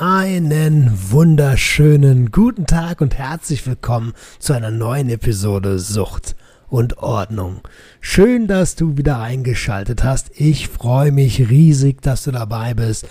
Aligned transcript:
Einen 0.00 0.92
wunderschönen 1.10 2.30
guten 2.30 2.66
Tag 2.66 3.00
und 3.00 3.18
herzlich 3.18 3.66
willkommen 3.66 4.12
zu 4.38 4.52
einer 4.52 4.70
neuen 4.70 5.10
Episode 5.10 5.80
Sucht 5.80 6.36
und 6.68 6.98
Ordnung. 6.98 7.62
Schön, 8.00 8.46
dass 8.46 8.76
du 8.76 8.96
wieder 8.96 9.18
eingeschaltet 9.18 10.04
hast. 10.04 10.30
Ich 10.36 10.68
freue 10.68 11.10
mich 11.10 11.50
riesig, 11.50 12.00
dass 12.00 12.22
du 12.22 12.30
dabei 12.30 12.74
bist. 12.74 13.08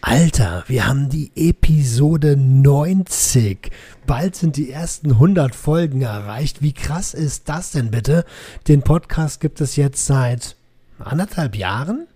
Alter, 0.00 0.64
wir 0.66 0.88
haben 0.88 1.08
die 1.08 1.30
Episode 1.36 2.36
90. 2.36 3.70
Bald 4.04 4.34
sind 4.34 4.56
die 4.56 4.72
ersten 4.72 5.12
100 5.12 5.54
Folgen 5.54 6.02
erreicht. 6.02 6.62
Wie 6.62 6.72
krass 6.72 7.14
ist 7.14 7.48
das 7.48 7.70
denn 7.70 7.92
bitte? 7.92 8.24
Den 8.66 8.82
Podcast 8.82 9.40
gibt 9.40 9.60
es 9.60 9.76
jetzt 9.76 10.04
seit 10.04 10.56
anderthalb 10.98 11.54
Jahren 11.54 12.08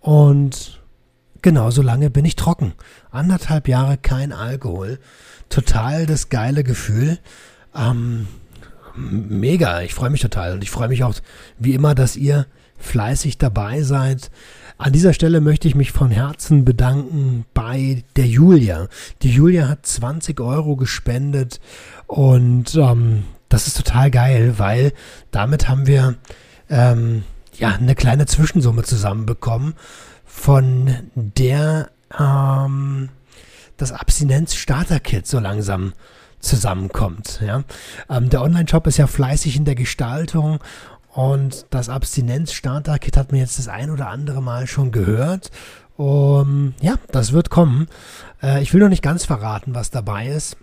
und 0.00 0.77
Genauso 1.42 1.82
lange 1.82 2.10
bin 2.10 2.24
ich 2.24 2.36
trocken. 2.36 2.72
Anderthalb 3.10 3.68
Jahre 3.68 3.96
kein 3.96 4.32
Alkohol. 4.32 4.98
Total 5.48 6.06
das 6.06 6.28
geile 6.28 6.64
Gefühl. 6.64 7.18
Ähm, 7.74 8.26
mega, 8.96 9.82
ich 9.82 9.94
freue 9.94 10.10
mich 10.10 10.20
total. 10.20 10.54
Und 10.54 10.62
ich 10.62 10.70
freue 10.70 10.88
mich 10.88 11.04
auch, 11.04 11.14
wie 11.58 11.74
immer, 11.74 11.94
dass 11.94 12.16
ihr 12.16 12.46
fleißig 12.78 13.38
dabei 13.38 13.82
seid. 13.82 14.30
An 14.78 14.92
dieser 14.92 15.12
Stelle 15.12 15.40
möchte 15.40 15.66
ich 15.66 15.74
mich 15.74 15.90
von 15.90 16.10
Herzen 16.10 16.64
bedanken 16.64 17.44
bei 17.52 18.04
der 18.16 18.26
Julia. 18.26 18.88
Die 19.22 19.30
Julia 19.30 19.68
hat 19.68 19.84
20 19.84 20.40
Euro 20.40 20.76
gespendet 20.76 21.60
und 22.06 22.76
ähm, 22.76 23.24
das 23.48 23.66
ist 23.66 23.76
total 23.76 24.10
geil, 24.10 24.54
weil 24.58 24.92
damit 25.32 25.68
haben 25.68 25.88
wir 25.88 26.14
ähm, 26.70 27.24
ja 27.58 27.70
eine 27.70 27.96
kleine 27.96 28.26
Zwischensumme 28.26 28.84
zusammenbekommen 28.84 29.74
von 30.38 31.10
der 31.14 31.90
ähm, 32.18 33.10
das 33.76 33.92
Abstinenz-Starter-Kit 33.92 35.26
so 35.26 35.40
langsam 35.40 35.92
zusammenkommt. 36.40 37.40
Ja? 37.44 37.64
Ähm, 38.08 38.30
der 38.30 38.42
Online-Shop 38.42 38.86
ist 38.86 38.96
ja 38.96 39.06
fleißig 39.06 39.56
in 39.56 39.64
der 39.64 39.74
Gestaltung 39.74 40.60
und 41.12 41.66
das 41.70 41.88
Abstinenz-Starter-Kit 41.88 43.16
hat 43.16 43.32
mir 43.32 43.38
jetzt 43.38 43.58
das 43.58 43.68
ein 43.68 43.90
oder 43.90 44.08
andere 44.08 44.40
Mal 44.40 44.66
schon 44.66 44.92
gehört. 44.92 45.50
Um, 45.96 46.74
ja, 46.80 46.94
das 47.10 47.32
wird 47.32 47.50
kommen. 47.50 47.88
Äh, 48.40 48.62
ich 48.62 48.72
will 48.72 48.80
noch 48.80 48.88
nicht 48.88 49.02
ganz 49.02 49.24
verraten, 49.24 49.74
was 49.74 49.90
dabei 49.90 50.28
ist. 50.28 50.56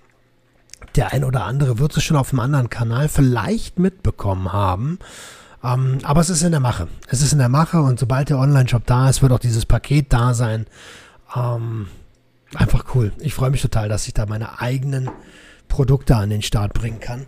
Der 0.95 1.11
ein 1.11 1.25
oder 1.25 1.43
andere 1.43 1.77
wird 1.77 1.97
es 1.97 2.03
schon 2.03 2.15
auf 2.15 2.31
einem 2.31 2.39
anderen 2.39 2.69
Kanal 2.69 3.09
vielleicht 3.09 3.77
mitbekommen 3.77 4.53
haben. 4.53 4.99
Ähm, 5.65 5.99
aber 6.03 6.21
es 6.21 6.29
ist 6.29 6.43
in 6.43 6.51
der 6.51 6.59
Mache. 6.59 6.87
Es 7.09 7.21
ist 7.21 7.33
in 7.33 7.39
der 7.39 7.49
Mache 7.49 7.81
und 7.81 7.99
sobald 7.99 8.29
der 8.29 8.39
Online-Shop 8.39 8.85
da 8.85 9.09
ist, 9.09 9.21
wird 9.21 9.31
auch 9.31 9.39
dieses 9.39 9.65
Paket 9.65 10.13
da 10.13 10.33
sein. 10.33 10.67
Ähm, 11.35 11.87
einfach 12.53 12.85
cool. 12.93 13.11
Ich 13.19 13.33
freue 13.33 13.49
mich 13.49 13.61
total, 13.61 13.89
dass 13.89 14.07
ich 14.07 14.13
da 14.13 14.25
meine 14.25 14.59
eigenen 14.59 15.09
Produkte 15.67 16.15
an 16.15 16.29
den 16.29 16.41
Start 16.41 16.73
bringen 16.73 16.99
kann 16.99 17.25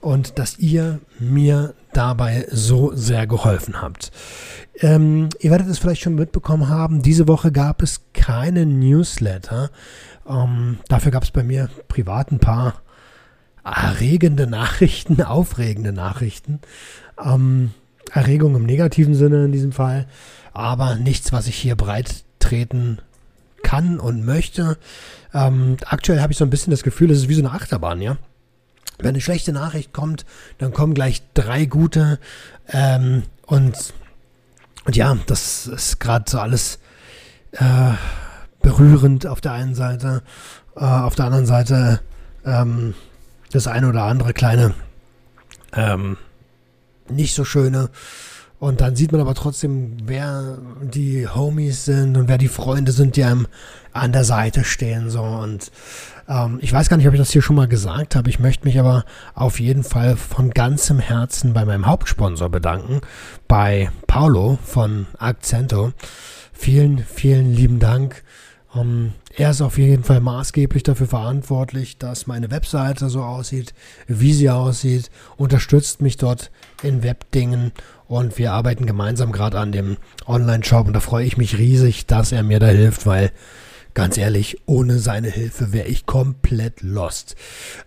und 0.00 0.38
dass 0.38 0.58
ihr 0.58 1.00
mir 1.18 1.74
dabei 1.92 2.46
so 2.50 2.92
sehr 2.94 3.26
geholfen 3.26 3.80
habt. 3.80 4.12
Ähm, 4.80 5.30
ihr 5.40 5.50
werdet 5.50 5.68
es 5.68 5.78
vielleicht 5.78 6.02
schon 6.02 6.14
mitbekommen 6.14 6.68
haben, 6.68 7.02
diese 7.02 7.26
Woche 7.26 7.50
gab 7.50 7.82
es 7.82 8.02
keine 8.12 8.66
Newsletter. 8.66 9.70
Ähm, 10.28 10.78
dafür 10.88 11.10
gab 11.10 11.22
es 11.22 11.30
bei 11.30 11.42
mir 11.42 11.70
privat 11.88 12.30
ein 12.30 12.38
paar 12.38 12.74
erregende 13.64 14.46
Nachrichten, 14.46 15.22
aufregende 15.22 15.92
Nachrichten. 15.92 16.60
Ähm, 17.22 17.72
Erregung 18.12 18.54
im 18.56 18.64
negativen 18.64 19.14
Sinne 19.14 19.44
in 19.44 19.52
diesem 19.52 19.72
Fall, 19.72 20.06
aber 20.52 20.94
nichts, 20.96 21.32
was 21.32 21.46
ich 21.46 21.56
hier 21.56 21.76
breit 21.76 22.24
treten 22.38 22.98
kann 23.62 24.00
und 24.00 24.24
möchte. 24.24 24.78
Ähm, 25.34 25.76
aktuell 25.84 26.20
habe 26.20 26.32
ich 26.32 26.38
so 26.38 26.44
ein 26.44 26.50
bisschen 26.50 26.70
das 26.70 26.82
Gefühl, 26.82 27.10
es 27.10 27.18
ist 27.18 27.28
wie 27.28 27.34
so 27.34 27.42
eine 27.42 27.52
Achterbahn, 27.52 28.00
ja. 28.00 28.16
Wenn 28.98 29.10
eine 29.10 29.20
schlechte 29.20 29.52
Nachricht 29.52 29.92
kommt, 29.92 30.24
dann 30.58 30.72
kommen 30.72 30.94
gleich 30.94 31.22
drei 31.34 31.66
gute 31.66 32.18
ähm, 32.68 33.22
und, 33.46 33.94
und 34.84 34.96
ja, 34.96 35.16
das 35.26 35.66
ist 35.66 36.00
gerade 36.00 36.28
so 36.28 36.40
alles 36.40 36.80
äh, 37.52 37.92
berührend 38.60 39.26
auf 39.26 39.40
der 39.40 39.52
einen 39.52 39.74
Seite, 39.74 40.22
äh, 40.76 40.80
auf 40.80 41.14
der 41.14 41.26
anderen 41.26 41.46
Seite 41.46 42.00
ähm, 42.44 42.94
das 43.52 43.66
eine 43.68 43.88
oder 43.88 44.02
andere 44.02 44.32
kleine 44.32 44.74
ähm, 45.74 46.16
nicht 47.10 47.34
so 47.34 47.44
schöne. 47.44 47.90
Und 48.60 48.80
dann 48.80 48.96
sieht 48.96 49.12
man 49.12 49.20
aber 49.20 49.34
trotzdem, 49.34 49.98
wer 50.04 50.58
die 50.82 51.28
Homies 51.28 51.84
sind 51.84 52.16
und 52.16 52.28
wer 52.28 52.38
die 52.38 52.48
Freunde 52.48 52.90
sind, 52.90 53.14
die 53.14 53.22
einem 53.22 53.46
an 53.92 54.10
der 54.10 54.24
Seite 54.24 54.64
stehen. 54.64 55.10
So. 55.10 55.22
Und 55.22 55.70
ähm, 56.28 56.58
ich 56.60 56.72
weiß 56.72 56.88
gar 56.88 56.96
nicht, 56.96 57.06
ob 57.06 57.14
ich 57.14 57.20
das 57.20 57.30
hier 57.30 57.42
schon 57.42 57.54
mal 57.54 57.68
gesagt 57.68 58.16
habe. 58.16 58.28
Ich 58.28 58.40
möchte 58.40 58.66
mich 58.66 58.80
aber 58.80 59.04
auf 59.34 59.60
jeden 59.60 59.84
Fall 59.84 60.16
von 60.16 60.50
ganzem 60.50 60.98
Herzen 60.98 61.52
bei 61.52 61.64
meinem 61.64 61.86
Hauptsponsor 61.86 62.48
bedanken, 62.48 63.00
bei 63.46 63.90
Paulo 64.08 64.58
von 64.64 65.06
Accento. 65.18 65.92
Vielen, 66.52 66.98
vielen 66.98 67.52
lieben 67.52 67.78
Dank. 67.78 68.24
Um, 68.74 69.14
er 69.38 69.50
ist 69.50 69.62
auf 69.62 69.78
jeden 69.78 70.02
Fall 70.02 70.20
maßgeblich 70.20 70.82
dafür 70.82 71.06
verantwortlich, 71.06 71.96
dass 71.96 72.26
meine 72.26 72.50
Webseite 72.50 73.08
so 73.08 73.22
aussieht, 73.22 73.72
wie 74.08 74.32
sie 74.32 74.50
aussieht, 74.50 75.12
unterstützt 75.36 76.02
mich 76.02 76.16
dort 76.16 76.50
in 76.82 77.04
Webdingen 77.04 77.70
und 78.08 78.36
wir 78.36 78.52
arbeiten 78.52 78.84
gemeinsam 78.84 79.30
gerade 79.30 79.60
an 79.60 79.70
dem 79.70 79.96
Online-Shop 80.26 80.88
und 80.88 80.92
da 80.92 80.98
freue 80.98 81.24
ich 81.24 81.36
mich 81.36 81.56
riesig, 81.56 82.06
dass 82.06 82.32
er 82.32 82.42
mir 82.42 82.58
da 82.58 82.66
hilft, 82.66 83.06
weil 83.06 83.30
ganz 83.94 84.16
ehrlich, 84.16 84.58
ohne 84.66 84.98
seine 84.98 85.28
Hilfe 85.28 85.72
wäre 85.72 85.86
ich 85.86 86.04
komplett 86.04 86.82
lost. 86.82 87.36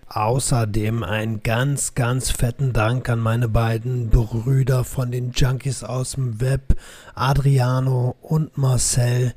Außerdem 0.07 1.03
einen 1.03 1.43
ganz, 1.43 1.95
ganz 1.95 2.31
fetten 2.31 2.71
Dank 2.71 3.09
an 3.09 3.19
meine 3.19 3.49
beiden 3.49 4.09
Brüder 4.09 4.85
von 4.85 5.11
den 5.11 5.31
Junkies 5.31 5.83
aus 5.83 6.11
dem 6.11 6.39
Web, 6.39 6.77
Adriano 7.13 8.15
und 8.21 8.57
Marcel 8.57 9.33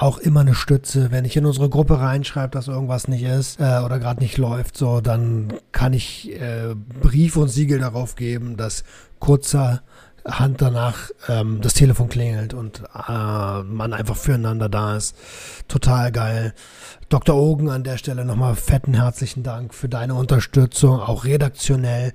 auch 0.00 0.16
immer 0.16 0.40
eine 0.40 0.54
Stütze. 0.54 1.10
Wenn 1.10 1.26
ich 1.26 1.36
in 1.36 1.44
unsere 1.44 1.68
Gruppe 1.68 2.00
reinschreibe, 2.00 2.52
dass 2.52 2.68
irgendwas 2.68 3.06
nicht 3.06 3.22
ist 3.22 3.60
äh, 3.60 3.80
oder 3.84 3.98
gerade 3.98 4.22
nicht 4.22 4.38
läuft, 4.38 4.76
so, 4.76 5.02
dann 5.02 5.52
kann 5.72 5.92
ich 5.92 6.32
äh, 6.40 6.74
Brief 6.74 7.36
und 7.36 7.48
Siegel 7.48 7.80
darauf 7.80 8.16
geben, 8.16 8.56
dass 8.56 8.82
kurzer 9.18 9.82
Hand 10.24 10.60
danach 10.60 11.10
ähm, 11.28 11.60
das 11.60 11.74
Telefon 11.74 12.08
klingelt 12.08 12.54
und 12.54 12.82
äh, 12.94 13.62
man 13.62 13.92
einfach 13.92 14.16
füreinander 14.16 14.68
da 14.68 14.96
ist. 14.96 15.16
Total 15.68 16.12
geil. 16.12 16.54
Dr. 17.08 17.34
Ogen 17.34 17.70
an 17.70 17.82
der 17.82 17.98
Stelle 17.98 18.24
nochmal 18.24 18.54
fetten 18.54 18.94
herzlichen 18.94 19.42
Dank 19.42 19.74
für 19.74 19.88
deine 19.88 20.14
Unterstützung, 20.14 21.00
auch 21.00 21.24
redaktionell. 21.24 22.12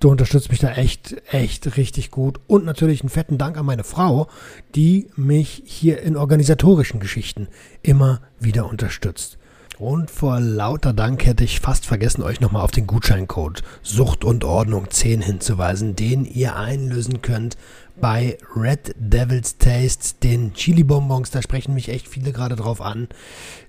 Du 0.00 0.10
unterstützt 0.10 0.50
mich 0.50 0.60
da 0.60 0.72
echt, 0.72 1.16
echt 1.32 1.76
richtig 1.76 2.10
gut. 2.10 2.40
Und 2.46 2.64
natürlich 2.64 3.00
einen 3.00 3.10
fetten 3.10 3.38
Dank 3.38 3.56
an 3.56 3.66
meine 3.66 3.84
Frau, 3.84 4.28
die 4.74 5.08
mich 5.16 5.62
hier 5.64 6.00
in 6.02 6.16
organisatorischen 6.16 7.00
Geschichten 7.00 7.48
immer 7.82 8.20
wieder 8.38 8.68
unterstützt. 8.68 9.38
Und 9.78 10.10
vor 10.10 10.40
lauter 10.40 10.94
Dank 10.94 11.26
hätte 11.26 11.44
ich 11.44 11.60
fast 11.60 11.84
vergessen, 11.84 12.22
euch 12.22 12.40
nochmal 12.40 12.62
auf 12.62 12.70
den 12.70 12.86
Gutscheincode 12.86 13.62
Sucht 13.82 14.24
und 14.24 14.42
Ordnung 14.42 14.90
10 14.90 15.20
hinzuweisen, 15.20 15.94
den 15.94 16.24
ihr 16.24 16.56
einlösen 16.56 17.20
könnt 17.20 17.58
bei 18.00 18.38
Red 18.54 18.94
Devil's 18.96 19.58
Taste, 19.58 20.14
den 20.22 20.54
Chili 20.54 20.82
Bonbons. 20.82 21.30
Da 21.30 21.42
sprechen 21.42 21.74
mich 21.74 21.90
echt 21.90 22.08
viele 22.08 22.32
gerade 22.32 22.56
drauf 22.56 22.80
an. 22.80 23.08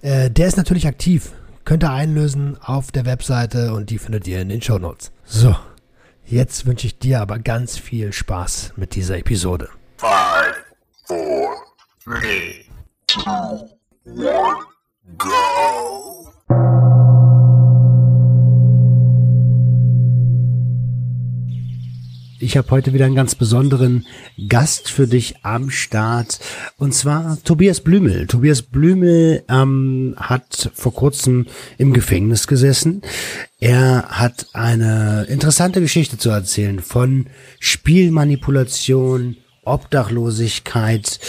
Äh, 0.02 0.32
der 0.32 0.48
ist 0.48 0.58
natürlich 0.58 0.88
aktiv. 0.88 1.32
Könnt 1.66 1.84
ihr 1.84 1.92
einlösen 1.92 2.58
auf 2.62 2.94
der 2.94 3.06
Webseite 3.06 3.74
und 3.74 3.90
die 3.90 4.00
findet 4.00 4.28
ihr 4.28 4.42
in 4.42 4.48
den 4.48 4.62
Show 4.62 4.80
Notes. 4.80 5.12
So, 5.26 5.56
jetzt 6.26 6.66
wünsche 6.66 6.88
ich 6.88 7.00
dir 7.00 7.20
aber 7.20 7.40
ganz 7.40 7.78
viel 7.78 8.14
Spaß 8.14 8.74
mit 8.78 8.96
dieser 8.96 9.18
Episode. 9.18 9.68
Five, 9.98 10.56
four, 11.06 11.50
three, 12.06 12.64
two, 13.08 13.70
one. 14.06 14.77
Go! 15.16 15.58
ich 22.48 22.56
habe 22.56 22.72
heute 22.72 22.94
wieder 22.94 23.06
einen 23.06 23.16
ganz 23.16 23.36
besonderen 23.36 24.06
Gast 24.48 24.90
für 24.90 25.06
dich 25.06 25.36
am 25.44 25.70
Start 25.70 26.40
und 26.78 26.94
zwar 26.94 27.38
Tobias 27.44 27.82
Blümel. 27.82 28.26
Tobias 28.26 28.62
Blümel 28.62 29.44
ähm, 29.50 30.16
hat 30.18 30.72
vor 30.74 30.94
kurzem 30.94 31.48
im 31.78 31.94
Gefängnis 31.94 32.48
gesessen. 32.48 33.02
Er 33.60 34.06
hat 34.10 34.48
eine 34.54 35.26
interessante 35.28 35.82
Geschichte 35.82 36.18
zu 36.18 36.30
erzählen 36.30 36.80
von 36.80 37.28
Spielmanipulation, 37.60 39.36
Obdachlosigkeit, 39.68 41.20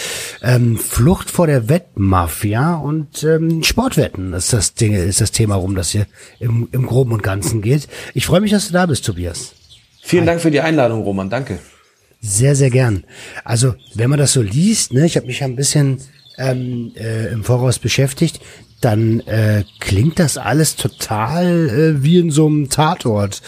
ähm, 0.42 0.76
Flucht 0.76 1.30
vor 1.30 1.46
der 1.46 1.68
Wettmafia 1.68 2.76
und 2.76 3.22
ähm, 3.24 3.62
Sportwetten 3.62 4.32
ist 4.32 4.52
das 4.52 4.74
Ding, 4.74 4.94
ist 4.94 5.20
das 5.20 5.32
Thema, 5.32 5.56
um 5.56 5.74
das 5.74 5.90
hier 5.90 6.06
im, 6.40 6.68
im 6.72 6.86
Groben 6.86 7.12
und 7.12 7.22
Ganzen 7.22 7.62
geht. 7.62 7.88
Ich 8.14 8.26
freue 8.26 8.40
mich, 8.40 8.50
dass 8.50 8.68
du 8.68 8.72
da 8.72 8.86
bist, 8.86 9.04
Tobias. 9.04 9.52
Vielen 10.02 10.26
Dank 10.26 10.40
für 10.40 10.50
die 10.50 10.60
Einladung, 10.60 11.02
Roman. 11.02 11.28
Danke. 11.28 11.58
Sehr, 12.20 12.56
sehr 12.56 12.70
gern. 12.70 13.04
Also, 13.44 13.74
wenn 13.94 14.10
man 14.10 14.18
das 14.18 14.32
so 14.32 14.42
liest, 14.42 14.92
ne, 14.92 15.06
ich 15.06 15.16
habe 15.16 15.26
mich 15.26 15.40
ja 15.40 15.46
ein 15.46 15.54
bisschen 15.54 16.00
ähm, 16.38 16.92
äh, 16.96 17.32
im 17.32 17.44
Voraus 17.44 17.78
beschäftigt, 17.78 18.40
dann 18.80 19.20
äh, 19.20 19.64
klingt 19.80 20.18
das 20.18 20.38
alles 20.38 20.76
total 20.76 21.68
äh, 21.68 22.02
wie 22.02 22.18
in 22.18 22.30
so 22.30 22.46
einem 22.46 22.68
Tatort. 22.68 23.42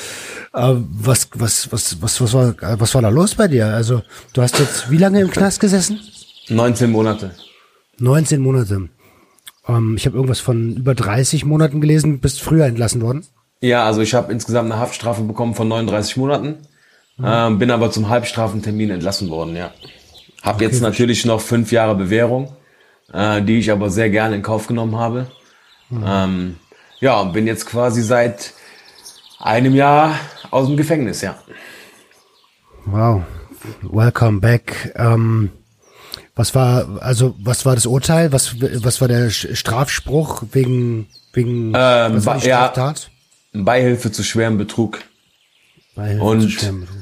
Äh, 0.53 0.75
was, 0.75 1.29
was, 1.35 1.73
was, 1.73 2.03
was, 2.03 2.21
was, 2.21 2.35
war, 2.35 2.55
was 2.81 2.95
war 2.95 3.03
da 3.03 3.09
los 3.09 3.37
bei 3.37 3.49
dir? 3.49 3.67
Also, 3.67 4.03
du 4.33 4.43
hast 4.43 4.59
jetzt 4.59 4.91
wie 4.91 4.97
lange 4.97 5.21
im 5.21 5.31
Knast 5.31 5.61
gesessen? 5.61 6.01
19 6.49 6.91
Monate. 6.91 7.31
19 7.99 8.41
Monate. 8.41 8.89
Ähm, 9.69 9.95
ich 9.97 10.07
habe 10.07 10.17
irgendwas 10.17 10.41
von 10.41 10.77
über 10.77 10.95
30 10.95 11.45
Monaten 11.45 11.81
gelesen, 11.81 12.21
bist 12.21 12.41
früher 12.41 12.67
entlassen 12.67 13.01
worden. 13.01 13.25
Ja, 13.61 13.85
also 13.85 14.01
ich 14.01 14.15
habe 14.15 14.33
insgesamt 14.33 14.73
eine 14.73 14.81
Haftstrafe 14.81 15.23
bekommen 15.23 15.55
von 15.55 15.69
39 15.69 16.17
Monaten, 16.17 16.57
mhm. 17.19 17.25
ähm, 17.25 17.59
bin 17.59 17.71
aber 17.71 17.91
zum 17.91 18.09
Halbstrafentermin 18.09 18.91
entlassen 18.91 19.29
worden, 19.29 19.55
ja. 19.55 19.73
Hab 20.43 20.57
okay, 20.57 20.65
jetzt 20.65 20.81
natürlich 20.81 21.27
noch 21.27 21.43
fünf 21.43 21.71
Jahre 21.71 21.95
Bewährung, 21.95 22.57
äh, 23.13 23.43
die 23.43 23.59
ich 23.59 23.71
aber 23.71 23.91
sehr 23.91 24.11
gerne 24.11 24.37
in 24.37 24.43
Kauf 24.43 24.67
genommen 24.67 24.97
habe. 24.97 25.27
Mhm. 25.89 26.05
Ähm, 26.07 26.57
ja, 27.01 27.21
und 27.21 27.33
bin 27.33 27.47
jetzt 27.47 27.67
quasi 27.67 28.03
seit 28.03 28.53
einem 29.39 29.75
Jahr 29.75 30.15
aus 30.51 30.67
dem 30.67 30.77
Gefängnis, 30.77 31.23
ja. 31.23 31.37
Wow, 32.87 33.23
welcome 33.83 34.41
back. 34.41 34.93
Ähm, 34.97 35.51
was 36.35 36.55
war 36.55 37.01
also 37.01 37.35
was 37.39 37.67
war 37.67 37.75
das 37.75 37.87
Urteil? 37.87 38.33
Was 38.33 38.61
was 38.61 39.01
war 39.01 39.09
der 39.09 39.31
Strafspruch 39.31 40.45
wegen 40.53 41.09
wegen 41.33 41.73
ähm, 41.77 42.17
was 42.17 42.27
war 42.27 42.35
die 42.37 42.47
Straftat? 42.47 43.11
Ja, 43.53 43.63
Beihilfe 43.63 44.13
zu 44.13 44.23
schwerem 44.23 44.57
Betrug. 44.57 45.01
Beihilfe 45.95 46.25
und, 46.25 46.41
zu 46.43 46.49
schwerem 46.51 46.81
Betrug. 46.81 46.97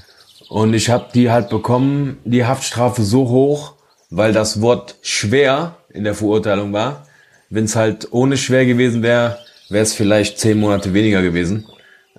Und 0.49 0.75
ich 0.75 0.91
habe 0.91 1.09
die 1.15 1.31
halt 1.31 1.51
bekommen, 1.51 2.19
die 2.25 2.47
Haftstrafe 2.47 3.03
so 3.03 3.29
hoch, 3.29 3.75
weil 4.11 4.33
das 4.33 4.61
Wort 4.61 4.97
schwer 5.03 5.78
in 5.91 6.05
der 6.05 6.15
Verurteilung 6.15 6.73
war. 6.73 7.07
Wenn 7.51 7.65
es 7.65 7.77
halt 7.77 8.09
ohne 8.11 8.37
schwer 8.37 8.67
gewesen 8.67 9.03
wäre, 9.03 9.39
wäre 9.69 9.83
es 9.83 9.95
vielleicht 9.95 10.39
zehn 10.39 10.59
Monate 10.59 10.95
weniger 10.95 11.23
gewesen. 11.23 11.67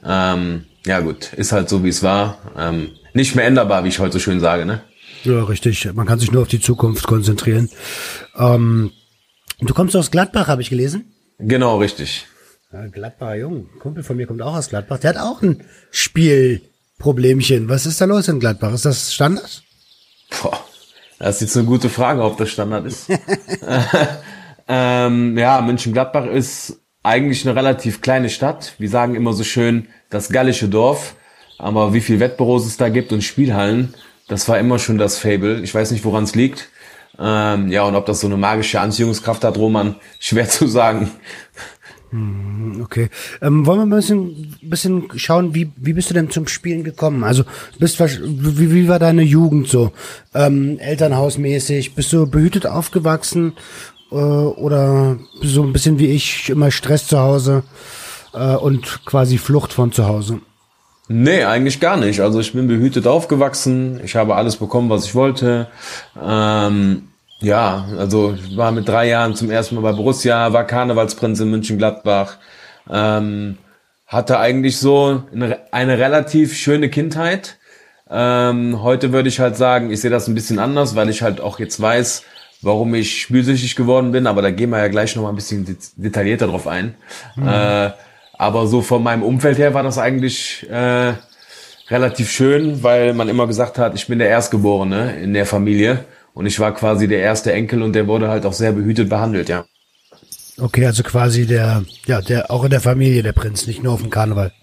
Ähm, 0.04 0.66
ja 0.86 1.00
gut, 1.02 1.34
ist 1.34 1.52
halt 1.52 1.70
so 1.70 1.84
wie 1.84 1.90
es 1.90 2.04
war. 2.04 2.38
Ähm, 2.58 2.92
nicht 3.14 3.36
mehr 3.36 3.46
änderbar, 3.46 3.84
wie 3.84 3.90
ich 3.90 4.00
heute 4.00 4.14
so 4.14 4.20
schön 4.20 4.40
sage, 4.40 4.66
ne? 4.66 4.82
Ja, 5.24 5.44
richtig. 5.44 5.92
Man 5.94 6.08
kann 6.08 6.20
sich 6.20 6.32
nur 6.32 6.44
auf 6.44 6.48
die 6.48 6.62
Zukunft 6.62 7.06
konzentrieren. 7.06 7.70
Ähm, 8.38 8.92
du 9.60 9.74
kommst 9.74 9.96
aus 9.96 10.12
Gladbach, 10.12 10.48
habe 10.48 10.62
ich 10.62 10.70
gelesen. 10.70 11.12
Genau, 11.38 11.78
richtig. 11.78 12.26
Ja, 12.72 12.88
Gladbacher 12.88 13.36
Jung. 13.36 13.70
Kumpel 13.80 14.04
von 14.04 14.16
mir 14.16 14.28
kommt 14.28 14.42
auch 14.42 14.56
aus 14.56 14.70
Gladbach. 14.70 15.00
Der 15.00 15.12
hat 15.12 15.18
auch 15.18 15.42
ein 15.42 15.64
Spielproblemchen. 15.92 17.68
Was 17.68 17.86
ist 17.86 18.00
da 18.00 18.06
los 18.06 18.28
in 18.28 18.40
Gladbach? 18.40 18.74
Ist 18.74 18.86
das 18.86 19.14
Standard? 19.14 19.64
Boah, 20.42 20.64
das 21.20 21.36
ist 21.36 21.42
jetzt 21.42 21.58
eine 21.58 21.66
gute 21.66 21.90
Frage, 21.90 22.24
ob 22.24 22.38
das 22.38 22.50
Standard 22.50 22.86
ist. 22.86 23.08
ähm, 24.68 25.38
ja, 25.38 25.62
München-Gladbach 25.62 26.26
ist 26.26 26.80
eigentlich 27.04 27.46
eine 27.46 27.56
relativ 27.56 28.02
kleine 28.02 28.30
Stadt. 28.30 28.74
Wir 28.78 28.90
sagen 28.90 29.16
immer 29.16 29.34
so 29.34 29.44
schön 29.44 29.88
das 30.10 30.30
gallische 30.30 30.70
Dorf. 30.70 31.16
Aber 31.58 31.94
wie 31.94 32.00
viel 32.00 32.22
Wettbüros 32.22 32.66
es 32.66 32.78
da 32.78 32.88
gibt 32.88 33.12
und 33.12 33.22
Spielhallen, 33.22 33.94
das 34.30 34.48
war 34.48 34.58
immer 34.60 34.80
schon 34.80 34.98
das 34.98 35.18
Fable. 35.18 35.60
Ich 35.62 35.76
weiß 35.76 35.92
nicht, 35.92 36.06
woran 36.06 36.24
es 36.24 36.36
liegt. 36.36 36.70
Ähm, 37.20 37.70
ja, 37.70 37.84
und 37.84 37.96
ob 37.96 38.06
das 38.06 38.22
so 38.22 38.28
eine 38.28 38.38
magische 38.38 38.80
Anziehungskraft 38.80 39.44
hat, 39.44 39.58
Roman, 39.58 39.98
schwer 40.20 40.48
zu 40.48 40.68
sagen. 40.68 41.12
Hm, 42.12 42.82
okay. 42.84 43.10
Ähm, 43.42 43.66
wollen 43.66 43.80
wir 43.80 43.86
ein 43.86 43.90
bisschen, 43.90 44.56
bisschen 44.62 45.08
schauen, 45.16 45.54
wie, 45.54 45.72
wie 45.76 45.94
bist 45.94 46.10
du 46.10 46.14
denn 46.14 46.30
zum 46.30 46.48
Spielen 46.48 46.84
gekommen? 46.84 47.24
Also, 47.24 47.44
bist, 47.78 48.00
wie, 48.00 48.74
wie 48.74 48.88
war 48.88 49.00
deine 49.00 49.22
Jugend 49.22 49.68
so? 49.68 49.92
Ähm, 50.34 50.80
Elternhausmäßig? 50.80 51.94
Bist 51.94 52.12
du 52.12 52.26
behütet 52.26 52.66
aufgewachsen? 52.66 53.54
Äh, 54.12 54.16
oder 54.16 55.18
so 55.42 55.64
ein 55.64 55.74
bisschen 55.74 56.00
wie 56.00 56.08
ich, 56.08 56.50
immer 56.50 56.72
Stress 56.72 57.08
zu 57.08 57.20
Hause 57.20 57.64
äh, 58.34 58.56
und 58.56 59.06
quasi 59.06 59.38
Flucht 59.38 59.74
von 59.74 59.92
zu 59.92 60.08
Hause? 60.08 60.42
Nee, 61.12 61.44
eigentlich 61.44 61.80
gar 61.80 61.98
nicht. 61.98 62.22
Also 62.22 62.40
ich 62.40 62.54
bin 62.54 62.68
behütet 62.68 63.08
aufgewachsen. 63.08 64.00
Ich 64.04 64.16
habe 64.16 64.36
alles 64.36 64.58
bekommen, 64.58 64.92
was 64.92 65.06
ich 65.06 65.16
wollte. 65.16 65.68
Ähm, 66.24 67.09
ja, 67.42 67.88
also 67.98 68.34
ich 68.34 68.58
war 68.58 68.72
mit 68.72 68.88
drei 68.88 69.08
Jahren 69.08 69.36
zum 69.36 69.50
ersten 69.50 69.76
Mal 69.76 69.82
bei 69.82 69.94
Borussia, 69.94 70.52
war 70.52 70.66
Karnevalsprinz 70.66 71.40
in 71.40 71.50
München-Gladbach. 71.52 72.38
Ähm, 72.90 73.58
hatte 74.08 74.40
eigentlich 74.40 74.78
so 74.80 75.24
eine, 75.34 75.60
eine 75.72 75.98
relativ 75.98 76.56
schöne 76.56 76.90
Kindheit. 76.90 77.58
Ähm, 78.10 78.82
heute 78.82 79.14
würde 79.14 79.30
ich 79.30 79.40
halt 79.40 79.56
sagen, 79.56 79.92
ich 79.92 80.02
sehe 80.02 80.10
das 80.10 80.28
ein 80.28 80.34
bisschen 80.34 80.60
anders, 80.60 80.96
weil 80.96 81.10
ich 81.10 81.22
halt 81.22 81.40
auch 81.40 81.60
jetzt 81.60 81.80
weiß, 81.80 82.24
warum 82.62 82.94
ich 82.96 83.22
spielsüchtig 83.22 83.76
geworden 83.76 84.12
bin. 84.12 84.28
Aber 84.28 84.42
da 84.42 84.52
gehen 84.52 84.72
wir 84.72 84.80
ja 84.80 84.88
gleich 84.88 85.16
noch 85.16 85.24
mal 85.24 85.30
ein 85.30 85.36
bisschen 85.36 85.78
detaillierter 85.96 86.48
drauf 86.48 86.68
ein. 86.68 86.96
Mhm. 87.36 87.48
Äh, 87.48 87.92
aber 88.34 88.68
so 88.68 88.82
von 88.82 89.04
meinem 89.04 89.24
Umfeld 89.24 89.58
her 89.58 89.74
war 89.74 89.84
das 89.84 89.98
eigentlich 89.98 90.68
äh, 90.70 91.14
relativ 91.90 92.32
schön, 92.32 92.84
weil 92.84 93.14
man 93.14 93.30
immer 93.30 93.48
gesagt 93.48 93.78
hat, 93.78 93.96
ich 93.96 94.08
bin 94.08 94.20
der 94.20 94.30
Erstgeborene 94.30 95.22
in 95.22 95.34
der 95.34 95.46
Familie 95.46 96.06
und 96.40 96.46
ich 96.46 96.58
war 96.58 96.74
quasi 96.74 97.10
der 97.10 97.20
erste 97.20 97.52
Enkel 97.52 97.84
und 97.84 97.92
der 97.92 98.08
wurde 98.08 98.30
halt 98.30 98.46
auch 98.46 98.54
sehr 98.54 98.72
behütet 98.72 99.10
behandelt, 99.10 99.50
ja. 99.50 99.66
Okay, 100.58 100.86
also 100.86 101.04
quasi 101.04 101.46
der, 101.46 101.84
ja, 102.06 102.22
der 102.22 102.50
auch 102.50 102.64
in 102.64 102.70
der 102.70 102.80
Familie 102.80 103.24
der 103.24 103.34
Prinz, 103.34 103.68
nicht 103.68 103.84
nur 103.84 103.92
auf 103.92 104.00
dem 104.00 104.10
Karneval. 104.10 104.54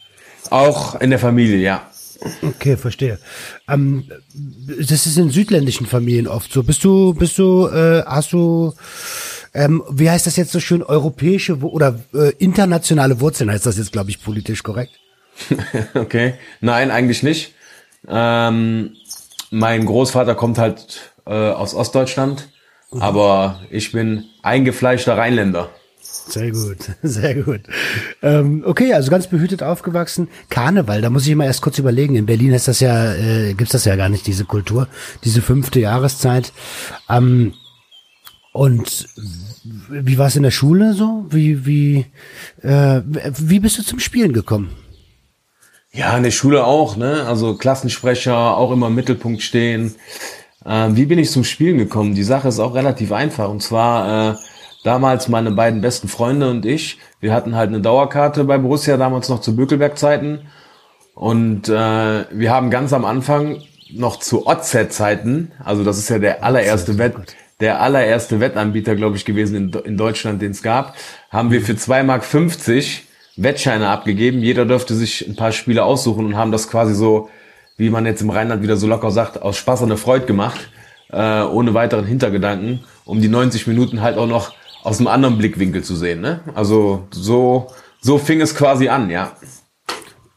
Auch 0.49 0.99
in 0.99 1.11
der 1.11 1.19
Familie, 1.19 1.59
ja. 1.59 1.87
Okay, 2.41 2.79
verstehe. 2.79 3.19
Ähm, 3.69 4.05
das 4.79 5.05
ist 5.05 5.19
in 5.19 5.29
südländischen 5.29 5.87
Familien 5.87 6.29
oft 6.29 6.51
so. 6.51 6.63
Bist 6.63 6.83
du, 6.83 7.13
bist 7.13 7.37
du, 7.37 7.69
äh, 7.69 8.03
hast 8.07 8.33
du 8.33 8.73
ähm, 9.53 9.83
wie 9.91 10.09
heißt 10.09 10.27
das 10.27 10.37
jetzt 10.37 10.53
so 10.53 10.61
schön, 10.61 10.83
europäische 10.83 11.59
oder 11.59 12.01
äh, 12.15 12.33
internationale 12.39 13.21
Wurzeln 13.21 13.51
heißt 13.51 13.67
das 13.67 13.77
jetzt, 13.77 13.93
glaube 13.93 14.09
ich, 14.09 14.25
politisch 14.25 14.63
korrekt? 14.63 14.93
okay, 15.95 16.37
nein, 16.63 16.91
eigentlich 16.91 17.23
nicht. 17.23 17.53
Ähm, 18.09 18.97
mein 19.51 19.85
Großvater 19.85 20.35
kommt 20.35 20.57
halt 20.57 21.13
äh, 21.27 21.33
aus 21.33 21.75
Ostdeutschland, 21.75 22.49
mhm. 22.93 23.03
aber 23.03 23.61
ich 23.71 23.93
bin 23.93 24.25
eingefleischter 24.43 25.17
Rheinländer. 25.17 25.71
Sehr 26.29 26.51
gut, 26.51 26.79
sehr 27.03 27.35
gut. 27.35 27.61
Ähm, 28.23 28.63
okay, 28.67 28.95
also 28.95 29.11
ganz 29.11 29.27
behütet 29.27 29.63
aufgewachsen. 29.63 30.29
Karneval, 30.51 31.01
da 31.01 31.11
muss 31.11 31.27
ich 31.27 31.35
mal 31.35 31.45
erst 31.45 31.63
kurz 31.63 31.79
überlegen. 31.79 32.17
In 32.17 32.27
Berlin 32.27 32.53
ist 32.53 32.69
das 32.69 32.81
ja, 32.81 33.15
äh, 33.15 33.55
gibt's 33.55 33.73
das 33.73 33.85
ja 33.85 33.97
gar 33.97 34.09
nicht, 34.09 34.27
diese 34.27 34.45
Kultur, 34.45 34.89
diese 35.25 35.43
fünfte 35.43 35.81
Jahreszeit. 35.81 36.53
Ähm, 37.09 37.55
und 38.53 39.09
wie 39.91 40.17
war 40.17 40.29
es 40.29 40.37
in 40.37 40.43
der 40.43 40.51
Schule 40.51 40.95
so? 40.95 41.27
Wie, 41.29 41.67
wie, 41.67 42.07
äh, 42.63 43.03
wie 43.05 43.61
bist 43.61 43.79
du 43.79 43.83
zum 43.83 43.99
Spielen 44.01 44.33
gekommen? 44.33 44.71
Ja, 45.93 46.17
in 46.17 46.23
der 46.23 46.31
Schule 46.31 46.65
auch, 46.65 46.97
ne? 46.97 47.25
Also 47.27 47.57
Klassensprecher, 47.57 48.57
auch 48.57 48.71
immer 48.71 48.89
im 48.89 48.95
Mittelpunkt 48.95 49.43
stehen. 49.43 49.95
Äh, 50.67 50.89
wie 50.97 51.07
bin 51.07 51.19
ich 51.19 51.31
zum 51.31 51.45
Spielen 51.45 51.79
gekommen? 51.79 52.15
Die 52.15 52.25
Sache 52.25 52.49
ist 52.49 52.59
auch 52.59 52.75
relativ 52.75 53.13
einfach. 53.13 53.49
Und 53.49 53.63
zwar 53.63 54.33
äh, 54.33 54.37
damals 54.85 55.29
meine 55.29 55.51
beiden 55.51 55.81
besten 55.81 56.09
Freunde 56.09 56.51
und 56.51 56.67
ich, 56.67 56.99
wir 57.21 57.33
hatten 57.33 57.55
halt 57.55 57.69
eine 57.69 57.81
Dauerkarte 57.81 58.45
bei 58.45 58.59
Borussia, 58.59 58.97
damals 58.97 59.29
noch 59.29 59.41
zu 59.41 59.57
Bökelberg-Zeiten. 59.57 60.47
Und 61.15 61.69
äh, 61.69 61.73
wir 62.31 62.51
haben 62.53 62.71
ganz 62.71 62.93
am 62.93 63.05
Anfang 63.05 63.63
noch 63.91 64.19
zu 64.19 64.47
OZ-Zeiten, 64.47 65.53
also 65.65 65.85
das 65.85 65.97
ist 65.97 66.09
ja 66.09 66.19
der 66.19 66.43
allererste 66.43 66.99
Wett, 66.99 67.15
der 67.61 67.81
allererste 67.81 68.41
Wettanbieter, 68.41 68.97
glaube 68.97 69.17
ich, 69.17 69.25
gewesen 69.25 69.57
in, 69.57 69.73
in 69.85 69.97
Deutschland, 69.97 70.43
den 70.43 70.51
es 70.51 70.63
gab, 70.63 70.95
haben 71.31 71.51
wir 71.51 71.63
für 71.63 71.73
2,50 71.73 72.03
Mark 72.03 72.25
Wettscheine 73.37 73.89
abgegeben. 73.89 74.41
Jeder 74.41 74.65
dürfte 74.65 74.95
sich 74.95 75.27
ein 75.27 75.37
paar 75.37 75.53
Spiele 75.53 75.85
aussuchen 75.85 76.27
und 76.27 76.37
haben 76.37 76.53
das 76.53 76.69
quasi 76.69 76.95
so, 76.95 77.29
wie 77.77 77.91
man 77.91 78.07
jetzt 78.07 78.23
im 78.23 78.31
Rheinland 78.31 78.63
wieder 78.63 78.77
so 78.77 78.87
locker 78.87 79.11
sagt, 79.11 79.43
aus 79.43 79.57
Spaß 79.57 79.83
und 79.83 79.97
Freude 79.97 80.27
gemacht, 80.27 80.71
äh, 81.11 81.43
ohne 81.43 81.75
weiteren 81.75 82.07
Hintergedanken, 82.07 82.85
um 83.05 83.21
die 83.21 83.29
90 83.29 83.67
Minuten 83.67 84.01
halt 84.01 84.19
auch 84.19 84.27
noch 84.27 84.55
aus 84.83 84.99
einem 84.99 85.09
anderen 85.09 85.39
Blickwinkel 85.39 85.83
zu 85.83 85.97
sehen. 85.97 86.21
Ne? 86.21 86.41
Also 86.55 87.07
so, 87.11 87.69
so 88.01 88.19
fing 88.19 88.41
es 88.41 88.55
quasi 88.55 88.89
an, 88.89 89.11
ja. 89.11 89.33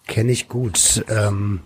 Kenne 0.08 0.32
ich 0.32 0.48
gut. 0.48 1.04
Ähm 1.10 1.62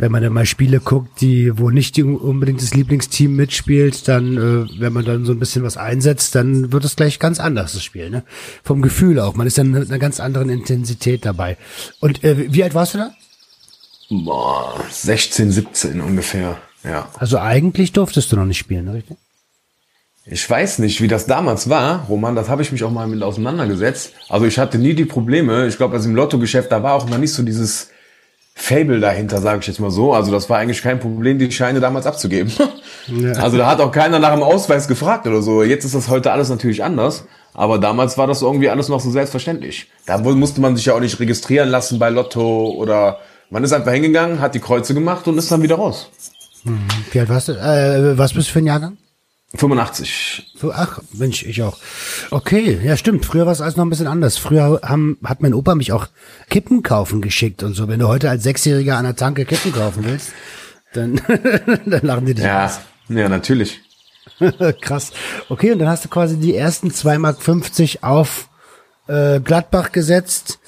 wenn 0.00 0.10
man 0.10 0.22
dann 0.22 0.32
mal 0.32 0.46
Spiele 0.46 0.80
guckt, 0.80 1.20
die, 1.20 1.58
wo 1.58 1.68
nicht 1.68 1.96
die, 1.96 2.02
unbedingt 2.02 2.62
das 2.62 2.74
Lieblingsteam 2.74 3.36
mitspielt, 3.36 4.08
dann, 4.08 4.36
äh, 4.36 4.80
wenn 4.80 4.92
man 4.94 5.04
dann 5.04 5.26
so 5.26 5.32
ein 5.32 5.38
bisschen 5.38 5.62
was 5.62 5.76
einsetzt, 5.76 6.34
dann 6.34 6.72
wird 6.72 6.84
es 6.84 6.96
gleich 6.96 7.18
ganz 7.18 7.38
anders, 7.38 7.74
das 7.74 7.84
Spiel, 7.84 8.08
ne? 8.08 8.24
Vom 8.64 8.80
Gefühl 8.80 9.20
auch. 9.20 9.34
Man 9.34 9.46
ist 9.46 9.58
dann 9.58 9.70
mit 9.70 9.88
einer 9.88 9.98
ganz 9.98 10.18
anderen 10.18 10.48
Intensität 10.48 11.26
dabei. 11.26 11.58
Und 12.00 12.24
äh, 12.24 12.50
wie 12.50 12.64
alt 12.64 12.74
warst 12.74 12.94
du 12.94 12.98
da? 12.98 13.10
Boah, 14.10 14.74
16, 14.90 15.52
17 15.52 16.00
ungefähr, 16.00 16.58
ja. 16.84 17.08
Also 17.18 17.38
eigentlich 17.38 17.92
durftest 17.92 18.32
du 18.32 18.36
noch 18.36 18.44
nicht 18.44 18.58
spielen, 18.58 18.86
ne, 18.86 18.94
richtig? 18.94 19.16
Ich 20.26 20.48
weiß 20.48 20.80
nicht, 20.80 21.00
wie 21.00 21.08
das 21.08 21.26
damals 21.26 21.70
war, 21.70 22.04
Roman, 22.08 22.36
das 22.36 22.48
habe 22.48 22.62
ich 22.62 22.72
mich 22.72 22.84
auch 22.84 22.90
mal 22.90 23.06
mit 23.06 23.22
auseinandergesetzt. 23.22 24.12
Also 24.28 24.46
ich 24.46 24.58
hatte 24.58 24.78
nie 24.78 24.94
die 24.94 25.06
Probleme. 25.06 25.66
Ich 25.66 25.76
glaube, 25.76 25.94
also 25.94 26.08
im 26.08 26.14
Lottogeschäft, 26.14 26.70
da 26.70 26.82
war 26.82 26.94
auch 26.94 27.08
noch 27.08 27.18
nicht 27.18 27.32
so 27.32 27.42
dieses 27.42 27.88
Fable 28.54 29.00
dahinter, 29.00 29.40
sage 29.40 29.60
ich 29.60 29.66
jetzt 29.66 29.80
mal 29.80 29.90
so. 29.90 30.12
Also 30.12 30.30
das 30.30 30.50
war 30.50 30.58
eigentlich 30.58 30.82
kein 30.82 31.00
Problem, 31.00 31.38
die 31.38 31.50
Scheine 31.50 31.80
damals 31.80 32.06
abzugeben. 32.06 32.52
Ja. 33.06 33.32
Also 33.32 33.56
da 33.56 33.66
hat 33.66 33.80
auch 33.80 33.90
keiner 33.90 34.20
nach 34.20 34.34
dem 34.34 34.42
Ausweis 34.42 34.86
gefragt 34.86 35.26
oder 35.26 35.42
so. 35.42 35.64
Jetzt 35.64 35.84
ist 35.84 35.96
das 35.96 36.08
heute 36.08 36.30
alles 36.30 36.48
natürlich 36.48 36.84
anders. 36.84 37.24
Aber 37.54 37.78
damals 37.78 38.16
war 38.18 38.28
das 38.28 38.42
irgendwie 38.42 38.68
alles 38.68 38.88
noch 38.88 39.00
so 39.00 39.10
selbstverständlich. 39.10 39.88
Da 40.06 40.18
musste 40.18 40.60
man 40.60 40.76
sich 40.76 40.84
ja 40.84 40.94
auch 40.94 41.00
nicht 41.00 41.18
registrieren 41.18 41.70
lassen 41.70 41.98
bei 41.98 42.10
Lotto 42.10 42.70
oder 42.70 43.18
man 43.50 43.64
ist 43.64 43.72
einfach 43.72 43.92
hingegangen, 43.92 44.40
hat 44.40 44.54
die 44.54 44.60
Kreuze 44.60 44.94
gemacht 44.94 45.26
und 45.28 45.38
ist 45.38 45.50
dann 45.50 45.62
wieder 45.62 45.76
raus. 45.76 46.10
Hm. 46.64 46.78
Wie 47.10 47.20
alt 47.20 47.28
warst 47.28 47.48
du? 47.48 47.52
Äh, 47.52 48.16
was 48.16 48.32
bist 48.32 48.48
du 48.48 48.52
für 48.52 48.58
ein 48.60 48.66
Jahrgang? 48.66 48.96
85. 49.56 50.54
Ach, 50.72 51.00
Mensch, 51.12 51.42
ich 51.42 51.62
auch. 51.62 51.76
Okay, 52.30 52.78
ja 52.84 52.96
stimmt. 52.96 53.24
Früher 53.24 53.46
war 53.46 53.52
es 53.52 53.60
alles 53.60 53.76
noch 53.76 53.84
ein 53.84 53.90
bisschen 53.90 54.06
anders. 54.06 54.36
Früher 54.36 54.80
haben, 54.84 55.18
hat 55.24 55.42
mein 55.42 55.54
Opa 55.54 55.74
mich 55.74 55.90
auch 55.90 56.06
Kippen 56.48 56.84
kaufen 56.84 57.20
geschickt 57.20 57.64
und 57.64 57.74
so. 57.74 57.88
Wenn 57.88 57.98
du 57.98 58.06
heute 58.06 58.30
als 58.30 58.44
Sechsjähriger 58.44 58.96
an 58.96 59.04
der 59.04 59.16
Tanke 59.16 59.44
Kippen 59.44 59.72
kaufen 59.72 60.04
willst, 60.04 60.32
dann, 60.92 61.20
dann 61.86 62.02
lachen 62.02 62.26
die 62.26 62.34
dich 62.34 62.44
ja, 62.44 62.66
aus. 62.66 62.80
Ja, 63.08 63.28
natürlich. 63.28 63.80
Krass. 64.80 65.10
Okay, 65.48 65.72
und 65.72 65.80
dann 65.80 65.88
hast 65.88 66.04
du 66.04 66.08
quasi 66.08 66.36
die 66.36 66.54
ersten 66.54 66.88
2,50 66.90 67.18
Mark 67.18 67.38
auf 68.02 68.48
äh, 69.08 69.40
Gladbach 69.40 69.90
gesetzt. 69.90 70.60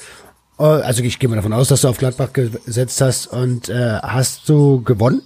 Äh, 0.59 0.63
also 0.63 1.03
ich 1.03 1.19
gehe 1.19 1.29
mal 1.29 1.37
davon 1.37 1.53
aus, 1.53 1.69
dass 1.69 1.83
du 1.83 1.89
auf 1.89 1.99
Gladbach 1.99 2.33
gesetzt 2.33 3.01
hast 3.01 3.27
und 3.27 3.69
äh, 3.69 3.99
hast 4.03 4.49
du 4.49 4.83
gewonnen? 4.83 5.23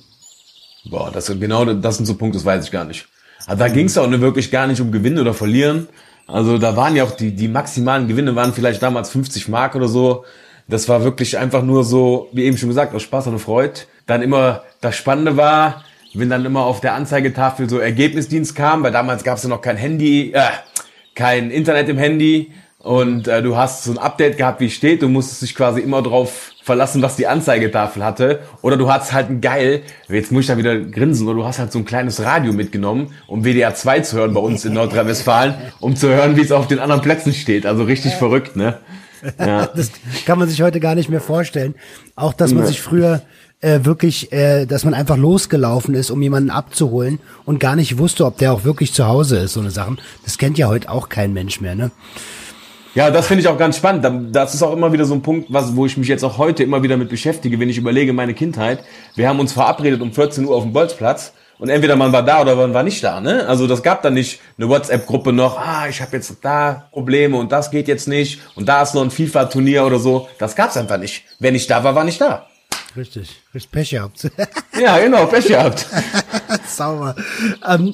Boah, 0.88 1.10
das 1.12 1.26
sind 1.26 1.40
genau 1.40 1.64
das 1.64 1.96
sind 1.96 2.06
so 2.06 2.14
Punkte, 2.14 2.38
das 2.38 2.44
weiß 2.44 2.64
ich 2.64 2.70
gar 2.70 2.84
nicht. 2.84 3.06
Also 3.46 3.58
da 3.58 3.68
ging 3.68 3.86
es 3.86 3.98
auch 3.98 4.10
wirklich 4.10 4.50
gar 4.50 4.66
nicht 4.66 4.80
um 4.80 4.92
Gewinnen 4.92 5.18
oder 5.18 5.34
Verlieren. 5.34 5.88
Also 6.26 6.58
da 6.58 6.76
waren 6.76 6.96
ja 6.96 7.04
auch 7.04 7.12
die, 7.12 7.34
die 7.34 7.48
maximalen 7.48 8.08
Gewinne 8.08 8.34
waren 8.34 8.52
vielleicht 8.52 8.82
damals 8.82 9.10
50 9.10 9.48
Mark 9.48 9.76
oder 9.76 9.88
so. 9.88 10.24
Das 10.68 10.88
war 10.88 11.04
wirklich 11.04 11.38
einfach 11.38 11.62
nur 11.62 11.84
so, 11.84 12.28
wie 12.32 12.44
eben 12.44 12.56
schon 12.56 12.68
gesagt, 12.68 12.92
aus 12.94 13.02
Spaß 13.02 13.28
und 13.28 13.38
Freude. 13.38 13.80
Dann 14.06 14.22
immer 14.22 14.62
das 14.80 14.96
Spannende 14.96 15.36
war, 15.36 15.84
wenn 16.14 16.30
dann 16.30 16.44
immer 16.44 16.64
auf 16.64 16.80
der 16.80 16.94
Anzeigetafel 16.94 17.68
so 17.68 17.78
Ergebnisdienst 17.78 18.56
kam, 18.56 18.82
weil 18.82 18.90
damals 18.90 19.22
gab 19.22 19.36
es 19.36 19.44
ja 19.44 19.48
noch 19.48 19.60
kein 19.60 19.76
Handy, 19.76 20.32
äh, 20.32 20.40
kein 21.14 21.50
Internet 21.52 21.88
im 21.88 21.98
Handy 21.98 22.52
und 22.86 23.26
äh, 23.26 23.42
du 23.42 23.56
hast 23.56 23.82
so 23.82 23.90
ein 23.90 23.98
Update 23.98 24.38
gehabt, 24.38 24.60
wie 24.60 24.66
es 24.66 24.72
steht. 24.72 25.02
Du 25.02 25.08
musstest 25.08 25.42
dich 25.42 25.56
quasi 25.56 25.80
immer 25.80 26.02
drauf 26.02 26.52
verlassen, 26.62 27.02
was 27.02 27.16
die 27.16 27.26
Anzeigetafel 27.26 28.04
hatte. 28.04 28.38
Oder 28.62 28.76
du 28.76 28.88
hast 28.88 29.12
halt 29.12 29.28
ein 29.28 29.40
geil, 29.40 29.82
jetzt 30.08 30.30
muss 30.30 30.42
ich 30.42 30.46
da 30.46 30.56
wieder 30.56 30.78
grinsen, 30.78 31.26
oder 31.26 31.38
du 31.38 31.44
hast 31.44 31.58
halt 31.58 31.72
so 31.72 31.80
ein 31.80 31.84
kleines 31.84 32.22
Radio 32.22 32.52
mitgenommen, 32.52 33.08
um 33.26 33.42
WDR 33.42 33.74
2 33.74 34.00
zu 34.00 34.16
hören 34.18 34.34
bei 34.34 34.40
uns 34.40 34.64
in 34.64 34.74
Nordrhein-Westfalen, 34.74 35.54
um 35.80 35.96
zu 35.96 36.08
hören, 36.10 36.36
wie 36.36 36.42
es 36.42 36.52
auf 36.52 36.68
den 36.68 36.78
anderen 36.78 37.02
Plätzen 37.02 37.32
steht. 37.34 37.66
Also 37.66 37.82
richtig 37.82 38.12
ja. 38.12 38.18
verrückt, 38.18 38.54
ne? 38.54 38.78
Ja. 39.40 39.66
Das 39.74 39.90
kann 40.24 40.38
man 40.38 40.48
sich 40.48 40.62
heute 40.62 40.78
gar 40.78 40.94
nicht 40.94 41.08
mehr 41.08 41.20
vorstellen. 41.20 41.74
Auch, 42.14 42.34
dass 42.34 42.54
man 42.54 42.66
sich 42.66 42.80
früher 42.80 43.22
äh, 43.62 43.80
wirklich, 43.82 44.30
äh, 44.32 44.64
dass 44.64 44.84
man 44.84 44.94
einfach 44.94 45.16
losgelaufen 45.16 45.96
ist, 45.96 46.12
um 46.12 46.22
jemanden 46.22 46.50
abzuholen 46.50 47.18
und 47.46 47.58
gar 47.58 47.74
nicht 47.74 47.98
wusste, 47.98 48.24
ob 48.26 48.38
der 48.38 48.52
auch 48.52 48.62
wirklich 48.62 48.92
zu 48.92 49.08
Hause 49.08 49.38
ist, 49.38 49.54
so 49.54 49.60
eine 49.60 49.72
Sachen. 49.72 49.98
Das 50.24 50.38
kennt 50.38 50.56
ja 50.56 50.68
heute 50.68 50.88
auch 50.88 51.08
kein 51.08 51.32
Mensch 51.32 51.60
mehr, 51.60 51.74
ne? 51.74 51.90
Ja, 52.96 53.10
das 53.10 53.26
finde 53.26 53.42
ich 53.42 53.48
auch 53.48 53.58
ganz 53.58 53.76
spannend. 53.76 54.34
Das 54.34 54.54
ist 54.54 54.62
auch 54.62 54.72
immer 54.72 54.90
wieder 54.90 55.04
so 55.04 55.12
ein 55.12 55.20
Punkt, 55.20 55.52
was, 55.52 55.76
wo 55.76 55.84
ich 55.84 55.98
mich 55.98 56.08
jetzt 56.08 56.24
auch 56.24 56.38
heute 56.38 56.62
immer 56.62 56.82
wieder 56.82 56.96
mit 56.96 57.10
beschäftige, 57.10 57.60
wenn 57.60 57.68
ich 57.68 57.76
überlege, 57.76 58.14
meine 58.14 58.32
Kindheit. 58.32 58.82
Wir 59.16 59.28
haben 59.28 59.38
uns 59.38 59.52
verabredet 59.52 60.00
um 60.00 60.14
14 60.14 60.46
Uhr 60.46 60.56
auf 60.56 60.62
dem 60.62 60.72
Bolzplatz 60.72 61.34
und 61.58 61.68
entweder 61.68 61.94
man 61.94 62.12
war 62.12 62.22
da 62.22 62.40
oder 62.40 62.56
man 62.56 62.72
war 62.72 62.82
nicht 62.82 63.04
da. 63.04 63.20
Ne? 63.20 63.46
Also 63.46 63.66
das 63.66 63.82
gab 63.82 64.00
dann 64.00 64.14
nicht 64.14 64.40
eine 64.56 64.70
WhatsApp-Gruppe 64.70 65.34
noch, 65.34 65.58
ah, 65.58 65.86
ich 65.90 66.00
habe 66.00 66.16
jetzt 66.16 66.38
da 66.40 66.88
Probleme 66.90 67.36
und 67.36 67.52
das 67.52 67.70
geht 67.70 67.86
jetzt 67.86 68.08
nicht 68.08 68.40
und 68.54 68.66
da 68.66 68.80
ist 68.80 68.94
noch 68.94 69.02
ein 69.02 69.10
FIFA-Turnier 69.10 69.84
oder 69.84 69.98
so. 69.98 70.30
Das 70.38 70.56
gab's 70.56 70.78
einfach 70.78 70.96
nicht. 70.96 71.24
Wer 71.38 71.52
nicht 71.52 71.68
da 71.68 71.84
war, 71.84 71.94
war 71.94 72.04
nicht 72.04 72.18
da. 72.18 72.46
Richtig, 72.96 73.42
richtig 73.54 73.72
Pech 73.72 73.90
gehabt. 73.90 74.30
ja, 74.80 74.98
genau, 75.00 75.26
Pech 75.26 75.48
gehabt. 75.48 75.84
Sauber. 76.66 77.14
Ähm, 77.68 77.92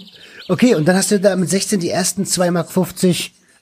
okay, 0.48 0.76
und 0.76 0.86
dann 0.86 0.94
hast 0.94 1.10
du 1.10 1.18
da 1.18 1.34
mit 1.34 1.50
16 1.50 1.80
die 1.80 1.90
ersten 1.90 2.22
2,50 2.22 2.52
Mark 2.52 2.68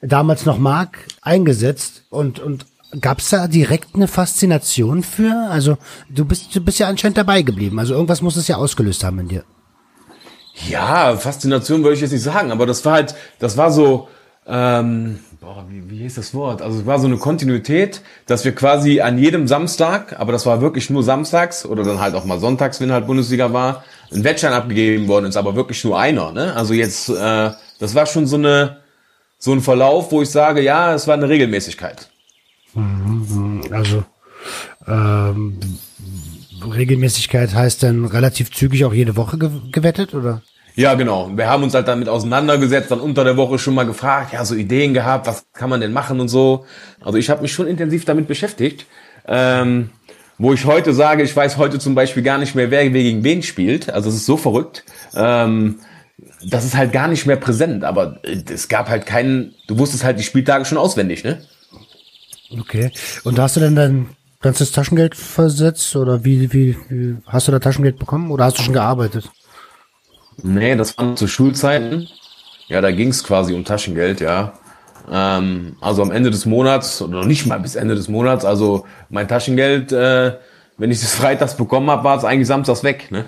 damals 0.02 0.46
noch 0.46 0.58
Mark 0.58 0.98
eingesetzt 1.22 2.04
und, 2.10 2.38
und 2.38 2.66
Gab's 3.00 3.30
da 3.30 3.46
direkt 3.46 3.94
eine 3.94 4.08
Faszination 4.08 5.04
für? 5.04 5.48
Also 5.48 5.78
du 6.08 6.24
bist, 6.24 6.54
du 6.54 6.60
bist 6.60 6.80
ja 6.80 6.88
anscheinend 6.88 7.18
dabei 7.18 7.42
geblieben. 7.42 7.78
Also 7.78 7.94
irgendwas 7.94 8.20
muss 8.20 8.36
es 8.36 8.48
ja 8.48 8.56
ausgelöst 8.56 9.04
haben 9.04 9.20
in 9.20 9.28
dir. 9.28 9.44
Ja, 10.68 11.16
Faszination 11.16 11.82
würde 11.84 11.94
ich 11.94 12.00
jetzt 12.00 12.10
nicht 12.10 12.22
sagen, 12.22 12.50
aber 12.50 12.66
das 12.66 12.84
war 12.84 12.94
halt, 12.94 13.14
das 13.38 13.56
war 13.56 13.70
so, 13.70 14.08
ähm, 14.46 15.20
boah, 15.40 15.64
wie, 15.68 15.88
wie 15.88 15.98
hieß 15.98 16.16
das 16.16 16.34
Wort? 16.34 16.62
Also 16.62 16.80
es 16.80 16.86
war 16.86 16.98
so 16.98 17.06
eine 17.06 17.16
Kontinuität, 17.16 18.02
dass 18.26 18.44
wir 18.44 18.54
quasi 18.54 19.00
an 19.00 19.18
jedem 19.18 19.46
Samstag, 19.46 20.18
aber 20.18 20.32
das 20.32 20.44
war 20.44 20.60
wirklich 20.60 20.90
nur 20.90 21.04
samstags 21.04 21.64
oder 21.64 21.84
dann 21.84 22.00
halt 22.00 22.14
auch 22.16 22.24
mal 22.24 22.40
sonntags, 22.40 22.80
wenn 22.80 22.90
halt 22.90 23.06
Bundesliga 23.06 23.52
war, 23.52 23.84
ein 24.12 24.24
Wettschein 24.24 24.52
abgegeben 24.52 25.06
worden 25.06 25.26
ist, 25.26 25.36
aber 25.36 25.54
wirklich 25.54 25.84
nur 25.84 25.98
einer. 25.98 26.32
Ne? 26.32 26.54
Also 26.56 26.74
jetzt, 26.74 27.08
äh, 27.08 27.50
das 27.78 27.94
war 27.94 28.06
schon 28.06 28.26
so 28.26 28.36
eine 28.36 28.79
so 29.40 29.52
ein 29.52 29.62
Verlauf, 29.62 30.12
wo 30.12 30.22
ich 30.22 30.28
sage, 30.28 30.62
ja, 30.62 30.94
es 30.94 31.08
war 31.08 31.14
eine 31.14 31.28
Regelmäßigkeit. 31.28 32.08
Mhm, 32.74 33.62
also 33.72 34.04
ähm, 34.86 35.58
Regelmäßigkeit 36.62 37.54
heißt 37.54 37.82
dann 37.82 38.04
relativ 38.04 38.52
zügig 38.52 38.84
auch 38.84 38.92
jede 38.92 39.16
Woche 39.16 39.38
gewettet, 39.72 40.14
oder? 40.14 40.42
Ja, 40.76 40.94
genau. 40.94 41.30
Wir 41.34 41.48
haben 41.48 41.62
uns 41.62 41.74
halt 41.74 41.88
damit 41.88 42.08
auseinandergesetzt, 42.08 42.90
dann 42.90 43.00
unter 43.00 43.24
der 43.24 43.36
Woche 43.36 43.58
schon 43.58 43.74
mal 43.74 43.86
gefragt, 43.86 44.34
ja, 44.34 44.44
so 44.44 44.54
Ideen 44.54 44.94
gehabt, 44.94 45.26
was 45.26 45.46
kann 45.52 45.70
man 45.70 45.80
denn 45.80 45.92
machen 45.92 46.20
und 46.20 46.28
so. 46.28 46.66
Also 47.00 47.18
ich 47.18 47.28
habe 47.30 47.42
mich 47.42 47.52
schon 47.52 47.66
intensiv 47.66 48.04
damit 48.04 48.28
beschäftigt. 48.28 48.86
Ähm, 49.26 49.90
wo 50.38 50.52
ich 50.52 50.64
heute 50.64 50.94
sage, 50.94 51.22
ich 51.22 51.34
weiß 51.34 51.56
heute 51.56 51.78
zum 51.78 51.94
Beispiel 51.94 52.22
gar 52.22 52.38
nicht 52.38 52.54
mehr, 52.54 52.70
wer 52.70 52.88
gegen 52.88 53.24
wen 53.24 53.42
spielt. 53.42 53.90
Also 53.90 54.08
es 54.10 54.16
ist 54.16 54.26
so 54.26 54.36
verrückt. 54.36 54.84
Ähm, 55.14 55.80
das 56.44 56.64
ist 56.64 56.76
halt 56.76 56.92
gar 56.92 57.08
nicht 57.08 57.26
mehr 57.26 57.36
präsent, 57.36 57.84
aber 57.84 58.18
äh, 58.22 58.42
es 58.52 58.68
gab 58.68 58.88
halt 58.88 59.06
keinen, 59.06 59.54
du 59.66 59.78
wusstest 59.78 60.04
halt 60.04 60.18
die 60.18 60.24
Spieltage 60.24 60.64
schon 60.64 60.78
auswendig, 60.78 61.24
ne? 61.24 61.42
Okay. 62.58 62.90
Und 63.24 63.38
hast 63.38 63.56
du 63.56 63.60
denn 63.60 63.76
dein 63.76 64.08
ganzes 64.40 64.72
Taschengeld 64.72 65.14
versetzt 65.14 65.94
oder 65.96 66.24
wie, 66.24 66.52
wie, 66.52 66.76
wie 66.88 67.16
hast 67.26 67.46
du 67.46 67.52
da 67.52 67.58
Taschengeld 67.58 67.98
bekommen 67.98 68.30
oder 68.30 68.44
hast 68.44 68.58
du 68.58 68.62
schon 68.62 68.74
gearbeitet? 68.74 69.30
Nee, 70.42 70.74
das 70.76 70.96
waren 70.96 71.16
zu 71.16 71.28
Schulzeiten. 71.28 72.08
Ja, 72.68 72.80
da 72.80 72.90
ging 72.90 73.08
es 73.08 73.22
quasi 73.22 73.52
um 73.52 73.64
Taschengeld, 73.64 74.20
ja. 74.20 74.54
Ähm, 75.10 75.76
also 75.80 76.02
am 76.02 76.10
Ende 76.10 76.30
des 76.30 76.46
Monats, 76.46 77.02
oder 77.02 77.18
noch 77.18 77.26
nicht 77.26 77.46
mal 77.46 77.58
bis 77.60 77.74
Ende 77.74 77.94
des 77.94 78.08
Monats, 78.08 78.44
also 78.44 78.86
mein 79.10 79.28
Taschengeld, 79.28 79.92
äh, 79.92 80.36
wenn 80.78 80.90
ich 80.90 81.00
das 81.00 81.14
freitags 81.16 81.56
bekommen 81.56 81.90
habe, 81.90 82.04
war 82.04 82.16
es 82.16 82.24
eigentlich 82.24 82.46
samstags 82.46 82.82
weg, 82.82 83.10
ne? 83.10 83.26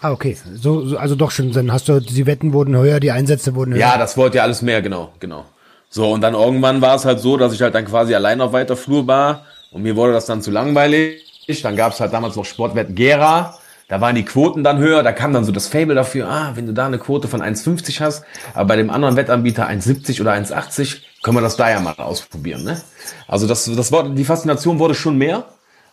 Ah, 0.00 0.12
okay. 0.12 0.36
So, 0.54 0.84
so, 0.86 0.96
also 0.98 1.14
doch 1.14 1.30
schon, 1.30 1.52
dann 1.52 1.72
hast 1.72 1.88
du, 1.88 2.00
die 2.00 2.26
Wetten 2.26 2.52
wurden 2.52 2.76
höher, 2.76 3.00
die 3.00 3.10
Einsätze 3.10 3.54
wurden 3.54 3.74
höher. 3.74 3.80
Ja, 3.80 3.98
das 3.98 4.16
wollte 4.16 4.38
ja 4.38 4.42
alles 4.42 4.62
mehr, 4.62 4.82
genau, 4.82 5.12
genau. 5.20 5.44
So, 5.88 6.10
und 6.12 6.20
dann 6.20 6.34
irgendwann 6.34 6.82
war 6.82 6.96
es 6.96 7.04
halt 7.04 7.20
so, 7.20 7.36
dass 7.36 7.52
ich 7.52 7.62
halt 7.62 7.74
dann 7.74 7.86
quasi 7.86 8.14
allein 8.14 8.40
auf 8.40 8.52
weiter 8.52 8.76
Flur 8.76 9.06
war 9.06 9.46
und 9.70 9.82
mir 9.82 9.96
wurde 9.96 10.12
das 10.12 10.26
dann 10.26 10.42
zu 10.42 10.50
langweilig. 10.50 11.22
Dann 11.62 11.76
gab 11.76 11.92
es 11.92 12.00
halt 12.00 12.12
damals 12.12 12.36
noch 12.36 12.44
Sportwetten 12.44 12.94
Gera. 12.94 13.58
Da 13.88 14.00
waren 14.00 14.16
die 14.16 14.24
Quoten 14.24 14.64
dann 14.64 14.78
höher, 14.78 15.04
da 15.04 15.12
kam 15.12 15.32
dann 15.32 15.44
so 15.44 15.52
das 15.52 15.68
Fable 15.68 15.94
dafür, 15.94 16.28
ah, 16.28 16.52
wenn 16.54 16.66
du 16.66 16.74
da 16.74 16.86
eine 16.86 16.98
Quote 16.98 17.28
von 17.28 17.40
1,50 17.40 18.00
hast, 18.00 18.24
aber 18.52 18.64
bei 18.64 18.76
dem 18.76 18.90
anderen 18.90 19.14
Wettanbieter 19.14 19.68
1,70 19.68 20.20
oder 20.20 20.32
1,80, 20.32 20.96
können 21.22 21.36
wir 21.36 21.40
das 21.40 21.56
da 21.56 21.70
ja 21.70 21.78
mal 21.78 21.94
ausprobieren. 21.94 22.64
Ne? 22.64 22.80
Also 23.28 23.46
das, 23.46 23.64
das 23.64 23.92
war, 23.92 24.08
die 24.08 24.24
Faszination 24.24 24.80
wurde 24.80 24.96
schon 24.96 25.16
mehr. 25.16 25.44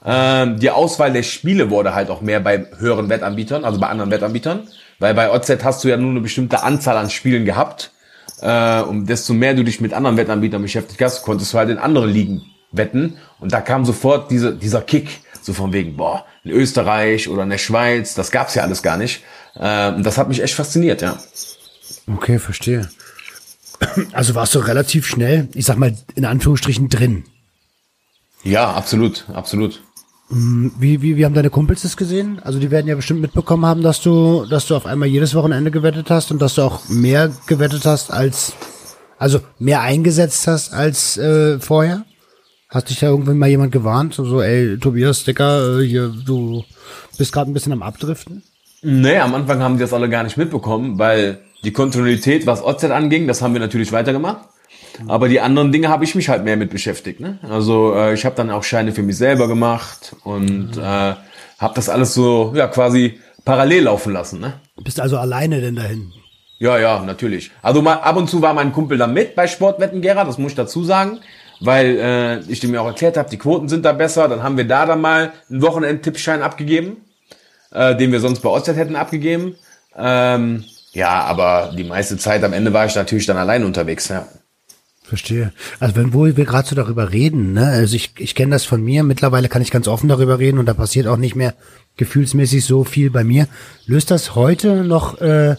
Ähm, 0.05 0.59
die 0.59 0.69
Auswahl 0.69 1.13
der 1.13 1.23
Spiele 1.23 1.69
wurde 1.69 1.95
halt 1.95 2.09
auch 2.09 2.21
mehr 2.21 2.39
bei 2.39 2.67
höheren 2.77 3.09
Wettanbietern, 3.09 3.63
also 3.63 3.79
bei 3.79 3.87
anderen 3.87 4.11
Wettanbietern, 4.11 4.67
weil 4.99 5.13
bei 5.13 5.31
OZ 5.31 5.49
hast 5.63 5.83
du 5.83 5.87
ja 5.87 5.97
nur 5.97 6.11
eine 6.11 6.21
bestimmte 6.21 6.63
Anzahl 6.63 6.97
an 6.97 7.09
Spielen 7.09 7.45
gehabt. 7.45 7.91
Äh, 8.41 8.81
und 8.81 9.07
desto 9.07 9.33
mehr 9.33 9.53
du 9.53 9.63
dich 9.63 9.79
mit 9.79 9.93
anderen 9.93 10.17
Wettanbietern 10.17 10.61
beschäftigt 10.61 11.01
hast, 11.01 11.23
konntest 11.23 11.53
du 11.53 11.57
halt 11.57 11.69
in 11.69 11.77
andere 11.77 12.07
Ligen 12.07 12.43
wetten. 12.71 13.17
Und 13.39 13.53
da 13.53 13.61
kam 13.61 13.85
sofort 13.85 14.29
diese, 14.31 14.53
dieser 14.53 14.81
Kick, 14.81 15.21
so 15.41 15.53
von 15.53 15.71
wegen, 15.71 15.95
boah, 15.95 16.25
in 16.43 16.51
Österreich 16.51 17.29
oder 17.29 17.43
in 17.43 17.49
der 17.49 17.57
Schweiz, 17.57 18.15
das 18.15 18.31
gab's 18.31 18.55
ja 18.55 18.63
alles 18.63 18.83
gar 18.83 18.97
nicht. 18.97 19.23
Äh, 19.55 19.91
und 19.91 20.03
das 20.03 20.17
hat 20.17 20.27
mich 20.27 20.41
echt 20.41 20.55
fasziniert, 20.55 21.01
ja. 21.01 21.17
Okay, 22.13 22.39
verstehe. 22.39 22.89
Also 24.13 24.35
warst 24.35 24.55
du 24.55 24.59
relativ 24.59 25.07
schnell, 25.07 25.49
ich 25.53 25.65
sag 25.65 25.77
mal 25.77 25.95
in 26.15 26.25
Anführungsstrichen 26.25 26.89
drin. 26.89 27.25
Ja, 28.43 28.71
absolut, 28.71 29.25
absolut. 29.33 29.81
Mm, 30.33 30.69
wie, 30.79 31.01
wie, 31.01 31.15
wie 31.15 31.25
haben 31.25 31.35
deine 31.35 31.51
Kumpels 31.51 31.83
das 31.83 31.95
gesehen? 31.95 32.39
Also 32.43 32.59
die 32.59 32.71
werden 32.71 32.87
ja 32.87 32.95
bestimmt 32.95 33.21
mitbekommen 33.21 33.65
haben, 33.65 33.83
dass 33.83 34.01
du, 34.01 34.45
dass 34.49 34.67
du 34.67 34.75
auf 34.75 34.85
einmal 34.85 35.07
jedes 35.07 35.35
Wochenende 35.35 35.69
gewettet 35.69 36.09
hast 36.09 36.31
und 36.31 36.41
dass 36.41 36.55
du 36.55 36.63
auch 36.63 36.89
mehr 36.89 37.31
gewettet 37.45 37.85
hast 37.85 38.11
als, 38.11 38.53
also 39.19 39.39
mehr 39.59 39.81
eingesetzt 39.81 40.47
hast 40.47 40.73
als 40.73 41.17
äh, 41.17 41.59
vorher. 41.59 42.05
Hast 42.69 42.89
dich 42.89 42.99
da 42.99 43.07
irgendwann 43.07 43.37
mal 43.37 43.49
jemand 43.49 43.71
gewarnt? 43.71 44.15
So, 44.15 44.41
ey, 44.41 44.79
Tobias 44.79 45.23
Dicker, 45.23 45.79
äh, 45.79 45.85
hier, 45.85 46.11
du 46.25 46.63
bist 47.19 47.31
gerade 47.31 47.51
ein 47.51 47.53
bisschen 47.53 47.73
am 47.73 47.83
Abdriften? 47.83 48.41
Nee, 48.81 49.19
am 49.19 49.35
Anfang 49.35 49.61
haben 49.61 49.75
die 49.75 49.81
das 49.81 49.93
alle 49.93 50.09
gar 50.09 50.23
nicht 50.23 50.37
mitbekommen, 50.37 50.97
weil 50.97 51.39
die 51.63 51.71
Kontinuität, 51.71 52.47
was 52.47 52.63
OZ 52.63 52.85
anging, 52.85 53.27
das 53.27 53.41
haben 53.43 53.53
wir 53.53 53.61
natürlich 53.61 53.91
weitergemacht. 53.91 54.49
Aber 55.07 55.29
die 55.29 55.39
anderen 55.39 55.71
Dinge 55.71 55.89
habe 55.89 56.03
ich 56.03 56.15
mich 56.15 56.29
halt 56.29 56.43
mehr 56.43 56.57
mit 56.57 56.69
beschäftigt. 56.69 57.19
Ne? 57.19 57.39
Also 57.49 57.93
äh, 57.95 58.13
ich 58.13 58.25
habe 58.25 58.35
dann 58.35 58.51
auch 58.51 58.63
Scheine 58.63 58.91
für 58.91 59.03
mich 59.03 59.17
selber 59.17 59.47
gemacht 59.47 60.15
und 60.23 60.77
äh, 60.77 60.81
habe 60.81 61.73
das 61.75 61.89
alles 61.89 62.13
so 62.13 62.53
ja 62.55 62.67
quasi 62.67 63.19
parallel 63.45 63.83
laufen 63.83 64.13
lassen. 64.13 64.39
Ne? 64.39 64.53
Bist 64.83 64.99
also 64.99 65.17
alleine 65.17 65.61
denn 65.61 65.75
dahin? 65.75 66.11
Ja, 66.59 66.77
ja, 66.77 67.01
natürlich. 67.01 67.51
Also 67.61 67.81
mal 67.81 67.95
ab 67.95 68.15
und 68.15 68.29
zu 68.29 68.41
war 68.41 68.53
mein 68.53 68.71
Kumpel 68.71 68.97
da 68.97 69.07
mit 69.07 69.35
bei 69.35 69.47
Sportwetten 69.47 70.01
Gera, 70.01 70.23
das 70.23 70.37
muss 70.37 70.51
ich 70.51 70.55
dazu 70.55 70.83
sagen, 70.83 71.19
weil 71.59 71.97
äh, 71.97 72.39
ich 72.51 72.59
dem 72.59 72.73
ja 72.73 72.81
auch 72.81 72.87
erklärt 72.87 73.17
habe, 73.17 73.29
die 73.29 73.37
Quoten 73.37 73.67
sind 73.67 73.83
da 73.83 73.91
besser. 73.91 74.27
Dann 74.27 74.43
haben 74.43 74.57
wir 74.57 74.67
da 74.67 74.85
dann 74.85 75.01
mal 75.01 75.33
einen 75.49 75.61
Wochenend-Tippschein 75.61 76.41
abgegeben, 76.41 76.97
äh, 77.71 77.95
den 77.95 78.11
wir 78.11 78.19
sonst 78.19 78.41
bei 78.41 78.49
OZ 78.49 78.67
hätten 78.67 78.95
abgegeben. 78.95 79.55
Ähm, 79.97 80.63
ja, 80.93 81.21
aber 81.23 81.73
die 81.75 81.83
meiste 81.83 82.17
Zeit 82.17 82.43
am 82.43 82.53
Ende 82.53 82.71
war 82.71 82.85
ich 82.85 82.95
natürlich 82.95 83.25
dann 83.25 83.37
allein 83.37 83.63
unterwegs. 83.63 84.07
Ja. 84.09 84.27
Verstehe. 85.03 85.51
Also 85.79 85.95
wenn 85.95 86.13
wo 86.13 86.25
wir 86.25 86.45
gerade 86.45 86.67
so 86.67 86.75
darüber 86.75 87.11
reden, 87.11 87.53
ne, 87.53 87.67
also 87.67 87.95
ich, 87.95 88.11
ich 88.17 88.35
kenne 88.35 88.51
das 88.51 88.63
von 88.63 88.81
mir, 88.81 89.03
mittlerweile 89.03 89.49
kann 89.49 89.61
ich 89.61 89.69
ganz 89.69 89.87
offen 89.87 90.07
darüber 90.07 90.39
reden 90.39 90.59
und 90.59 90.65
da 90.65 90.73
passiert 90.73 91.07
auch 91.07 91.17
nicht 91.17 91.35
mehr 91.35 91.53
gefühlsmäßig 91.97 92.63
so 92.63 92.83
viel 92.83 93.09
bei 93.09 93.23
mir. 93.23 93.47
Löst 93.85 94.11
das 94.11 94.35
heute 94.35 94.83
noch, 94.83 95.19
äh, 95.19 95.55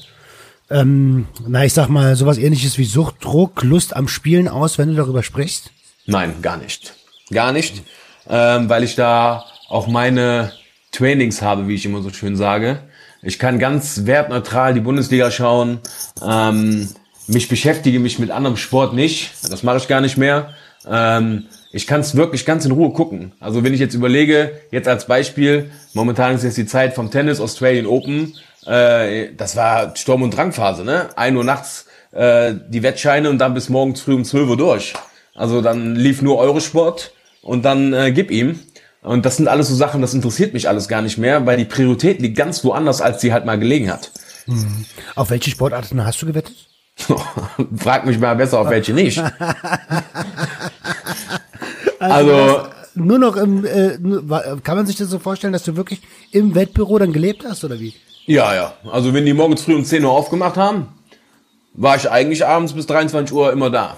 ähm, 0.71 1.27
na 1.47 1.65
ich 1.65 1.75
sag 1.75 1.89
mal, 1.89 2.17
sowas 2.17 2.39
ähnliches 2.39 2.79
wie 2.79 2.85
Suchtdruck, 2.85 3.63
Lust 3.63 3.95
am 3.95 4.09
Spielen 4.09 4.49
aus, 4.49 4.79
wenn 4.79 4.89
du 4.89 4.95
darüber 4.95 5.23
sprichst? 5.23 5.71
Nein, 6.07 6.41
gar 6.41 6.57
nicht. 6.57 6.95
Gar 7.31 7.53
nicht, 7.53 7.83
ähm, 8.29 8.69
weil 8.69 8.83
ich 8.83 8.97
da 8.97 9.45
auch 9.69 9.87
meine 9.87 10.53
Trainings 10.91 11.43
habe, 11.43 11.69
wie 11.69 11.75
ich 11.75 11.85
immer 11.85 12.03
so 12.03 12.11
schön 12.11 12.37
sage. 12.37 12.81
Ich 13.23 13.39
kann 13.39 13.59
ganz 13.59 14.05
wertneutral 14.05 14.75
die 14.75 14.81
Bundesliga 14.81 15.31
schauen. 15.31 15.81
Ähm, 16.23 16.89
mich 17.27 17.49
beschäftige 17.49 17.99
mich 17.99 18.19
mit 18.19 18.31
anderem 18.31 18.57
Sport 18.57 18.95
nicht. 18.95 19.33
Das 19.51 19.63
mache 19.63 19.79
ich 19.79 19.89
gar 19.89 20.01
nicht 20.01 20.17
mehr. 20.17 20.55
Ähm, 20.87 21.47
ich 21.73 21.87
kann 21.87 22.01
es 22.01 22.15
wirklich 22.15 22.45
ganz 22.45 22.65
in 22.65 22.73
Ruhe 22.73 22.91
gucken. 22.93 23.33
Also 23.41 23.65
wenn 23.65 23.75
ich 23.75 23.81
jetzt 23.81 23.95
überlege, 23.95 24.53
jetzt 24.71 24.89
als 24.89 25.07
Beispiel, 25.07 25.71
momentan 25.93 26.35
ist 26.35 26.45
jetzt 26.45 26.57
die 26.57 26.67
Zeit 26.67 26.95
vom 26.95 27.11
Tennis 27.11 27.41
Australian 27.41 27.87
Open. 27.87 28.35
Äh, 28.67 29.31
das 29.37 29.57
war 29.57 29.97
Sturm- 29.97 30.23
und 30.23 30.37
Drangphase, 30.37 30.85
ne? 30.85 31.09
Ein 31.17 31.37
Uhr 31.37 31.45
nachts 31.45 31.87
äh, 32.13 32.55
die 32.69 32.83
Wettscheine 32.83 33.29
und 33.31 33.39
dann 33.39 33.55
bis 33.55 33.69
morgens 33.69 34.01
früh 34.01 34.15
um 34.15 34.25
12 34.25 34.51
Uhr 34.51 34.57
durch. 34.57 34.95
Also 35.35 35.61
dann 35.63 35.97
lief 35.97 36.23
nur 36.23 36.39
Eurosport 36.39 37.13
und 37.43 37.65
dann 37.65 37.93
äh, 37.93 38.13
gib 38.13 38.31
ihm. 38.31 38.61
Und 39.03 39.27
das 39.27 39.37
sind 39.37 39.49
alles 39.49 39.69
so 39.69 39.75
Sachen, 39.75 40.01
das 40.01 40.15
interessiert 40.15 40.55
mich 40.55 40.69
alles 40.69 40.89
gar 40.89 41.03
nicht 41.03 41.19
mehr, 41.19 41.45
weil 41.45 41.59
die 41.59 41.67
Priorität 41.67 42.23
liegt 42.23 42.39
ganz 42.39 42.65
woanders, 42.65 43.03
als 43.03 43.21
sie 43.21 43.33
halt 43.33 43.45
mal 43.45 43.59
gelegen 43.59 43.91
hat. 43.93 44.13
Mhm. 44.47 44.87
Auf 45.15 45.31
welche 45.31 45.51
Sportarten 45.51 46.05
hast 46.07 46.23
du 46.23 46.27
gewettet? 46.27 46.55
Frag 47.77 48.07
mich 48.07 48.19
mal 48.19 48.35
besser, 48.37 48.61
auf 48.61 48.71
welche 48.71 48.93
nicht. 48.93 49.19
also, 51.99 52.35
also 52.35 52.67
nur 52.95 53.19
noch 53.19 53.37
im, 53.37 53.65
äh, 53.65 53.99
kann 54.63 54.77
man 54.77 54.87
sich 54.87 54.97
das 54.97 55.09
so 55.09 55.19
vorstellen, 55.19 55.53
dass 55.53 55.65
du 55.65 55.77
wirklich 55.77 56.01
im 56.31 56.55
Wettbüro 56.55 56.99
dann 56.99 57.13
gelebt 57.13 57.45
hast 57.45 57.65
oder 57.65 57.81
wie? 57.81 57.95
Ja, 58.27 58.55
ja. 58.55 58.75
Also 58.91 59.13
wenn 59.13 59.27
die 59.27 59.35
morgens 59.35 59.63
früh 59.63 59.75
um 59.75 59.85
10 59.85 60.05
Uhr 60.05 60.13
aufgemacht 60.13 60.57
haben, 60.57 60.89
war 61.75 61.97
ich 61.97 62.11
eigentlich 62.11 62.47
abends 62.47 62.73
bis 62.73 62.87
23 62.87 63.35
Uhr 63.35 63.53
immer 63.53 63.71
da. 63.71 63.97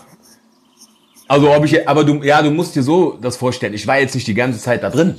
Also 1.29 1.53
ob 1.53 1.65
ich, 1.65 1.89
aber 1.89 2.05
du, 2.05 2.23
ja, 2.23 2.41
du 2.43 2.51
musst 2.51 2.77
dir 2.77 2.83
so 2.83 3.19
das 3.21 3.37
vorstellen. 3.37 3.75
Ich 3.75 3.87
war 3.87 3.99
jetzt 3.99 4.15
nicht 4.15 4.27
die 4.27 4.35
ganze 4.35 4.59
Zeit 4.61 4.83
da 4.83 4.91
drin. 4.91 5.17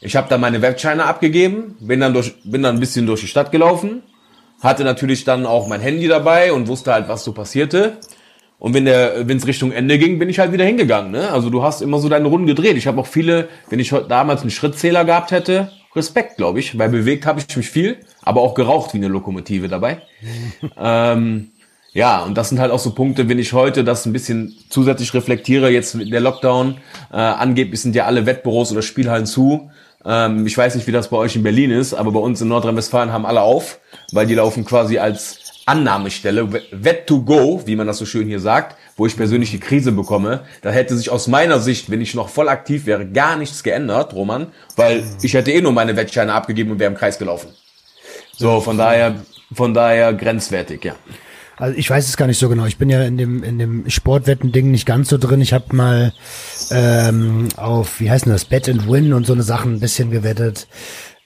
Ich 0.00 0.16
habe 0.16 0.28
da 0.28 0.38
meine 0.38 0.62
Webscheine 0.62 1.04
abgegeben, 1.04 1.76
bin 1.80 2.00
dann 2.00 2.14
durch, 2.14 2.34
bin 2.44 2.62
dann 2.62 2.76
ein 2.76 2.80
bisschen 2.80 3.06
durch 3.06 3.20
die 3.20 3.26
Stadt 3.26 3.50
gelaufen, 3.50 4.02
hatte 4.60 4.84
natürlich 4.84 5.24
dann 5.24 5.46
auch 5.46 5.68
mein 5.68 5.80
Handy 5.80 6.08
dabei 6.08 6.52
und 6.52 6.68
wusste 6.68 6.92
halt, 6.92 7.08
was 7.08 7.24
so 7.24 7.32
passierte. 7.32 7.98
Und 8.58 8.74
wenn 8.74 8.86
der, 8.86 9.28
wenn 9.28 9.36
es 9.36 9.46
Richtung 9.46 9.70
Ende 9.70 9.98
ging, 9.98 10.18
bin 10.18 10.28
ich 10.28 10.40
halt 10.40 10.52
wieder 10.52 10.64
hingegangen. 10.64 11.12
Ne? 11.12 11.30
Also 11.30 11.48
du 11.48 11.62
hast 11.62 11.80
immer 11.80 12.00
so 12.00 12.08
deine 12.08 12.26
Runden 12.26 12.46
gedreht. 12.46 12.76
Ich 12.76 12.88
habe 12.88 13.00
auch 13.00 13.06
viele, 13.06 13.48
wenn 13.70 13.78
ich 13.78 13.94
damals 14.08 14.40
einen 14.40 14.50
Schrittzähler 14.50 15.04
gehabt 15.04 15.30
hätte, 15.30 15.70
Respekt, 15.94 16.36
glaube 16.36 16.58
ich, 16.58 16.76
weil 16.78 16.88
bewegt 16.88 17.24
habe 17.24 17.40
ich 17.40 17.56
mich 17.56 17.70
viel, 17.70 17.98
aber 18.22 18.40
auch 18.40 18.54
geraucht 18.54 18.94
wie 18.94 18.98
eine 18.98 19.08
Lokomotive 19.08 19.68
dabei. 19.68 20.02
ähm, 20.76 21.50
ja, 21.92 22.22
und 22.22 22.36
das 22.36 22.50
sind 22.50 22.60
halt 22.60 22.70
auch 22.70 22.78
so 22.78 22.94
Punkte, 22.94 23.28
wenn 23.28 23.38
ich 23.38 23.52
heute 23.52 23.84
das 23.84 24.06
ein 24.06 24.12
bisschen 24.12 24.54
zusätzlich 24.68 25.14
reflektiere, 25.14 25.70
jetzt 25.70 25.96
der 25.98 26.20
Lockdown, 26.20 26.76
äh, 27.12 27.16
angeblich 27.16 27.80
sind 27.80 27.94
ja 27.94 28.04
alle 28.04 28.26
Wettbüros 28.26 28.72
oder 28.72 28.82
Spielhallen 28.82 29.26
zu. 29.26 29.70
Ähm, 30.08 30.46
ich 30.46 30.56
weiß 30.56 30.74
nicht, 30.74 30.86
wie 30.86 30.92
das 30.92 31.08
bei 31.08 31.18
euch 31.18 31.36
in 31.36 31.42
Berlin 31.42 31.70
ist, 31.70 31.92
aber 31.92 32.10
bei 32.12 32.20
uns 32.20 32.40
in 32.40 32.48
Nordrhein-Westfalen 32.48 33.12
haben 33.12 33.26
alle 33.26 33.42
auf, 33.42 33.78
weil 34.12 34.26
die 34.26 34.34
laufen 34.34 34.64
quasi 34.64 34.98
als 34.98 35.38
Annahmestelle, 35.66 36.50
Wett 36.70 37.06
to 37.06 37.22
go, 37.22 37.60
wie 37.66 37.76
man 37.76 37.86
das 37.86 37.98
so 37.98 38.06
schön 38.06 38.26
hier 38.26 38.40
sagt, 38.40 38.76
wo 38.96 39.04
ich 39.04 39.18
persönlich 39.18 39.50
die 39.50 39.60
Krise 39.60 39.92
bekomme. 39.92 40.40
Da 40.62 40.70
hätte 40.70 40.96
sich 40.96 41.10
aus 41.10 41.28
meiner 41.28 41.60
Sicht, 41.60 41.90
wenn 41.90 42.00
ich 42.00 42.14
noch 42.14 42.30
voll 42.30 42.48
aktiv 42.48 42.86
wäre, 42.86 43.04
gar 43.06 43.36
nichts 43.36 43.62
geändert, 43.62 44.14
Roman, 44.14 44.46
weil 44.76 45.04
ich 45.20 45.34
hätte 45.34 45.52
eh 45.52 45.60
nur 45.60 45.72
meine 45.72 45.94
Wettscheine 45.94 46.32
abgegeben 46.32 46.70
und 46.70 46.78
wäre 46.78 46.90
im 46.90 46.96
Kreis 46.96 47.18
gelaufen. 47.18 47.50
So, 48.34 48.60
von 48.60 48.78
daher, 48.78 49.16
von 49.52 49.74
daher 49.74 50.14
grenzwertig, 50.14 50.84
ja. 50.86 50.94
Also 51.58 51.76
ich 51.76 51.90
weiß 51.90 52.08
es 52.08 52.16
gar 52.16 52.26
nicht 52.26 52.38
so 52.38 52.48
genau. 52.48 52.66
Ich 52.66 52.78
bin 52.78 52.88
ja 52.88 53.02
in 53.02 53.16
dem 53.16 53.42
in 53.42 53.58
dem 53.58 53.90
Sportwetten-Ding 53.90 54.70
nicht 54.70 54.86
ganz 54.86 55.08
so 55.08 55.18
drin. 55.18 55.40
Ich 55.40 55.52
habe 55.52 55.74
mal 55.74 56.12
ähm, 56.70 57.48
auf 57.56 58.00
wie 58.00 58.10
heißt 58.10 58.26
denn 58.26 58.32
das 58.32 58.44
Bet 58.44 58.68
and 58.68 58.88
Win 58.88 59.12
und 59.12 59.26
so 59.26 59.32
eine 59.32 59.42
Sachen 59.42 59.74
ein 59.74 59.80
bisschen 59.80 60.10
gewettet, 60.10 60.68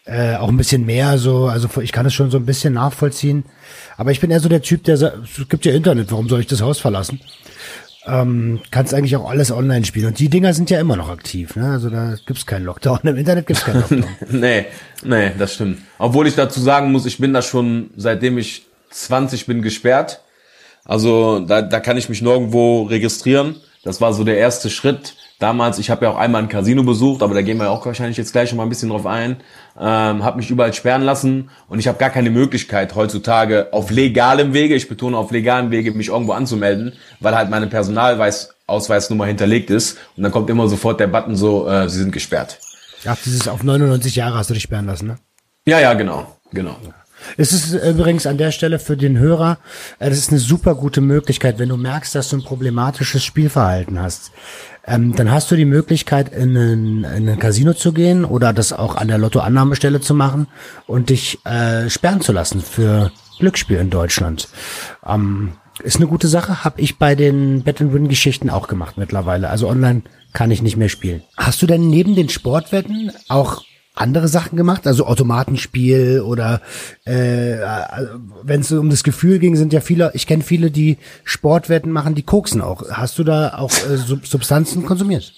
äh, 0.04 0.36
auch 0.36 0.48
ein 0.48 0.56
bisschen 0.56 0.86
mehr 0.86 1.18
so. 1.18 1.46
Also 1.46 1.68
ich 1.82 1.92
kann 1.92 2.06
es 2.06 2.14
schon 2.14 2.30
so 2.30 2.38
ein 2.38 2.46
bisschen 2.46 2.74
nachvollziehen. 2.74 3.44
Aber 3.96 4.10
ich 4.10 4.20
bin 4.20 4.30
eher 4.30 4.40
so 4.40 4.48
der 4.48 4.62
Typ, 4.62 4.84
der 4.84 4.96
sagt, 4.96 5.18
es 5.38 5.48
gibt 5.48 5.64
ja 5.64 5.72
Internet. 5.72 6.10
Warum 6.10 6.28
soll 6.28 6.40
ich 6.40 6.46
das 6.46 6.62
Haus 6.62 6.80
verlassen? 6.80 7.20
Ähm, 8.04 8.60
kannst 8.70 8.94
eigentlich 8.94 9.14
auch 9.16 9.30
alles 9.30 9.52
online 9.52 9.84
spielen. 9.84 10.06
Und 10.06 10.18
die 10.18 10.28
Dinger 10.28 10.54
sind 10.54 10.70
ja 10.70 10.80
immer 10.80 10.96
noch 10.96 11.08
aktiv. 11.08 11.54
Ne? 11.54 11.70
Also 11.70 11.88
da 11.88 12.16
gibt's 12.26 12.46
keinen 12.46 12.64
Lockdown. 12.64 13.00
Im 13.02 13.16
Internet 13.16 13.46
gibt's 13.46 13.64
keinen 13.64 13.80
Lockdown. 13.80 14.04
nee, 14.40 14.66
nee, 15.04 15.30
das 15.38 15.54
stimmt. 15.54 15.82
Obwohl 15.98 16.26
ich 16.26 16.34
dazu 16.34 16.60
sagen 16.60 16.90
muss, 16.90 17.06
ich 17.06 17.18
bin 17.18 17.32
da 17.32 17.42
schon, 17.42 17.90
seitdem 17.96 18.38
ich 18.38 18.66
20 18.92 19.46
bin 19.46 19.62
gesperrt. 19.62 20.22
Also 20.84 21.40
da, 21.40 21.62
da 21.62 21.80
kann 21.80 21.96
ich 21.96 22.08
mich 22.08 22.22
nirgendwo 22.22 22.82
registrieren. 22.82 23.56
Das 23.84 24.00
war 24.00 24.12
so 24.12 24.24
der 24.24 24.38
erste 24.38 24.70
Schritt. 24.70 25.14
Damals, 25.38 25.80
ich 25.80 25.90
habe 25.90 26.04
ja 26.04 26.12
auch 26.12 26.16
einmal 26.16 26.40
ein 26.40 26.48
Casino 26.48 26.84
besucht, 26.84 27.20
aber 27.20 27.34
da 27.34 27.42
gehen 27.42 27.58
wir 27.58 27.68
auch 27.68 27.84
wahrscheinlich 27.84 28.16
jetzt 28.16 28.30
gleich 28.30 28.48
schon 28.48 28.58
mal 28.58 28.62
ein 28.62 28.68
bisschen 28.68 28.90
drauf 28.90 29.06
ein. 29.06 29.38
Ähm, 29.76 30.22
habe 30.22 30.36
mich 30.36 30.48
überall 30.50 30.72
sperren 30.72 31.02
lassen 31.02 31.50
und 31.68 31.80
ich 31.80 31.88
habe 31.88 31.98
gar 31.98 32.10
keine 32.10 32.30
Möglichkeit 32.30 32.94
heutzutage 32.94 33.72
auf 33.72 33.90
legalem 33.90 34.54
Wege, 34.54 34.76
ich 34.76 34.88
betone 34.88 35.16
auf 35.16 35.32
legalem 35.32 35.72
Wege, 35.72 35.90
mich 35.92 36.08
irgendwo 36.08 36.32
anzumelden, 36.32 36.92
weil 37.18 37.34
halt 37.34 37.50
meine 37.50 37.66
Personalausweisnummer 37.66 39.26
hinterlegt 39.26 39.70
ist 39.70 39.98
und 40.16 40.22
dann 40.22 40.30
kommt 40.30 40.48
immer 40.48 40.68
sofort 40.68 41.00
der 41.00 41.08
Button 41.08 41.34
so, 41.34 41.66
äh, 41.68 41.88
Sie 41.88 41.98
sind 41.98 42.12
gesperrt. 42.12 42.60
Ach, 43.04 43.18
dieses 43.24 43.48
auf 43.48 43.64
99 43.64 44.14
Jahre 44.14 44.38
hast 44.38 44.50
du 44.50 44.54
dich 44.54 44.62
sperren 44.62 44.86
lassen, 44.86 45.08
ne? 45.08 45.18
Ja, 45.66 45.80
ja, 45.80 45.94
genau, 45.94 46.36
genau. 46.52 46.76
Es 47.36 47.52
ist 47.52 47.72
übrigens 47.72 48.26
an 48.26 48.38
der 48.38 48.50
Stelle 48.50 48.78
für 48.78 48.96
den 48.96 49.18
Hörer, 49.18 49.58
äh, 49.98 50.08
das 50.08 50.18
ist 50.18 50.30
eine 50.30 50.40
super 50.40 50.74
gute 50.74 51.00
Möglichkeit, 51.00 51.58
wenn 51.58 51.68
du 51.68 51.76
merkst, 51.76 52.14
dass 52.14 52.30
du 52.30 52.36
ein 52.36 52.44
problematisches 52.44 53.24
Spielverhalten 53.24 54.00
hast. 54.00 54.32
Ähm, 54.84 55.14
dann 55.14 55.30
hast 55.30 55.50
du 55.50 55.56
die 55.56 55.64
Möglichkeit, 55.64 56.32
in 56.32 56.56
ein, 56.56 57.04
in 57.04 57.28
ein 57.28 57.38
Casino 57.38 57.72
zu 57.72 57.92
gehen 57.92 58.24
oder 58.24 58.52
das 58.52 58.72
auch 58.72 58.96
an 58.96 59.08
der 59.08 59.18
Lottoannahmestelle 59.18 60.00
zu 60.00 60.14
machen 60.14 60.48
und 60.86 61.10
dich 61.10 61.38
äh, 61.44 61.88
sperren 61.88 62.20
zu 62.20 62.32
lassen 62.32 62.60
für 62.60 63.12
Glücksspiel 63.38 63.78
in 63.78 63.90
Deutschland. 63.90 64.48
Ähm, 65.06 65.52
ist 65.82 65.96
eine 65.96 66.06
gute 66.06 66.28
Sache, 66.28 66.64
habe 66.64 66.80
ich 66.80 66.98
bei 66.98 67.14
den 67.14 67.62
Bet-and-Win-Geschichten 67.62 68.50
auch 68.50 68.68
gemacht 68.68 68.98
mittlerweile. 68.98 69.50
Also 69.50 69.68
online 69.68 70.02
kann 70.32 70.50
ich 70.50 70.62
nicht 70.62 70.76
mehr 70.76 70.88
spielen. 70.88 71.22
Hast 71.36 71.62
du 71.62 71.66
denn 71.66 71.88
neben 71.88 72.14
den 72.14 72.28
Sportwetten 72.28 73.12
auch 73.28 73.62
andere 73.94 74.28
Sachen 74.28 74.56
gemacht, 74.56 74.86
also 74.86 75.06
Automatenspiel 75.06 76.22
oder 76.22 76.60
äh, 77.04 77.58
wenn 78.42 78.60
es 78.60 78.72
um 78.72 78.88
das 78.88 79.04
Gefühl 79.04 79.38
ging, 79.38 79.54
sind 79.56 79.72
ja 79.72 79.80
viele, 79.80 80.10
ich 80.14 80.26
kenne 80.26 80.42
viele, 80.42 80.70
die 80.70 80.96
Sportwetten 81.24 81.92
machen, 81.92 82.14
die 82.14 82.22
koksen 82.22 82.62
auch. 82.62 82.90
Hast 82.90 83.18
du 83.18 83.24
da 83.24 83.58
auch 83.58 83.70
äh, 83.70 83.96
Substanzen 83.96 84.86
konsumiert? 84.86 85.32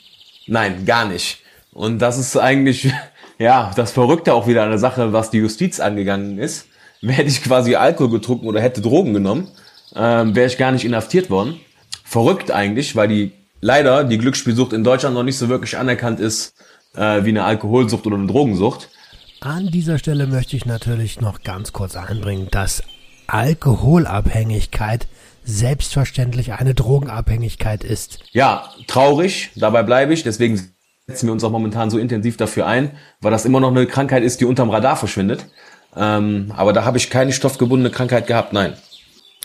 Nein, 0.47 0.85
gar 0.85 1.07
nicht. 1.07 1.41
Und 1.73 1.99
das 1.99 2.19
ist 2.19 2.37
eigentlich 2.37 2.93
ja 3.39 3.73
das 3.75 3.91
Verrückte 3.91 4.33
auch 4.35 4.47
wieder 4.47 4.69
der 4.69 4.79
Sache, 4.79 5.13
was 5.13 5.31
die 5.31 5.39
Justiz 5.39 5.81
angegangen 5.81 6.39
ist. 6.39 6.67
Hätte 7.03 7.29
ich 7.29 7.43
quasi 7.43 7.75
Alkohol 7.75 8.11
getrunken 8.11 8.47
oder 8.47 8.61
hätte 8.61 8.81
Drogen 8.81 9.13
genommen, 9.13 9.49
ähm, 9.95 10.35
wäre 10.35 10.47
ich 10.47 10.57
gar 10.57 10.73
nicht 10.73 10.85
inhaftiert 10.85 11.29
worden. 11.29 11.61
Verrückt 12.05 12.51
eigentlich, 12.51 12.97
weil 12.97 13.09
die 13.09 13.33
leider 13.61 14.05
die 14.05 14.19
Glücksspielsucht 14.19 14.73
in 14.73 14.85
Deutschland 14.85 15.15
noch 15.15 15.23
nicht 15.23 15.37
so 15.37 15.49
wirklich 15.49 15.77
anerkannt 15.77 16.21
ist 16.21 16.55
äh, 16.95 17.25
wie 17.25 17.31
eine 17.31 17.45
Alkoholsucht 17.45 18.07
oder 18.07 18.17
eine 18.17 18.27
Drogensucht. 18.27 18.89
An 19.41 19.67
dieser 19.67 19.99
Stelle 19.99 20.27
möchte 20.27 20.57
ich 20.57 20.65
natürlich 20.65 21.21
noch 21.21 21.43
ganz 21.43 21.73
kurz 21.73 21.97
einbringen, 21.97 22.49
dass 22.51 22.83
Alkoholabhängigkeit 23.27 25.07
selbstverständlich 25.45 26.55
eine 26.55 26.75
Drogenabhängigkeit 26.75 27.85
ist. 27.85 28.21
Ja, 28.33 28.71
traurig, 28.87 29.51
dabei 29.57 29.83
bleibe 29.83 30.15
ich, 30.15 30.23
deswegen 30.23 30.59
setzen 31.07 31.27
wir 31.27 31.33
uns 31.33 31.45
auch 31.45 31.51
momentan 31.51 31.91
so 31.91 31.99
intensiv 31.99 32.37
dafür 32.37 32.67
ein, 32.67 32.93
weil 33.21 33.31
das 33.31 33.45
immer 33.45 33.61
noch 33.61 33.71
eine 33.71 33.87
Krankheit 33.87 34.23
ist, 34.23 34.41
die 34.41 34.47
unterm 34.47 34.71
Radar 34.71 34.97
verschwindet. 34.97 35.47
Ähm, 35.97 36.53
aber 36.57 36.73
da 36.73 36.85
habe 36.85 36.97
ich 36.97 37.11
keine 37.11 37.33
stoffgebundene 37.33 37.91
Krankheit 37.91 38.27
gehabt, 38.27 38.53
nein. 38.53 38.73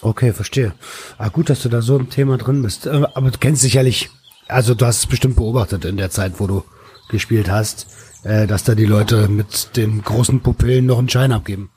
Okay, 0.02 0.32
verstehe. 0.32 0.72
Ah, 1.18 1.28
gut, 1.28 1.50
dass 1.50 1.62
du 1.62 1.70
da 1.70 1.82
so 1.82 1.98
im 1.98 2.10
Thema 2.10 2.38
drin 2.38 2.62
bist. 2.62 2.86
Äh, 2.86 3.04
aber 3.14 3.32
du 3.32 3.38
kennst 3.38 3.62
sicherlich, 3.62 4.10
also 4.48 4.74
du 4.74 4.86
hast 4.86 5.00
es 5.00 5.08
bestimmt 5.08 5.36
beobachtet 5.36 5.84
in 5.84 5.98
der 5.98 6.10
Zeit, 6.10 6.34
wo 6.38 6.48
du 6.48 6.64
gespielt 7.10 7.50
hast, 7.50 7.88
äh, 8.24 8.48
dass 8.48 8.64
da 8.64 8.76
die 8.76 8.86
Leute 8.86 9.28
mit 9.28 9.76
den 9.76 10.02
großen 10.02 10.42
Pupillen 10.42 10.86
noch 10.86 11.00
einen 11.00 11.10
Schein 11.10 11.32
abgeben. 11.32 11.70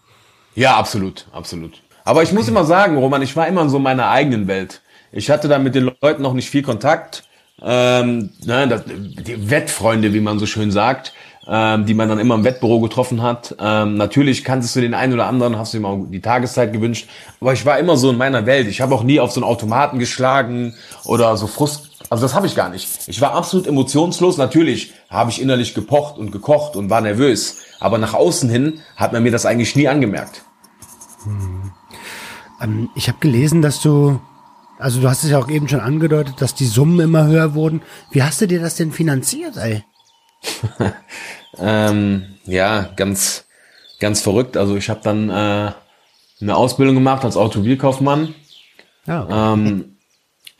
Ja, 0.55 0.77
absolut, 0.77 1.27
absolut. 1.33 1.83
Aber 2.05 2.23
ich 2.23 2.33
muss 2.33 2.49
immer 2.49 2.65
sagen, 2.65 2.97
Roman, 2.97 3.23
ich 3.23 3.37
war 3.37 3.47
immer 3.47 3.63
in 3.63 3.71
so 3.71 3.79
meiner 3.79 4.09
eigenen 4.11 4.49
Welt. 4.49 4.83
Ich 5.13 5.31
hatte 5.31 5.49
da 5.49 5.59
mit 5.59 5.75
den 5.75 5.91
Leuten 6.01 6.23
noch 6.23 6.35
nicht 6.35 6.51
viel 6.51 6.63
Kontakt. 6.63 7.25
Ähm, 7.63 8.31
ne, 8.45 8.67
das, 8.67 8.83
die 8.87 9.51
Wettfreunde, 9.51 10.13
wie 10.13 10.21
man 10.21 10.39
so 10.39 10.47
schön 10.47 10.73
sagt, 10.73 11.13
ähm, 11.47 11.87
die 11.87 11.95
man 11.95 12.09
dann 12.09 12.19
immer 12.19 12.35
im 12.35 12.45
Wettbüro 12.45 12.81
getroffen 12.81 13.23
hat. 13.23 13.55
Ähm, 13.61 13.97
natürlich 13.97 14.45
kanntest 14.45 14.75
du 14.75 14.81
den 14.81 14.95
einen 14.95 15.13
oder 15.13 15.27
anderen, 15.27 15.59
hast 15.59 15.75
du 15.75 15.79
ihm 15.79 15.85
auch 15.85 15.99
die 16.11 16.21
Tageszeit 16.21 16.73
gewünscht. 16.73 17.09
Aber 17.41 17.53
ich 17.53 17.65
war 17.65 17.79
immer 17.79 17.97
so 17.97 18.11
in 18.11 18.17
meiner 18.17 18.47
Welt. 18.47 18.67
Ich 18.69 18.81
habe 18.81 18.95
auch 18.95 19.05
nie 19.05 19.21
auf 19.21 19.33
so 19.33 19.41
einen 19.41 19.51
Automaten 19.51 19.99
geschlagen 19.99 20.75
oder 21.05 21.37
so 21.37 21.47
Frust. 21.47 21.91
Also 22.13 22.27
das 22.27 22.35
habe 22.35 22.47
ich 22.47 22.55
gar 22.55 22.69
nicht. 22.69 23.09
Ich 23.09 23.23
war 23.23 23.33
absolut 23.33 23.67
emotionslos. 23.67 24.37
Natürlich 24.37 24.93
habe 25.09 25.31
ich 25.31 25.41
innerlich 25.41 25.73
gepocht 25.73 26.19
und 26.19 26.31
gekocht 26.31 26.77
und 26.77 26.91
war 26.91 27.01
nervös. 27.01 27.63
Aber 27.81 27.97
nach 27.97 28.13
außen 28.13 28.51
hin 28.51 28.81
hat 28.97 29.15
man 29.15 29.23
mir 29.23 29.33
das 29.33 29.47
eigentlich 29.47 29.75
nie 29.77 29.89
angemerkt. 29.89 30.43
Hm. 31.25 31.73
Ähm, 32.61 32.91
ich 32.95 33.09
habe 33.09 33.17
gelesen, 33.19 33.63
dass 33.63 33.81
du, 33.81 34.21
also 34.79 35.01
du 35.01 35.09
hast 35.09 35.25
es 35.25 35.31
ja 35.31 35.39
auch 35.39 35.49
eben 35.49 35.69
schon 35.69 35.81
angedeutet, 35.81 36.35
dass 36.41 36.55
die 36.55 36.67
Summen 36.67 37.01
immer 37.01 37.25
höher 37.29 37.55
wurden. 37.55 37.81
Wie 38.11 38.23
hast 38.23 38.43
du 38.43 38.47
dir 38.47 38.61
das 38.61 38.75
denn 38.75 38.93
finanziert, 38.93 39.57
ey? 39.57 39.83
ähm, 41.57 42.27
ja, 42.45 42.91
ganz, 42.95 43.47
ganz 44.01 44.21
verrückt. 44.21 44.59
Also 44.59 44.77
ich 44.77 44.91
habe 44.91 45.01
dann 45.03 45.31
äh, 45.31 45.73
eine 46.43 46.57
Ausbildung 46.57 46.95
gemacht 46.95 47.25
als 47.25 47.39
Automobilkaufmann. 47.39 48.35
Ja, 49.07 49.23
okay. 49.25 49.55
ähm, 49.55 49.92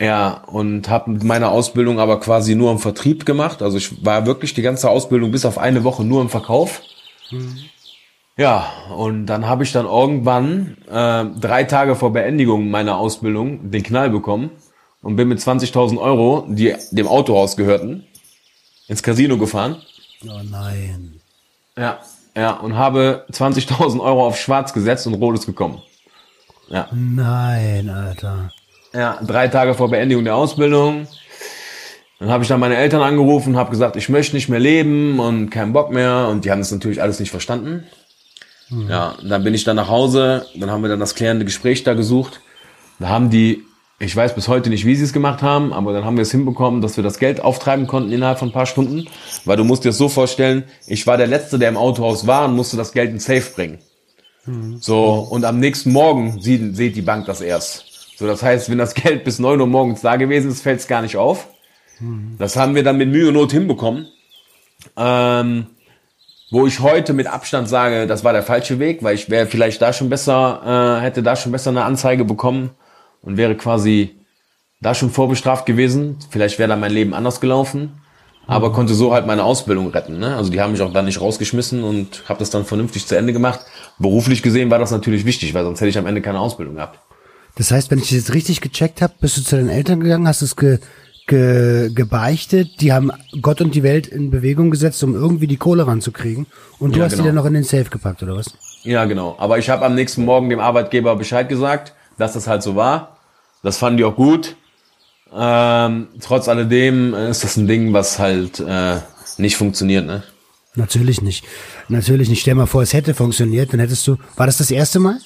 ja, 0.03 0.43
und 0.49 0.89
habe 0.89 1.25
meine 1.25 1.51
Ausbildung 1.51 2.01
aber 2.01 2.19
quasi 2.19 2.57
nur 2.57 2.73
im 2.73 2.81
Vertrieb 2.81 3.25
gemacht. 3.25 3.63
Also 3.63 3.77
ich 3.77 4.05
war 4.05 4.27
wirklich 4.27 4.53
die 4.53 4.63
ganze 4.63 4.91
Ausbildung 4.91 5.31
bis 5.31 5.45
auf 5.45 5.59
eine 5.59 5.85
Woche 5.85 6.03
nur 6.03 6.21
im 6.23 6.29
Verkauf. 6.29 6.83
Mhm. 7.31 7.57
Ja, 8.37 8.67
und 8.97 9.27
dann 9.27 9.47
habe 9.47 9.63
ich 9.63 9.71
dann 9.71 9.87
irgendwann 9.87 10.77
äh, 10.91 11.27
drei 11.39 11.63
Tage 11.63 11.95
vor 11.95 12.13
Beendigung 12.13 12.69
meiner 12.69 12.97
Ausbildung 12.97 13.71
den 13.71 13.85
Knall 13.85 14.11
bekommen 14.11 14.51
und 15.03 15.15
bin 15.15 15.29
mit 15.29 15.39
20.000 15.39 16.01
Euro, 16.01 16.47
die 16.49 16.75
dem 16.91 17.07
Autohaus 17.07 17.57
gehörten, 17.57 18.05
ins 18.89 19.05
Casino 19.05 19.39
gefahren. 19.39 19.77
Oh 20.25 20.41
nein. 20.51 21.21
Ja, 21.79 22.01
ja, 22.35 22.55
und 22.55 22.75
habe 22.75 23.25
20.000 23.31 24.01
Euro 24.01 24.27
auf 24.27 24.37
schwarz 24.37 24.73
gesetzt 24.73 25.07
und 25.07 25.15
rotes 25.15 25.47
bekommen. 25.47 25.81
Ja. 26.69 26.89
Nein, 26.93 27.89
Alter. 27.89 28.51
Ja, 28.95 29.19
drei 29.27 29.49
Tage 29.49 29.75
vor 29.75 29.91
Beendigung 29.91 30.25
der 30.25 30.37
Ausbildung. 30.37 31.07
Dann 32.19 32.31
habe 32.31 32.45
ich 32.45 32.49
dann 32.49 32.61
meine 32.61 32.77
Eltern 32.77 33.03
angerufen, 33.03 33.57
habe 33.57 33.71
gesagt, 33.71 33.97
ich 33.97 34.09
möchte 34.09 34.37
nicht 34.37 34.49
mehr 34.49 34.61
leben 34.61 35.19
und 35.19 35.51
keinen 35.51 35.73
Bock 35.73 35.91
mehr. 35.91 36.29
Und 36.31 36.45
die 36.45 36.51
haben 36.51 36.61
das 36.61 36.71
natürlich 36.71 37.03
alles 37.03 37.19
nicht 37.19 37.31
verstanden. 37.31 37.85
Mhm. 38.69 38.89
Ja, 38.89 39.17
dann 39.23 39.43
bin 39.45 39.55
ich 39.55 39.65
dann 39.65 39.77
nach 39.77 39.89
Hause, 39.89 40.47
dann 40.55 40.71
haben 40.71 40.83
wir 40.83 40.89
dann 40.89 41.01
das 41.01 41.15
klärende 41.15 41.45
Gespräch 41.45 41.83
da 41.85 41.95
gesucht. 41.95 42.41
Da 42.99 43.09
haben 43.09 43.31
die, 43.31 43.65
ich 43.99 44.15
weiß 44.15 44.35
bis 44.35 44.49
heute 44.49 44.71
nicht, 44.71 44.87
wie 44.87 44.95
sie 44.95 45.05
es 45.05 45.13
gemacht 45.13 45.43
haben, 45.43 45.73
aber 45.73 45.93
dann 45.93 46.05
haben 46.05 46.17
wir 46.17 46.23
es 46.23 46.31
hinbekommen, 46.31 46.81
dass 46.81 46.97
wir 46.97 47.05
das 47.05 47.19
Geld 47.19 47.41
auftreiben 47.41 47.87
konnten 47.87 48.13
innerhalb 48.13 48.39
von 48.39 48.51
ein 48.51 48.53
paar 48.53 48.67
Stunden. 48.67 49.09
Weil 49.45 49.57
du 49.57 49.65
musst 49.65 49.85
dir 49.85 49.89
das 49.89 49.99
so 49.99 50.09
vorstellen, 50.09 50.65
ich 50.87 51.07
war 51.07 51.17
der 51.17 51.27
Letzte, 51.27 51.59
der 51.59 51.69
im 51.69 51.77
Autohaus 51.77 52.27
war 52.27 52.45
und 52.45 52.55
musste 52.55 52.77
das 52.77 52.93
Geld 52.93 53.11
in 53.11 53.19
Safe 53.19 53.51
bringen. 53.55 53.79
Mhm. 54.47 54.79
So, 54.81 55.27
und 55.29 55.45
am 55.45 55.59
nächsten 55.59 55.93
Morgen 55.93 56.41
sieht, 56.41 56.77
sieht 56.77 56.95
die 56.95 57.03
Bank 57.03 57.27
das 57.27 57.41
erst. 57.41 57.92
So, 58.23 58.29
das 58.29 58.45
heißt, 58.45 58.71
wenn 58.71 58.79
das 58.79 58.95
Geld 58.95 59.25
bis 59.25 59.41
neun 59.41 59.61
Uhr 59.61 59.67
morgens 59.67 60.01
da 60.01 60.15
gewesen 60.15 60.53
ist, 60.53 60.63
fällt 60.63 60.79
es 60.79 60.87
gar 60.87 61.03
nicht 61.03 61.17
auf. 61.17 61.49
Das 62.39 62.55
haben 62.55 62.77
wir 62.77 62.85
dann 62.85 62.97
mit 62.97 63.09
Mühe 63.09 63.27
und 63.27 63.35
Not 63.35 63.51
hinbekommen. 63.51 64.07
Ähm, 64.97 65.67
wo 66.53 66.65
ich 66.65 66.79
heute 66.79 67.15
mit 67.15 67.27
Abstand 67.27 67.69
sage, 67.69 68.07
das 68.07 68.23
war 68.23 68.33
der 68.33 68.45
falsche 68.45 68.79
Weg, 68.79 69.03
weil 69.03 69.17
ich 69.17 69.29
wäre 69.29 69.47
vielleicht 69.47 69.83
da 69.83 69.93
schon 69.93 70.09
besser, 70.09 71.01
äh, 71.01 71.03
hätte 71.03 71.25
da 71.25 71.35
schon 71.35 71.51
besser 71.51 71.71
eine 71.71 71.83
Anzeige 71.83 72.25
bekommen 72.25 72.71
und 73.23 73.39
wäre 73.39 73.57
quasi 73.57 74.15
da 74.81 74.95
schon 74.95 75.11
vorbestraft 75.11 75.67
gewesen. 75.67 76.19
Vielleicht 76.31 76.61
wäre 76.61 76.69
da 76.69 76.77
mein 76.77 76.93
Leben 76.93 77.15
anders 77.15 77.41
gelaufen, 77.41 78.03
aber 78.47 78.69
mhm. 78.69 78.73
konnte 78.75 78.95
so 78.95 79.13
halt 79.13 79.27
meine 79.27 79.43
Ausbildung 79.43 79.89
retten. 79.89 80.21
Ne? 80.21 80.37
Also 80.37 80.53
die 80.53 80.61
haben 80.61 80.71
mich 80.71 80.81
auch 80.81 80.93
da 80.93 81.03
nicht 81.03 81.21
rausgeschmissen 81.21 81.83
und 81.83 82.23
habe 82.29 82.39
das 82.39 82.51
dann 82.51 82.67
vernünftig 82.67 83.05
zu 83.05 83.17
Ende 83.17 83.33
gemacht. 83.33 83.63
Beruflich 83.99 84.45
gesehen 84.45 84.71
war 84.71 84.79
das 84.79 84.93
natürlich 84.93 85.25
wichtig, 85.25 85.55
weil 85.55 85.65
sonst 85.65 85.81
hätte 85.81 85.91
ich 85.91 85.99
am 85.99 86.07
Ende 86.07 86.23
keine 86.23 86.39
Ausbildung 86.39 86.77
gehabt. 86.77 87.01
Das 87.57 87.71
heißt, 87.71 87.91
wenn 87.91 87.99
ich 87.99 88.05
das 88.05 88.13
jetzt 88.13 88.35
richtig 88.35 88.61
gecheckt 88.61 89.03
habe, 89.03 89.15
bist 89.21 89.37
du 89.37 89.43
zu 89.43 89.57
deinen 89.57 89.69
Eltern 89.69 90.01
gegangen, 90.01 90.27
hast 90.27 90.43
es 90.43 90.57
ge 90.57 90.79
ge, 91.27 91.91
gebeichtet, 91.95 92.81
die 92.81 92.93
haben 92.93 93.11
Gott 93.41 93.61
und 93.61 93.75
die 93.75 93.83
Welt 93.83 94.07
in 94.07 94.31
Bewegung 94.31 94.71
gesetzt, 94.71 95.03
um 95.05 95.15
irgendwie 95.15 95.47
die 95.47 95.57
Kohle 95.57 95.87
ranzukriegen. 95.87 96.47
Und 96.79 96.95
du 96.95 96.99
ja, 96.99 97.05
hast 97.07 97.13
genau. 97.13 97.23
die 97.23 97.29
dann 97.29 97.37
noch 97.37 97.47
in 97.47 97.55
den 97.55 97.65
Safe 97.65 97.85
gepackt, 97.85 98.23
oder 98.23 98.37
was? 98.37 98.53
Ja, 98.83 99.05
genau. 99.05 99.37
Aber 99.39 99.59
ich 99.59 99.71
habe 99.71 99.85
am 99.85 99.95
nächsten 99.95 100.25
Morgen 100.25 100.51
dem 100.51 100.61
Arbeitgeber 100.61 101.17
Bescheid 101.17 101.49
gesagt, 101.49 101.95
dass 102.19 102.33
das 102.33 102.47
halt 102.47 102.63
so 102.63 102.77
war. 102.77 103.19
Das 103.63 103.79
fanden 103.79 103.99
die 103.99 104.05
auch 104.05 104.17
gut. 104.17 104.57
Ähm, 105.35 106.09
trotz 106.21 106.49
alledem 106.49 107.15
ist 107.15 107.45
das 107.45 107.57
ein 107.57 107.67
Ding, 107.67 107.93
was 107.93 108.19
halt 108.19 108.61
äh, 108.61 108.97
nicht 109.39 109.57
funktioniert, 109.57 110.05
ne? 110.05 110.23
Natürlich 110.75 111.23
nicht. 111.23 111.45
Natürlich 111.89 112.29
nicht. 112.29 112.41
Stell 112.41 112.55
mal 112.55 112.67
vor, 112.67 112.83
es 112.83 112.93
hätte 112.93 113.15
funktioniert, 113.15 113.73
dann 113.73 113.81
hättest 113.81 114.07
du. 114.07 114.17
War 114.37 114.47
das 114.47 114.59
das 114.59 114.71
erste 114.71 115.01
Mal? 115.01 115.19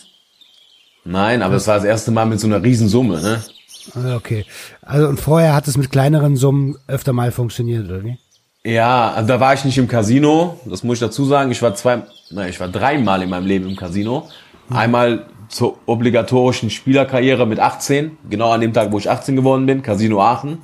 Nein, 1.06 1.42
aber 1.42 1.54
es 1.54 1.66
war 1.66 1.76
das 1.76 1.84
erste 1.84 2.10
Mal 2.10 2.26
mit 2.26 2.40
so 2.40 2.46
einer 2.46 2.62
Riesensumme, 2.62 3.22
ne? 3.22 3.42
Ah, 3.94 4.16
okay. 4.16 4.44
Also 4.82 5.06
und 5.06 5.20
vorher 5.20 5.54
hat 5.54 5.68
es 5.68 5.76
mit 5.76 5.90
kleineren 5.90 6.36
Summen 6.36 6.76
öfter 6.88 7.12
mal 7.12 7.30
funktioniert, 7.30 7.88
oder 7.88 8.02
wie? 8.02 8.18
Ja, 8.64 9.12
also 9.12 9.28
da 9.28 9.38
war 9.38 9.54
ich 9.54 9.64
nicht 9.64 9.78
im 9.78 9.86
Casino, 9.86 10.58
das 10.64 10.82
muss 10.82 10.94
ich 10.94 11.00
dazu 11.00 11.24
sagen. 11.24 11.52
Ich 11.52 11.62
war 11.62 11.74
zwei, 11.76 12.02
nein, 12.30 12.50
ich 12.50 12.58
war 12.58 12.66
dreimal 12.66 13.22
in 13.22 13.30
meinem 13.30 13.46
Leben 13.46 13.68
im 13.68 13.76
Casino. 13.76 14.28
Hm. 14.68 14.76
Einmal 14.76 15.26
zur 15.48 15.78
obligatorischen 15.86 16.70
Spielerkarriere 16.70 17.46
mit 17.46 17.60
18, 17.60 18.18
genau 18.28 18.50
an 18.50 18.60
dem 18.60 18.72
Tag, 18.72 18.90
wo 18.90 18.98
ich 18.98 19.08
18 19.08 19.36
geworden 19.36 19.66
bin, 19.66 19.82
Casino 19.82 20.20
Aachen. 20.20 20.58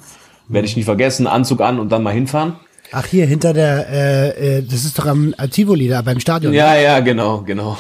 Werde 0.49 0.67
ich 0.67 0.77
nie 0.77 0.83
vergessen, 0.83 1.29
Anzug 1.29 1.61
an 1.61 1.79
und 1.79 1.91
dann 1.93 2.03
mal 2.03 2.13
hinfahren. 2.13 2.55
Ach 2.91 3.07
hier, 3.07 3.27
hinter 3.27 3.53
der, 3.53 3.89
äh, 3.89 4.59
äh, 4.59 4.63
das 4.63 4.85
ist 4.85 4.99
doch 4.99 5.07
am 5.07 5.33
Tivoli 5.51 5.89
da 5.89 6.03
beim 6.03 6.19
Stadion. 6.19 6.53
Ja, 6.53 6.75
ja, 6.75 6.99
genau, 6.99 7.43
genau. 7.43 7.79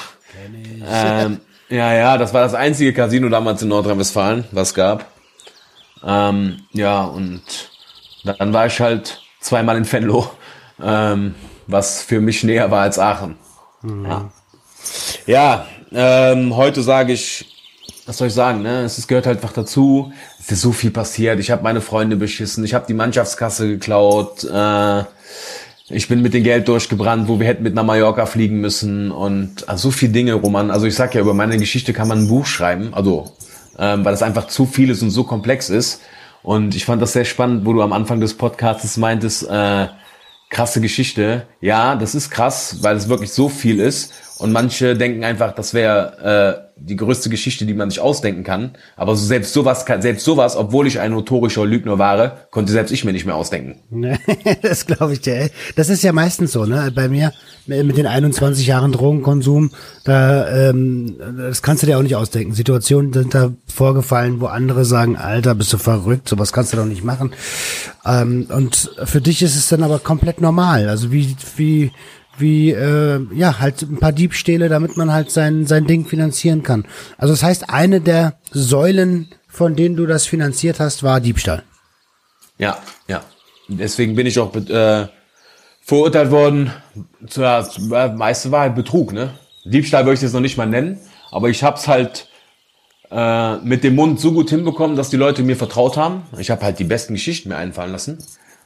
Ähm, 0.88 1.40
ja, 1.72 1.94
ja, 1.94 2.18
das 2.18 2.35
war 2.35 2.42
das 2.42 2.54
einzige 2.54 2.92
Casino 2.92 3.28
damals 3.30 3.62
in 3.62 3.68
Nordrhein-Westfalen, 3.68 4.44
was 4.50 4.74
gab. 4.74 5.06
Ähm, 6.04 6.64
ja, 6.72 7.04
und 7.04 7.42
dann 8.24 8.52
war 8.52 8.66
ich 8.66 8.78
halt 8.78 9.22
zweimal 9.40 9.78
in 9.78 9.90
Venlo, 9.90 10.30
ähm, 10.82 11.35
was 11.66 12.02
für 12.02 12.20
mich 12.20 12.44
näher 12.44 12.70
war 12.70 12.82
als 12.82 12.98
Aachen. 12.98 13.37
Mhm. 13.80 14.04
Ja, 14.04 14.30
ja 15.26 15.66
ähm, 15.92 16.54
heute 16.56 16.82
sage 16.82 17.14
ich, 17.14 17.46
was 18.04 18.18
soll 18.18 18.28
ich 18.28 18.35
sagen, 18.35 18.62
ne? 18.62 18.82
Es 18.82 19.06
gehört 19.06 19.26
halt 19.26 19.38
einfach 19.38 19.52
dazu. 19.52 20.12
Es 20.40 20.50
ist 20.50 20.61
so 20.61 20.72
viel 20.72 20.90
passiert. 20.90 21.38
Ich 21.40 21.50
habe 21.50 21.62
meine 21.62 21.80
Freunde 21.80 22.16
beschissen, 22.16 22.64
ich 22.64 22.74
habe 22.74 22.87
die 22.87 22.94
Mannschaftskasse 22.94 23.68
geklaut, 23.68 24.44
äh, 24.44 25.04
ich 25.92 26.09
bin 26.09 26.22
mit 26.22 26.35
dem 26.35 26.42
Geld 26.42 26.68
durchgebrannt, 26.68 27.28
wo 27.28 27.38
wir 27.38 27.46
hätten 27.46 27.62
mit 27.62 27.74
nach 27.74 27.85
Mallorca 27.85 28.26
fliegen 28.26 28.61
müssen 28.61 29.11
und 29.11 29.68
also 29.68 29.88
so 29.88 29.90
viele 29.90 30.12
Dinge, 30.12 30.35
Roman. 30.35 30.70
Also 30.70 30.87
ich 30.87 30.94
sag 30.94 31.14
ja, 31.14 31.20
über 31.20 31.35
meine 31.35 31.59
Geschichte 31.59 31.92
kann 31.92 32.09
man 32.09 32.20
ein 32.20 32.28
Buch 32.28 32.46
schreiben. 32.46 32.94
Also 32.94 33.33
ähm, 33.78 34.05
weil 34.05 34.12
das 34.12 34.22
einfach 34.22 34.48
zu 34.48 34.66
viel 34.66 34.90
ist 34.90 35.02
und 35.02 35.11
so 35.11 35.24
komplex 35.24 35.70
ist. 35.70 36.02
Und 36.42 36.74
ich 36.74 36.85
fand 36.85 37.00
das 37.00 37.12
sehr 37.12 37.24
spannend, 37.24 37.64
wo 37.64 37.72
du 37.72 37.83
am 37.83 37.92
Anfang 37.92 38.20
des 38.20 38.35
Podcasts 38.35 38.96
meintest, 38.96 39.48
äh, 39.48 39.88
krasse 40.50 40.81
Geschichte. 40.81 41.46
Ja, 41.61 41.96
das 41.96 42.14
ist 42.14 42.31
krass, 42.31 42.78
weil 42.83 42.96
es 42.96 43.09
wirklich 43.09 43.33
so 43.33 43.48
viel 43.48 43.81
ist. 43.81 44.12
Und 44.38 44.52
manche 44.52 44.96
denken 44.96 45.24
einfach, 45.24 45.52
das 45.55 45.72
wäre 45.72 46.71
die 46.76 46.96
größte 46.96 47.30
Geschichte, 47.30 47.66
die 47.66 47.74
man 47.74 47.90
sich 47.90 48.00
ausdenken 48.00 48.44
kann. 48.44 48.72
Aber 48.96 49.14
so 49.16 49.24
selbst 49.24 49.52
sowas, 49.52 49.85
selbst 50.00 50.24
sowas, 50.24 50.56
obwohl 50.56 50.87
ich 50.87 51.00
ein 51.00 51.12
notorischer 51.12 51.64
Lügner 51.64 51.98
war, 51.98 52.48
konnte 52.50 52.72
selbst 52.72 52.90
ich 52.90 53.04
mir 53.04 53.12
nicht 53.12 53.26
mehr 53.26 53.37
ausdenken. 53.37 53.80
das 54.62 54.87
glaube 54.87 55.12
ich 55.14 55.20
dir. 55.20 55.50
Das 55.76 55.88
ist 55.88 56.02
ja 56.02 56.12
meistens 56.12 56.52
so, 56.52 56.64
ne? 56.64 56.92
Bei 56.94 57.08
mir 57.08 57.32
mit 57.66 57.96
den 57.96 58.06
21 58.06 58.66
Jahren 58.66 58.90
Drogenkonsum, 58.90 59.70
da 60.04 60.70
ähm, 60.70 61.16
das 61.37 61.62
kannst 61.62 61.82
du 61.82 61.87
dir 61.87 61.98
auch 61.98 62.02
nicht 62.02 62.16
ausdenken. 62.16 62.54
Situationen 62.54 63.12
sind 63.12 63.35
da 63.35 63.52
vorgefallen, 63.66 64.40
wo 64.40 64.46
andere 64.46 64.85
sagen, 64.85 65.16
Alter, 65.16 65.54
bist 65.54 65.72
du 65.72 65.78
verrückt, 65.78 66.28
sowas 66.28 66.52
kannst 66.52 66.72
du 66.72 66.76
doch 66.76 66.87
nicht 66.87 67.04
machen. 67.04 67.32
Ähm, 68.04 68.46
und 68.52 68.90
für 69.04 69.20
dich 69.20 69.42
ist 69.42 69.56
es 69.56 69.68
dann 69.68 69.85
aber 69.85 70.00
komplett 70.00 70.40
normal. 70.40 70.88
Also 70.88 71.12
wie 71.12 71.37
wie 71.56 71.92
wie 72.42 72.70
äh, 72.70 73.20
ja 73.33 73.59
halt 73.61 73.81
ein 73.81 73.98
paar 73.98 74.12
Diebstähle, 74.12 74.68
damit 74.68 74.98
man 74.98 75.12
halt 75.12 75.31
sein 75.31 75.66
sein 75.66 75.87
Ding 75.87 76.05
finanzieren 76.05 76.62
kann. 76.62 76.85
Also 77.16 77.33
das 77.33 77.42
heißt, 77.42 77.70
eine 77.70 78.02
der 78.02 78.35
Säulen, 78.50 79.28
von 79.48 79.76
denen 79.76 79.96
du 79.96 80.05
das 80.05 80.26
finanziert 80.26 80.81
hast, 80.81 81.02
war 81.02 81.20
Diebstahl. 81.20 81.62
Ja, 82.59 82.78
ja. 83.09 83.22
Deswegen 83.68 84.14
bin 84.14 84.26
ich 84.26 84.38
auch 84.38 84.55
äh, 84.55 85.07
verurteilt 85.81 86.31
worden. 86.31 86.72
Zuerst, 87.26 87.78
äh, 87.78 88.09
meiste 88.09 88.50
war 88.50 88.61
halt 88.61 88.74
Betrug, 88.74 89.12
ne? 89.12 89.31
Diebstahl 89.64 90.05
würde 90.05 90.14
ich 90.14 90.20
das 90.20 90.33
noch 90.33 90.40
nicht 90.40 90.59
mal 90.59 90.66
nennen, 90.66 90.98
aber 91.31 91.48
ich 91.48 91.62
hab's 91.62 91.87
halt 91.88 92.28
äh, 93.11 93.57
mit 93.59 93.85
dem 93.85 93.94
Mund 93.94 94.18
so 94.18 94.33
gut 94.33 94.50
hinbekommen, 94.50 94.96
dass 94.96 95.11
die 95.11 95.16
Leute 95.16 95.42
mir 95.42 95.57
vertraut 95.57 95.96
haben. 95.96 96.24
Ich 96.38 96.50
habe 96.50 96.62
halt 96.62 96.78
die 96.78 96.85
besten 96.85 97.14
Geschichten 97.14 97.48
mir 97.48 97.57
einfallen 97.57 97.92
lassen. 97.92 98.18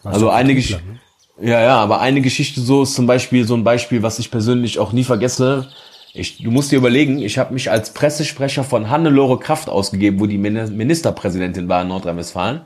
Was 0.03 0.15
also 0.15 0.31
eine 0.31 0.55
Geschichte. 0.55 0.83
Ne? 0.87 1.01
Ja, 1.39 1.61
ja, 1.61 1.77
aber 1.77 2.01
eine 2.01 2.23
Geschichte 2.23 2.63
so 2.63 2.83
ist 2.83 2.95
zum 2.95 3.07
Beispiel 3.07 3.47
so 3.47 3.55
ein 3.55 3.65
Beispiel, 3.65 4.03
was 4.03 4.19
ich 4.19 4.31
persönlich 4.31 4.79
auch 4.79 4.93
nie 4.93 5.05
vergesse. 5.05 5.69
Ich, 6.15 6.39
du 6.39 6.51
musst 6.51 6.73
dir 6.73 6.79
überlegen, 6.79 7.19
ich 7.19 7.37
habe 7.37 7.53
mich 7.53 7.71
als 7.71 7.93
Pressesprecher 7.93 8.65
von 8.65 8.89
Hannelore 8.89 9.39
Kraft 9.39 9.69
ausgegeben, 9.69 10.19
wo 10.19 10.25
die 10.25 10.39
Ministerpräsidentin 10.39 11.69
war 11.69 11.83
in 11.83 11.89
Nordrhein-Westfalen. 11.89 12.63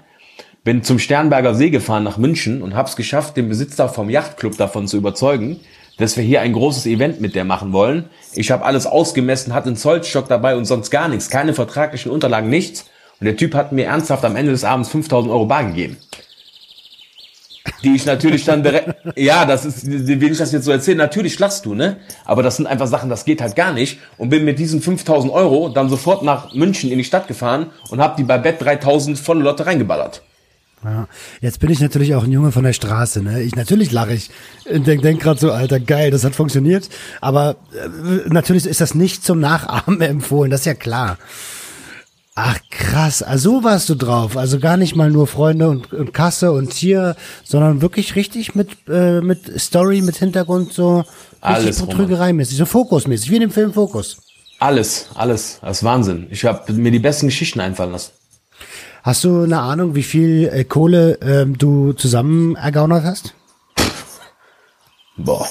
Bin 0.62 0.84
zum 0.84 1.00
Sternberger 1.00 1.54
See 1.56 1.70
gefahren 1.70 2.04
nach 2.04 2.16
München 2.16 2.62
und 2.62 2.76
habe 2.76 2.88
es 2.88 2.94
geschafft, 2.94 3.36
den 3.36 3.48
Besitzer 3.48 3.88
vom 3.88 4.08
Yachtclub 4.08 4.56
davon 4.56 4.86
zu 4.86 4.98
überzeugen, 4.98 5.58
dass 5.98 6.16
wir 6.16 6.22
hier 6.22 6.40
ein 6.40 6.52
großes 6.52 6.86
Event 6.86 7.20
mit 7.20 7.34
der 7.34 7.44
machen 7.44 7.72
wollen. 7.72 8.08
Ich 8.34 8.52
habe 8.52 8.64
alles 8.64 8.86
ausgemessen, 8.86 9.52
hatte 9.52 9.66
einen 9.66 9.76
Zollstock 9.76 10.28
dabei 10.28 10.54
und 10.54 10.64
sonst 10.64 10.90
gar 10.90 11.08
nichts, 11.08 11.28
keine 11.28 11.54
vertraglichen 11.54 12.12
Unterlagen, 12.12 12.48
nichts. 12.48 12.88
Und 13.18 13.24
der 13.24 13.36
Typ 13.36 13.54
hat 13.54 13.72
mir 13.72 13.86
ernsthaft 13.86 14.24
am 14.24 14.36
Ende 14.36 14.52
des 14.52 14.62
Abends 14.62 14.90
5000 14.90 15.32
Euro 15.32 15.46
bar 15.46 15.64
gegeben 15.64 15.96
die 17.82 17.94
ich 17.94 18.06
natürlich 18.06 18.44
dann 18.44 18.62
direkt, 18.62 18.94
ja, 19.16 19.44
das 19.44 19.64
ist, 19.64 19.86
wenn 19.86 20.32
ich 20.32 20.38
das 20.38 20.52
jetzt 20.52 20.64
so 20.64 20.70
erzähle, 20.70 20.98
natürlich 20.98 21.38
lachst 21.38 21.66
du, 21.66 21.74
ne? 21.74 21.96
Aber 22.24 22.42
das 22.42 22.56
sind 22.56 22.66
einfach 22.66 22.86
Sachen, 22.86 23.10
das 23.10 23.24
geht 23.24 23.40
halt 23.40 23.56
gar 23.56 23.72
nicht. 23.72 23.98
Und 24.18 24.28
bin 24.30 24.44
mit 24.44 24.58
diesen 24.58 24.80
5000 24.80 25.32
Euro 25.32 25.68
dann 25.68 25.88
sofort 25.88 26.22
nach 26.22 26.54
München 26.54 26.90
in 26.90 26.98
die 26.98 27.04
Stadt 27.04 27.28
gefahren 27.28 27.66
und 27.90 28.00
habe 28.00 28.14
die 28.16 28.24
bei 28.24 28.38
Bett 28.38 28.60
3000 28.60 29.18
volle 29.18 29.42
Lotte 29.42 29.66
reingeballert. 29.66 30.22
Ja, 30.82 31.08
jetzt 31.42 31.60
bin 31.60 31.70
ich 31.70 31.80
natürlich 31.80 32.14
auch 32.14 32.24
ein 32.24 32.32
Junge 32.32 32.52
von 32.52 32.64
der 32.64 32.72
Straße, 32.72 33.22
ne? 33.22 33.42
Ich 33.42 33.54
natürlich 33.54 33.92
lache 33.92 34.14
ich 34.14 34.30
denk, 34.66 35.02
denk 35.02 35.20
gerade 35.20 35.38
so, 35.38 35.52
Alter, 35.52 35.78
geil, 35.78 36.10
das 36.10 36.24
hat 36.24 36.34
funktioniert. 36.34 36.88
Aber 37.20 37.56
äh, 37.74 38.28
natürlich 38.28 38.66
ist 38.66 38.80
das 38.80 38.94
nicht 38.94 39.22
zum 39.22 39.40
Nachahmen 39.40 40.00
empfohlen, 40.00 40.50
das 40.50 40.60
ist 40.60 40.66
ja 40.66 40.74
klar. 40.74 41.18
Ach 42.42 42.58
krass, 42.70 43.22
also 43.22 43.50
so 43.58 43.64
warst 43.64 43.90
du 43.90 43.94
drauf. 43.94 44.38
Also 44.38 44.58
gar 44.58 44.78
nicht 44.78 44.96
mal 44.96 45.10
nur 45.10 45.26
Freunde 45.26 45.68
und, 45.68 45.92
und 45.92 46.14
Kasse 46.14 46.52
und 46.52 46.70
Tier, 46.70 47.14
sondern 47.44 47.82
wirklich 47.82 48.16
richtig 48.16 48.54
mit, 48.54 48.70
äh, 48.88 49.20
mit 49.20 49.60
Story, 49.60 50.00
mit 50.00 50.16
Hintergrund, 50.16 50.72
so 50.72 51.04
alles 51.42 51.82
Betrügereimäßig, 51.82 52.56
so 52.56 52.64
fokusmäßig, 52.64 53.30
wie 53.30 53.34
in 53.34 53.40
dem 53.42 53.50
Film 53.50 53.74
Fokus. 53.74 54.22
Alles, 54.58 55.10
alles. 55.14 55.58
Das 55.60 55.78
ist 55.78 55.84
Wahnsinn. 55.84 56.28
Ich 56.30 56.46
habe 56.46 56.72
mir 56.72 56.90
die 56.90 56.98
besten 56.98 57.26
Geschichten 57.26 57.60
einfallen 57.60 57.92
lassen. 57.92 58.12
Hast 59.02 59.22
du 59.24 59.42
eine 59.42 59.60
Ahnung, 59.60 59.94
wie 59.94 60.02
viel 60.02 60.48
äh, 60.50 60.64
Kohle 60.64 61.18
ähm, 61.20 61.58
du 61.58 61.92
zusammen 61.92 62.56
ergaunert 62.56 63.04
hast? 63.04 63.34
Boah. 65.18 65.46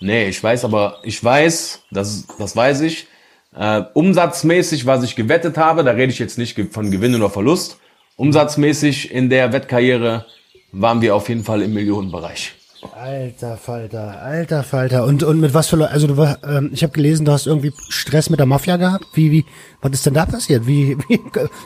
Nee, 0.00 0.30
ich 0.30 0.42
weiß 0.42 0.64
aber, 0.64 0.98
ich 1.04 1.22
weiß, 1.22 1.78
das, 1.92 2.26
das 2.38 2.56
weiß 2.56 2.80
ich, 2.80 3.06
äh, 3.54 3.82
umsatzmäßig, 3.94 4.86
was 4.86 5.02
ich 5.02 5.16
gewettet 5.16 5.56
habe, 5.56 5.84
da 5.84 5.92
rede 5.92 6.12
ich 6.12 6.18
jetzt 6.18 6.38
nicht 6.38 6.58
von 6.72 6.90
Gewinn 6.90 7.14
oder 7.14 7.30
Verlust. 7.30 7.78
Umsatzmäßig 8.16 9.12
in 9.12 9.30
der 9.30 9.52
Wettkarriere 9.52 10.26
waren 10.72 11.00
wir 11.00 11.14
auf 11.14 11.28
jeden 11.28 11.44
Fall 11.44 11.62
im 11.62 11.74
Millionenbereich. 11.74 12.54
Alter 12.94 13.58
Falter, 13.58 14.22
alter 14.22 14.62
Falter. 14.62 15.04
Und, 15.04 15.22
und 15.22 15.38
mit 15.40 15.52
was 15.52 15.68
für 15.68 15.76
Leuten, 15.76 15.92
also 15.92 16.06
du 16.06 16.16
war, 16.16 16.38
ähm, 16.44 16.70
ich 16.72 16.82
habe 16.82 16.92
gelesen, 16.92 17.26
du 17.26 17.32
hast 17.32 17.46
irgendwie 17.46 17.72
Stress 17.88 18.30
mit 18.30 18.38
der 18.38 18.46
Mafia 18.46 18.76
gehabt. 18.76 19.04
Wie, 19.12 19.30
wie, 19.30 19.44
was 19.82 19.92
ist 19.92 20.06
denn 20.06 20.14
da 20.14 20.24
passiert? 20.24 20.66
Wie, 20.66 20.96
wie 21.08 21.20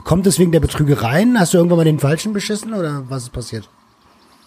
kommt 0.05 0.27
es 0.27 0.39
wegen 0.39 0.51
der 0.51 0.61
Betrügereien? 0.61 1.39
Hast 1.39 1.55
du 1.55 1.59
irgendwann 1.59 1.79
mal 1.79 1.85
den 1.85 2.01
Falschen 2.01 2.33
beschissen 2.33 2.75
oder 2.75 3.05
was 3.09 3.25
ist 3.25 3.33
passiert? 3.33 3.69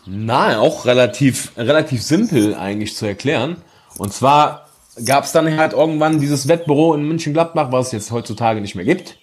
Nein, 0.06 0.58
auch 0.58 0.86
relativ, 0.86 1.52
relativ 1.58 2.02
simpel 2.02 2.56
eigentlich 2.56 2.96
zu 2.96 3.06
erklären. 3.06 3.58
Und 3.98 4.14
zwar 4.14 4.67
gab 5.06 5.26
es 5.26 5.32
dann 5.32 5.58
halt 5.58 5.74
irgendwann 5.74 6.20
dieses 6.20 6.48
Wettbüro 6.48 6.94
in 6.94 7.08
München-Gladbach, 7.08 7.72
was 7.72 7.88
es 7.88 7.92
jetzt 7.92 8.12
heutzutage 8.12 8.62
nicht 8.62 8.76
mehr 8.76 8.86
gibt, 8.86 9.18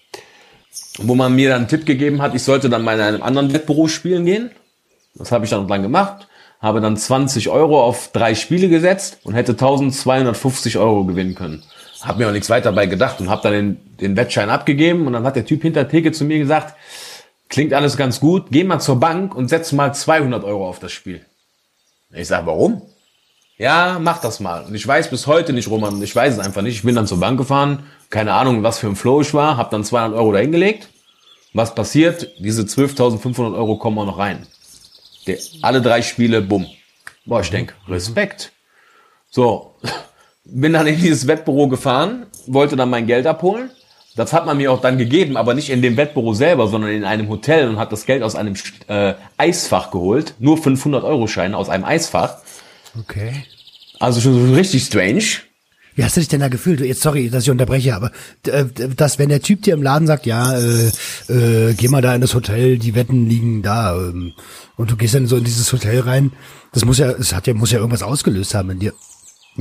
wo 0.99 1.15
man 1.15 1.35
mir 1.35 1.51
dann 1.51 1.63
einen 1.63 1.69
Tipp 1.69 1.87
gegeben 1.87 2.23
hat, 2.23 2.35
ich 2.35 2.43
sollte 2.43 2.69
dann 2.69 2.83
mal 2.83 2.95
in 2.95 3.01
einem 3.01 3.23
anderen 3.23 3.53
Wettbüro 3.53 3.89
spielen 3.89 4.25
gehen. 4.25 4.51
Das 5.15 5.33
habe 5.33 5.45
ich 5.45 5.51
dann 5.51 5.69
dann 5.69 5.83
gemacht, 5.83 6.29
habe 6.61 6.81
dann 6.81 6.97
20 6.97 7.49
Euro 7.49 7.83
auf 7.83 8.11
drei 8.13 8.35
Spiele 8.35 8.69
gesetzt 8.69 9.19
und 9.23 9.35
hätte 9.35 9.53
1250 9.53 10.79
Euro 10.79 11.05
gewinnen 11.05 11.35
können. 11.35 11.63
Hab 12.03 12.19
mir 12.19 12.29
auch 12.29 12.33
nichts 12.33 12.51
weiter 12.51 12.71
dabei 12.71 12.87
gedacht 12.87 13.21
und 13.21 13.31
habe 13.31 13.43
dann 13.43 13.53
den, 13.53 13.97
den 14.01 14.17
Wettschein 14.17 14.51
abgegeben 14.51 15.07
und 15.07 15.13
dann 15.13 15.25
hat 15.25 15.37
der 15.37 15.47
Typ 15.47 15.63
hinter 15.63 15.89
Theke 15.89 16.13
zu 16.13 16.25
mir 16.25 16.39
gesagt, 16.39 16.75
klingt 17.49 17.73
alles 17.73 17.97
ganz 17.97 18.21
gut, 18.21 18.47
geh 18.51 18.65
mal 18.65 18.81
zur 18.81 18.99
Bank 18.99 19.35
und 19.35 19.49
setz 19.49 19.73
mal 19.73 19.95
200 19.95 20.45
Euro 20.45 20.69
auf 20.69 20.81
das 20.81 20.93
Spiel. 20.93 21.25
Ich 22.13 22.29
sage, 22.29 22.47
warum? 22.47 22.83
Ja, 23.57 23.99
mach 24.01 24.21
das 24.21 24.41
mal. 24.41 24.65
Und 24.65 24.75
ich 24.75 24.87
weiß 24.87 25.11
bis 25.11 25.27
heute 25.27 25.53
nicht, 25.53 25.69
Roman, 25.69 26.03
ich 26.03 26.15
weiß 26.15 26.35
es 26.35 26.41
einfach 26.41 26.63
nicht. 26.63 26.75
Ich 26.75 26.83
bin 26.83 26.97
dann 26.97 27.07
zur 27.07 27.21
Bank 27.21 27.39
gefahren, 27.39 27.85
keine 28.11 28.33
Ahnung, 28.33 28.63
was 28.63 28.79
für 28.79 28.89
ein 28.89 28.97
Flow 28.97 29.21
ich 29.21 29.33
war, 29.33 29.57
habe 29.57 29.71
dann 29.71 29.85
200 29.85 30.19
Euro 30.19 30.33
dahingelegt. 30.33 30.89
Was 31.53 31.75
passiert? 31.75 32.33
Diese 32.39 32.63
12.500 32.63 33.57
Euro 33.57 33.77
kommen 33.77 33.99
auch 33.99 34.07
noch 34.07 34.19
rein. 34.19 34.47
Der, 35.29 35.39
alle 35.63 35.81
drei 35.81 36.03
Spiele, 36.03 36.43
bumm. 36.43 36.67
Boah, 37.25 37.41
ich 37.41 37.51
denk, 37.51 37.75
Respekt. 37.89 38.53
So, 39.31 39.77
bin 40.45 40.73
dann 40.73 40.89
in 40.89 41.01
dieses 41.01 41.27
Wettbüro 41.29 41.69
gefahren, 41.69 42.27
wollte 42.47 42.75
dann 42.75 42.91
mein 42.91 43.07
Geld 43.07 43.27
abholen. 43.27 43.71
Das 44.17 44.33
hat 44.33 44.47
man 44.47 44.57
mir 44.57 44.71
auch 44.71 44.81
dann 44.81 44.99
gegeben, 44.99 45.37
aber 45.37 45.55
nicht 45.55 45.71
in 45.71 45.83
dem 45.83 45.97
Wettbüro 45.97 46.35
selber, 46.35 46.69
sondern 46.69 46.91
in 46.91 47.05
einem 47.05 47.29
Hotel 47.29 47.69
und 47.69 47.79
hat 47.79 47.91
das 47.93 48.07
Geld 48.07 48.23
aus 48.23 48.37
einem 48.37 48.55
äh, 48.87 49.15
Eisfach 49.37 49.91
geholt. 49.91 50.35
Nur 50.39 50.57
500 50.57 51.03
Euro 51.05 51.27
Scheine 51.27 51.57
aus 51.57 51.69
einem 51.69 51.85
Eisfach. 51.85 52.39
Okay. 52.99 53.45
Also 53.99 54.21
schon 54.21 54.49
so 54.49 54.55
richtig 54.55 54.85
strange. 54.85 55.25
Wie 55.97 56.03
hast 56.03 56.17
du 56.17 56.21
dich 56.21 56.29
denn 56.29 56.41
da 56.41 56.49
gefühlt? 56.49 56.81
Jetzt 56.81 57.03
sorry, 57.03 57.31
dass 57.31 57.45
ich 57.45 57.51
unterbreche, 57.51 57.95
aber 57.95 58.11
äh, 58.47 58.65
dass 58.97 59.19
wenn 59.21 59.29
der 59.29 59.43
Typ 59.43 59.63
dir 59.63 59.75
im 59.75 59.83
Laden 59.83 60.09
sagt, 60.09 60.27
ja, 60.27 60.59
äh, 60.59 60.91
äh, 61.29 61.75
geh 61.75 61.87
mal 61.87 62.03
da 62.03 62.15
in 62.15 62.21
das 62.21 62.35
Hotel, 62.35 62.79
die 62.79 62.97
Wetten 62.97 63.29
liegen 63.29 63.63
da, 63.63 63.97
ähm, 63.97 64.33
und 64.77 64.91
du 64.91 64.97
gehst 64.97 65.15
dann 65.15 65.29
so 65.29 65.37
in 65.37 65.45
dieses 65.45 65.73
Hotel 65.73 66.01
rein, 66.01 66.33
das 66.73 66.85
muss 66.85 66.99
ja, 66.99 67.11
es 67.11 67.33
hat 67.33 67.47
ja 67.47 67.55
muss 67.55 67.71
ja 67.71 67.79
irgendwas 67.79 68.03
ausgelöst 68.03 68.55
haben 68.55 68.71
in 68.71 68.81
dir. 68.81 68.93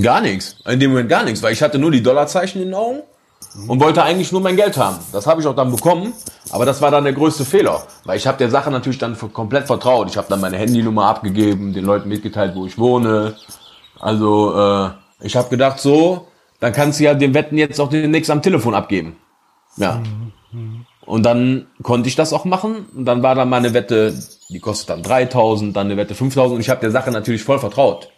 Gar 0.01 0.21
nichts. 0.21 0.55
In 0.65 0.79
dem 0.79 0.89
Moment 0.89 1.09
gar 1.09 1.23
nichts, 1.23 1.43
weil 1.43 1.53
ich 1.53 1.61
hatte 1.61 1.77
nur 1.77 1.91
die 1.91 2.01
Dollarzeichen 2.01 2.61
in 2.61 2.69
den 2.69 2.73
Augen 2.73 3.03
und 3.67 3.79
wollte 3.79 4.03
eigentlich 4.03 4.31
nur 4.31 4.41
mein 4.41 4.55
Geld 4.55 4.77
haben. 4.77 4.97
Das 5.11 5.27
habe 5.27 5.41
ich 5.41 5.47
auch 5.47 5.55
dann 5.55 5.71
bekommen, 5.71 6.13
aber 6.51 6.65
das 6.65 6.81
war 6.81 6.91
dann 6.91 7.03
der 7.03 7.13
größte 7.13 7.45
Fehler, 7.45 7.83
weil 8.05 8.17
ich 8.17 8.27
habe 8.27 8.37
der 8.37 8.49
Sache 8.49 8.71
natürlich 8.71 8.97
dann 8.97 9.17
komplett 9.33 9.67
vertraut. 9.67 10.09
Ich 10.09 10.17
habe 10.17 10.27
dann 10.29 10.41
meine 10.41 10.57
Handynummer 10.57 11.05
abgegeben, 11.05 11.73
den 11.73 11.85
Leuten 11.85 12.09
mitgeteilt, 12.09 12.55
wo 12.55 12.65
ich 12.65 12.77
wohne. 12.77 13.35
Also 13.99 14.55
äh, 14.57 14.89
ich 15.21 15.35
habe 15.35 15.49
gedacht, 15.49 15.79
so, 15.79 16.27
dann 16.59 16.73
kannst 16.73 16.99
du 16.99 17.05
ja 17.05 17.13
den 17.13 17.33
Wetten 17.33 17.57
jetzt 17.57 17.79
auch 17.79 17.89
demnächst 17.89 18.31
am 18.31 18.41
Telefon 18.41 18.75
abgeben. 18.75 19.17
Ja. 19.77 20.01
Und 21.05 21.23
dann 21.23 21.67
konnte 21.81 22.07
ich 22.07 22.15
das 22.15 22.33
auch 22.33 22.45
machen. 22.45 22.85
Und 22.95 23.05
dann 23.05 23.23
war 23.23 23.35
dann 23.35 23.49
meine 23.49 23.73
Wette, 23.73 24.13
die 24.49 24.59
kostet 24.59 24.89
dann 24.89 25.03
3000, 25.03 25.75
dann 25.75 25.87
eine 25.87 25.97
Wette 25.97 26.15
5000. 26.15 26.55
Und 26.55 26.61
ich 26.61 26.69
habe 26.69 26.81
der 26.81 26.91
Sache 26.91 27.11
natürlich 27.11 27.43
voll 27.43 27.59
vertraut. 27.59 28.09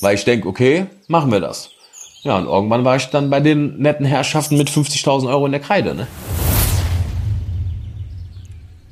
Weil 0.00 0.14
ich 0.14 0.24
denke, 0.24 0.48
okay, 0.48 0.86
machen 1.06 1.30
wir 1.30 1.40
das. 1.40 1.70
Ja, 2.22 2.36
und 2.38 2.46
irgendwann 2.46 2.84
war 2.84 2.96
ich 2.96 3.06
dann 3.06 3.30
bei 3.30 3.40
den 3.40 3.78
netten 3.78 4.04
Herrschaften 4.04 4.58
mit 4.58 4.70
50.000 4.70 5.28
Euro 5.28 5.46
in 5.46 5.52
der 5.52 5.60
Kreide, 5.60 5.94
ne? 5.94 6.06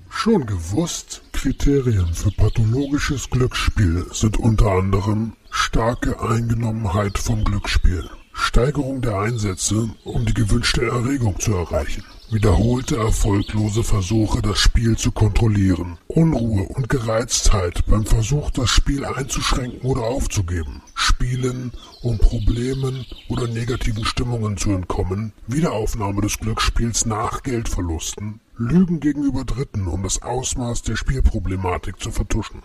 Schon 0.08 0.46
gewusst, 0.46 1.22
Kriterien 1.32 2.12
für 2.14 2.30
pathologisches 2.30 3.30
Glücksspiel 3.30 4.06
sind 4.12 4.38
unter 4.38 4.72
anderem 4.72 5.34
starke 5.50 6.20
Eingenommenheit 6.20 7.18
vom 7.18 7.44
Glücksspiel, 7.44 8.08
Steigerung 8.32 9.02
der 9.02 9.18
Einsätze, 9.18 9.90
um 10.04 10.24
die 10.24 10.34
gewünschte 10.34 10.84
Erregung 10.84 11.38
zu 11.38 11.54
erreichen, 11.54 12.04
Wiederholte 12.28 12.96
erfolglose 12.96 13.84
Versuche, 13.84 14.42
das 14.42 14.58
Spiel 14.58 14.96
zu 14.96 15.12
kontrollieren. 15.12 15.96
Unruhe 16.08 16.64
und 16.64 16.88
Gereiztheit 16.88 17.86
beim 17.86 18.04
Versuch, 18.04 18.50
das 18.50 18.68
Spiel 18.68 19.04
einzuschränken 19.04 19.88
oder 19.88 20.02
aufzugeben. 20.02 20.82
Spielen, 20.96 21.70
um 22.02 22.18
Problemen 22.18 23.06
oder 23.28 23.46
negativen 23.46 24.04
Stimmungen 24.04 24.56
zu 24.56 24.72
entkommen. 24.72 25.34
Wiederaufnahme 25.46 26.20
des 26.20 26.38
Glücksspiels 26.38 27.06
nach 27.06 27.44
Geldverlusten. 27.44 28.40
Lügen 28.58 28.98
gegenüber 28.98 29.44
Dritten, 29.44 29.86
um 29.86 30.02
das 30.02 30.20
Ausmaß 30.20 30.82
der 30.82 30.96
Spielproblematik 30.96 32.00
zu 32.00 32.10
vertuschen. 32.10 32.64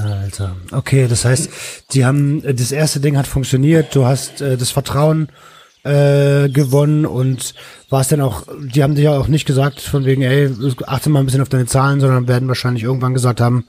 Alter. 0.00 0.56
Okay, 0.70 1.06
das 1.06 1.26
heißt, 1.26 1.50
die 1.90 2.06
haben, 2.06 2.40
das 2.42 2.72
erste 2.72 2.98
Ding 2.98 3.18
hat 3.18 3.26
funktioniert, 3.26 3.94
du 3.94 4.06
hast 4.06 4.40
äh, 4.40 4.56
das 4.56 4.70
Vertrauen 4.70 5.28
äh, 5.84 6.48
gewonnen 6.48 7.06
und 7.06 7.54
warst 7.90 8.12
dann 8.12 8.20
auch, 8.20 8.44
die 8.60 8.82
haben 8.82 8.94
dir 8.94 9.02
ja 9.02 9.18
auch 9.18 9.28
nicht 9.28 9.46
gesagt, 9.46 9.80
von 9.80 10.04
wegen, 10.04 10.22
ey, 10.22 10.50
achte 10.86 11.10
mal 11.10 11.20
ein 11.20 11.26
bisschen 11.26 11.42
auf 11.42 11.48
deine 11.48 11.66
Zahlen, 11.66 12.00
sondern 12.00 12.28
werden 12.28 12.48
wahrscheinlich 12.48 12.84
irgendwann 12.84 13.14
gesagt 13.14 13.40
haben, 13.40 13.66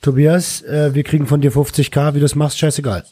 Tobias, 0.00 0.62
äh, 0.62 0.94
wir 0.94 1.02
kriegen 1.02 1.26
von 1.26 1.40
dir 1.40 1.52
50k, 1.52 2.14
wie 2.14 2.18
du 2.18 2.24
das 2.24 2.34
machst, 2.34 2.58
scheißegal. 2.58 3.04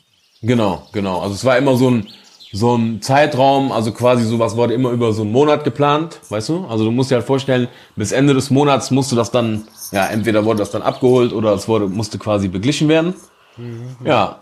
Genau, 0.42 0.86
genau. 0.92 1.20
Also 1.20 1.34
es 1.34 1.44
war 1.44 1.58
immer 1.58 1.76
so 1.76 1.90
ein, 1.90 2.06
so 2.52 2.74
ein 2.76 3.02
Zeitraum, 3.02 3.70
also 3.72 3.92
quasi 3.92 4.24
sowas 4.24 4.56
wurde 4.56 4.74
immer 4.74 4.90
über 4.90 5.12
so 5.12 5.22
einen 5.22 5.32
Monat 5.32 5.64
geplant, 5.64 6.20
weißt 6.28 6.48
du? 6.48 6.66
Also 6.66 6.84
du 6.84 6.90
musst 6.90 7.10
dir 7.10 7.16
halt 7.16 7.26
vorstellen, 7.26 7.68
bis 7.96 8.12
Ende 8.12 8.34
des 8.34 8.50
Monats 8.50 8.90
musst 8.90 9.12
du 9.12 9.16
das 9.16 9.30
dann, 9.30 9.64
ja, 9.92 10.06
entweder 10.06 10.44
wurde 10.44 10.58
das 10.58 10.70
dann 10.70 10.82
abgeholt 10.82 11.32
oder 11.32 11.52
es 11.52 11.68
wurde, 11.68 11.86
musste 11.88 12.18
quasi 12.18 12.48
beglichen 12.48 12.88
werden. 12.88 13.14
Mhm. 13.56 13.96
Ja. 14.04 14.38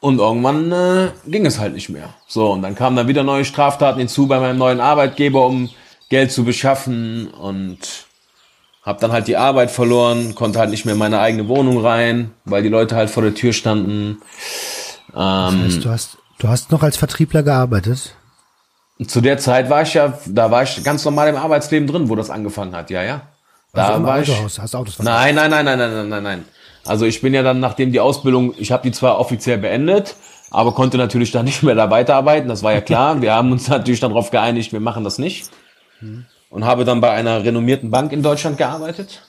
Und 0.00 0.18
irgendwann 0.18 0.72
äh, 0.72 1.10
ging 1.26 1.44
es 1.44 1.58
halt 1.58 1.74
nicht 1.74 1.90
mehr. 1.90 2.14
So, 2.26 2.52
und 2.52 2.62
dann 2.62 2.74
kamen 2.74 2.96
dann 2.96 3.08
wieder 3.08 3.22
neue 3.22 3.44
Straftaten 3.44 3.98
hinzu 3.98 4.26
bei 4.26 4.40
meinem 4.40 4.58
neuen 4.58 4.80
Arbeitgeber, 4.80 5.46
um 5.46 5.68
Geld 6.08 6.32
zu 6.32 6.44
beschaffen 6.44 7.28
und 7.28 8.06
hab 8.82 8.98
dann 9.00 9.12
halt 9.12 9.28
die 9.28 9.36
Arbeit 9.36 9.70
verloren, 9.70 10.34
konnte 10.34 10.58
halt 10.58 10.70
nicht 10.70 10.86
mehr 10.86 10.94
in 10.94 10.98
meine 10.98 11.20
eigene 11.20 11.48
Wohnung 11.48 11.84
rein, 11.84 12.30
weil 12.46 12.62
die 12.62 12.70
Leute 12.70 12.96
halt 12.96 13.10
vor 13.10 13.22
der 13.22 13.34
Tür 13.34 13.52
standen. 13.52 14.22
Ähm, 15.14 15.64
das 15.64 15.74
heißt, 15.74 15.84
du 15.84 15.90
hast 15.90 16.16
Du 16.40 16.48
hast 16.48 16.72
noch 16.72 16.82
als 16.82 16.96
Vertriebler 16.96 17.42
gearbeitet? 17.42 18.14
Zu 19.06 19.20
der 19.20 19.38
Zeit 19.38 19.68
war 19.68 19.82
ich 19.82 19.94
ja, 19.94 20.18
da 20.26 20.50
war 20.50 20.62
ich 20.62 20.82
ganz 20.82 21.04
normal 21.04 21.28
im 21.28 21.36
Arbeitsleben 21.36 21.86
drin, 21.86 22.08
wo 22.08 22.16
das 22.16 22.30
angefangen 22.30 22.74
hat, 22.74 22.90
ja, 22.90 23.02
ja. 23.02 23.22
Da 23.74 23.88
also 23.90 24.02
war 24.02 24.18
Autohaus, 24.18 24.54
ich, 24.54 24.62
hast 24.62 24.74
Autos 24.74 24.94
verkauft? 24.94 25.14
Nein, 25.14 25.34
nein, 25.34 25.50
nein, 25.50 25.64
nein, 25.64 25.78
nein, 25.78 25.92
nein, 25.92 26.08
nein, 26.08 26.22
nein. 26.22 26.44
Also 26.84 27.04
ich 27.04 27.20
bin 27.20 27.34
ja 27.34 27.42
dann, 27.42 27.60
nachdem 27.60 27.92
die 27.92 28.00
Ausbildung, 28.00 28.54
ich 28.56 28.72
habe 28.72 28.82
die 28.82 28.92
zwar 28.92 29.18
offiziell 29.18 29.58
beendet, 29.58 30.16
aber 30.50 30.72
konnte 30.72 30.98
natürlich 30.98 31.30
dann 31.30 31.44
nicht 31.46 31.62
mehr 31.62 31.74
da 31.74 31.90
weiterarbeiten, 31.90 32.48
das 32.48 32.62
war 32.62 32.72
ja 32.72 32.80
klar. 32.80 33.20
wir 33.22 33.34
haben 33.34 33.52
uns 33.52 33.68
natürlich 33.68 34.00
dann 34.00 34.10
darauf 34.10 34.30
geeinigt, 34.30 34.72
wir 34.72 34.80
machen 34.80 35.04
das 35.04 35.18
nicht. 35.18 35.50
Und 36.48 36.64
habe 36.64 36.84
dann 36.84 37.00
bei 37.00 37.10
einer 37.10 37.44
renommierten 37.44 37.90
Bank 37.90 38.12
in 38.12 38.22
Deutschland 38.22 38.58
gearbeitet 38.58 39.22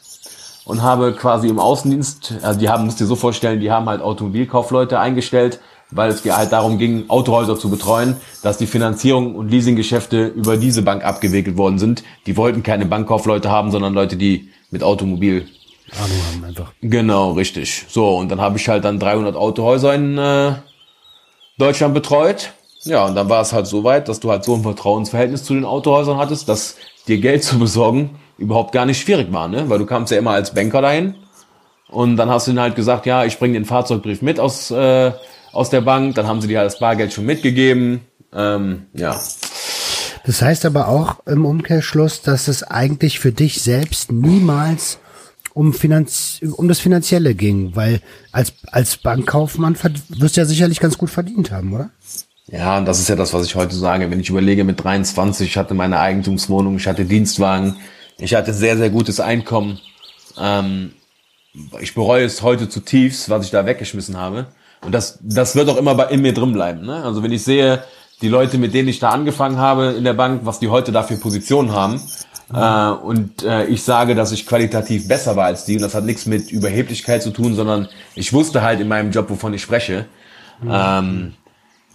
und 0.65 0.81
habe 0.81 1.13
quasi 1.13 1.49
im 1.49 1.59
Außendienst, 1.59 2.35
also 2.41 2.59
die 2.59 2.69
haben, 2.69 2.85
müsst 2.85 2.99
ihr 2.99 3.05
so 3.05 3.15
vorstellen, 3.15 3.59
die 3.59 3.71
haben 3.71 3.87
halt 3.87 4.01
Automobilkaufleute 4.01 4.99
eingestellt, 4.99 5.59
weil 5.91 6.09
es 6.09 6.23
halt 6.23 6.51
darum 6.51 6.77
ging, 6.77 7.09
Autohäuser 7.09 7.59
zu 7.59 7.69
betreuen, 7.69 8.15
dass 8.41 8.57
die 8.57 8.67
Finanzierung 8.67 9.35
und 9.35 9.49
Leasinggeschäfte 9.49 10.27
über 10.27 10.57
diese 10.57 10.81
Bank 10.81 11.03
abgewickelt 11.03 11.57
worden 11.57 11.79
sind. 11.79 12.03
Die 12.25 12.37
wollten 12.37 12.63
keine 12.63 12.85
Bankkaufleute 12.85 13.51
haben, 13.51 13.71
sondern 13.71 13.93
Leute, 13.93 14.15
die 14.15 14.49
mit 14.69 14.83
Automobil 14.83 15.47
Ahnung 15.99 16.17
haben 16.31 16.43
einfach. 16.45 16.73
Genau, 16.81 17.31
richtig. 17.33 17.85
So, 17.89 18.17
und 18.17 18.29
dann 18.29 18.39
habe 18.39 18.57
ich 18.57 18.67
halt 18.69 18.85
dann 18.85 18.99
300 18.99 19.35
Autohäuser 19.35 19.93
in 19.93 20.17
äh, 20.17 20.53
Deutschland 21.57 21.93
betreut. 21.93 22.53
Ja, 22.83 23.05
und 23.05 23.15
dann 23.15 23.29
war 23.29 23.41
es 23.41 23.53
halt 23.53 23.67
so 23.67 23.83
weit, 23.83 24.07
dass 24.07 24.19
du 24.19 24.31
halt 24.31 24.43
so 24.43 24.55
ein 24.55 24.63
Vertrauensverhältnis 24.63 25.43
zu 25.43 25.53
den 25.53 25.65
Autohäusern 25.65 26.17
hattest, 26.17 26.49
dass 26.49 26.77
dir 27.07 27.19
Geld 27.19 27.43
zu 27.43 27.59
besorgen 27.59 28.19
überhaupt 28.37 28.71
gar 28.71 28.85
nicht 28.85 29.01
schwierig 29.01 29.31
war, 29.31 29.47
ne? 29.47 29.69
Weil 29.69 29.79
du 29.79 29.85
kamst 29.85 30.11
ja 30.11 30.17
immer 30.17 30.31
als 30.31 30.53
Banker 30.53 30.81
dahin 30.81 31.15
und 31.89 32.17
dann 32.17 32.29
hast 32.29 32.47
du 32.47 32.51
ihnen 32.51 32.59
halt 32.59 32.75
gesagt, 32.75 33.05
ja, 33.05 33.23
ich 33.25 33.37
bringe 33.37 33.53
den 33.53 33.65
Fahrzeugbrief 33.65 34.21
mit 34.23 34.39
aus 34.39 34.71
äh, 34.71 35.11
aus 35.53 35.69
der 35.69 35.81
Bank, 35.81 36.15
dann 36.15 36.27
haben 36.27 36.41
sie 36.41 36.47
dir 36.47 36.59
halt 36.59 36.67
das 36.67 36.79
Bargeld 36.79 37.13
schon 37.13 37.25
mitgegeben. 37.25 38.01
Ähm, 38.33 38.87
ja. 38.93 39.19
Das 40.23 40.41
heißt 40.41 40.65
aber 40.65 40.87
auch 40.87 41.25
im 41.25 41.45
Umkehrschluss, 41.45 42.21
dass 42.21 42.47
es 42.47 42.63
eigentlich 42.63 43.19
für 43.19 43.31
dich 43.31 43.61
selbst 43.61 44.11
niemals 44.11 44.99
um, 45.53 45.73
Finanz 45.73 46.39
um 46.41 46.67
das 46.67 46.79
Finanzielle 46.79 47.35
ging, 47.35 47.75
weil 47.75 48.01
als, 48.31 48.53
als 48.71 48.97
Bankkaufmann 48.97 49.77
wirst 50.09 50.37
du 50.37 50.41
ja 50.41 50.45
sicherlich 50.45 50.79
ganz 50.79 50.97
gut 50.97 51.09
verdient 51.09 51.51
haben, 51.51 51.73
oder? 51.73 51.89
Ja, 52.47 52.77
und 52.77 52.85
das 52.85 52.99
ist 52.99 53.07
ja 53.07 53.15
das, 53.15 53.33
was 53.33 53.45
ich 53.45 53.55
heute 53.55 53.75
sage. 53.75 54.11
Wenn 54.11 54.19
ich 54.19 54.29
überlege, 54.29 54.63
mit 54.63 54.83
23, 54.83 55.47
ich 55.47 55.57
hatte 55.57 55.73
meine 55.73 55.99
Eigentumswohnung, 55.99 56.75
ich 56.75 56.87
hatte 56.87 57.05
Dienstwagen, 57.05 57.77
ich 58.17 58.35
hatte 58.35 58.53
sehr, 58.53 58.77
sehr 58.77 58.89
gutes 58.89 59.19
Einkommen. 59.19 59.79
Ähm, 60.37 60.93
ich 61.79 61.93
bereue 61.93 62.25
es 62.25 62.41
heute 62.41 62.69
zutiefst, 62.69 63.29
was 63.29 63.45
ich 63.45 63.51
da 63.51 63.65
weggeschmissen 63.65 64.17
habe. 64.17 64.47
Und 64.81 64.93
das, 64.93 65.19
das 65.21 65.55
wird 65.55 65.69
auch 65.69 65.77
immer 65.77 66.09
in 66.09 66.21
mir 66.21 66.33
drin 66.33 66.53
bleiben. 66.53 66.85
Ne? 66.85 67.03
Also 67.03 67.23
wenn 67.23 67.31
ich 67.31 67.43
sehe, 67.43 67.83
die 68.21 68.29
Leute, 68.29 68.57
mit 68.57 68.73
denen 68.73 68.87
ich 68.87 68.99
da 68.99 69.09
angefangen 69.09 69.57
habe 69.57 69.93
in 69.97 70.03
der 70.03 70.13
Bank, 70.13 70.41
was 70.43 70.59
die 70.59 70.69
heute 70.69 70.91
da 70.91 71.03
für 71.03 71.17
Positionen 71.17 71.71
haben, 71.71 72.01
äh, 72.53 72.91
und 73.05 73.43
äh, 73.43 73.65
ich 73.65 73.83
sage, 73.83 74.15
dass 74.15 74.31
ich 74.31 74.45
qualitativ 74.45 75.07
besser 75.07 75.35
war 75.35 75.45
als 75.45 75.65
die, 75.65 75.75
und 75.75 75.81
das 75.81 75.95
hat 75.95 76.05
nichts 76.05 76.25
mit 76.25 76.51
Überheblichkeit 76.51 77.23
zu 77.23 77.31
tun, 77.31 77.55
sondern 77.55 77.87
ich 78.15 78.33
wusste 78.33 78.61
halt 78.61 78.79
in 78.79 78.87
meinem 78.87 79.11
Job, 79.11 79.29
wovon 79.29 79.53
ich 79.53 79.61
spreche, 79.61 80.05
mhm. 80.61 80.71
ähm, 80.71 81.33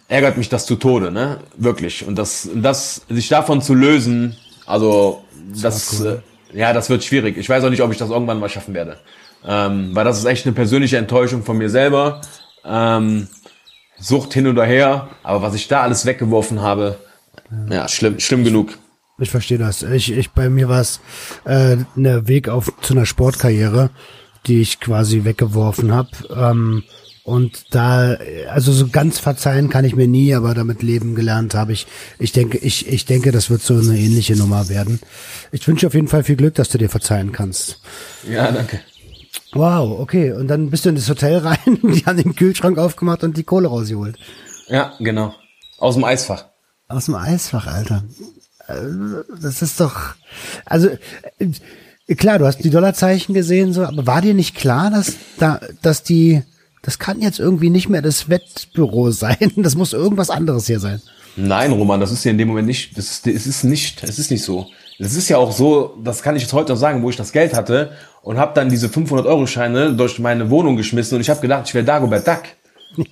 ärgert 0.08 0.36
mich 0.36 0.48
das 0.48 0.66
zu 0.66 0.76
Tode, 0.76 1.10
ne? 1.10 1.38
Wirklich. 1.56 2.06
Und 2.06 2.16
das, 2.16 2.48
das, 2.54 3.02
sich 3.08 3.28
davon 3.28 3.60
zu 3.62 3.74
lösen, 3.74 4.36
also 4.66 5.24
das, 5.52 5.90
das 5.90 6.00
äh, 6.00 6.18
ja, 6.52 6.72
das 6.72 6.88
wird 6.88 7.04
schwierig. 7.04 7.36
Ich 7.36 7.48
weiß 7.48 7.64
auch 7.64 7.70
nicht, 7.70 7.82
ob 7.82 7.92
ich 7.92 7.98
das 7.98 8.10
irgendwann 8.10 8.40
mal 8.40 8.48
schaffen 8.48 8.74
werde. 8.74 8.98
Ähm, 9.46 9.94
weil 9.94 10.04
das 10.04 10.18
ist 10.18 10.24
echt 10.24 10.46
eine 10.46 10.54
persönliche 10.54 10.96
Enttäuschung 10.96 11.44
von 11.44 11.58
mir 11.58 11.70
selber 11.70 12.20
ähm, 12.64 13.28
Sucht 13.98 14.34
hin 14.34 14.46
oder 14.46 14.64
her, 14.64 15.08
aber 15.22 15.42
was 15.42 15.54
ich 15.54 15.68
da 15.68 15.82
alles 15.82 16.04
weggeworfen 16.04 16.60
habe, 16.60 16.98
ja, 17.70 17.76
ja 17.76 17.88
schlimm, 17.88 18.20
schlimm 18.20 18.44
genug. 18.44 18.78
Ich 19.18 19.30
verstehe 19.30 19.58
das. 19.58 19.82
Ich, 19.82 20.12
ich 20.12 20.30
bei 20.32 20.50
mir 20.50 20.68
war 20.68 20.80
es 20.80 21.00
äh, 21.44 21.78
der 21.94 22.28
Weg 22.28 22.48
auf 22.48 22.72
zu 22.82 22.92
einer 22.92 23.06
Sportkarriere, 23.06 23.90
die 24.46 24.60
ich 24.60 24.80
quasi 24.80 25.24
weggeworfen 25.24 25.92
habe. 25.92 26.10
Ähm, 26.34 26.82
und 27.24 27.74
da, 27.74 28.16
also 28.50 28.70
so 28.72 28.86
ganz 28.86 29.18
verzeihen 29.18 29.68
kann 29.68 29.84
ich 29.84 29.96
mir 29.96 30.06
nie, 30.06 30.32
aber 30.34 30.54
damit 30.54 30.82
leben 30.82 31.16
gelernt 31.16 31.54
habe 31.54 31.72
ich. 31.72 31.86
Ich 32.20 32.30
denke, 32.30 32.58
ich, 32.58 32.86
ich 32.86 33.04
denke, 33.04 33.32
das 33.32 33.50
wird 33.50 33.62
so 33.62 33.74
eine 33.74 33.98
ähnliche 33.98 34.36
Nummer 34.36 34.68
werden. 34.68 35.00
Ich 35.50 35.66
wünsche 35.66 35.88
auf 35.88 35.94
jeden 35.94 36.06
Fall 36.06 36.22
viel 36.22 36.36
Glück, 36.36 36.54
dass 36.54 36.68
du 36.68 36.78
dir 36.78 36.88
verzeihen 36.88 37.32
kannst. 37.32 37.80
Ja, 38.30 38.52
danke. 38.52 38.80
Wow, 39.54 39.98
okay. 39.98 40.32
Und 40.32 40.46
dann 40.48 40.70
bist 40.70 40.84
du 40.84 40.90
in 40.90 40.94
das 40.94 41.08
Hotel 41.08 41.38
rein, 41.38 41.58
die 41.82 42.04
haben 42.06 42.22
den 42.22 42.36
Kühlschrank 42.36 42.78
aufgemacht 42.78 43.24
und 43.24 43.36
die 43.36 43.44
Kohle 43.44 43.68
rausgeholt. 43.68 44.16
Ja, 44.68 44.92
genau. 45.00 45.34
Aus 45.78 45.94
dem 45.94 46.04
Eisfach. 46.04 46.44
Aus 46.86 47.06
dem 47.06 47.16
Eisfach, 47.16 47.66
Alter. 47.66 48.04
Äh, 48.68 48.74
das 49.40 49.62
ist 49.62 49.80
doch, 49.80 50.14
also, 50.64 50.88
äh, 51.38 52.14
klar, 52.14 52.38
du 52.38 52.46
hast 52.46 52.58
die 52.58 52.70
Dollarzeichen 52.70 53.34
gesehen, 53.34 53.72
so, 53.72 53.84
aber 53.84 54.06
war 54.06 54.22
dir 54.22 54.34
nicht 54.34 54.54
klar, 54.54 54.90
dass 54.90 55.14
da, 55.38 55.60
dass 55.82 56.02
die, 56.02 56.42
das 56.82 56.98
kann 56.98 57.20
jetzt 57.20 57.38
irgendwie 57.38 57.70
nicht 57.70 57.88
mehr 57.88 58.02
das 58.02 58.28
Wettbüro 58.28 59.10
sein. 59.12 59.52
Das 59.56 59.76
muss 59.76 59.92
irgendwas 59.92 60.30
anderes 60.30 60.66
hier 60.66 60.80
sein. 60.80 61.00
Nein, 61.36 61.72
Roman, 61.72 62.00
das 62.00 62.12
ist 62.12 62.24
ja 62.24 62.30
in 62.30 62.38
dem 62.38 62.48
Moment 62.48 62.66
nicht, 62.66 62.96
das 62.96 63.10
ist, 63.10 63.26
es 63.26 63.46
ist 63.46 63.64
nicht, 63.64 64.02
es 64.02 64.18
ist 64.18 64.30
nicht 64.30 64.42
so. 64.42 64.68
Es 64.98 65.14
ist 65.14 65.28
ja 65.28 65.36
auch 65.36 65.52
so, 65.52 65.98
das 66.02 66.22
kann 66.22 66.34
ich 66.34 66.42
jetzt 66.42 66.54
heute 66.54 66.72
noch 66.72 66.78
sagen, 66.78 67.02
wo 67.02 67.10
ich 67.10 67.16
das 67.16 67.32
Geld 67.32 67.52
hatte 67.52 67.92
und 68.22 68.38
habe 68.38 68.54
dann 68.54 68.70
diese 68.70 68.86
500-Euro-Scheine 68.86 69.92
durch 69.92 70.18
meine 70.18 70.48
Wohnung 70.48 70.76
geschmissen 70.76 71.16
und 71.16 71.20
ich 71.20 71.28
habe 71.28 71.42
gedacht, 71.42 71.64
ich 71.66 71.74
wäre 71.74 71.84
Dagobert 71.84 72.26
Duck. 72.26 72.42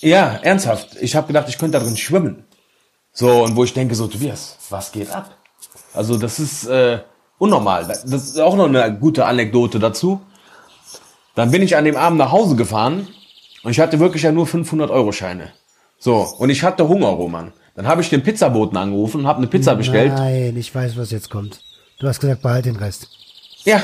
ja, 0.00 0.38
ernsthaft. 0.42 0.96
Ich 1.02 1.14
habe 1.14 1.26
gedacht, 1.26 1.50
ich 1.50 1.58
könnte 1.58 1.78
da 1.78 1.84
drin 1.84 1.98
schwimmen. 1.98 2.44
So, 3.18 3.42
und 3.42 3.56
wo 3.56 3.64
ich 3.64 3.74
denke, 3.74 3.96
so, 3.96 4.06
Tobias, 4.06 4.56
was 4.70 4.92
geht 4.92 5.10
ab? 5.10 5.36
Also 5.92 6.16
das 6.16 6.38
ist 6.38 6.66
äh, 6.68 7.00
unnormal. 7.38 7.84
Das 7.84 8.04
ist 8.04 8.38
auch 8.38 8.54
noch 8.54 8.66
eine 8.66 8.96
gute 8.96 9.26
Anekdote 9.26 9.80
dazu. 9.80 10.20
Dann 11.34 11.50
bin 11.50 11.62
ich 11.62 11.76
an 11.76 11.84
dem 11.84 11.96
Abend 11.96 12.20
nach 12.20 12.30
Hause 12.30 12.54
gefahren 12.54 13.08
und 13.64 13.72
ich 13.72 13.80
hatte 13.80 13.98
wirklich 13.98 14.22
ja 14.22 14.30
nur 14.30 14.46
500-Euro-Scheine. 14.46 15.48
So, 15.98 16.28
und 16.38 16.50
ich 16.50 16.62
hatte 16.62 16.86
Hunger, 16.86 17.08
Roman. 17.08 17.52
Dann 17.74 17.88
habe 17.88 18.02
ich 18.02 18.08
den 18.08 18.22
Pizzaboten 18.22 18.76
angerufen 18.76 19.22
und 19.22 19.26
habe 19.26 19.38
eine 19.38 19.48
Pizza 19.48 19.74
bestellt. 19.74 20.12
Nein, 20.12 20.56
ich 20.56 20.72
weiß, 20.72 20.96
was 20.96 21.10
jetzt 21.10 21.28
kommt. 21.28 21.60
Du 21.98 22.06
hast 22.06 22.20
gesagt, 22.20 22.42
behalt 22.42 22.66
den 22.66 22.76
Rest. 22.76 23.08
Ja. 23.64 23.82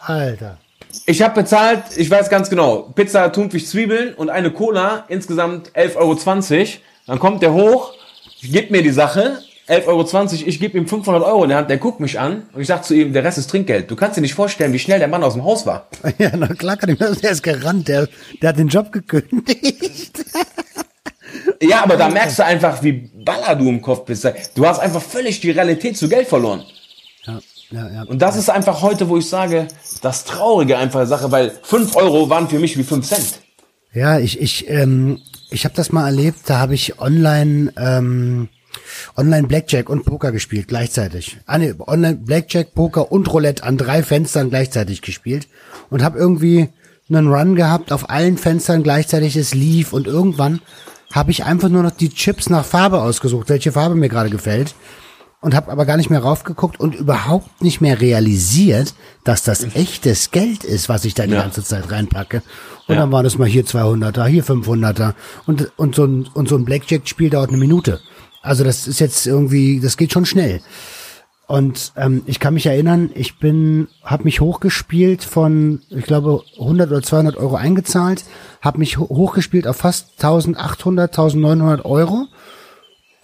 Alter. 0.00 0.58
Ich 1.06 1.22
habe 1.22 1.40
bezahlt, 1.40 1.84
ich 1.96 2.10
weiß 2.10 2.28
ganz 2.30 2.50
genau, 2.50 2.90
Pizza, 2.96 3.30
Thunfisch, 3.30 3.66
Zwiebeln 3.66 4.14
und 4.14 4.28
eine 4.28 4.50
Cola, 4.50 5.04
insgesamt 5.06 5.70
11,20 5.70 5.96
Euro. 5.98 6.68
Dann 7.06 7.20
kommt 7.20 7.42
der 7.42 7.52
hoch, 7.52 7.92
gibt 8.42 8.70
mir 8.70 8.82
die 8.82 8.90
Sache, 8.90 9.38
11,20 9.68 9.86
Euro, 9.86 10.32
ich 10.46 10.60
gebe 10.60 10.78
ihm 10.78 10.86
500 10.86 11.24
Euro 11.24 11.42
in 11.42 11.50
die 11.50 11.56
Hand, 11.56 11.70
der 11.70 11.78
guckt 11.78 11.98
mich 11.98 12.20
an 12.20 12.44
und 12.52 12.60
ich 12.60 12.68
sag 12.68 12.84
zu 12.84 12.94
ihm, 12.94 13.12
der 13.12 13.24
Rest 13.24 13.38
ist 13.38 13.50
Trinkgeld. 13.50 13.90
Du 13.90 13.96
kannst 13.96 14.16
dir 14.16 14.20
nicht 14.20 14.34
vorstellen, 14.34 14.72
wie 14.72 14.78
schnell 14.78 15.00
der 15.00 15.08
Mann 15.08 15.24
aus 15.24 15.32
dem 15.32 15.44
Haus 15.44 15.66
war. 15.66 15.88
Ja, 16.18 16.30
na 16.36 16.46
klar 16.48 16.76
kann 16.76 16.90
ich 16.90 17.00
mir, 17.00 17.14
der 17.14 17.30
ist 17.32 17.42
gerannt, 17.42 17.88
der, 17.88 18.08
der 18.40 18.50
hat 18.50 18.58
den 18.58 18.68
Job 18.68 18.92
gekündigt. 18.92 20.24
Ja, 21.60 21.82
aber 21.82 21.96
da 21.96 22.08
merkst 22.08 22.38
du 22.38 22.44
einfach, 22.44 22.82
wie 22.82 22.92
baller 22.92 23.56
du 23.56 23.68
im 23.68 23.82
Kopf 23.82 24.04
bist. 24.04 24.26
Du 24.54 24.66
hast 24.66 24.78
einfach 24.78 25.02
völlig 25.02 25.40
die 25.40 25.50
Realität 25.50 25.96
zu 25.96 26.08
Geld 26.08 26.28
verloren. 26.28 26.64
Ja, 27.24 27.40
ja, 27.70 27.90
ja. 27.90 28.02
Und 28.04 28.20
das 28.20 28.36
ist 28.36 28.48
einfach 28.48 28.82
heute, 28.82 29.08
wo 29.08 29.16
ich 29.18 29.28
sage, 29.28 29.68
das 30.02 30.24
Traurige 30.24 30.78
einfach 30.78 31.00
der 31.00 31.06
Sache, 31.06 31.30
weil 31.32 31.52
fünf 31.62 31.96
Euro 31.96 32.30
waren 32.30 32.48
für 32.48 32.58
mich 32.58 32.76
wie 32.78 32.84
fünf 32.84 33.06
Cent. 33.06 33.40
Ja, 33.92 34.18
ich, 34.18 34.40
ich, 34.40 34.68
ähm, 34.68 35.20
ich 35.50 35.64
habe 35.64 35.74
das 35.74 35.92
mal 35.92 36.06
erlebt, 36.06 36.40
da 36.46 36.58
habe 36.58 36.74
ich 36.74 37.00
online, 37.00 37.72
ähm, 37.76 38.48
online 39.16 39.46
Blackjack 39.46 39.88
und 39.88 40.04
Poker 40.04 40.32
gespielt 40.32 40.68
gleichzeitig. 40.68 41.38
Ah, 41.46 41.58
nee, 41.58 41.74
online 41.78 42.16
Blackjack, 42.16 42.74
Poker 42.74 43.10
und 43.12 43.32
Roulette 43.32 43.62
an 43.62 43.78
drei 43.78 44.02
Fenstern 44.02 44.50
gleichzeitig 44.50 45.02
gespielt 45.02 45.48
und 45.90 46.02
habe 46.02 46.18
irgendwie 46.18 46.68
einen 47.08 47.28
Run 47.28 47.54
gehabt 47.54 47.92
auf 47.92 48.10
allen 48.10 48.36
Fenstern 48.36 48.82
gleichzeitig, 48.82 49.36
es 49.36 49.54
lief 49.54 49.92
und 49.92 50.06
irgendwann 50.06 50.60
habe 51.12 51.30
ich 51.30 51.44
einfach 51.44 51.68
nur 51.68 51.82
noch 51.82 51.92
die 51.92 52.10
Chips 52.10 52.50
nach 52.50 52.64
Farbe 52.64 53.00
ausgesucht, 53.00 53.48
welche 53.48 53.72
Farbe 53.72 53.94
mir 53.94 54.08
gerade 54.08 54.30
gefällt 54.30 54.74
und 55.46 55.54
habe 55.54 55.70
aber 55.70 55.86
gar 55.86 55.96
nicht 55.96 56.10
mehr 56.10 56.18
raufgeguckt 56.24 56.80
und 56.80 56.96
überhaupt 56.96 57.62
nicht 57.62 57.80
mehr 57.80 58.00
realisiert, 58.00 58.94
dass 59.22 59.44
das 59.44 59.62
echtes 59.76 60.32
Geld 60.32 60.64
ist, 60.64 60.88
was 60.88 61.04
ich 61.04 61.14
da 61.14 61.24
die 61.24 61.34
Ja. 61.34 61.42
ganze 61.42 61.62
Zeit 61.62 61.88
reinpacke. 61.92 62.42
Und 62.88 62.96
Ja. 62.96 63.02
dann 63.02 63.12
war 63.12 63.22
das 63.22 63.38
mal 63.38 63.46
hier 63.46 63.64
200er, 63.64 64.26
hier 64.26 64.42
500er 64.42 65.14
und 65.46 65.70
und 65.76 65.94
so 65.94 66.04
ein 66.04 66.26
und 66.34 66.48
so 66.48 66.56
ein 66.56 66.64
Blackjack-Spiel 66.64 67.30
dauert 67.30 67.50
eine 67.50 67.58
Minute. 67.58 68.00
Also 68.42 68.64
das 68.64 68.88
ist 68.88 68.98
jetzt 68.98 69.24
irgendwie, 69.24 69.78
das 69.78 69.96
geht 69.96 70.12
schon 70.12 70.26
schnell. 70.26 70.62
Und 71.46 71.92
ähm, 71.96 72.22
ich 72.26 72.40
kann 72.40 72.54
mich 72.54 72.66
erinnern, 72.66 73.10
ich 73.14 73.38
bin, 73.38 73.86
habe 74.02 74.24
mich 74.24 74.40
hochgespielt 74.40 75.22
von, 75.22 75.80
ich 75.90 76.06
glaube, 76.06 76.42
100 76.58 76.90
oder 76.90 77.02
200 77.04 77.36
Euro 77.36 77.54
eingezahlt, 77.54 78.24
habe 78.62 78.80
mich 78.80 78.98
ho 78.98 79.08
hochgespielt 79.08 79.68
auf 79.68 79.76
fast 79.76 80.08
1800, 80.16 81.10
1900 81.16 81.84
Euro 81.84 82.26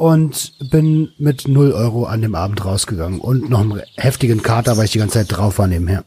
und 0.03 0.55
bin 0.59 1.13
mit 1.19 1.47
0 1.47 1.71
Euro 1.71 2.07
an 2.07 2.23
dem 2.23 2.35
Abend 2.35 2.65
rausgegangen 2.65 3.21
und 3.21 3.49
noch 3.49 3.61
einen 3.61 3.83
heftigen 3.97 4.43
Kater, 4.43 4.77
weil 4.77 4.87
ich 4.87 4.91
die 4.91 4.99
ganze 4.99 5.21
Zeit 5.21 5.39
drauf 5.39 5.61
war 5.61 5.69
nebenher. 5.69 6.03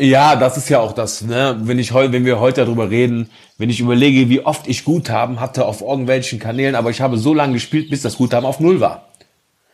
Ja, 0.00 0.36
das 0.36 0.56
ist 0.56 0.68
ja 0.68 0.78
auch 0.78 0.92
das, 0.92 1.22
ne? 1.22 1.58
Wenn 1.62 1.80
ich 1.80 1.92
heu, 1.92 2.12
wenn 2.12 2.24
wir 2.24 2.38
heute 2.38 2.64
darüber 2.64 2.90
reden, 2.90 3.28
wenn 3.58 3.68
ich 3.68 3.80
überlege, 3.80 4.28
wie 4.28 4.46
oft 4.46 4.68
ich 4.68 4.84
Guthaben 4.84 5.40
hatte 5.40 5.64
auf 5.64 5.80
irgendwelchen 5.80 6.38
Kanälen, 6.38 6.76
aber 6.76 6.90
ich 6.90 7.00
habe 7.00 7.18
so 7.18 7.34
lange 7.34 7.54
gespielt, 7.54 7.90
bis 7.90 8.02
das 8.02 8.18
Guthaben 8.18 8.46
auf 8.46 8.60
Null 8.60 8.78
war. 8.78 9.08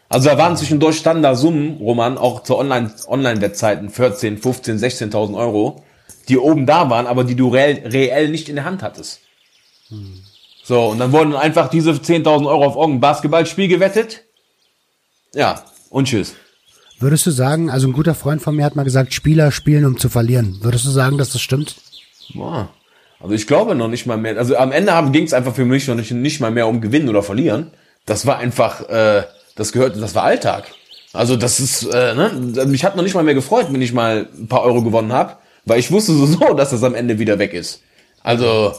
Also 0.09 0.31
da 0.31 0.39
waren 0.39 0.57
zwischendurch 0.57 0.97
standen 0.97 1.23
da 1.23 1.35
Summen, 1.35 1.77
Roman, 1.77 2.17
auch 2.17 2.45
zu 2.45 2.57
Online, 2.57 2.95
Online-Wettzeiten, 3.07 3.91
14, 3.91 4.39
15, 4.39 4.79
16.000 4.79 5.37
Euro, 5.37 5.85
die 6.31 6.39
oben 6.39 6.65
da 6.65 6.89
waren, 6.89 7.07
aber 7.07 7.25
die 7.25 7.37
du 7.37 7.49
reell, 7.51 7.83
reell 7.85 8.31
nicht 8.31 8.49
in 8.49 8.57
der 8.57 8.65
Hand 8.65 8.83
hattest. 8.83 9.21
So, 10.67 10.87
und 10.87 10.99
dann 10.99 11.13
wurden 11.13 11.37
einfach 11.37 11.69
diese 11.69 11.93
10.000 11.93 12.45
Euro 12.49 12.65
auf 12.65 12.75
irgendein 12.75 13.01
Basketballspiel 13.01 13.69
gewettet. 13.69 14.25
Ja, 15.33 15.63
und 15.91 16.09
tschüss. 16.09 16.35
Würdest 16.99 17.25
du 17.25 17.31
sagen, 17.31 17.71
also 17.71 17.87
ein 17.87 17.93
guter 17.93 18.17
Freund 18.17 18.43
von 18.43 18.57
mir 18.57 18.65
hat 18.65 18.75
mal 18.75 18.83
gesagt, 18.83 19.15
Spieler 19.15 19.53
spielen, 19.53 19.85
um 19.85 19.97
zu 19.97 20.09
verlieren. 20.09 20.59
Würdest 20.63 20.85
du 20.85 20.91
sagen, 20.91 21.19
dass 21.19 21.31
das 21.31 21.41
stimmt? 21.41 21.77
Boah. 22.35 22.69
Also 23.21 23.33
ich 23.35 23.47
glaube 23.47 23.77
noch 23.77 23.87
nicht 23.87 24.07
mal 24.07 24.17
mehr. 24.17 24.37
Also 24.39 24.57
am 24.57 24.73
Ende 24.73 24.93
ging 25.13 25.23
es 25.23 25.33
einfach 25.33 25.55
für 25.55 25.65
mich 25.65 25.87
noch 25.87 25.95
nicht, 25.95 26.11
nicht 26.11 26.41
mal 26.41 26.51
mehr 26.51 26.67
um 26.67 26.81
Gewinnen 26.81 27.09
oder 27.09 27.23
Verlieren. 27.23 27.71
Das 28.05 28.27
war 28.27 28.39
einfach, 28.39 28.89
äh, 28.89 29.23
das 29.55 29.71
gehört, 29.71 30.03
das 30.03 30.17
war 30.17 30.25
Alltag. 30.25 30.65
Also 31.13 31.37
das 31.37 31.61
ist, 31.61 31.85
äh, 31.85 32.15
ne, 32.15 32.67
mich 32.67 32.85
hat 32.85 32.97
noch 32.97 33.05
nicht 33.05 33.15
mal 33.15 33.23
mehr 33.23 33.35
gefreut, 33.35 33.69
wenn 33.71 33.83
ich 33.83 33.93
mal 33.93 34.29
ein 34.37 34.49
paar 34.49 34.65
Euro 34.65 34.83
gewonnen 34.83 35.13
habe, 35.13 35.37
weil 35.65 35.79
ich 35.79 35.93
wusste 35.93 36.13
sowieso, 36.13 36.55
dass 36.57 36.71
das 36.71 36.83
am 36.83 36.97
Ende 36.97 37.21
wieder 37.21 37.39
weg 37.39 37.55
ist. 37.55 37.83
Also 38.25 38.75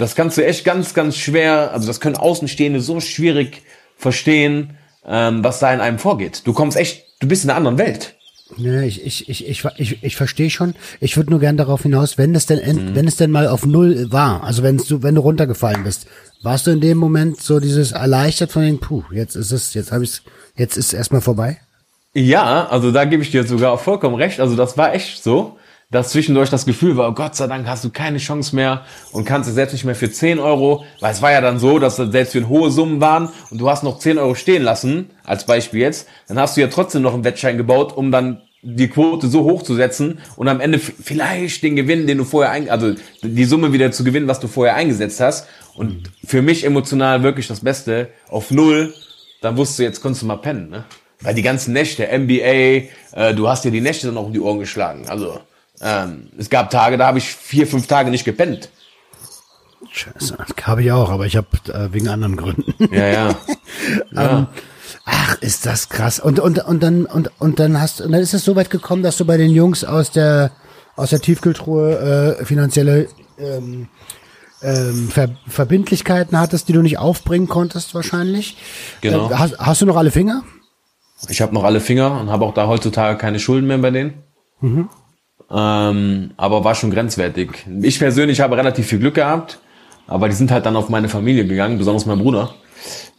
das 0.00 0.14
kannst 0.14 0.38
du 0.38 0.44
echt 0.44 0.64
ganz, 0.64 0.94
ganz 0.94 1.16
schwer, 1.16 1.72
also 1.72 1.86
das 1.86 2.00
können 2.00 2.16
Außenstehende 2.16 2.80
so 2.80 3.00
schwierig 3.00 3.62
verstehen, 3.96 4.76
ähm, 5.06 5.44
was 5.44 5.58
da 5.58 5.72
in 5.72 5.80
einem 5.80 5.98
vorgeht. 5.98 6.42
Du 6.46 6.52
kommst 6.52 6.76
echt, 6.76 7.04
du 7.20 7.28
bist 7.28 7.44
in 7.44 7.50
einer 7.50 7.58
anderen 7.58 7.78
Welt. 7.78 8.16
Ja, 8.56 8.82
ich, 8.82 9.04
ich, 9.04 9.28
ich, 9.28 9.48
ich, 9.48 9.64
ich, 9.76 10.02
ich 10.02 10.16
verstehe 10.16 10.50
schon. 10.50 10.74
Ich 11.00 11.16
würde 11.16 11.30
nur 11.30 11.38
gern 11.38 11.56
darauf 11.56 11.82
hinaus, 11.82 12.18
wenn 12.18 12.34
es 12.34 12.46
denn, 12.46 12.58
end, 12.58 12.96
wenn 12.96 13.06
es 13.06 13.16
denn 13.16 13.30
mal 13.30 13.46
auf 13.46 13.64
Null 13.64 14.10
war, 14.10 14.42
also 14.42 14.62
wenn 14.62 14.78
du, 14.78 15.02
wenn 15.02 15.14
du 15.14 15.20
runtergefallen 15.20 15.84
bist, 15.84 16.06
warst 16.42 16.66
du 16.66 16.72
in 16.72 16.80
dem 16.80 16.98
Moment 16.98 17.40
so 17.40 17.60
dieses 17.60 17.92
erleichtert 17.92 18.50
von 18.50 18.62
den, 18.62 18.80
puh, 18.80 19.04
jetzt 19.12 19.36
ist 19.36 19.52
es, 19.52 19.74
jetzt 19.74 19.92
habe 19.92 20.04
ich 20.04 20.22
jetzt 20.56 20.76
ist 20.76 20.86
es 20.86 20.94
erstmal 20.94 21.20
vorbei? 21.20 21.58
Ja, 22.12 22.66
also 22.66 22.90
da 22.90 23.04
gebe 23.04 23.22
ich 23.22 23.30
dir 23.30 23.44
sogar 23.44 23.78
vollkommen 23.78 24.16
recht. 24.16 24.40
Also 24.40 24.56
das 24.56 24.76
war 24.76 24.94
echt 24.94 25.22
so, 25.22 25.58
dass 25.90 26.10
zwischendurch 26.10 26.50
das 26.50 26.66
Gefühl 26.66 26.96
war, 26.96 27.08
oh 27.08 27.12
Gott 27.12 27.34
sei 27.34 27.46
Dank 27.48 27.66
hast 27.66 27.84
du 27.84 27.90
keine 27.90 28.18
Chance 28.18 28.54
mehr 28.54 28.84
und 29.12 29.24
kannst 29.24 29.48
es 29.48 29.56
selbst 29.56 29.72
nicht 29.72 29.84
mehr 29.84 29.96
für 29.96 30.10
10 30.10 30.38
Euro, 30.38 30.84
weil 31.00 31.12
es 31.12 31.20
war 31.20 31.32
ja 31.32 31.40
dann 31.40 31.58
so, 31.58 31.78
dass 31.78 31.96
das 31.96 32.12
selbst 32.12 32.32
für 32.32 32.48
hohe 32.48 32.70
Summen 32.70 33.00
waren 33.00 33.28
und 33.50 33.60
du 33.60 33.68
hast 33.68 33.82
noch 33.82 33.98
10 33.98 34.18
Euro 34.18 34.34
stehen 34.34 34.62
lassen, 34.62 35.10
als 35.24 35.44
Beispiel 35.44 35.80
jetzt, 35.80 36.08
dann 36.28 36.38
hast 36.38 36.56
du 36.56 36.60
ja 36.60 36.68
trotzdem 36.68 37.02
noch 37.02 37.14
einen 37.14 37.24
Wettschein 37.24 37.56
gebaut, 37.56 37.96
um 37.96 38.12
dann 38.12 38.40
die 38.62 38.88
Quote 38.88 39.28
so 39.28 39.44
hoch 39.44 39.62
zu 39.62 39.74
setzen 39.74 40.18
und 40.36 40.46
am 40.46 40.60
Ende 40.60 40.78
vielleicht 40.78 41.62
den 41.62 41.76
Gewinn, 41.76 42.06
den 42.06 42.18
du 42.18 42.24
vorher 42.24 42.52
ein, 42.52 42.68
also 42.68 42.94
die 43.22 43.44
Summe 43.44 43.72
wieder 43.72 43.90
zu 43.90 44.04
gewinnen, 44.04 44.28
was 44.28 44.40
du 44.40 44.48
vorher 44.48 44.74
eingesetzt 44.74 45.20
hast. 45.20 45.48
Und 45.74 46.10
für 46.24 46.42
mich 46.42 46.64
emotional 46.64 47.22
wirklich 47.22 47.46
das 47.46 47.60
Beste 47.60 48.08
auf 48.28 48.50
null, 48.50 48.92
dann 49.40 49.56
wusstest 49.56 49.78
du, 49.78 49.82
jetzt 49.84 50.02
konntest 50.02 50.22
du 50.22 50.26
mal 50.26 50.36
pennen, 50.36 50.68
ne? 50.68 50.84
Weil 51.22 51.34
die 51.34 51.42
ganzen 51.42 51.72
Nächte, 51.72 52.06
NBA, 52.06 52.34
äh, 53.12 53.34
du 53.34 53.48
hast 53.48 53.64
dir 53.64 53.70
die 53.70 53.80
Nächte 53.80 54.06
dann 54.06 54.16
auch 54.16 54.26
um 54.26 54.32
die 54.32 54.40
Ohren 54.40 54.58
geschlagen. 54.58 55.06
Also 55.08 55.40
ähm, 55.80 56.28
es 56.38 56.50
gab 56.50 56.70
Tage, 56.70 56.98
da 56.98 57.06
habe 57.06 57.18
ich 57.18 57.34
vier, 57.34 57.66
fünf 57.66 57.86
Tage 57.86 58.10
nicht 58.10 58.24
gepennt. 58.24 58.70
Scheiße, 59.90 60.36
habe 60.62 60.82
ich 60.82 60.92
auch, 60.92 61.10
aber 61.10 61.26
ich 61.26 61.36
habe 61.36 61.48
äh, 61.72 61.92
wegen 61.92 62.08
anderen 62.08 62.36
Gründen. 62.36 62.74
Ja, 62.94 63.06
ja. 63.06 63.34
ja. 64.12 64.48
Ach, 65.04 65.36
ist 65.40 65.66
das 65.66 65.88
krass. 65.88 66.20
Und 66.20 66.38
und 66.38 66.58
und 66.64 66.82
dann 66.82 67.06
und 67.06 67.30
und 67.38 67.58
dann 67.58 67.80
hast 67.80 68.00
und 68.00 68.12
dann 68.12 68.20
ist 68.20 68.34
es 68.34 68.44
so 68.44 68.54
weit 68.56 68.70
gekommen, 68.70 69.02
dass 69.02 69.16
du 69.16 69.24
bei 69.24 69.36
den 69.36 69.50
Jungs 69.50 69.82
aus 69.82 70.10
der 70.12 70.52
aus 70.96 71.10
der 71.10 71.20
Tiefkühltruhe 71.20 72.36
äh, 72.40 72.44
finanzielle 72.44 73.08
ähm, 73.38 73.88
ähm, 74.62 75.08
Ver 75.08 75.30
Verbindlichkeiten 75.48 76.38
hattest, 76.38 76.68
die 76.68 76.72
du 76.72 76.82
nicht 76.82 76.98
aufbringen 76.98 77.48
konntest 77.48 77.94
wahrscheinlich. 77.94 78.58
Genau. 79.00 79.30
Äh, 79.30 79.34
hast, 79.34 79.58
hast 79.58 79.80
du 79.80 79.86
noch 79.86 79.96
alle 79.96 80.10
Finger? 80.10 80.42
Ich 81.28 81.40
habe 81.40 81.54
noch 81.54 81.64
alle 81.64 81.80
Finger 81.80 82.20
und 82.20 82.30
habe 82.30 82.44
auch 82.44 82.54
da 82.54 82.66
heutzutage 82.66 83.18
keine 83.18 83.40
Schulden 83.40 83.66
mehr 83.66 83.78
bei 83.78 83.90
denen. 83.90 84.22
Ähm, 85.52 86.30
aber 86.36 86.64
war 86.64 86.74
schon 86.74 86.90
grenzwertig. 86.90 87.66
Ich 87.82 87.98
persönlich 87.98 88.40
habe 88.40 88.56
relativ 88.56 88.86
viel 88.86 88.98
Glück 88.98 89.14
gehabt, 89.14 89.58
aber 90.06 90.28
die 90.28 90.34
sind 90.34 90.50
halt 90.50 90.66
dann 90.66 90.76
auf 90.76 90.88
meine 90.88 91.08
Familie 91.08 91.44
gegangen, 91.44 91.78
besonders 91.78 92.06
mein 92.06 92.18
Bruder, 92.18 92.54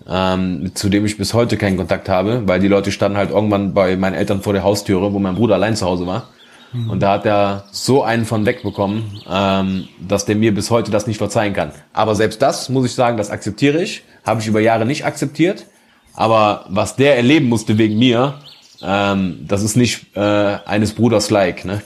ähm, 0.07 0.71
zu 0.73 0.89
dem 0.89 1.05
ich 1.05 1.17
bis 1.17 1.34
heute 1.34 1.57
keinen 1.57 1.77
Kontakt 1.77 2.07
habe, 2.07 2.47
weil 2.47 2.59
die 2.59 2.67
Leute 2.67 2.91
standen 2.91 3.17
halt 3.17 3.32
irgendwann 3.32 3.73
bei 3.73 3.97
meinen 3.97 4.15
Eltern 4.15 4.41
vor 4.41 4.53
der 4.53 4.63
Haustüre, 4.63 5.11
wo 5.13 5.19
mein 5.19 5.36
Bruder 5.36 5.55
allein 5.55 5.75
zu 5.75 5.86
Hause 5.86 6.07
war. 6.07 6.29
Und 6.88 7.01
da 7.01 7.13
hat 7.13 7.25
er 7.25 7.65
so 7.71 8.01
einen 8.01 8.23
von 8.23 8.45
wegbekommen, 8.45 9.21
ähm, 9.29 9.89
dass 9.99 10.25
der 10.25 10.38
mir 10.38 10.53
bis 10.53 10.71
heute 10.71 10.89
das 10.89 11.05
nicht 11.05 11.17
verzeihen 11.17 11.53
kann. 11.53 11.71
Aber 11.91 12.15
selbst 12.15 12.41
das, 12.41 12.69
muss 12.69 12.86
ich 12.86 12.93
sagen, 12.93 13.17
das 13.17 13.29
akzeptiere 13.29 13.82
ich. 13.82 14.03
Habe 14.25 14.39
ich 14.39 14.47
über 14.47 14.61
Jahre 14.61 14.86
nicht 14.86 15.05
akzeptiert. 15.05 15.65
Aber 16.13 16.65
was 16.69 16.95
der 16.95 17.17
erleben 17.17 17.49
musste 17.49 17.77
wegen 17.77 17.99
mir, 17.99 18.36
ähm, 18.82 19.45
das 19.47 19.63
ist 19.63 19.75
nicht 19.75 20.15
äh, 20.15 20.19
eines 20.65 20.93
Bruders 20.93 21.29
like. 21.29 21.65
Ne? 21.65 21.82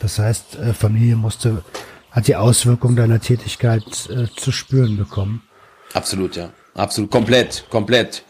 Das 0.00 0.18
heißt, 0.18 0.56
äh, 0.56 0.74
Familie 0.74 1.16
musste 1.16 1.64
hat 2.10 2.28
die 2.28 2.36
Auswirkung 2.36 2.94
deiner 2.94 3.20
Tätigkeit 3.20 4.08
äh, 4.08 4.26
zu 4.36 4.52
spüren 4.52 4.96
bekommen. 4.96 5.42
Absolut, 5.94 6.36
ja. 6.36 6.50
Absolut. 6.74 7.10
Komplett, 7.10 7.64
komplett. 7.70 8.22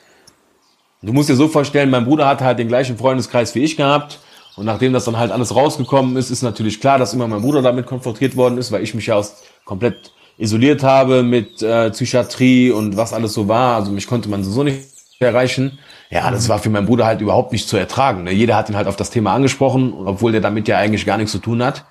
Du 1.02 1.12
musst 1.12 1.28
dir 1.28 1.36
so 1.36 1.48
vorstellen, 1.48 1.90
mein 1.90 2.04
Bruder 2.04 2.26
hatte 2.26 2.44
halt 2.44 2.58
den 2.58 2.68
gleichen 2.68 2.96
Freundeskreis 2.96 3.54
wie 3.54 3.62
ich 3.62 3.76
gehabt. 3.76 4.20
Und 4.56 4.66
nachdem 4.66 4.92
das 4.92 5.04
dann 5.04 5.18
halt 5.18 5.32
alles 5.32 5.54
rausgekommen 5.54 6.16
ist, 6.16 6.30
ist 6.30 6.42
natürlich 6.42 6.80
klar, 6.80 6.98
dass 6.98 7.12
immer 7.12 7.26
mein 7.26 7.42
Bruder 7.42 7.60
damit 7.60 7.86
konfrontiert 7.86 8.36
worden 8.36 8.56
ist, 8.56 8.70
weil 8.70 8.82
ich 8.82 8.94
mich 8.94 9.06
ja 9.06 9.16
aus 9.16 9.42
komplett 9.64 10.12
isoliert 10.38 10.82
habe 10.82 11.22
mit 11.22 11.60
äh, 11.62 11.90
Psychiatrie 11.90 12.70
und 12.70 12.96
was 12.96 13.12
alles 13.12 13.34
so 13.34 13.48
war. 13.48 13.76
Also 13.76 13.90
mich 13.90 14.06
konnte 14.06 14.28
man 14.28 14.44
so 14.44 14.62
nicht 14.62 14.80
erreichen. 15.18 15.78
Ja, 16.14 16.30
das 16.30 16.48
war 16.48 16.60
für 16.60 16.70
meinen 16.70 16.86
Bruder 16.86 17.06
halt 17.06 17.20
überhaupt 17.20 17.50
nicht 17.50 17.68
zu 17.68 17.76
ertragen. 17.76 18.22
Ne? 18.22 18.30
Jeder 18.30 18.54
hat 18.54 18.70
ihn 18.70 18.76
halt 18.76 18.86
auf 18.86 18.94
das 18.94 19.10
Thema 19.10 19.34
angesprochen, 19.34 19.92
obwohl 19.92 20.30
der 20.30 20.40
damit 20.40 20.68
ja 20.68 20.78
eigentlich 20.78 21.06
gar 21.06 21.16
nichts 21.16 21.32
zu 21.32 21.40
tun 21.40 21.60
hat. 21.60 21.86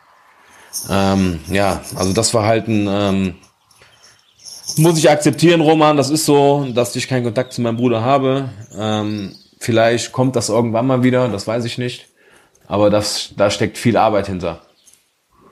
Ähm, 0.89 1.41
ja, 1.49 1.81
also 1.95 2.13
das 2.13 2.33
war 2.33 2.45
halt 2.45 2.69
ein, 2.69 2.87
ähm, 2.89 3.35
muss 4.77 4.97
ich 4.97 5.09
akzeptieren, 5.09 5.59
Roman. 5.59 5.97
Das 5.97 6.09
ist 6.09 6.25
so, 6.25 6.65
dass 6.73 6.95
ich 6.95 7.09
keinen 7.09 7.25
Kontakt 7.25 7.51
zu 7.51 7.61
meinem 7.61 7.75
Bruder 7.75 8.01
habe. 8.01 8.47
Ähm, 8.73 9.35
vielleicht 9.59 10.13
kommt 10.13 10.37
das 10.37 10.47
irgendwann 10.47 10.87
mal 10.87 11.03
wieder, 11.03 11.27
das 11.27 11.45
weiß 11.45 11.65
ich 11.65 11.77
nicht. 11.77 12.07
Aber 12.65 12.89
das, 12.89 13.33
da 13.35 13.49
steckt 13.49 13.77
viel 13.77 13.97
Arbeit 13.97 14.27
hinter. 14.27 14.61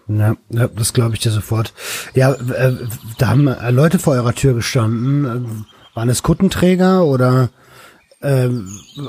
Ja, 0.07 0.37
das 0.49 0.93
glaube 0.93 1.15
ich 1.15 1.19
dir 1.19 1.31
sofort. 1.31 1.73
Ja, 2.13 2.31
äh, 2.31 2.71
da 3.17 3.27
haben 3.27 3.47
äh, 3.47 3.69
Leute 3.69 3.99
vor 3.99 4.13
eurer 4.13 4.33
Tür 4.33 4.53
gestanden. 4.53 5.25
Äh, 5.25 5.95
waren 5.95 6.07
es 6.07 6.23
Kuttenträger 6.23 7.03
oder 7.03 7.49
äh, 8.21 8.49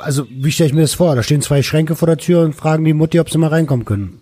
also 0.00 0.26
wie 0.30 0.50
stelle 0.52 0.68
ich 0.68 0.74
mir 0.74 0.82
das 0.82 0.94
vor? 0.94 1.14
Da 1.14 1.22
stehen 1.22 1.42
zwei 1.42 1.62
Schränke 1.62 1.96
vor 1.96 2.06
der 2.06 2.18
Tür 2.18 2.42
und 2.42 2.54
fragen 2.54 2.84
die 2.84 2.92
Mutti, 2.92 3.20
ob 3.20 3.30
sie 3.30 3.38
mal 3.38 3.48
reinkommen 3.48 3.84
können. 3.84 4.20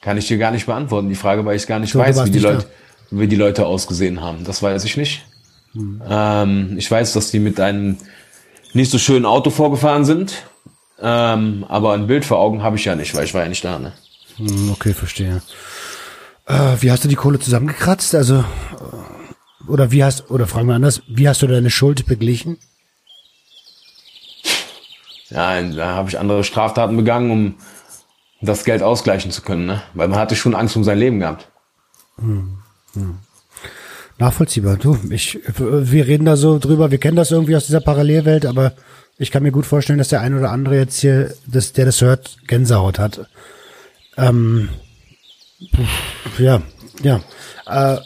Kann 0.00 0.16
ich 0.16 0.28
dir 0.28 0.38
gar 0.38 0.50
nicht 0.50 0.66
beantworten, 0.66 1.08
die 1.08 1.14
Frage, 1.14 1.44
weil 1.44 1.56
ich 1.56 1.66
gar 1.66 1.78
nicht 1.78 1.92
So, 1.92 1.98
weiß, 1.98 2.24
wie 2.24 2.30
die, 2.30 2.38
Leute, 2.38 2.64
wie 3.10 3.28
die 3.28 3.36
Leute 3.36 3.66
ausgesehen 3.66 4.20
haben. 4.20 4.44
Das 4.44 4.62
weiß 4.62 4.84
ich 4.84 4.96
nicht. 4.96 5.26
Hm. 5.72 6.02
Ähm, 6.08 6.74
ich 6.78 6.90
weiß, 6.90 7.12
dass 7.12 7.30
die 7.30 7.38
mit 7.38 7.60
einem 7.60 7.98
nicht 8.72 8.90
so 8.90 8.98
schönen 8.98 9.26
Auto 9.26 9.50
vorgefahren 9.50 10.04
sind. 10.04 10.44
Ähm, 11.02 11.64
aber 11.68 11.94
ein 11.94 12.06
Bild 12.06 12.24
vor 12.24 12.38
Augen 12.38 12.62
habe 12.62 12.76
ich 12.76 12.84
ja 12.84 12.94
nicht, 12.94 13.14
weil 13.14 13.24
ich 13.24 13.34
war 13.34 13.42
ja 13.42 13.48
nicht 13.48 13.64
da. 13.64 13.78
Ne? 13.78 13.92
Hm, 14.36 14.70
okay, 14.70 14.92
verstehe. 14.92 15.42
Äh, 16.46 16.76
wie 16.80 16.90
hast 16.90 17.04
du 17.04 17.08
die 17.08 17.14
Kohle 17.14 17.38
zusammengekratzt? 17.38 18.14
Also 18.14 18.38
äh, 18.38 18.44
oder 19.68 19.92
wie 19.92 20.04
hast 20.04 20.30
oder 20.30 20.46
fragen 20.46 20.68
wir 20.68 20.74
anders, 20.74 21.02
wie 21.08 21.28
hast 21.28 21.42
du 21.42 21.46
deine 21.46 21.70
Schuld 21.70 22.06
beglichen? 22.06 22.58
Ja, 25.30 25.62
da 25.62 25.94
habe 25.94 26.08
ich 26.08 26.18
andere 26.18 26.44
Straftaten 26.44 26.96
begangen, 26.96 27.30
um 27.30 27.54
das 28.40 28.64
Geld 28.64 28.82
ausgleichen 28.82 29.30
zu 29.30 29.42
können, 29.42 29.66
ne? 29.66 29.82
Weil 29.94 30.08
man 30.08 30.18
hatte 30.18 30.36
schon 30.36 30.54
Angst 30.54 30.76
um 30.76 30.84
sein 30.84 30.98
Leben 30.98 31.20
gehabt. 31.20 31.48
Hm, 32.18 32.58
hm. 32.94 33.18
Nachvollziehbar. 34.18 34.76
Du, 34.76 34.98
ich, 35.08 35.38
wir 35.56 36.06
reden 36.06 36.26
da 36.26 36.36
so 36.36 36.58
drüber, 36.58 36.90
wir 36.90 36.98
kennen 36.98 37.16
das 37.16 37.30
irgendwie 37.30 37.56
aus 37.56 37.66
dieser 37.66 37.80
Parallelwelt, 37.80 38.44
aber 38.44 38.72
ich 39.16 39.30
kann 39.30 39.42
mir 39.42 39.52
gut 39.52 39.66
vorstellen, 39.66 39.98
dass 39.98 40.08
der 40.08 40.20
ein 40.20 40.36
oder 40.36 40.50
andere 40.50 40.76
jetzt 40.76 41.00
hier, 41.00 41.34
das, 41.46 41.72
der 41.72 41.86
das 41.86 42.00
hört, 42.00 42.36
Gänsehaut 42.46 42.98
hat. 42.98 43.28
Ähm, 44.16 44.68
ja, 46.38 46.62
ja. 47.02 47.20
Äh, 47.66 47.98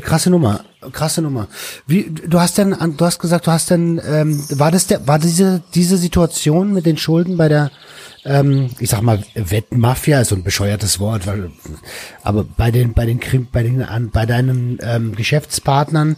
krasse 0.00 0.30
Nummer, 0.30 0.64
krasse 0.92 1.22
Nummer. 1.22 1.48
Wie, 1.86 2.10
du 2.10 2.40
hast 2.40 2.58
denn, 2.58 2.76
du 2.96 3.04
hast 3.04 3.18
gesagt, 3.18 3.46
du 3.46 3.50
hast 3.50 3.70
denn, 3.70 4.00
ähm, 4.04 4.44
war 4.58 4.70
das 4.70 4.86
der, 4.86 5.06
war 5.06 5.18
diese 5.18 5.62
diese 5.74 5.96
Situation 5.96 6.72
mit 6.72 6.86
den 6.86 6.96
Schulden 6.96 7.36
bei 7.36 7.48
der, 7.48 7.70
ähm, 8.24 8.70
ich 8.78 8.90
sag 8.90 9.02
mal, 9.02 9.22
Wettmafia 9.34 10.20
ist 10.20 10.28
so 10.28 10.36
ein 10.36 10.42
bescheuertes 10.42 11.00
Wort, 11.00 11.26
weil, 11.26 11.50
aber 12.22 12.44
bei 12.44 12.70
den, 12.70 12.92
bei 12.92 13.06
den, 13.06 13.20
bei 13.52 13.62
den, 13.62 14.10
bei 14.12 14.26
deinen 14.26 14.78
ähm, 14.82 15.14
Geschäftspartnern 15.14 16.16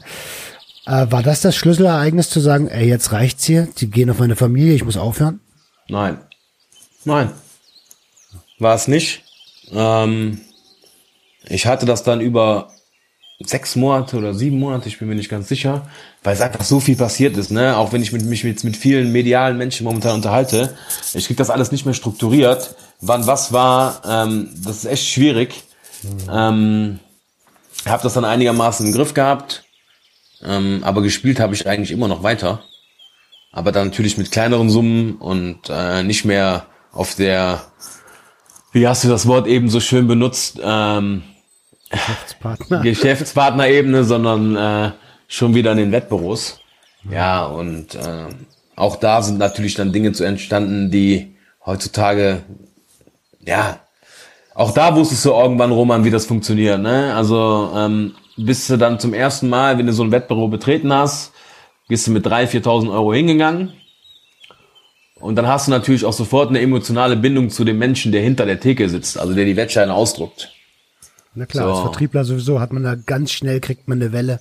äh, 0.86 1.06
war 1.10 1.22
das 1.22 1.40
das 1.40 1.56
Schlüsselereignis 1.56 2.30
zu 2.30 2.40
sagen, 2.40 2.68
ey, 2.68 2.88
jetzt 2.88 3.12
reicht's 3.12 3.44
hier, 3.44 3.68
die 3.78 3.90
gehen 3.90 4.10
auf 4.10 4.18
meine 4.18 4.36
Familie, 4.36 4.74
ich 4.74 4.84
muss 4.84 4.96
aufhören? 4.96 5.40
Nein. 5.88 6.18
Nein. 7.04 7.30
War 8.58 8.74
es 8.74 8.88
nicht. 8.88 9.22
Ähm, 9.72 10.40
ich 11.44 11.66
hatte 11.66 11.86
das 11.86 12.02
dann 12.02 12.20
über 12.20 12.70
sechs 13.44 13.76
Monate 13.76 14.16
oder 14.16 14.34
sieben 14.34 14.58
Monate, 14.58 14.88
ich 14.88 14.98
bin 14.98 15.08
mir 15.08 15.14
nicht 15.14 15.28
ganz 15.28 15.48
sicher, 15.48 15.88
weil 16.22 16.34
es 16.34 16.40
einfach 16.40 16.64
so 16.64 16.80
viel 16.80 16.96
passiert 16.96 17.36
ist, 17.36 17.50
ne? 17.50 17.76
Auch 17.76 17.92
wenn 17.92 18.02
ich 18.02 18.12
mit, 18.12 18.24
mich 18.24 18.44
mit, 18.44 18.64
mit 18.64 18.76
vielen 18.76 19.12
medialen 19.12 19.58
Menschen 19.58 19.84
momentan 19.84 20.14
unterhalte, 20.14 20.76
ich 21.12 21.26
krieg 21.26 21.36
das 21.36 21.50
alles 21.50 21.70
nicht 21.70 21.84
mehr 21.84 21.94
strukturiert. 21.94 22.74
Wann 23.00 23.26
was 23.26 23.52
war, 23.52 24.00
ähm, 24.08 24.50
das 24.64 24.78
ist 24.78 24.84
echt 24.86 25.06
schwierig. 25.06 25.64
Mhm. 26.02 26.30
Ähm, 26.32 27.00
habe 27.84 28.02
das 28.02 28.14
dann 28.14 28.24
einigermaßen 28.24 28.86
im 28.86 28.92
Griff 28.92 29.12
gehabt. 29.14 29.64
Ähm, 30.42 30.80
aber 30.82 31.02
gespielt 31.02 31.40
habe 31.40 31.54
ich 31.54 31.66
eigentlich 31.66 31.90
immer 31.90 32.08
noch 32.08 32.22
weiter. 32.22 32.62
Aber 33.52 33.72
dann 33.72 33.88
natürlich 33.88 34.18
mit 34.18 34.30
kleineren 34.30 34.70
Summen 34.70 35.16
und 35.16 35.70
äh, 35.70 36.02
nicht 36.02 36.24
mehr 36.24 36.66
auf 36.92 37.14
der, 37.14 37.62
wie 38.72 38.86
hast 38.86 39.04
du 39.04 39.08
das 39.08 39.26
Wort 39.26 39.46
eben 39.46 39.70
so 39.70 39.80
schön 39.80 40.06
benutzt, 40.06 40.60
ähm, 40.62 41.22
Geschäftspartner. 41.90 42.80
Geschäftspartnerebene, 42.80 44.04
sondern 44.04 44.56
äh, 44.56 44.92
schon 45.28 45.54
wieder 45.54 45.72
in 45.72 45.78
den 45.78 45.92
Wettbüros. 45.92 46.60
Ja, 47.10 47.46
und 47.46 47.94
äh, 47.94 48.26
auch 48.74 48.96
da 48.96 49.22
sind 49.22 49.38
natürlich 49.38 49.74
dann 49.74 49.92
Dinge 49.92 50.12
zu 50.12 50.24
entstanden, 50.24 50.90
die 50.90 51.36
heutzutage, 51.64 52.42
ja, 53.40 53.80
auch 54.54 54.72
da 54.72 54.96
wusstest 54.96 55.24
du 55.24 55.30
irgendwann, 55.30 55.70
Roman, 55.70 56.04
wie 56.04 56.10
das 56.10 56.26
funktioniert. 56.26 56.80
Ne? 56.80 57.14
Also 57.14 57.70
ähm, 57.76 58.14
bist 58.36 58.70
du 58.70 58.76
dann 58.76 58.98
zum 58.98 59.12
ersten 59.12 59.48
Mal, 59.48 59.76
wenn 59.78 59.86
du 59.86 59.92
so 59.92 60.02
ein 60.02 60.12
Wettbüro 60.12 60.48
betreten 60.48 60.92
hast, 60.92 61.32
bist 61.88 62.06
du 62.06 62.10
mit 62.10 62.26
3.000, 62.26 62.64
4.000 62.64 62.92
Euro 62.92 63.12
hingegangen. 63.12 63.72
Und 65.20 65.36
dann 65.36 65.46
hast 65.46 65.66
du 65.66 65.70
natürlich 65.70 66.04
auch 66.04 66.12
sofort 66.12 66.50
eine 66.50 66.60
emotionale 66.60 67.16
Bindung 67.16 67.50
zu 67.50 67.64
dem 67.64 67.78
Menschen, 67.78 68.12
der 68.12 68.22
hinter 68.22 68.46
der 68.46 68.60
Theke 68.60 68.88
sitzt, 68.88 69.18
also 69.18 69.34
der 69.34 69.44
die 69.44 69.56
Wettscheine 69.56 69.94
ausdruckt. 69.94 70.55
Na 71.36 71.46
klar, 71.46 71.64
so. 71.64 71.70
als 71.72 71.80
Vertriebler 71.80 72.24
sowieso 72.24 72.60
hat 72.60 72.72
man 72.72 72.82
da 72.82 72.94
ganz 72.94 73.30
schnell, 73.30 73.60
kriegt 73.60 73.88
man 73.88 74.00
eine 74.00 74.12
Welle. 74.12 74.40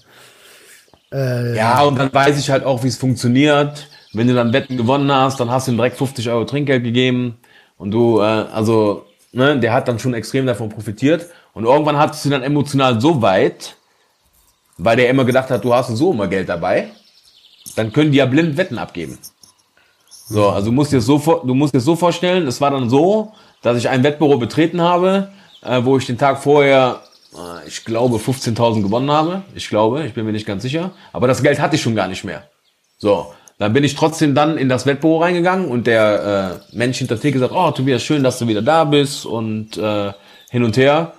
Äh, 1.11 1.55
ja, 1.55 1.83
und 1.83 1.99
dann 1.99 2.11
weiß 2.11 2.39
ich 2.39 2.49
halt 2.49 2.63
auch, 2.63 2.83
wie 2.83 2.87
es 2.87 2.97
funktioniert. 2.97 3.87
Wenn 4.13 4.27
du 4.27 4.33
dann 4.33 4.53
Wetten 4.53 4.77
gewonnen 4.77 5.11
hast, 5.11 5.39
dann 5.39 5.51
hast 5.51 5.67
du 5.67 5.71
ihm 5.71 5.77
direkt 5.77 5.97
50 5.97 6.29
Euro 6.29 6.45
Trinkgeld 6.45 6.83
gegeben. 6.83 7.37
Und 7.77 7.91
du, 7.91 8.21
äh, 8.21 8.23
also, 8.23 9.05
ne, 9.33 9.59
der 9.59 9.73
hat 9.73 9.87
dann 9.89 9.99
schon 9.99 10.13
extrem 10.13 10.45
davon 10.45 10.69
profitiert. 10.69 11.27
Und 11.53 11.65
irgendwann 11.65 11.97
hattest 11.97 12.23
du 12.23 12.29
dann 12.29 12.43
emotional 12.43 12.99
so 13.01 13.21
weit, 13.21 13.75
weil 14.77 14.95
der 14.95 15.09
immer 15.09 15.25
gedacht 15.25 15.49
hat, 15.49 15.63
du 15.63 15.73
hast 15.73 15.89
so 15.89 16.13
immer 16.13 16.27
Geld 16.27 16.47
dabei, 16.47 16.89
dann 17.75 17.91
können 17.91 18.11
die 18.11 18.19
ja 18.19 18.25
blind 18.25 18.55
Wetten 18.57 18.77
abgeben. 18.77 19.17
So, 20.27 20.49
also 20.49 20.67
du 20.67 20.71
musst 20.71 20.91
dir 20.91 21.01
so, 21.01 21.17
du 21.17 21.53
musst 21.53 21.73
dir 21.73 21.79
so 21.81 21.95
vorstellen, 21.95 22.47
es 22.47 22.59
war 22.61 22.71
dann 22.71 22.89
so, 22.89 23.33
dass 23.61 23.77
ich 23.77 23.89
ein 23.89 24.03
Wettbüro 24.03 24.37
betreten 24.37 24.81
habe, 24.81 25.29
äh, 25.65 25.83
wo 25.83 25.97
ich 25.97 26.05
den 26.05 26.17
Tag 26.17 26.41
vorher, 26.41 27.01
äh, 27.33 27.67
ich 27.67 27.85
glaube, 27.85 28.17
15.000 28.17 28.81
gewonnen 28.81 29.11
habe. 29.11 29.43
Ich 29.53 29.69
glaube, 29.69 30.05
ich 30.05 30.13
bin 30.13 30.25
mir 30.25 30.31
nicht 30.31 30.45
ganz 30.45 30.63
sicher. 30.63 30.91
Aber 31.13 31.27
das 31.27 31.43
Geld 31.43 31.59
hatte 31.59 31.75
ich 31.75 31.81
schon 31.81 31.95
gar 31.95 32.07
nicht 32.07 32.23
mehr. 32.23 32.43
So, 32.97 33.33
dann 33.57 33.73
bin 33.73 33.83
ich 33.83 33.95
trotzdem 33.95 34.35
dann 34.35 34.57
in 34.57 34.69
das 34.69 34.85
Wettbüro 34.85 35.19
reingegangen 35.21 35.67
und 35.69 35.87
der 35.87 36.61
äh, 36.71 36.75
Mensch 36.77 36.97
hinter 36.97 37.19
Theke 37.19 37.39
sagt, 37.39 37.53
oh 37.53 37.71
Tobias, 37.71 38.03
schön, 38.03 38.23
dass 38.23 38.39
du 38.39 38.47
wieder 38.47 38.61
da 38.61 38.83
bist 38.83 39.25
und 39.25 39.77
äh, 39.77 40.11
hin 40.49 40.63
und 40.63 40.77
her 40.77 41.13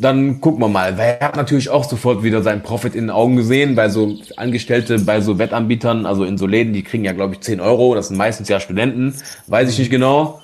dann 0.00 0.40
gucken 0.40 0.60
wir 0.60 0.68
mal. 0.68 0.96
Weil 0.98 1.18
er 1.20 1.28
hat 1.28 1.36
natürlich 1.36 1.68
auch 1.68 1.84
sofort 1.84 2.22
wieder 2.22 2.42
seinen 2.42 2.62
Profit 2.62 2.94
in 2.94 3.04
den 3.04 3.10
Augen 3.10 3.36
gesehen, 3.36 3.74
bei 3.74 3.88
so 3.88 4.16
Angestellte, 4.36 4.98
bei 4.98 5.20
so 5.20 5.38
Wettanbietern, 5.38 6.06
also 6.06 6.24
in 6.24 6.38
so 6.38 6.46
Läden, 6.46 6.72
die 6.72 6.82
kriegen 6.82 7.04
ja, 7.04 7.12
glaube 7.12 7.34
ich, 7.34 7.40
10 7.40 7.60
Euro, 7.60 7.94
das 7.94 8.08
sind 8.08 8.16
meistens 8.16 8.48
ja 8.48 8.60
Studenten, 8.60 9.14
weiß 9.46 9.70
ich 9.70 9.78
nicht 9.78 9.90
genau. 9.90 10.40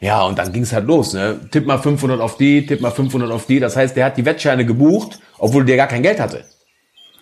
Ja, 0.00 0.22
und 0.22 0.38
dann 0.38 0.52
ging's 0.52 0.72
halt 0.72 0.86
los, 0.86 1.12
ne? 1.12 1.38
Tipp 1.50 1.66
mal 1.66 1.78
500 1.78 2.20
auf 2.20 2.38
die, 2.38 2.66
tipp 2.66 2.80
mal 2.80 2.90
500 2.90 3.30
auf 3.30 3.46
die. 3.46 3.60
Das 3.60 3.76
heißt, 3.76 3.94
der 3.96 4.06
hat 4.06 4.16
die 4.16 4.24
Wettscheine 4.24 4.64
gebucht, 4.64 5.20
obwohl 5.38 5.64
der 5.64 5.76
gar 5.76 5.88
kein 5.88 6.02
Geld 6.02 6.18
hatte. 6.18 6.44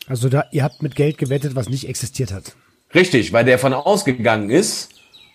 Also 0.07 0.29
da, 0.29 0.45
ihr 0.53 0.63
habt 0.63 0.81
mit 0.81 0.95
Geld 0.95 1.19
gewettet, 1.19 1.57
was 1.57 1.69
nicht 1.69 1.89
existiert 1.89 2.33
hat. 2.33 2.55
Richtig, 2.95 3.33
weil 3.33 3.45
der 3.45 3.59
von 3.59 3.75
ausgegangen 3.75 4.49
ist, 4.49 4.91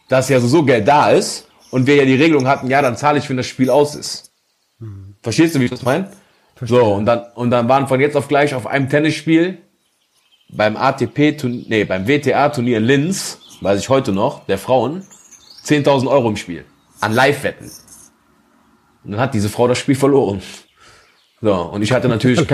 dass 0.08 0.30
ja 0.30 0.40
so 0.40 0.64
Geld 0.64 0.88
da 0.88 1.12
ist 1.12 1.48
und 1.70 1.86
wir 1.86 1.96
ja 1.96 2.06
die 2.06 2.16
Regelung 2.16 2.48
hatten, 2.48 2.70
ja, 2.70 2.82
dann 2.82 2.98
zahle 2.98 3.20
ich, 3.20 3.30
wenn 3.30 3.38
das 3.38 3.46
Spiel 3.46 3.70
aus 3.70 3.94
ist. 3.94 4.32
Hm. 4.80 5.16
Verstehst 5.22 5.54
du, 5.54 5.60
wie 5.60 5.66
ich 5.66 5.72
das 5.72 5.84
meine? 5.84 6.10
Verstehe. 6.56 6.80
So, 6.80 6.86
und 6.94 7.06
dann, 7.06 7.26
und 7.36 7.52
dann 7.52 7.68
waren 7.68 7.88
von 7.88 8.00
jetzt 8.00 8.16
auf 8.16 8.28
gleich 8.28 8.56
auf 8.56 8.68
einem 8.68 8.90
Tennisspiel 8.90 9.58
beim 10.50 10.78
ATP, 10.78 11.38
nee, 11.68 11.84
beim 11.84 12.08
WTA-Turnier 12.08 12.78
in 12.78 12.86
Linz, 12.86 13.40
weiß 13.62 13.80
ich 13.80 13.90
heute 13.90 14.14
noch, 14.14 14.46
der 14.46 14.58
Frauen, 14.58 15.06
10.000 15.66 16.08
Euro 16.08 16.30
im 16.30 16.38
Spiel. 16.38 16.66
An 17.04 17.14
Live-Wetten. 17.14 17.70
Und 19.04 19.12
dann 19.12 19.20
hat 19.20 19.34
diese 19.34 19.50
Frau 19.50 19.68
das 19.68 19.78
Spiel 19.78 19.96
verloren. 19.96 20.42
So, 21.42 21.54
und 21.54 21.82
ich 21.82 21.92
hatte 21.92 22.08
natürlich 22.08 22.46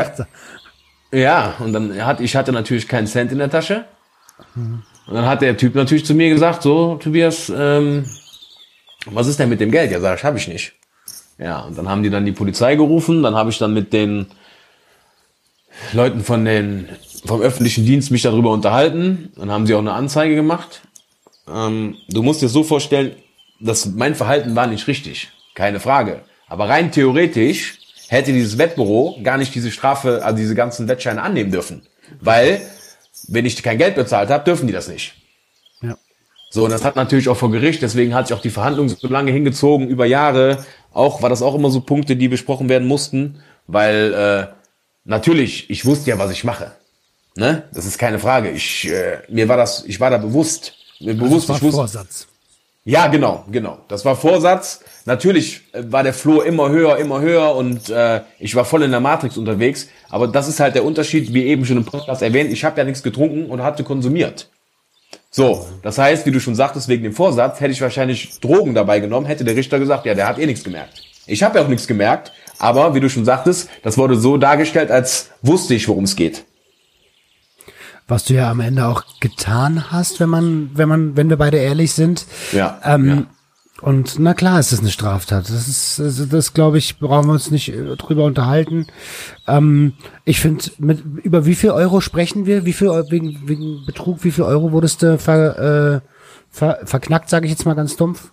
ja, 1.11 1.53
und 1.59 1.73
dann 1.73 2.05
hat, 2.05 2.19
ich 2.21 2.35
hatte 2.35 2.51
natürlich 2.51 2.87
keinen 2.87 3.07
Cent 3.07 3.31
in 3.31 3.37
der 3.37 3.49
Tasche. 3.49 3.85
Und 4.55 5.13
dann 5.13 5.25
hat 5.25 5.41
der 5.41 5.57
Typ 5.57 5.75
natürlich 5.75 6.05
zu 6.05 6.15
mir 6.15 6.29
gesagt, 6.29 6.63
so, 6.63 6.95
Tobias, 6.95 7.51
ähm, 7.55 8.05
was 9.05 9.27
ist 9.27 9.39
denn 9.39 9.49
mit 9.49 9.59
dem 9.59 9.71
Geld? 9.71 9.91
Ja, 9.91 9.99
sag 9.99 10.17
ich, 10.17 10.23
hab 10.23 10.35
ich 10.35 10.47
nicht. 10.47 10.73
Ja, 11.37 11.61
und 11.61 11.77
dann 11.77 11.87
haben 11.87 12.03
die 12.03 12.09
dann 12.09 12.25
die 12.25 12.31
Polizei 12.31 12.75
gerufen, 12.75 13.23
dann 13.23 13.35
habe 13.35 13.49
ich 13.49 13.57
dann 13.57 13.73
mit 13.73 13.93
den 13.93 14.27
Leuten 15.93 16.21
von 16.23 16.43
den, 16.43 16.89
vom 17.25 17.41
öffentlichen 17.41 17.85
Dienst 17.85 18.11
mich 18.11 18.23
darüber 18.23 18.51
unterhalten, 18.51 19.31
dann 19.37 19.49
haben 19.49 19.65
sie 19.65 19.73
auch 19.73 19.79
eine 19.79 19.93
Anzeige 19.93 20.35
gemacht. 20.35 20.81
Ähm, 21.47 21.95
du 22.09 22.23
musst 22.23 22.41
dir 22.41 22.49
so 22.49 22.63
vorstellen, 22.63 23.15
dass 23.59 23.85
mein 23.85 24.15
Verhalten 24.15 24.55
war 24.55 24.67
nicht 24.67 24.87
richtig, 24.87 25.29
keine 25.55 25.79
Frage. 25.79 26.21
Aber 26.47 26.69
rein 26.69 26.91
theoretisch 26.91 27.79
hätte 28.07 28.33
dieses 28.33 28.57
Wettbüro 28.57 29.19
gar 29.23 29.37
nicht 29.37 29.53
diese 29.53 29.71
Strafe, 29.71 30.23
also 30.23 30.37
diese 30.37 30.55
ganzen 30.55 30.87
Wettscheine 30.87 31.21
annehmen 31.21 31.51
dürfen. 31.51 31.83
Weil, 32.19 32.61
wenn 33.27 33.45
ich 33.45 33.61
kein 33.61 33.77
Geld 33.77 33.95
bezahlt 33.95 34.29
habe, 34.29 34.43
dürfen 34.43 34.67
die 34.67 34.73
das 34.73 34.87
nicht. 34.87 35.13
Ja. 35.81 35.97
So, 36.49 36.65
und 36.65 36.71
das 36.71 36.83
hat 36.83 36.95
natürlich 36.95 37.29
auch 37.29 37.37
vor 37.37 37.51
Gericht, 37.51 37.81
deswegen 37.83 38.15
hat 38.15 38.27
sich 38.27 38.35
auch 38.35 38.41
die 38.41 38.49
Verhandlung 38.49 38.89
so 38.89 39.07
lange 39.07 39.31
hingezogen, 39.31 39.87
über 39.87 40.05
Jahre, 40.05 40.65
auch 40.91 41.21
war 41.21 41.29
das 41.29 41.43
auch 41.43 41.53
immer 41.53 41.69
so 41.69 41.81
Punkte, 41.81 42.15
die 42.15 42.27
besprochen 42.27 42.67
werden 42.67 42.87
mussten, 42.87 43.41
weil 43.67 44.13
äh, 44.13 44.47
natürlich, 45.03 45.69
ich 45.69 45.85
wusste 45.85 46.09
ja, 46.09 46.17
was 46.17 46.31
ich 46.31 46.43
mache. 46.43 46.71
Ne? 47.35 47.63
Das 47.71 47.85
ist 47.85 47.99
keine 47.99 48.19
Frage. 48.19 48.49
Ich 48.49 48.89
äh, 48.89 49.19
mir 49.29 49.47
war 49.47 49.57
das, 49.57 49.85
ich 49.85 49.99
war 49.99 50.09
da 50.09 50.17
bewusst, 50.17 50.73
mir 50.99 51.11
also 51.11 51.23
bewusst, 51.25 51.43
das 51.43 51.49
war 51.49 51.55
ich 51.57 51.61
wusste, 51.63 51.77
Vorsatz. 51.77 52.27
Ja, 52.85 53.07
genau, 53.07 53.45
genau. 53.51 53.79
Das 53.87 54.05
war 54.05 54.15
Vorsatz. 54.15 54.83
Natürlich 55.05 55.61
äh, 55.73 55.83
war 55.87 56.03
der 56.03 56.13
Floh 56.13 56.41
immer 56.41 56.69
höher, 56.69 56.97
immer 56.97 57.21
höher 57.21 57.55
und 57.55 57.89
äh, 57.89 58.21
ich 58.39 58.55
war 58.55 58.65
voll 58.65 58.83
in 58.83 58.91
der 58.91 58.99
Matrix 58.99 59.37
unterwegs. 59.37 59.89
Aber 60.09 60.27
das 60.27 60.47
ist 60.47 60.59
halt 60.59 60.75
der 60.75 60.85
Unterschied, 60.85 61.33
wie 61.33 61.43
eben 61.45 61.65
schon 61.65 61.77
im 61.77 61.85
Podcast 61.85 62.21
erwähnt. 62.21 62.51
Ich 62.51 62.63
habe 62.63 62.77
ja 62.79 62.85
nichts 62.85 63.03
getrunken 63.03 63.45
und 63.45 63.61
hatte 63.61 63.83
konsumiert. 63.83 64.49
So, 65.31 65.67
das 65.83 65.97
heißt, 65.97 66.25
wie 66.25 66.31
du 66.31 66.39
schon 66.39 66.55
sagtest, 66.55 66.87
wegen 66.87 67.03
dem 67.03 67.13
Vorsatz 67.13 67.59
hätte 67.59 67.71
ich 67.71 67.81
wahrscheinlich 67.81 68.39
Drogen 68.39 68.73
dabei 68.73 68.99
genommen, 68.99 69.27
hätte 69.27 69.43
der 69.43 69.55
Richter 69.55 69.77
gesagt, 69.77 70.05
ja, 70.05 70.15
der 70.15 70.27
hat 70.27 70.39
eh 70.39 70.45
nichts 70.45 70.63
gemerkt. 70.63 71.03
Ich 71.27 71.43
habe 71.43 71.59
ja 71.59 71.63
auch 71.63 71.69
nichts 71.69 71.85
gemerkt, 71.85 72.31
aber 72.57 72.95
wie 72.95 72.99
du 72.99 73.09
schon 73.09 73.25
sagtest, 73.25 73.69
das 73.83 73.97
wurde 73.97 74.15
so 74.15 74.37
dargestellt, 74.37 74.89
als 74.89 75.29
wusste 75.43 75.75
ich, 75.75 75.87
worum 75.87 76.05
es 76.05 76.15
geht. 76.15 76.45
Was 78.09 78.25
du 78.25 78.33
ja 78.33 78.49
am 78.49 78.59
Ende 78.59 78.87
auch 78.87 79.03
getan 79.19 79.91
hast, 79.91 80.19
wenn 80.19 80.29
man, 80.29 80.71
wenn 80.73 80.89
man, 80.89 81.15
wenn 81.15 81.29
wir 81.29 81.37
beide 81.37 81.57
ehrlich 81.57 81.93
sind. 81.93 82.25
Ja. 82.51 82.79
Ähm, 82.83 83.07
ja. 83.07 83.25
Und 83.81 84.19
na 84.19 84.33
klar 84.33 84.59
ist 84.59 84.73
es 84.73 84.79
eine 84.79 84.89
Straftat. 84.89 85.49
Das 85.49 85.67
ist, 85.67 85.99
das, 85.99 86.27
das 86.27 86.53
glaube 86.53 86.77
ich, 86.77 86.99
brauchen 86.99 87.27
wir 87.27 87.33
uns 87.33 87.51
nicht 87.51 87.69
äh, 87.69 87.95
drüber 87.95 88.25
unterhalten. 88.25 88.87
Ähm, 89.47 89.93
ich 90.25 90.39
finde, 90.39 90.65
mit 90.79 91.03
über 91.23 91.45
wie 91.45 91.55
viel 91.55 91.71
Euro 91.71 92.01
sprechen 92.01 92.45
wir? 92.45 92.65
Wie 92.65 92.73
viel 92.73 92.89
wegen, 93.09 93.47
wegen 93.47 93.85
Betrug? 93.85 94.23
Wie 94.23 94.31
viel 94.31 94.43
Euro 94.43 94.71
wurdest 94.71 95.01
du 95.01 95.17
ver, 95.17 96.01
äh, 96.01 96.01
ver, 96.49 96.79
verknackt? 96.83 97.29
Sage 97.29 97.45
ich 97.45 97.51
jetzt 97.51 97.65
mal 97.65 97.75
ganz 97.75 97.95
dumpf. 97.95 98.31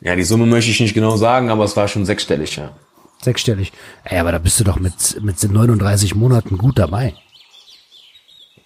Ja, 0.00 0.16
die 0.16 0.24
Summe 0.24 0.46
möchte 0.46 0.70
ich 0.70 0.80
nicht 0.80 0.94
genau 0.94 1.16
sagen, 1.16 1.50
aber 1.50 1.64
es 1.64 1.76
war 1.76 1.88
schon 1.88 2.04
sechsstellig, 2.04 2.56
ja. 2.56 2.72
Sechsstellig. 3.22 3.72
Ey, 4.02 4.18
aber 4.18 4.32
da 4.32 4.38
bist 4.38 4.60
du 4.60 4.64
doch 4.64 4.78
mit 4.78 5.22
mit 5.22 5.42
39 5.42 6.14
Monaten 6.14 6.58
gut 6.58 6.78
dabei. 6.78 7.14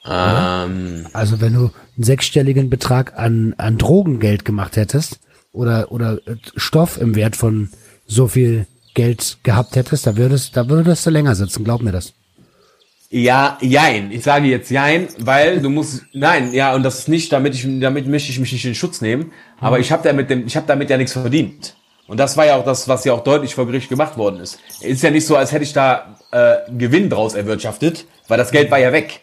Ähm, 0.08 1.06
Also 1.12 1.40
wenn 1.40 1.54
du 1.54 1.70
einen 1.96 2.04
sechsstelligen 2.04 2.70
Betrag 2.70 3.18
an, 3.18 3.54
an 3.58 3.78
Drogengeld 3.78 4.44
gemacht 4.44 4.76
hättest 4.76 5.20
oder, 5.52 5.92
oder 5.92 6.18
äh, 6.26 6.36
Stoff 6.56 7.00
im 7.00 7.14
Wert 7.14 7.36
von 7.36 7.70
so 8.06 8.28
viel 8.28 8.66
Geld 8.94 9.38
gehabt 9.42 9.76
hättest, 9.76 10.06
da 10.06 10.16
würdest, 10.16 10.56
da 10.56 10.68
würdest 10.68 11.06
du 11.06 11.10
länger 11.10 11.34
sitzen, 11.34 11.64
glaub 11.64 11.82
mir 11.82 11.92
das. 11.92 12.14
Ja, 13.10 13.56
jein. 13.62 14.10
Ich 14.12 14.22
sage 14.22 14.48
jetzt 14.48 14.70
jein, 14.70 15.08
weil 15.18 15.60
du 15.60 15.70
musst, 15.70 16.02
nein, 16.12 16.52
ja, 16.52 16.74
und 16.74 16.82
das 16.82 17.00
ist 17.00 17.08
nicht, 17.08 17.32
damit 17.32 17.54
ich, 17.54 17.66
damit 17.80 18.06
möchte 18.06 18.30
ich 18.30 18.38
mich 18.38 18.52
nicht 18.52 18.66
in 18.66 18.74
Schutz 18.74 19.00
nehmen, 19.00 19.32
aber 19.60 19.78
ich 19.78 19.92
habe 19.92 20.02
damit, 20.06 20.30
ich 20.30 20.56
habe 20.56 20.66
damit 20.66 20.90
ja 20.90 20.98
nichts 20.98 21.12
verdient. 21.12 21.74
Und 22.06 22.18
das 22.18 22.36
war 22.36 22.46
ja 22.46 22.56
auch 22.56 22.64
das, 22.64 22.88
was 22.88 23.04
ja 23.04 23.12
auch 23.12 23.22
deutlich 23.22 23.54
vor 23.54 23.66
Gericht 23.66 23.88
gemacht 23.88 24.16
worden 24.16 24.40
ist. 24.40 24.58
Ist 24.80 25.02
ja 25.02 25.10
nicht 25.10 25.26
so, 25.26 25.36
als 25.36 25.52
hätte 25.52 25.64
ich 25.64 25.72
da 25.72 26.16
äh, 26.32 26.56
Gewinn 26.76 27.08
draus 27.10 27.34
erwirtschaftet, 27.34 28.06
weil 28.28 28.38
das 28.38 28.50
Geld 28.50 28.70
war 28.70 28.78
ja 28.78 28.92
weg. 28.92 29.22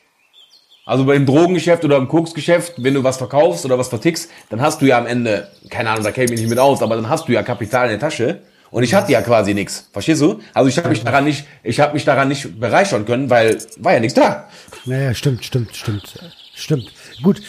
Also 0.85 1.03
beim 1.03 1.25
Drogengeschäft 1.25 1.83
oder 1.83 1.97
im 1.97 2.07
Koksgeschäft, 2.07 2.73
wenn 2.77 2.93
du 2.93 3.03
was 3.03 3.17
verkaufst 3.17 3.65
oder 3.65 3.79
was 3.79 3.87
vertickst, 3.87 4.29
dann 4.49 4.61
hast 4.61 4.81
du 4.81 4.85
ja 4.85 4.99
am 4.99 5.07
Ende, 5.07 5.49
keine 5.71 5.89
Ahnung, 5.89 6.03
da 6.03 6.11
käme 6.11 6.31
ich 6.33 6.39
nicht 6.39 6.49
mit 6.49 6.59
aus, 6.59 6.83
aber 6.83 6.95
dann 6.95 7.09
hast 7.09 7.27
du 7.27 7.33
ja 7.33 7.41
Kapital 7.41 7.85
in 7.85 7.91
der 7.91 7.99
Tasche. 7.99 8.41
Und 8.69 8.83
ich 8.83 8.93
hatte 8.93 9.11
ja 9.11 9.21
quasi 9.21 9.53
nichts. 9.53 9.89
Verstehst 9.93 10.21
du? 10.21 10.41
Also 10.53 10.69
ich 10.69 10.77
habe 10.77 10.89
mich 10.89 11.03
daran 11.03 11.23
nicht, 11.23 11.45
ich 11.63 11.79
habe 11.79 11.93
mich 11.93 12.05
daran 12.05 12.27
nicht 12.27 12.59
bereichern 12.59 13.05
können, 13.05 13.29
weil 13.29 13.57
war 13.77 13.93
ja 13.93 13.99
nichts 13.99 14.15
da. 14.15 14.47
Naja, 14.85 15.13
stimmt, 15.13 15.45
stimmt, 15.45 15.75
stimmt. 15.75 16.19
Stimmt. 16.53 16.91
Gut. 17.23 17.41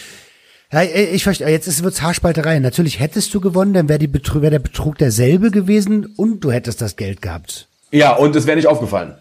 Ja, 0.72 0.82
ich 0.82 1.22
verstehe, 1.22 1.49
jetzt 1.49 1.66
ist 1.66 1.82
wird's 1.82 2.03
Haarspalterei. 2.03 2.59
Natürlich 2.59 3.01
hättest 3.01 3.34
du 3.34 3.41
gewonnen, 3.41 3.72
dann 3.72 3.89
wäre 3.89 4.01
wär 4.01 4.51
der 4.51 4.59
Betrug 4.59 4.99
derselbe 4.99 5.51
gewesen 5.51 6.07
und 6.16 6.41
du 6.41 6.53
hättest 6.53 6.80
das 6.80 6.97
Geld 6.97 7.22
gehabt. 7.22 7.68
Ja, 7.91 8.12
und 8.12 8.34
es 8.34 8.47
wäre 8.47 8.57
nicht 8.57 8.66
aufgefallen. 8.66 9.14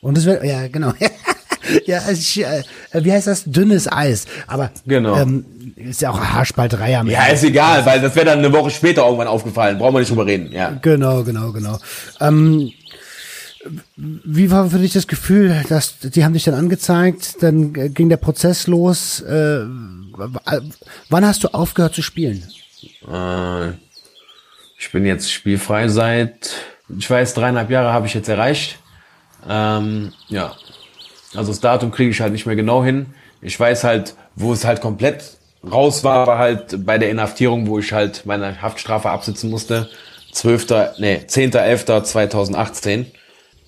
Und 0.00 0.18
es 0.18 0.26
wäre, 0.26 0.46
ja, 0.46 0.68
genau. 0.68 0.92
ja, 1.86 1.98
äh, 2.08 2.62
wie 3.04 3.12
heißt 3.12 3.26
das? 3.26 3.44
Dünnes 3.44 3.90
Eis. 3.90 4.26
Aber 4.46 4.70
Genau. 4.86 5.16
ähm, 5.16 5.44
ist 5.76 6.00
ja 6.02 6.10
auch 6.10 6.20
Haarspalterei 6.20 6.96
am 6.98 7.08
Ja, 7.08 7.22
Ende. 7.22 7.34
ist 7.34 7.44
egal, 7.44 7.84
weil 7.86 8.00
das 8.00 8.14
wäre 8.14 8.26
dann 8.26 8.38
eine 8.38 8.52
Woche 8.52 8.70
später 8.70 9.04
irgendwann 9.04 9.26
aufgefallen. 9.28 9.78
Brauchen 9.78 9.94
wir 9.94 10.00
nicht 10.00 10.10
drüber 10.10 10.26
reden. 10.26 10.52
Ja. 10.52 10.70
Genau, 10.82 11.22
genau, 11.24 11.52
genau. 11.52 11.78
Ähm, 12.20 12.70
wie 13.96 14.50
war 14.50 14.68
für 14.70 14.78
dich 14.78 14.92
das 14.92 15.06
Gefühl, 15.06 15.62
dass 15.70 15.98
die 16.00 16.22
haben 16.24 16.34
dich 16.34 16.44
dann 16.44 16.54
angezeigt, 16.54 17.36
dann 17.42 17.72
ging 17.94 18.08
der 18.10 18.18
Prozess 18.18 18.66
los. 18.66 19.20
Äh, 19.20 19.60
wann 21.08 21.26
hast 21.26 21.44
du 21.44 21.48
aufgehört 21.54 21.94
zu 21.94 22.02
spielen? 22.02 22.42
Äh, 23.10 23.68
ich 24.78 24.92
bin 24.92 25.06
jetzt 25.06 25.32
spielfrei 25.32 25.88
seit, 25.88 26.50
ich 26.98 27.08
weiß, 27.08 27.32
dreieinhalb 27.34 27.70
Jahre 27.70 27.92
habe 27.92 28.06
ich 28.06 28.12
jetzt 28.14 28.28
erreicht. 28.28 28.78
Ähm, 29.48 30.12
ja. 30.28 30.54
Also 31.34 31.52
das 31.52 31.60
Datum 31.60 31.90
kriege 31.90 32.10
ich 32.10 32.20
halt 32.20 32.32
nicht 32.32 32.46
mehr 32.46 32.56
genau 32.56 32.84
hin. 32.84 33.06
Ich 33.42 33.58
weiß 33.58 33.84
halt, 33.84 34.14
wo 34.36 34.52
es 34.52 34.64
halt 34.64 34.80
komplett 34.80 35.36
raus 35.70 36.04
war, 36.04 36.26
war 36.26 36.38
halt 36.38 36.84
bei 36.84 36.98
der 36.98 37.10
Inhaftierung, 37.10 37.66
wo 37.66 37.78
ich 37.78 37.92
halt 37.92 38.26
meine 38.26 38.60
Haftstrafe 38.60 39.10
absitzen 39.10 39.50
musste. 39.50 39.88
12. 40.32 40.66
nee, 40.98 41.20
10.11.2018. 41.26 43.06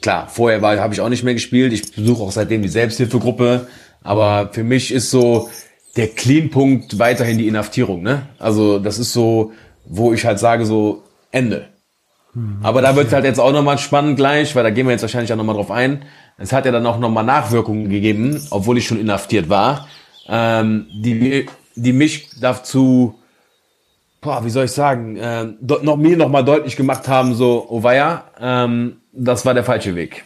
Klar, 0.03 0.29
vorher 0.29 0.63
war, 0.63 0.79
habe 0.79 0.95
ich 0.95 1.01
auch 1.01 1.09
nicht 1.09 1.23
mehr 1.23 1.35
gespielt. 1.35 1.73
Ich 1.73 1.95
besuche 1.95 2.23
auch 2.23 2.33
seitdem 2.33 2.63
die 2.63 2.69
Selbsthilfegruppe. 2.69 3.67
Aber 4.03 4.51
für 4.53 4.65
mich 4.65 4.93
ist 4.93 5.11
so 5.11 5.49
der 5.97 6.09
Clean-Punkt 6.09 6.99
weiterhin 6.99 7.39
die 7.39 7.49
Inhaftierung. 7.49 8.03
Ne? 8.03 8.23
Also 8.39 8.79
das 8.79 8.99
ist 8.99 9.13
so, 9.13 9.53
wo 9.85 10.13
ich 10.13 10.25
halt 10.25 10.39
sage, 10.39 10.67
so 10.67 11.03
Ende. 11.31 11.69
Aber 12.63 12.83
da 12.83 12.95
wird 12.97 13.13
halt 13.13 13.25
jetzt 13.25 13.41
auch 13.41 13.53
nochmal 13.53 13.79
spannend 13.79 14.17
gleich, 14.17 14.55
weil 14.55 14.63
da 14.63 14.69
gehen 14.69 14.87
wir 14.87 14.93
jetzt 14.93 15.01
wahrscheinlich 15.01 15.33
auch 15.33 15.37
nochmal 15.37 15.57
drauf 15.57 15.71
ein. 15.71 16.05
Es 16.39 16.53
hat 16.53 16.67
ja 16.67 16.73
dann 16.73 16.85
auch 16.87 16.99
nochmal 16.99 17.25
Nachwirkungen 17.25 17.89
gegeben, 17.89 18.41
obwohl 18.51 18.79
ich 18.79 18.87
schon 18.87 19.01
inhaftiert 19.01 19.49
war, 19.49 19.89
ähm, 20.29 20.87
die, 20.93 21.47
die 21.77 21.93
mich 21.93 22.29
dazu, 22.41 23.15
boah, 24.21 24.45
wie 24.45 24.51
soll 24.51 24.67
ich 24.67 24.73
sagen, 24.73 25.17
äh, 25.17 25.45
noch 25.83 25.97
mir 25.97 26.17
nochmal 26.17 26.45
deutlich 26.45 26.77
gemacht 26.77 27.09
haben, 27.09 27.35
so, 27.35 27.67
oh 27.69 27.83
weia, 27.83 28.25
ähm, 28.39 28.99
das 29.13 29.47
war 29.47 29.55
der 29.55 29.65
falsche 29.65 29.95
Weg. 29.95 30.25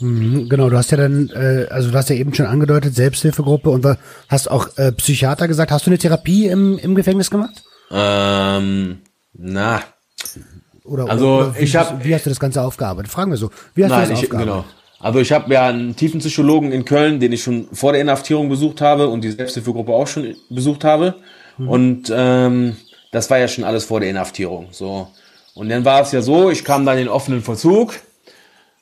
Mhm, 0.00 0.48
Genau, 0.50 0.68
du 0.68 0.76
hast 0.76 0.90
ja 0.90 0.98
dann, 0.98 1.30
äh, 1.30 1.66
also 1.70 1.90
du 1.90 1.96
hast 1.96 2.10
ja 2.10 2.16
eben 2.16 2.34
schon 2.34 2.46
angedeutet, 2.46 2.94
Selbsthilfegruppe 2.94 3.70
und 3.70 3.86
hast 4.28 4.50
auch 4.50 4.76
äh, 4.76 4.92
Psychiater 4.92 5.48
gesagt. 5.48 5.70
Hast 5.70 5.86
du 5.86 5.90
eine 5.90 5.98
Therapie 5.98 6.46
im, 6.48 6.76
im 6.78 6.94
Gefängnis 6.94 7.30
gemacht? 7.30 7.62
Ähm, 7.90 8.98
na, 9.34 9.80
Oder, 10.84 11.08
Also, 11.08 11.36
oder 11.36 11.54
wie, 11.56 11.60
ich 11.60 11.76
hab- 11.76 12.04
wie 12.04 12.14
hast 12.14 12.26
du 12.26 12.30
das 12.30 12.40
Ganze 12.40 12.60
aufgearbeitet? 12.62 13.10
Fragen 13.10 13.30
wir 13.30 13.38
so. 13.38 13.50
Wie 13.74 13.84
hast 13.84 13.90
Nein, 13.90 14.08
du 14.08 14.10
das 14.14 14.18
ich, 14.18 14.24
aufgearbeitet? 14.26 14.64
genau. 14.64 14.81
Also 15.02 15.18
ich 15.18 15.32
habe 15.32 15.52
ja 15.52 15.66
einen 15.66 15.96
Tiefenpsychologen 15.96 16.70
in 16.70 16.84
Köln, 16.84 17.18
den 17.18 17.32
ich 17.32 17.42
schon 17.42 17.66
vor 17.72 17.90
der 17.90 18.00
Inhaftierung 18.00 18.48
besucht 18.48 18.80
habe 18.80 19.08
und 19.08 19.22
die 19.22 19.32
Selbsthilfegruppe 19.32 19.92
auch 19.92 20.06
schon 20.06 20.36
besucht 20.48 20.84
habe. 20.84 21.16
Und 21.58 22.12
ähm, 22.14 22.76
das 23.10 23.28
war 23.28 23.38
ja 23.38 23.48
schon 23.48 23.64
alles 23.64 23.84
vor 23.84 23.98
der 23.98 24.08
Inhaftierung. 24.08 24.68
So. 24.70 25.08
Und 25.54 25.68
dann 25.68 25.84
war 25.84 26.02
es 26.02 26.12
ja 26.12 26.22
so, 26.22 26.50
ich 26.50 26.64
kam 26.64 26.86
dann 26.86 26.98
in 26.98 27.04
den 27.04 27.08
offenen 27.08 27.42
Vollzug. 27.42 27.94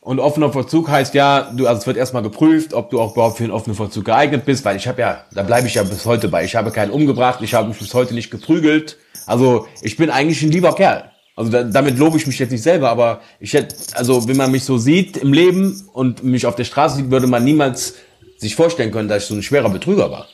Und 0.03 0.19
offener 0.19 0.53
Vollzug 0.53 0.91
heißt 0.91 1.15
ja, 1.15 1.51
du, 1.55 1.67
also 1.67 1.81
es 1.81 1.87
wird 1.87 1.97
erstmal 1.97 2.23
geprüft, 2.23 2.75
ob 2.75 2.91
du 2.91 3.01
auch 3.01 3.13
überhaupt 3.13 3.39
für 3.39 3.45
den 3.45 3.51
offenen 3.51 3.75
Vollzug 3.75 4.05
geeignet 4.05 4.45
bist, 4.45 4.65
weil 4.65 4.77
ich 4.77 4.89
habe 4.89 5.01
ja, 5.01 5.25
da 5.33 5.43
bleibe 5.43 5.67
ich 5.69 5.75
ja 5.75 5.83
bis 5.83 6.05
heute 6.05 6.29
bei. 6.29 6.45
Ich 6.45 6.55
habe 6.55 6.71
keinen 6.71 6.91
umgebracht, 6.91 7.41
ich 7.43 7.55
habe 7.55 7.69
mich 7.69 7.79
bis 7.79 7.95
heute 7.95 8.15
nicht 8.15 8.31
geprügelt. 8.31 8.99
Also 9.27 9.67
ich 9.83 9.97
bin 9.97 10.11
eigentlich 10.11 10.43
ein 10.43 10.53
lieber 10.53 10.75
Kerl. 10.75 11.11
Also 11.41 11.51
da, 11.51 11.63
damit 11.63 11.99
lobe 11.99 12.19
ich 12.19 12.27
mich 12.27 12.39
jetzt 12.39 12.51
nicht 12.51 12.63
selber, 12.63 12.91
aber 12.91 13.23
ich 13.41 13.55
hätte, 13.55 13.75
also 13.95 14.29
wenn 14.29 14.37
man 14.37 14.51
mich 14.51 14.65
so 14.65 14.77
sieht 14.77 15.17
im 15.17 15.33
Leben 15.33 15.89
und 15.95 16.23
mich 16.23 16.45
auf 16.45 16.55
der 16.55 16.65
Straße 16.65 16.97
sieht, 16.97 17.11
würde 17.11 17.27
man 17.27 17.43
niemals 17.43 17.95
sich 18.37 18.55
vorstellen 18.55 18.91
können, 18.91 19.09
dass 19.09 19.23
ich 19.23 19.29
so 19.31 19.35
ein 19.35 19.43
schwerer 19.43 19.71
Betrüger 19.71 20.11
war. 20.11 20.27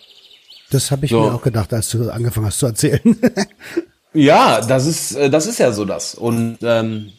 Das 0.73 0.91
habe 0.91 1.05
ich 1.05 1.13
So. 1.13 1.21
mir 1.21 1.33
auch 1.35 1.43
gedacht, 1.43 1.73
als 1.73 1.91
du 1.91 2.11
angefangen 2.11 2.47
hast 2.47 2.59
zu 2.59 2.67
erzählen. 2.67 3.01
Ja, 4.13 4.63
das 4.63 4.87
ist, 4.87 5.15
äh, 5.15 5.29
das 5.29 5.47
ist 5.47 5.59
ja 5.59 5.73
so 5.73 5.85
das. 5.85 6.15
Und 6.15 6.57
ähm, 6.63 7.13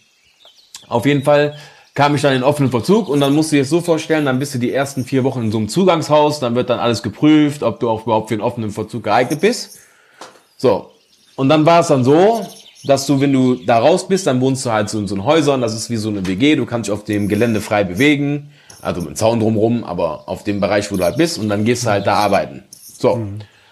auf 0.87 1.05
jeden 1.05 1.23
Fall 1.23 1.55
kam 1.93 2.15
ich 2.15 2.21
dann 2.23 2.33
in 2.33 2.39
den 2.39 2.43
offenen 2.43 2.71
Vollzug 2.71 3.07
und 3.07 3.19
dann 3.19 3.33
musst 3.33 3.51
du 3.51 3.55
dir 3.55 3.61
das 3.61 3.69
so 3.69 3.81
vorstellen, 3.81 4.25
dann 4.25 4.39
bist 4.39 4.55
du 4.55 4.57
die 4.57 4.73
ersten 4.73 5.05
vier 5.05 5.23
Wochen 5.23 5.43
in 5.43 5.51
so 5.51 5.59
einem 5.59 5.69
Zugangshaus, 5.69 6.39
dann 6.39 6.55
wird 6.55 6.71
dann 6.71 6.79
alles 6.79 7.03
geprüft, 7.03 7.61
ob 7.61 7.79
du 7.79 7.87
auch 7.89 8.03
überhaupt 8.03 8.29
für 8.29 8.35
den 8.35 8.41
offenen 8.41 8.71
Vollzug 8.71 9.03
geeignet 9.03 9.41
bist. 9.41 9.77
So. 10.57 10.89
Und 11.35 11.49
dann 11.49 11.67
war 11.67 11.81
es 11.81 11.87
dann 11.87 12.03
so, 12.03 12.45
dass 12.83 13.05
du, 13.05 13.19
wenn 13.19 13.33
du 13.33 13.55
da 13.55 13.79
raus 13.79 14.07
bist, 14.07 14.27
dann 14.27 14.41
wohnst 14.41 14.65
du 14.65 14.71
halt 14.71 14.89
so 14.89 14.99
in 14.99 15.07
so 15.07 15.15
einen 15.15 15.25
Häusern, 15.25 15.61
das 15.61 15.73
ist 15.73 15.89
wie 15.89 15.97
so 15.97 16.09
eine 16.09 16.25
WG, 16.25 16.55
du 16.55 16.65
kannst 16.65 16.87
dich 16.87 16.93
auf 16.93 17.03
dem 17.03 17.27
Gelände 17.27 17.61
frei 17.61 17.83
bewegen, 17.83 18.51
also 18.81 19.01
mit 19.01 19.17
Zaun 19.17 19.39
drumrum, 19.39 19.83
aber 19.83 20.27
auf 20.29 20.43
dem 20.43 20.59
Bereich, 20.59 20.91
wo 20.91 20.97
du 20.97 21.03
halt 21.03 21.17
bist 21.17 21.37
und 21.37 21.49
dann 21.49 21.65
gehst 21.65 21.85
du 21.85 21.89
halt 21.89 22.07
da 22.07 22.15
arbeiten. 22.15 22.63
So. 22.99 23.21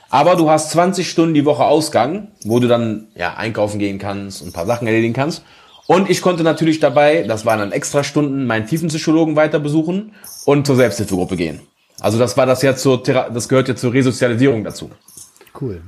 Aber 0.09 0.35
du 0.35 0.49
hast 0.49 0.71
20 0.71 1.09
Stunden 1.09 1.33
die 1.33 1.45
Woche 1.45 1.65
Ausgang, 1.65 2.29
wo 2.43 2.59
du 2.59 2.67
dann 2.67 3.07
ja 3.15 3.35
einkaufen 3.35 3.79
gehen 3.79 3.99
kannst 3.99 4.41
und 4.41 4.49
ein 4.49 4.53
paar 4.53 4.65
Sachen 4.65 4.87
erledigen 4.87 5.13
kannst. 5.13 5.43
Und 5.87 6.09
ich 6.09 6.21
konnte 6.21 6.43
natürlich 6.43 6.79
dabei, 6.79 7.23
das 7.23 7.45
waren 7.45 7.59
dann 7.59 7.71
extra 7.71 8.03
Stunden, 8.03 8.45
meinen 8.45 8.65
Tiefenpsychologen 8.65 9.35
weiter 9.35 9.59
besuchen 9.59 10.13
und 10.45 10.65
zur 10.65 10.75
Selbsthilfegruppe 10.75 11.35
gehen. 11.35 11.61
Also 11.99 12.17
das 12.17 12.35
war 12.37 12.45
das 12.45 12.61
ja 12.61 12.75
zur 12.75 13.03
Thera 13.03 13.29
das 13.29 13.47
gehört 13.47 13.67
ja 13.67 13.75
zur 13.75 13.93
Resozialisierung 13.93 14.63
dazu. 14.63 14.89
cool. 15.61 15.81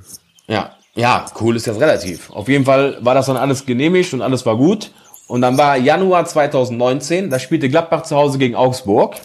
Ja, 0.47 0.76
ja, 0.97 1.27
cool 1.39 1.55
ist 1.55 1.67
jetzt 1.67 1.79
relativ. 1.79 2.31
Auf 2.31 2.49
jeden 2.49 2.65
Fall 2.65 2.97
war 3.01 3.13
das 3.13 3.27
dann 3.27 3.37
alles 3.37 3.67
genehmigt 3.67 4.13
und 4.13 4.23
alles 4.23 4.45
war 4.47 4.57
gut. 4.57 4.91
Und 5.27 5.41
dann 5.41 5.55
war 5.55 5.77
Januar 5.77 6.25
2019, 6.25 7.29
da 7.29 7.37
spielte 7.37 7.69
Gladbach 7.69 8.01
zu 8.01 8.15
Hause 8.15 8.39
gegen 8.39 8.55
Augsburg. 8.55 9.15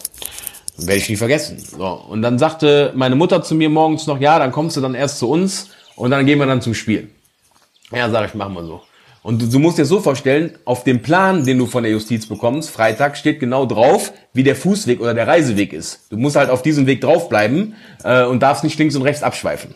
Werde 0.77 0.97
ich 0.97 1.09
nie 1.09 1.15
vergessen. 1.15 1.57
So. 1.59 1.85
Und 1.87 2.21
dann 2.21 2.37
sagte 2.37 2.91
meine 2.95 3.15
Mutter 3.15 3.41
zu 3.41 3.55
mir 3.55 3.69
morgens 3.69 4.05
noch, 4.05 4.19
ja, 4.19 4.37
dann 4.37 4.51
kommst 4.51 4.77
du 4.77 4.81
dann 4.81 4.93
erst 4.93 5.17
zu 5.17 5.27
uns 5.27 5.69
und 5.95 6.11
dann 6.11 6.27
gehen 6.27 6.37
wir 6.37 6.45
dann 6.45 6.61
zum 6.61 6.75
Spiel. 6.75 7.09
Ja, 7.91 8.07
sag 8.09 8.27
ich, 8.27 8.35
machen 8.35 8.53
wir 8.53 8.63
so. 8.65 8.81
Und 9.23 9.41
du, 9.41 9.47
du 9.47 9.57
musst 9.57 9.79
dir 9.79 9.85
so 9.85 9.99
vorstellen, 9.99 10.57
auf 10.65 10.83
dem 10.83 11.01
Plan, 11.01 11.43
den 11.43 11.57
du 11.57 11.65
von 11.65 11.81
der 11.81 11.91
Justiz 11.91 12.27
bekommst, 12.27 12.69
Freitag, 12.69 13.17
steht 13.17 13.39
genau 13.39 13.65
drauf, 13.65 14.13
wie 14.33 14.43
der 14.43 14.55
Fußweg 14.55 14.99
oder 15.01 15.15
der 15.15 15.27
Reiseweg 15.27 15.73
ist. 15.73 16.11
Du 16.11 16.17
musst 16.17 16.35
halt 16.35 16.51
auf 16.51 16.61
diesem 16.61 16.85
Weg 16.85 17.01
draufbleiben 17.01 17.75
äh, 18.03 18.25
und 18.25 18.43
darfst 18.43 18.63
nicht 18.63 18.77
links 18.77 18.95
und 18.95 19.01
rechts 19.01 19.23
abschweifen. 19.23 19.73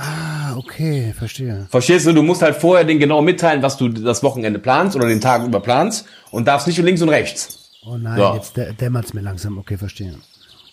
Ah, 0.00 0.54
okay, 0.56 1.12
verstehe. 1.12 1.66
Verstehst 1.70 2.06
du? 2.06 2.12
Du 2.12 2.22
musst 2.22 2.40
halt 2.42 2.54
vorher 2.54 2.84
den 2.84 3.00
genau 3.00 3.20
mitteilen, 3.20 3.62
was 3.62 3.76
du 3.76 3.88
das 3.88 4.22
Wochenende 4.22 4.60
planst 4.60 4.94
oder 4.94 5.08
den 5.08 5.20
Tag 5.20 5.44
über 5.44 5.58
planst 5.58 6.06
und 6.30 6.46
darfst 6.46 6.68
nicht 6.68 6.78
links 6.78 7.02
und 7.02 7.08
rechts. 7.08 7.72
Oh 7.84 7.96
nein, 7.96 8.16
So. 8.16 8.34
jetzt 8.34 8.56
dä- 8.56 8.72
dämmert's 8.74 9.12
mir 9.12 9.22
langsam. 9.22 9.58
Okay, 9.58 9.76
verstehe. 9.76 10.14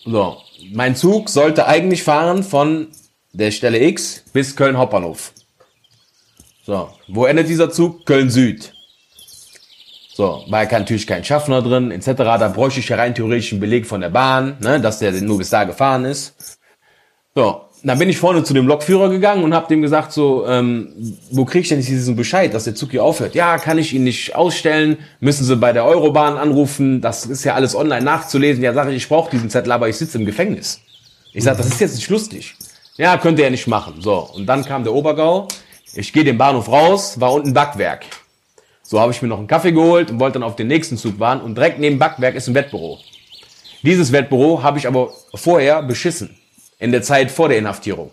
So. 0.06 0.38
Mein 0.74 0.96
Zug 0.96 1.30
sollte 1.30 1.66
eigentlich 1.68 2.04
fahren 2.04 2.44
von 2.44 2.88
der 3.34 3.50
Stelle 3.50 3.80
X 3.80 4.24
bis 4.32 4.56
Köln 4.56 4.78
Hauptbahnhof. 4.78 5.34
So, 6.64 6.90
wo 7.08 7.26
endet 7.26 7.50
dieser 7.50 7.72
Zug? 7.72 8.06
Köln 8.06 8.30
Süd. 8.30 8.74
So, 10.14 10.44
war 10.50 10.64
natürlich 10.72 11.08
kein 11.08 11.24
Schaffner 11.24 11.62
drin, 11.62 11.92
etc. 11.92 12.12
Da 12.16 12.48
bräuchte 12.50 12.80
ich 12.80 12.88
ja 12.90 12.96
rein 12.96 13.14
theoretisch 13.16 13.52
einen 13.52 13.60
Beleg 13.60 13.86
von 13.88 14.02
der 14.02 14.10
Bahn, 14.10 14.58
ne, 14.62 14.80
dass 14.80 15.00
der 15.00 15.12
nur 15.14 15.40
bis 15.40 15.50
da 15.50 15.64
gefahren 15.66 16.06
ist. 16.06 16.58
So, 17.36 17.65
dann 17.88 18.00
bin 18.00 18.10
ich 18.10 18.18
vorne 18.18 18.44
zu 18.44 18.56
dem 18.56 18.66
Lokführer 18.66 19.10
gegangen 19.10 19.44
und 19.44 19.54
habe 19.54 19.68
dem 19.68 19.84
gesagt, 19.84 20.12
so, 20.12 20.48
ähm, 20.48 20.90
wo 21.30 21.46
kriege 21.46 21.62
ich 21.62 21.70
denn 21.70 21.82
diesen 21.82 22.16
Bescheid, 22.16 22.52
dass 22.54 22.64
der 22.64 22.74
Zug 22.74 22.92
hier 22.92 23.04
aufhört? 23.04 23.36
Ja, 23.36 23.60
kann 23.60 23.78
ich 23.78 23.94
ihn 23.94 24.04
nicht 24.04 24.36
ausstellen, 24.36 24.98
müssen 25.20 25.44
Sie 25.44 25.56
bei 25.56 25.72
der 25.72 25.86
Eurobahn 25.86 26.38
anrufen, 26.38 27.00
das 27.00 27.28
ist 27.28 27.44
ja 27.44 27.54
alles 27.54 27.76
online 27.76 28.04
nachzulesen. 28.04 28.64
Ja, 28.64 28.74
sage 28.74 28.90
ich, 28.90 28.98
ich 28.98 29.08
brauche 29.08 29.30
diesen 29.30 29.52
Zettel, 29.52 29.72
aber 29.72 29.88
ich 29.88 29.98
sitze 29.98 30.18
im 30.18 30.26
Gefängnis. 30.26 30.82
Ich 31.34 31.44
sage, 31.44 31.58
das 31.58 31.68
ist 31.68 31.80
jetzt 31.80 31.96
nicht 31.96 32.10
lustig. 32.10 32.56
Ja, 32.98 33.18
könnte 33.18 33.44
er 33.44 33.52
nicht 33.52 33.68
machen. 33.68 33.96
So, 34.00 34.32
und 34.34 34.48
dann 34.48 34.66
kam 34.66 34.84
der 34.84 34.94
Obergau, 34.94 35.48
ich 35.94 36.12
gehe 36.12 36.24
den 36.24 36.40
Bahnhof 36.40 36.68
raus, 36.70 37.20
war 37.20 37.34
unten 37.34 37.54
Backwerk. 37.54 38.06
So 38.82 39.00
habe 39.00 39.12
ich 39.12 39.22
mir 39.22 39.28
noch 39.28 39.38
einen 39.38 39.48
Kaffee 39.48 39.74
geholt 39.74 40.10
und 40.10 40.20
wollte 40.20 40.40
dann 40.40 40.44
auf 40.44 40.56
den 40.56 40.68
nächsten 40.68 40.98
Zug 40.98 41.20
warten 41.20 41.44
und 41.44 41.56
direkt 41.56 41.80
neben 41.80 42.00
Backwerk 42.00 42.34
ist 42.34 42.48
ein 42.48 42.56
Wettbüro. 42.56 42.98
Dieses 43.84 44.12
Wettbüro 44.12 44.64
habe 44.64 44.80
ich 44.80 44.88
aber 44.88 45.12
vorher 45.36 45.84
beschissen. 45.84 46.36
In 46.80 46.92
der 46.92 47.02
Zeit 47.04 47.32
vor 47.32 47.50
der 47.50 47.58
Inhaftierung. 47.58 48.12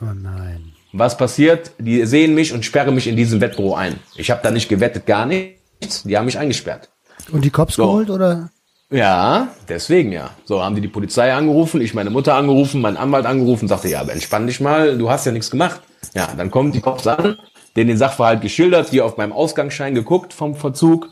Oh 0.00 0.06
nein. 0.14 0.72
Was 0.92 1.16
passiert? 1.16 1.70
Die 1.78 2.04
sehen 2.04 2.34
mich 2.34 2.52
und 2.52 2.64
sperren 2.64 2.94
mich 2.94 3.06
in 3.06 3.16
diesem 3.16 3.40
Wettbüro 3.40 3.74
ein. 3.74 3.98
Ich 4.16 4.30
habe 4.30 4.40
da 4.42 4.50
nicht 4.50 4.68
gewettet, 4.68 5.06
gar 5.06 5.24
nichts. 5.26 6.02
Die 6.04 6.16
haben 6.16 6.26
mich 6.26 6.38
eingesperrt. 6.38 6.90
Und 7.30 7.44
die 7.44 7.50
Cops 7.50 7.74
So. 7.76 7.84
geholt 7.86 8.10
oder? 8.10 8.50
Ja, 8.90 9.48
deswegen 9.68 10.12
ja. 10.12 10.30
So 10.44 10.62
haben 10.62 10.74
die 10.74 10.82
die 10.82 10.88
Polizei 10.88 11.32
angerufen, 11.32 11.80
ich 11.80 11.94
meine 11.94 12.10
Mutter 12.10 12.34
angerufen, 12.34 12.82
meinen 12.82 12.98
Anwalt 12.98 13.24
angerufen, 13.24 13.66
sagte, 13.68 13.88
ja, 13.88 14.00
aber 14.00 14.12
entspann 14.12 14.46
dich 14.46 14.60
mal, 14.60 14.98
du 14.98 15.08
hast 15.08 15.24
ja 15.24 15.32
nichts 15.32 15.50
gemacht. 15.50 15.80
Ja, 16.14 16.28
dann 16.36 16.50
kommen 16.50 16.72
die 16.72 16.80
Cops 16.82 17.06
an, 17.06 17.38
denen 17.74 17.88
den 17.88 17.96
Sachverhalt 17.96 18.42
geschildert, 18.42 18.92
die 18.92 19.00
auf 19.00 19.16
meinem 19.16 19.32
Ausgangsschein 19.32 19.94
geguckt 19.94 20.34
vom 20.34 20.56
Verzug, 20.56 21.08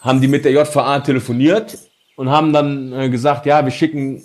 haben 0.00 0.20
die 0.20 0.26
mit 0.26 0.44
der 0.44 0.50
JVA 0.50 0.98
telefoniert 1.00 1.78
und 2.16 2.28
haben 2.28 2.52
dann 2.52 2.92
äh, 2.92 3.08
gesagt, 3.08 3.46
ja, 3.46 3.64
wir 3.64 3.70
schicken, 3.70 4.20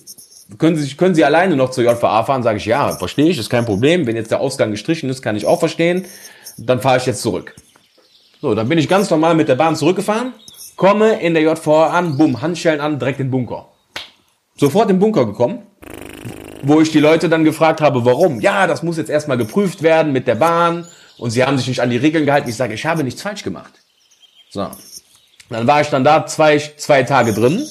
können 0.57 0.75
Sie, 0.75 0.95
können 0.95 1.15
Sie 1.15 1.25
alleine 1.25 1.55
noch 1.55 1.71
zur 1.71 1.83
JVA 1.83 2.23
fahren? 2.23 2.43
Sage 2.43 2.57
ich, 2.57 2.65
ja, 2.65 2.91
verstehe 2.97 3.29
ich, 3.29 3.37
ist 3.37 3.49
kein 3.49 3.65
Problem. 3.65 4.05
Wenn 4.05 4.15
jetzt 4.15 4.31
der 4.31 4.41
Ausgang 4.41 4.71
gestrichen 4.71 5.09
ist, 5.09 5.21
kann 5.21 5.35
ich 5.35 5.45
auch 5.45 5.59
verstehen. 5.59 6.05
Dann 6.57 6.81
fahre 6.81 6.97
ich 6.97 7.05
jetzt 7.05 7.21
zurück. 7.21 7.55
So, 8.41 8.53
dann 8.53 8.69
bin 8.69 8.77
ich 8.77 8.87
ganz 8.87 9.09
normal 9.09 9.33
mit 9.33 9.47
der 9.47 9.55
Bahn 9.55 9.75
zurückgefahren, 9.75 10.33
komme 10.75 11.19
in 11.19 11.33
der 11.33 11.43
JVA 11.43 11.87
an, 11.87 12.17
bumm, 12.17 12.41
Handschellen 12.41 12.79
an, 12.79 12.99
direkt 12.99 13.19
in 13.19 13.27
den 13.27 13.31
Bunker. 13.31 13.69
Sofort 14.55 14.89
in 14.89 14.97
den 14.97 14.99
Bunker 14.99 15.25
gekommen, 15.25 15.63
wo 16.61 16.79
ich 16.79 16.91
die 16.91 16.99
Leute 16.99 17.27
dann 17.27 17.43
gefragt 17.43 17.81
habe, 17.81 18.05
warum. 18.05 18.39
Ja, 18.39 18.67
das 18.67 18.83
muss 18.83 18.97
jetzt 18.97 19.09
erstmal 19.09 19.37
geprüft 19.37 19.81
werden 19.81 20.13
mit 20.13 20.27
der 20.27 20.35
Bahn 20.35 20.87
und 21.17 21.31
sie 21.31 21.43
haben 21.43 21.57
sich 21.57 21.67
nicht 21.67 21.81
an 21.81 21.89
die 21.89 21.97
Regeln 21.97 22.25
gehalten. 22.25 22.49
Ich 22.49 22.55
sage, 22.55 22.75
ich 22.75 22.85
habe 22.85 23.03
nichts 23.03 23.21
falsch 23.21 23.43
gemacht. 23.43 23.73
So. 24.51 24.69
Dann 25.49 25.67
war 25.67 25.81
ich 25.81 25.87
dann 25.89 26.03
da 26.03 26.25
zwei, 26.25 26.57
zwei 26.57 27.03
Tage 27.03 27.33
drin 27.33 27.65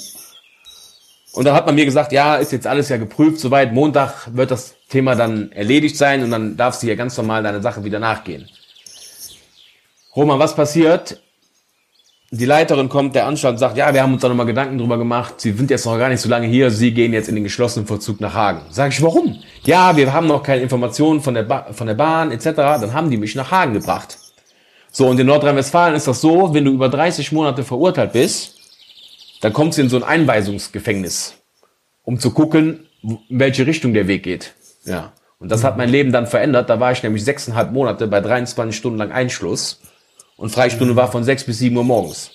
und 1.35 1.45
dann 1.45 1.55
hat 1.55 1.66
man 1.66 1.74
mir 1.74 1.85
gesagt, 1.85 2.12
ja, 2.12 2.37
ist 2.37 2.53
jetzt 2.53 2.66
alles 2.66 2.89
ja 2.89 2.97
geprüft, 2.97 3.41
soweit. 3.41 3.72
Montag 3.72 4.28
wird 4.32 4.53
das 4.53 4.76
Thema 4.89 5.16
dann 5.16 5.51
erledigt 5.51 5.97
sein 5.97 6.22
und 6.22 6.30
dann 6.30 6.57
darfst 6.57 6.82
du 6.82 6.87
hier 6.87 6.97
ganz 6.97 7.16
normal 7.16 7.43
deine 7.43 7.61
Sache 7.61 7.85
wieder 7.85 7.99
nachgehen. 7.99 8.49
Roman, 10.14 10.39
was 10.39 10.55
passiert? 10.55 11.20
Die 12.30 12.45
Leiterin 12.45 12.89
kommt 12.89 13.16
der 13.16 13.26
Anstalt 13.26 13.55
und 13.55 13.59
sagt, 13.59 13.76
ja, 13.76 13.93
wir 13.93 14.03
haben 14.03 14.12
uns 14.12 14.22
da 14.22 14.28
nochmal 14.28 14.47
Gedanken 14.47 14.78
drüber 14.78 14.97
gemacht. 14.97 15.41
Sie 15.41 15.53
sind 15.53 15.70
jetzt 15.70 15.87
noch 15.87 15.99
gar 15.99 16.09
nicht 16.09 16.20
so 16.20 16.28
lange 16.28 16.47
hier. 16.47 16.70
Sie 16.70 16.93
gehen 16.93 17.12
jetzt 17.12 17.28
in 17.28 17.35
den 17.35 17.45
geschlossenen 17.45 17.87
Vollzug 17.87 18.20
nach 18.20 18.35
Hagen. 18.35 18.62
Sag 18.70 18.93
ich, 18.93 19.03
warum? 19.03 19.37
Ja, 19.64 19.97
wir 19.97 20.12
haben 20.12 20.28
noch 20.28 20.43
keine 20.43 20.62
Informationen 20.62 21.20
von 21.20 21.35
der, 21.35 21.43
ba 21.43 21.66
von 21.72 21.87
der 21.87 21.95
Bahn 21.95 22.30
etc. 22.30 22.45
Dann 22.55 22.93
haben 22.93 23.11
die 23.11 23.16
mich 23.16 23.35
nach 23.35 23.51
Hagen 23.51 23.74
gebracht. 23.74 24.18
So, 24.91 25.09
und 25.09 25.18
in 25.18 25.26
Nordrhein-Westfalen 25.26 25.97
ist 25.97 26.07
das 26.07 26.20
so, 26.20 26.55
wenn 26.55 26.64
du 26.64 26.72
über 26.72 26.89
30 26.89 27.32
Monate 27.32 27.64
verurteilt 27.64 28.12
bist, 28.12 28.54
dann 29.45 29.53
kommst 29.53 29.77
du 29.77 29.83
in 29.83 29.91
so 29.91 29.99
ein 29.99 30.05
Einweisungsgefängnis, 30.05 31.35
um 32.03 32.19
zu 32.19 32.31
gucken, 32.31 32.87
in 33.03 33.19
welche 33.29 33.67
Richtung 33.67 33.93
der 33.93 34.09
Weg 34.09 34.23
geht. 34.23 34.55
Ja. 34.87 35.13
Und 35.39 35.51
das 35.51 35.63
hat 35.63 35.77
mein 35.77 35.91
Leben 35.91 36.13
dann 36.13 36.27
verändert. 36.27 36.71
Da 36.71 36.81
war 36.81 36.93
ich 36.93 37.03
nämlich 37.03 37.27
sechseinhalb 37.27 37.71
Monate 37.71 38.07
bei 38.07 38.23
23 38.23 38.75
Stunden 38.75 38.97
lang 38.97 39.13
Einschluss. 39.13 39.83
Und 40.39 40.49
Freistunde 40.49 40.97
war 40.97 41.13
von 41.13 41.25
sechs 41.25 41.45
bis 41.45 41.59
sieben 41.59 41.77
Uhr 41.77 41.85
morgens. 41.85 42.31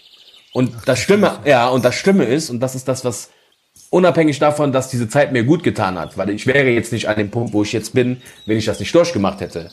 Und 0.53 0.71
das 0.85 0.99
Stimme, 0.99 1.39
ja, 1.45 1.67
und 1.69 1.83
das 1.83 1.95
Stimme 1.95 2.25
ist, 2.25 2.51
und 2.51 2.59
das 2.59 2.75
ist 2.75 2.87
das, 2.87 3.03
was 3.03 3.31
unabhängig 3.89 4.37
davon, 4.37 4.71
dass 4.71 4.91
diese 4.91 5.09
Zeit 5.09 5.31
mir 5.31 5.43
gut 5.43 5.63
getan 5.63 5.97
hat, 5.97 6.15
weil 6.15 6.29
ich 6.29 6.45
wäre 6.45 6.69
jetzt 6.69 6.93
nicht 6.93 7.09
an 7.09 7.17
dem 7.17 7.31
Punkt, 7.31 7.53
wo 7.53 7.63
ich 7.63 7.73
jetzt 7.73 7.95
bin, 7.95 8.21
wenn 8.45 8.57
ich 8.57 8.65
das 8.65 8.79
nicht 8.79 8.93
durchgemacht 8.93 9.41
hätte. 9.41 9.71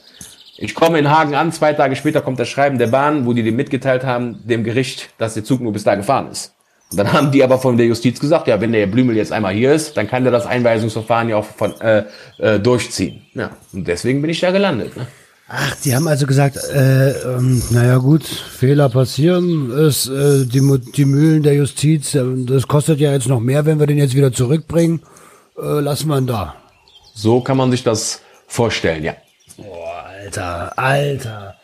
Ich 0.56 0.74
komme 0.74 0.98
in 0.98 1.10
Hagen 1.10 1.34
an, 1.34 1.52
zwei 1.52 1.74
Tage 1.74 1.96
später 1.96 2.22
kommt 2.22 2.40
das 2.40 2.48
Schreiben 2.48 2.78
der 2.78 2.86
Bahn, 2.86 3.26
wo 3.26 3.34
die 3.34 3.42
dem 3.42 3.56
mitgeteilt 3.56 4.04
haben, 4.04 4.40
dem 4.46 4.64
Gericht, 4.64 5.10
dass 5.18 5.34
der 5.34 5.44
Zug 5.44 5.60
nur 5.60 5.74
bis 5.74 5.84
da 5.84 5.96
gefahren 5.96 6.30
ist. 6.30 6.55
Dann 6.92 7.12
haben 7.12 7.32
die 7.32 7.42
aber 7.42 7.58
von 7.58 7.76
der 7.76 7.86
Justiz 7.86 8.20
gesagt, 8.20 8.46
ja, 8.46 8.60
wenn 8.60 8.72
der 8.72 8.86
Blümel 8.86 9.16
jetzt 9.16 9.32
einmal 9.32 9.52
hier 9.54 9.72
ist, 9.72 9.96
dann 9.96 10.06
kann 10.06 10.22
der 10.22 10.32
das 10.32 10.46
Einweisungsverfahren 10.46 11.28
ja 11.28 11.36
auch 11.36 11.44
von, 11.44 11.78
äh, 11.80 12.04
äh, 12.38 12.60
durchziehen. 12.60 13.22
Ja, 13.34 13.50
und 13.72 13.88
deswegen 13.88 14.20
bin 14.22 14.30
ich 14.30 14.40
da 14.40 14.52
gelandet. 14.52 14.96
Ne? 14.96 15.06
Ach, 15.48 15.76
die 15.84 15.94
haben 15.94 16.06
also 16.06 16.26
gesagt, 16.26 16.56
äh, 16.56 17.10
ähm, 17.10 17.62
naja 17.70 17.98
gut, 17.98 18.24
Fehler 18.24 18.88
passieren, 18.88 19.70
ist 19.70 20.08
äh, 20.08 20.44
die, 20.44 20.60
die 20.96 21.04
Mühlen 21.04 21.42
der 21.42 21.54
Justiz, 21.54 22.14
äh, 22.14 22.24
das 22.46 22.66
kostet 22.66 23.00
ja 23.00 23.12
jetzt 23.12 23.28
noch 23.28 23.40
mehr, 23.40 23.64
wenn 23.66 23.78
wir 23.78 23.86
den 23.86 23.98
jetzt 23.98 24.14
wieder 24.14 24.32
zurückbringen, 24.32 25.02
äh, 25.56 25.80
lassen 25.80 26.08
wir 26.08 26.18
ihn 26.18 26.26
da. 26.26 26.54
So 27.14 27.40
kann 27.40 27.56
man 27.56 27.70
sich 27.70 27.82
das 27.82 28.22
vorstellen, 28.46 29.04
ja. 29.04 29.14
Boah, 29.56 30.04
Alter, 30.04 30.78
Alter, 30.78 31.54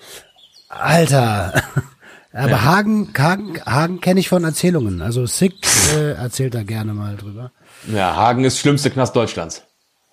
Alter. 0.69 1.63
Aber 2.35 2.65
Hagen, 2.65 3.13
Hagen, 3.19 3.61
Hagen 3.67 4.01
kenne 4.01 4.21
ich 4.21 4.29
von 4.29 4.43
Erzählungen. 4.45 5.03
Also 5.03 5.27
Sick 5.27 5.55
äh, 5.95 6.13
erzählt 6.13 6.55
da 6.55 6.63
gerne 6.63 6.95
mal 6.95 7.17
drüber. 7.17 7.53
Ja, 7.93 8.17
Hagen 8.17 8.45
ist 8.45 8.59
schlimmste 8.59 8.91
Knast 8.91 9.15
Deutschlands. 9.15 9.63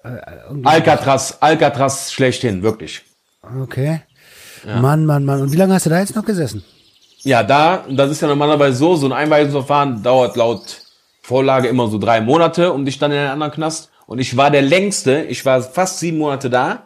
Irgendwie- 0.04 0.68
Alcatraz, 0.68 1.38
Alcatraz 1.40 2.12
schlechthin, 2.12 2.62
wirklich. 2.64 3.02
Okay. 3.62 4.02
Mann, 4.66 5.06
Mann, 5.06 5.24
Mann. 5.24 5.42
Und 5.42 5.52
wie 5.54 5.58
lange 5.58 5.74
hast 5.74 5.86
du 5.86 5.90
da 5.90 6.00
jetzt 6.00 6.16
noch 6.16 6.26
gesessen? 6.26 6.64
Ja, 7.22 7.44
da, 7.44 7.86
das 7.90 8.12
ist 8.12 8.22
ja 8.22 8.28
normalerweise 8.28 8.78
so, 8.78 8.96
so 8.96 9.06
ein 9.08 9.14
Einweisungsverfahren 9.14 10.04
dauert 10.04 10.36
laut 10.36 10.82
Vorlage 11.22 11.68
immer 11.68 11.88
so 11.88 11.98
drei 11.98 12.22
Monate, 12.22 12.74
um 12.74 12.86
dich 12.86 12.98
dann 13.00 13.12
in 13.12 13.18
einen 13.18 13.30
anderen 13.30 13.54
Knast. 13.54 13.90
Und 14.08 14.20
ich 14.20 14.36
war 14.36 14.52
der 14.52 14.62
längste, 14.62 15.22
ich 15.24 15.46
war 15.46 15.62
fast 15.62 16.00
sieben 16.00 16.18
Monate 16.18 16.50
da, 16.50 16.84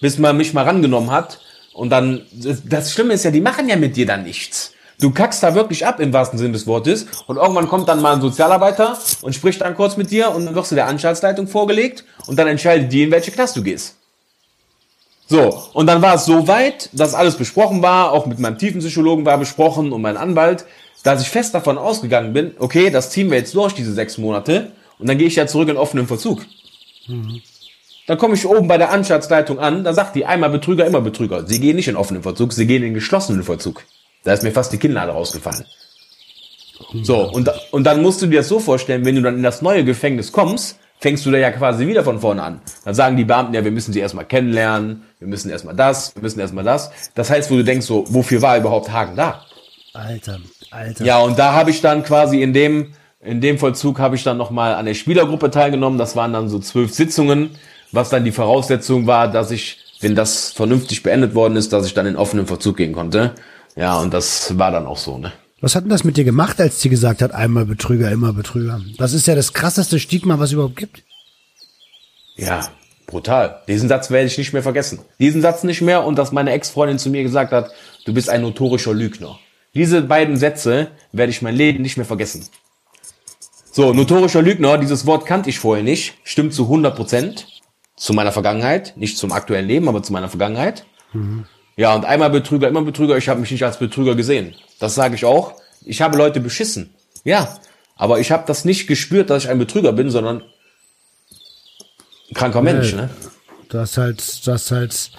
bis 0.00 0.18
man 0.18 0.36
mich 0.36 0.52
mal 0.54 0.64
rangenommen 0.64 1.10
hat. 1.10 1.40
Und 1.78 1.90
dann, 1.90 2.22
das- 2.68 2.92
Schlimme 2.92 3.14
ist 3.14 3.24
ja, 3.24 3.30
die 3.30 3.40
machen 3.40 3.68
ja 3.68 3.76
mit 3.76 3.94
dir 3.94 4.04
dann 4.04 4.24
nichts. 4.24 4.72
Du 5.00 5.12
kackst 5.12 5.44
da 5.44 5.54
wirklich 5.54 5.86
ab 5.86 6.00
im 6.00 6.12
wahrsten 6.12 6.36
Sinne 6.36 6.54
des 6.54 6.66
Wortes. 6.66 7.06
Und 7.28 7.36
irgendwann 7.36 7.68
kommt 7.68 7.88
dann 7.88 8.02
mal 8.02 8.14
ein 8.16 8.20
Sozialarbeiter 8.20 8.98
und 9.22 9.32
spricht 9.32 9.60
dann 9.60 9.76
kurz 9.76 9.96
mit 9.96 10.10
dir 10.10 10.32
und 10.34 10.44
dann 10.44 10.56
wirst 10.56 10.72
du 10.72 10.74
der 10.74 10.88
Anstaltsleitung 10.88 11.46
vorgelegt 11.46 12.04
und 12.26 12.36
dann 12.36 12.48
entscheidet 12.48 12.92
die, 12.92 13.04
in 13.04 13.12
welche 13.12 13.30
Knast 13.30 13.56
du 13.56 13.62
gehst. 13.62 13.94
So, 15.28 15.62
und 15.72 15.86
dann 15.86 16.02
war 16.02 16.16
es 16.16 16.24
so 16.24 16.48
weit, 16.48 16.88
dass 16.92 17.14
alles 17.14 17.36
besprochen 17.36 17.80
war, 17.80 18.10
auch 18.10 18.26
mit 18.26 18.40
meinem 18.40 18.58
Tiefenpsychologen 18.58 19.24
war 19.24 19.38
besprochen 19.38 19.92
und 19.92 20.02
mein 20.02 20.16
Anwalt, 20.16 20.64
dass 21.04 21.22
ich 21.22 21.28
fest 21.28 21.54
davon 21.54 21.78
ausgegangen 21.78 22.32
bin, 22.32 22.54
okay, 22.58 22.90
das 22.90 23.10
ziehen 23.10 23.30
wir 23.30 23.38
jetzt 23.38 23.54
durch, 23.54 23.72
diese 23.74 23.92
sechs 23.92 24.18
Monate, 24.18 24.72
und 24.98 25.08
dann 25.08 25.16
gehe 25.16 25.28
ich 25.28 25.36
ja 25.36 25.46
zurück 25.46 25.68
in 25.68 25.76
offenen 25.76 26.08
Verzug. 26.08 26.44
Dann 28.08 28.16
komme 28.16 28.34
ich 28.34 28.46
oben 28.46 28.68
bei 28.68 28.78
der 28.78 28.90
Anstaltsleitung 28.90 29.58
an, 29.58 29.84
da 29.84 29.92
sagt 29.92 30.16
die 30.16 30.24
einmal 30.24 30.48
Betrüger, 30.48 30.86
immer 30.86 31.02
Betrüger. 31.02 31.46
Sie 31.46 31.60
gehen 31.60 31.76
nicht 31.76 31.88
in 31.88 31.96
offenen 31.96 32.22
Verzug, 32.22 32.54
sie 32.54 32.66
gehen 32.66 32.82
in 32.82 32.94
geschlossenen 32.94 33.42
Verzug. 33.42 33.84
Da 34.24 34.32
ist 34.32 34.42
mir 34.42 34.50
fast 34.50 34.72
die 34.72 34.78
Kinnlade 34.78 35.12
rausgefallen. 35.12 35.66
So, 37.02 37.30
und, 37.30 37.50
und 37.70 37.84
dann 37.84 38.00
musst 38.00 38.22
du 38.22 38.26
dir 38.26 38.38
das 38.40 38.48
so 38.48 38.60
vorstellen, 38.60 39.04
wenn 39.04 39.14
du 39.14 39.20
dann 39.20 39.36
in 39.36 39.42
das 39.42 39.60
neue 39.60 39.84
Gefängnis 39.84 40.32
kommst, 40.32 40.78
fängst 41.00 41.26
du 41.26 41.30
da 41.30 41.36
ja 41.36 41.50
quasi 41.50 41.86
wieder 41.86 42.02
von 42.02 42.18
vorne 42.18 42.42
an. 42.42 42.62
Dann 42.86 42.94
sagen 42.94 43.18
die 43.18 43.24
Beamten 43.24 43.52
ja, 43.52 43.62
wir 43.62 43.72
müssen 43.72 43.92
sie 43.92 44.00
erstmal 44.00 44.24
kennenlernen, 44.24 45.02
wir 45.18 45.28
müssen 45.28 45.50
erstmal 45.50 45.76
das, 45.76 46.16
wir 46.16 46.22
müssen 46.22 46.40
erstmal 46.40 46.64
das. 46.64 46.90
Das 47.14 47.28
heißt, 47.28 47.50
wo 47.50 47.56
du 47.56 47.64
denkst, 47.64 47.84
so, 47.84 48.06
wofür 48.08 48.40
war 48.40 48.56
überhaupt 48.56 48.90
Hagen 48.90 49.16
da? 49.16 49.44
Alter, 49.92 50.38
Alter. 50.70 51.04
Ja, 51.04 51.18
und 51.18 51.38
da 51.38 51.52
habe 51.52 51.68
ich 51.68 51.82
dann 51.82 52.04
quasi 52.04 52.40
in 52.40 52.54
dem, 52.54 52.94
in 53.20 53.42
dem 53.42 53.58
Vollzug 53.58 53.98
habe 53.98 54.16
ich 54.16 54.24
dann 54.24 54.38
nochmal 54.38 54.74
an 54.74 54.86
der 54.86 54.94
Spielergruppe 54.94 55.50
teilgenommen. 55.50 55.98
Das 55.98 56.16
waren 56.16 56.32
dann 56.32 56.48
so 56.48 56.58
zwölf 56.58 56.94
Sitzungen, 56.94 57.50
was 57.92 58.10
dann 58.10 58.24
die 58.24 58.32
Voraussetzung 58.32 59.06
war, 59.06 59.30
dass 59.30 59.50
ich, 59.50 59.78
wenn 60.00 60.14
das 60.14 60.52
vernünftig 60.52 61.02
beendet 61.02 61.34
worden 61.34 61.56
ist, 61.56 61.72
dass 61.72 61.86
ich 61.86 61.94
dann 61.94 62.06
in 62.06 62.16
offenen 62.16 62.46
Vollzug 62.46 62.76
gehen 62.76 62.92
konnte. 62.92 63.34
Ja, 63.76 63.98
und 63.98 64.12
das 64.12 64.58
war 64.58 64.70
dann 64.70 64.86
auch 64.86 64.98
so, 64.98 65.18
ne? 65.18 65.32
Was 65.60 65.74
hat 65.74 65.82
denn 65.84 65.90
das 65.90 66.04
mit 66.04 66.16
dir 66.16 66.24
gemacht, 66.24 66.60
als 66.60 66.80
sie 66.80 66.88
gesagt 66.88 67.20
hat, 67.20 67.32
einmal 67.32 67.64
Betrüger, 67.64 68.12
immer 68.12 68.32
Betrüger? 68.32 68.80
Das 68.96 69.12
ist 69.12 69.26
ja 69.26 69.34
das 69.34 69.52
krasseste 69.52 69.98
Stigma, 69.98 70.38
was 70.38 70.50
es 70.50 70.52
überhaupt 70.52 70.76
gibt. 70.76 71.02
Ja, 72.36 72.68
brutal. 73.08 73.62
Diesen 73.66 73.88
Satz 73.88 74.10
werde 74.10 74.28
ich 74.28 74.38
nicht 74.38 74.52
mehr 74.52 74.62
vergessen. 74.62 75.00
Diesen 75.18 75.42
Satz 75.42 75.64
nicht 75.64 75.80
mehr 75.80 76.04
und 76.04 76.16
dass 76.16 76.30
meine 76.30 76.52
Ex-Freundin 76.52 77.00
zu 77.00 77.10
mir 77.10 77.24
gesagt 77.24 77.50
hat, 77.50 77.72
du 78.04 78.14
bist 78.14 78.28
ein 78.30 78.42
notorischer 78.42 78.94
Lügner. 78.94 79.38
Diese 79.74 80.02
beiden 80.02 80.36
Sätze 80.36 80.88
werde 81.10 81.30
ich 81.30 81.42
mein 81.42 81.56
Leben 81.56 81.82
nicht 81.82 81.96
mehr 81.96 82.06
vergessen. 82.06 82.46
So, 83.72 83.92
notorischer 83.92 84.42
Lügner, 84.42 84.78
dieses 84.78 85.06
Wort 85.06 85.26
kannte 85.26 85.50
ich 85.50 85.58
vorher 85.58 85.84
nicht, 85.84 86.14
stimmt 86.22 86.54
zu 86.54 86.64
100 86.64 86.94
Prozent. 86.94 87.46
Zu 87.98 88.12
meiner 88.12 88.32
Vergangenheit, 88.32 88.96
nicht 88.96 89.18
zum 89.18 89.32
aktuellen 89.32 89.66
Leben, 89.66 89.88
aber 89.88 90.02
zu 90.02 90.12
meiner 90.12 90.28
Vergangenheit. 90.28 90.84
Mhm. 91.12 91.44
Ja, 91.76 91.94
und 91.94 92.04
einmal 92.04 92.30
Betrüger, 92.30 92.68
immer 92.68 92.82
Betrüger, 92.82 93.16
ich 93.16 93.28
habe 93.28 93.40
mich 93.40 93.50
nicht 93.50 93.64
als 93.64 93.78
Betrüger 93.78 94.14
gesehen. 94.14 94.54
Das 94.80 94.94
sage 94.94 95.14
ich 95.14 95.24
auch. 95.24 95.54
Ich 95.84 96.02
habe 96.02 96.16
Leute 96.16 96.40
beschissen. 96.40 96.90
Ja, 97.24 97.56
aber 97.96 98.20
ich 98.20 98.30
habe 98.30 98.44
das 98.46 98.64
nicht 98.64 98.86
gespürt, 98.86 99.30
dass 99.30 99.44
ich 99.44 99.50
ein 99.50 99.58
Betrüger 99.58 99.92
bin, 99.92 100.10
sondern 100.10 100.42
kranker 102.34 102.62
Mensch, 102.62 102.94
ne? 102.94 103.10
Du 103.68 103.78
hast 103.78 103.98
halt, 103.98 104.46
du 104.46 104.52
hast 104.52 104.70
halt 104.70 105.10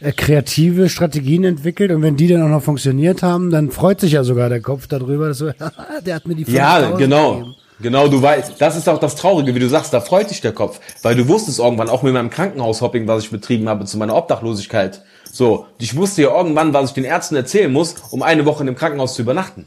äh, 0.00 0.12
kreative 0.12 0.88
Strategien 0.88 1.44
entwickelt 1.44 1.90
und 1.90 2.02
wenn 2.02 2.16
die 2.16 2.28
dann 2.28 2.42
auch 2.42 2.48
noch 2.48 2.62
funktioniert 2.62 3.22
haben, 3.22 3.50
dann 3.50 3.70
freut 3.70 4.00
sich 4.00 4.12
ja 4.12 4.24
sogar 4.24 4.48
der 4.48 4.60
Kopf 4.60 4.86
darüber, 4.86 5.28
dass 5.28 5.38
so, 5.38 5.50
der 6.06 6.14
hat 6.14 6.26
mir 6.26 6.34
die 6.34 6.50
Ja, 6.50 6.90
genau. 6.96 7.34
Gegeben. 7.34 7.54
Genau, 7.82 8.06
du 8.06 8.22
weißt, 8.22 8.54
das 8.58 8.76
ist 8.76 8.88
auch 8.88 8.98
das 8.98 9.16
Traurige, 9.16 9.54
wie 9.54 9.58
du 9.58 9.68
sagst, 9.68 9.92
da 9.92 10.00
freut 10.00 10.28
sich 10.28 10.40
der 10.40 10.52
Kopf, 10.52 10.80
weil 11.02 11.16
du 11.16 11.26
wusstest 11.26 11.58
irgendwann 11.58 11.88
auch 11.88 12.02
mit 12.02 12.14
meinem 12.14 12.30
Krankenhaushopping, 12.30 13.08
was 13.08 13.24
ich 13.24 13.30
betrieben 13.30 13.68
habe 13.68 13.84
zu 13.84 13.98
meiner 13.98 14.14
Obdachlosigkeit. 14.14 15.02
So, 15.30 15.66
ich 15.78 15.96
wusste 15.96 16.22
ja 16.22 16.36
irgendwann, 16.36 16.72
was 16.72 16.90
ich 16.90 16.94
den 16.94 17.04
Ärzten 17.04 17.34
erzählen 17.34 17.72
muss, 17.72 17.96
um 18.10 18.22
eine 18.22 18.46
Woche 18.46 18.60
in 18.60 18.66
dem 18.66 18.76
Krankenhaus 18.76 19.14
zu 19.14 19.22
übernachten. 19.22 19.66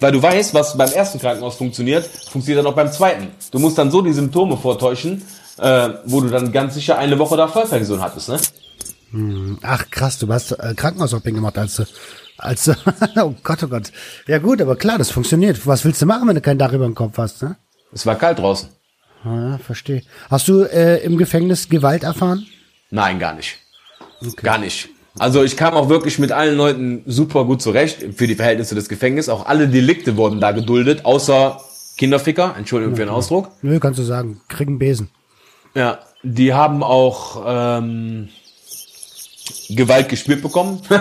Weil 0.00 0.10
du 0.12 0.20
weißt, 0.20 0.52
was 0.54 0.76
beim 0.76 0.90
ersten 0.90 1.20
Krankenhaus 1.20 1.54
funktioniert, 1.56 2.06
funktioniert 2.06 2.64
dann 2.64 2.72
auch 2.72 2.76
beim 2.76 2.90
zweiten. 2.90 3.28
Du 3.52 3.60
musst 3.60 3.78
dann 3.78 3.90
so 3.90 4.02
die 4.02 4.12
Symptome 4.12 4.56
vortäuschen, 4.56 5.22
äh, 5.58 5.90
wo 6.04 6.20
du 6.20 6.28
dann 6.28 6.50
ganz 6.50 6.74
sicher 6.74 6.98
eine 6.98 7.18
Woche 7.18 7.36
da 7.36 7.46
Vollpension 7.46 8.00
hattest, 8.02 8.28
ne? 8.28 8.40
Hm. 9.12 9.58
Ach 9.62 9.88
krass, 9.90 10.18
du 10.18 10.26
hast 10.32 10.52
äh, 10.52 10.74
Krankenhaushopping 10.74 11.36
gemacht, 11.36 11.56
als 11.56 11.76
du, 11.76 11.84
als 12.38 12.64
du, 12.64 12.72
oh 13.16 13.34
Gott, 13.42 13.62
oh 13.62 13.68
Gott. 13.68 13.92
Ja 14.26 14.38
gut, 14.38 14.60
aber 14.60 14.76
klar, 14.76 14.98
das 14.98 15.10
funktioniert. 15.10 15.66
Was 15.66 15.84
willst 15.84 16.02
du 16.02 16.06
machen, 16.06 16.28
wenn 16.28 16.34
du 16.34 16.40
kein 16.40 16.58
Dach 16.58 16.72
über 16.72 16.84
dem 16.84 16.94
Kopf 16.94 17.18
hast, 17.18 17.42
ne? 17.42 17.56
Es 17.92 18.06
war 18.06 18.16
kalt 18.16 18.38
draußen. 18.38 18.68
Ja, 19.24 19.58
verstehe. 19.58 20.02
Hast 20.30 20.48
du 20.48 20.62
äh, 20.62 21.02
im 21.04 21.16
Gefängnis 21.16 21.68
Gewalt 21.68 22.02
erfahren? 22.02 22.46
Nein, 22.90 23.18
gar 23.18 23.34
nicht. 23.34 23.56
Okay. 24.20 24.34
Gar 24.42 24.58
nicht. 24.58 24.88
Also 25.18 25.44
ich 25.44 25.56
kam 25.56 25.74
auch 25.74 25.88
wirklich 25.88 26.18
mit 26.18 26.32
allen 26.32 26.56
Leuten 26.56 27.02
super 27.06 27.44
gut 27.44 27.62
zurecht 27.62 28.04
für 28.16 28.26
die 28.26 28.34
Verhältnisse 28.34 28.74
des 28.74 28.88
Gefängnisses. 28.88 29.28
Auch 29.28 29.46
alle 29.46 29.68
Delikte 29.68 30.16
wurden 30.16 30.40
da 30.40 30.50
geduldet, 30.50 31.04
außer 31.04 31.60
Kinderficker, 31.96 32.54
Entschuldigung 32.58 32.96
für 32.96 33.02
den 33.02 33.10
Ausdruck. 33.10 33.50
Nö, 33.62 33.78
kannst 33.78 34.00
du 34.00 34.02
sagen, 34.02 34.40
kriegen 34.48 34.78
Besen. 34.78 35.10
Ja, 35.74 36.00
die 36.24 36.52
haben 36.52 36.82
auch 36.82 37.44
ähm, 37.46 38.28
Gewalt 39.68 40.08
gespürt 40.08 40.42
bekommen. 40.42 40.82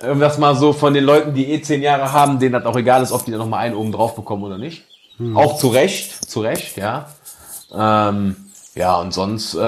das 0.00 0.38
mal 0.38 0.56
so 0.56 0.72
von 0.72 0.94
den 0.94 1.04
Leuten, 1.04 1.34
die 1.34 1.50
eh 1.50 1.60
zehn 1.60 1.82
Jahre 1.82 2.12
haben, 2.12 2.38
denen 2.38 2.52
das 2.52 2.64
auch 2.64 2.76
egal 2.76 3.02
ist, 3.02 3.12
ob 3.12 3.24
die 3.24 3.30
da 3.30 3.38
nochmal 3.38 3.60
einen 3.60 3.76
oben 3.76 3.92
drauf 3.92 4.14
bekommen 4.14 4.42
oder 4.44 4.58
nicht. 4.58 4.84
Hm. 5.18 5.36
Auch 5.36 5.58
zu 5.58 5.68
Recht, 5.68 6.30
zu 6.30 6.40
Recht, 6.40 6.76
ja. 6.76 7.06
Ähm, 7.72 8.36
ja, 8.74 8.96
und 8.96 9.12
sonst 9.12 9.54
äh, 9.54 9.58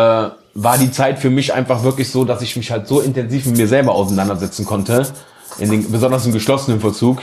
war 0.54 0.78
die 0.78 0.90
Zeit 0.90 1.18
für 1.18 1.30
mich 1.30 1.52
einfach 1.52 1.82
wirklich 1.82 2.10
so, 2.10 2.24
dass 2.24 2.42
ich 2.42 2.56
mich 2.56 2.70
halt 2.70 2.88
so 2.88 3.00
intensiv 3.00 3.46
mit 3.46 3.56
mir 3.56 3.68
selber 3.68 3.92
auseinandersetzen 3.92 4.64
konnte, 4.64 5.06
in 5.58 5.70
den, 5.70 5.90
besonders 5.90 6.24
im 6.24 6.32
geschlossenen 6.32 6.80
Vollzug, 6.80 7.20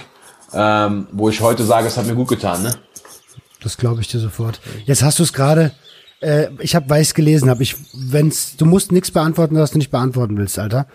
ähm, 0.54 1.08
wo 1.12 1.30
ich 1.30 1.42
heute 1.42 1.64
sage, 1.64 1.88
es 1.88 1.98
hat 1.98 2.06
mir 2.06 2.16
gut 2.16 2.28
getan. 2.28 2.64
Ne? 2.64 2.76
Das 3.62 3.78
glaube 3.78 4.02
ich 4.02 4.08
dir 4.08 4.20
sofort. 4.20 4.60
Jetzt 4.86 5.04
hast 5.04 5.20
du 5.20 5.24
es 5.24 5.34
gerade 5.34 5.72
äh, 6.22 6.48
ich 6.60 6.76
habe 6.76 6.90
weiß 6.90 7.14
gelesen, 7.14 7.50
habe 7.50 7.64
ich, 7.64 7.76
wenn's, 7.94 8.56
du 8.58 8.66
musst 8.66 8.92
nichts 8.92 9.12
beantworten, 9.12 9.56
was 9.56 9.72
du 9.72 9.78
nicht 9.78 9.92
beantworten 9.92 10.38
willst, 10.38 10.60
Alter. 10.60 10.88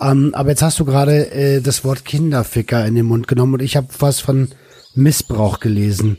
Ähm, 0.00 0.32
aber 0.34 0.50
jetzt 0.50 0.62
hast 0.62 0.80
du 0.80 0.84
gerade 0.84 1.30
äh, 1.30 1.60
das 1.60 1.84
Wort 1.84 2.04
Kinderficker 2.04 2.84
in 2.84 2.94
den 2.94 3.06
Mund 3.06 3.28
genommen 3.28 3.54
und 3.54 3.62
ich 3.62 3.76
habe 3.76 3.88
was 3.98 4.20
von 4.20 4.48
Missbrauch 4.94 5.60
gelesen. 5.60 6.18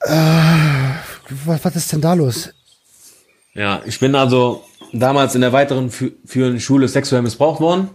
Äh, 0.00 0.12
was, 1.44 1.64
was 1.64 1.76
ist 1.76 1.92
denn 1.92 2.00
da 2.00 2.14
los? 2.14 2.50
Ja, 3.54 3.82
ich 3.84 4.00
bin 4.00 4.14
also 4.14 4.64
damals 4.92 5.34
in 5.34 5.42
der 5.42 5.52
weiteren 5.52 5.90
führenden 5.90 6.60
Schule 6.60 6.88
sexuell 6.88 7.22
missbraucht 7.22 7.60
worden 7.60 7.88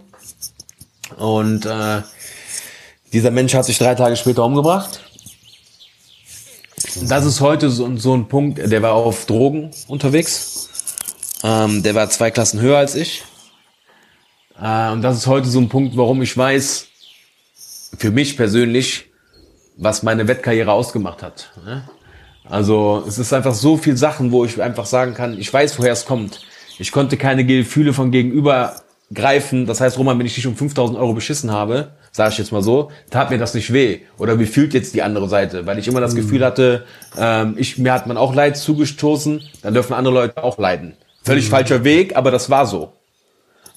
und 1.16 1.66
äh, 1.66 2.02
dieser 3.12 3.30
Mensch 3.30 3.54
hat 3.54 3.64
sich 3.64 3.78
drei 3.78 3.94
Tage 3.94 4.16
später 4.16 4.44
umgebracht. 4.44 5.00
Das 7.06 7.24
ist 7.24 7.40
heute 7.40 7.70
so, 7.70 7.96
so 7.96 8.14
ein 8.14 8.28
Punkt, 8.28 8.58
der 8.58 8.82
war 8.82 8.92
auf 8.92 9.26
Drogen 9.26 9.70
unterwegs. 9.86 10.68
Ähm, 11.42 11.82
der 11.82 11.94
war 11.94 12.10
zwei 12.10 12.30
Klassen 12.30 12.60
höher 12.60 12.78
als 12.78 12.94
ich. 12.94 13.24
Äh, 14.60 14.90
und 14.90 15.02
das 15.02 15.16
ist 15.16 15.26
heute 15.26 15.48
so 15.48 15.60
ein 15.60 15.68
Punkt, 15.68 15.96
warum 15.96 16.20
ich 16.22 16.36
weiß, 16.36 16.86
für 17.96 18.10
mich 18.10 18.36
persönlich, 18.36 19.06
was 19.76 20.02
meine 20.02 20.28
Wettkarriere 20.28 20.72
ausgemacht 20.72 21.22
hat. 21.22 21.50
Ne? 21.64 21.88
Also 22.44 23.04
es 23.06 23.18
ist 23.18 23.32
einfach 23.32 23.54
so 23.54 23.76
viel 23.76 23.96
Sachen, 23.96 24.32
wo 24.32 24.44
ich 24.44 24.60
einfach 24.60 24.86
sagen 24.86 25.14
kann, 25.14 25.38
ich 25.38 25.52
weiß, 25.52 25.78
woher 25.78 25.92
es 25.92 26.04
kommt. 26.04 26.40
Ich 26.78 26.92
konnte 26.92 27.16
keine 27.16 27.44
Gefühle 27.44 27.92
von 27.92 28.10
gegenüber 28.10 28.82
greifen. 29.12 29.66
Das 29.66 29.80
heißt, 29.80 29.98
Roman, 29.98 30.18
wenn 30.18 30.26
ich 30.26 30.34
dich 30.34 30.46
um 30.46 30.56
5000 30.56 30.98
Euro 30.98 31.14
beschissen 31.14 31.50
habe, 31.50 31.92
sage 32.12 32.32
ich 32.32 32.38
jetzt 32.38 32.52
mal 32.52 32.62
so, 32.62 32.90
tat 33.10 33.30
mir 33.30 33.38
das 33.38 33.54
nicht 33.54 33.72
weh? 33.72 34.00
Oder 34.18 34.38
wie 34.38 34.46
fühlt 34.46 34.74
jetzt 34.74 34.94
die 34.94 35.02
andere 35.02 35.28
Seite? 35.28 35.66
Weil 35.66 35.78
ich 35.78 35.88
immer 35.88 36.00
das 36.00 36.14
mhm. 36.14 36.18
Gefühl 36.18 36.44
hatte, 36.44 36.84
ähm, 37.16 37.54
ich, 37.56 37.78
mir 37.78 37.92
hat 37.92 38.06
man 38.06 38.16
auch 38.16 38.34
Leid 38.34 38.56
zugestoßen, 38.56 39.42
dann 39.62 39.74
dürfen 39.74 39.94
andere 39.94 40.14
Leute 40.14 40.42
auch 40.42 40.58
leiden. 40.58 40.94
Völlig 41.22 41.46
mhm. 41.46 41.50
falscher 41.50 41.84
Weg, 41.84 42.16
aber 42.16 42.30
das 42.30 42.50
war 42.50 42.66
so. 42.66 42.92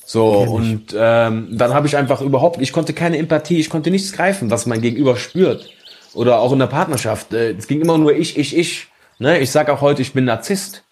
So, 0.05 0.27
und 0.27 0.93
ähm, 0.97 1.47
dann 1.51 1.73
habe 1.73 1.87
ich 1.87 1.95
einfach 1.95 2.21
überhaupt, 2.21 2.61
ich 2.61 2.73
konnte 2.73 2.91
keine 2.91 3.17
Empathie, 3.17 3.59
ich 3.59 3.69
konnte 3.69 3.91
nichts 3.91 4.11
greifen, 4.11 4.51
was 4.51 4.65
mein 4.65 4.81
Gegenüber 4.81 5.15
spürt. 5.15 5.69
Oder 6.13 6.39
auch 6.39 6.51
in 6.51 6.59
der 6.59 6.67
Partnerschaft. 6.67 7.33
Äh, 7.33 7.51
es 7.51 7.67
ging 7.67 7.81
immer 7.81 7.97
nur 7.97 8.13
ich, 8.13 8.37
ich, 8.37 8.57
ich. 8.57 8.87
Ne? 9.19 9.39
Ich 9.39 9.51
sage 9.51 9.71
auch 9.71 9.81
heute, 9.81 10.01
ich 10.01 10.13
bin 10.13 10.25
Narzisst. 10.25 10.83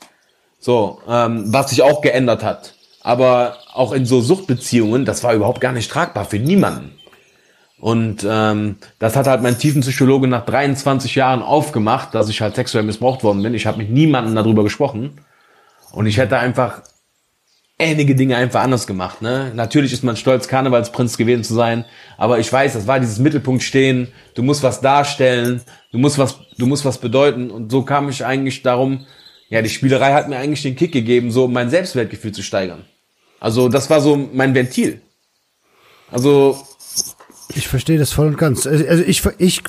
So, 0.59 1.01
ähm, 1.07 1.45
was 1.47 1.69
sich 1.69 1.81
auch 1.81 2.01
geändert 2.01 2.43
hat. 2.43 2.75
Aber 3.01 3.57
auch 3.73 3.91
in 3.93 4.05
so 4.05 4.21
Suchtbeziehungen, 4.21 5.05
das 5.05 5.23
war 5.23 5.33
überhaupt 5.33 5.61
gar 5.61 5.71
nicht 5.71 5.89
tragbar 5.89 6.25
für 6.25 6.39
niemanden. 6.39 6.98
Und 7.79 8.27
ähm, 8.29 8.75
das 8.99 9.15
hat 9.15 9.27
halt 9.27 9.41
mein 9.41 9.57
Tiefenpsychologe 9.57 10.27
nach 10.27 10.45
23 10.45 11.15
Jahren 11.15 11.41
aufgemacht, 11.41 12.13
dass 12.13 12.29
ich 12.29 12.41
halt 12.41 12.55
sexuell 12.55 12.83
missbraucht 12.83 13.23
worden 13.23 13.41
bin. 13.41 13.53
Ich 13.53 13.65
habe 13.65 13.77
mit 13.77 13.89
niemandem 13.89 14.35
darüber 14.35 14.63
gesprochen. 14.63 15.21
Und 15.91 16.05
ich 16.05 16.17
hätte 16.17 16.37
einfach 16.37 16.81
einige 17.79 18.13
Dinge 18.13 18.35
einfach 18.35 18.61
anders 18.61 18.85
gemacht. 18.85 19.21
Ne? 19.21 19.51
Natürlich 19.55 19.93
ist 19.93 20.03
man 20.03 20.17
stolz, 20.17 20.49
Karnevalsprinz 20.49 21.17
gewesen 21.17 21.45
zu 21.45 21.53
sein, 21.53 21.85
aber 22.17 22.39
ich 22.39 22.51
weiß, 22.51 22.73
das 22.73 22.85
war 22.85 22.99
dieses 22.99 23.19
Mittelpunkt 23.19 23.63
stehen. 23.63 24.09
Du 24.35 24.43
musst 24.43 24.61
was 24.61 24.81
darstellen, 24.81 25.61
du 25.93 25.97
musst 25.97 26.17
was, 26.17 26.37
du 26.57 26.65
musst 26.65 26.83
was 26.83 26.97
bedeuten. 26.97 27.49
Und 27.49 27.71
so 27.71 27.83
kam 27.83 28.09
ich 28.09 28.25
eigentlich 28.25 28.61
darum. 28.61 29.05
Ja, 29.47 29.61
die 29.61 29.69
Spielerei 29.69 30.13
hat 30.13 30.27
mir 30.27 30.37
eigentlich 30.37 30.61
den 30.61 30.75
Kick 30.75 30.91
gegeben, 30.91 31.31
so 31.31 31.47
mein 31.47 31.69
Selbstwertgefühl 31.69 32.33
zu 32.33 32.43
steigern. 32.43 32.85
Also 33.39 33.69
das 33.69 33.89
war 33.89 34.01
so 34.01 34.17
mein 34.17 34.53
Ventil. 34.53 35.01
Also 36.11 36.59
ich 37.55 37.67
verstehe 37.67 37.97
das 37.97 38.11
voll 38.11 38.27
und 38.27 38.37
ganz. 38.37 38.67
Also, 38.67 38.85
also 38.87 39.03
ich, 39.03 39.23
ich, 39.37 39.63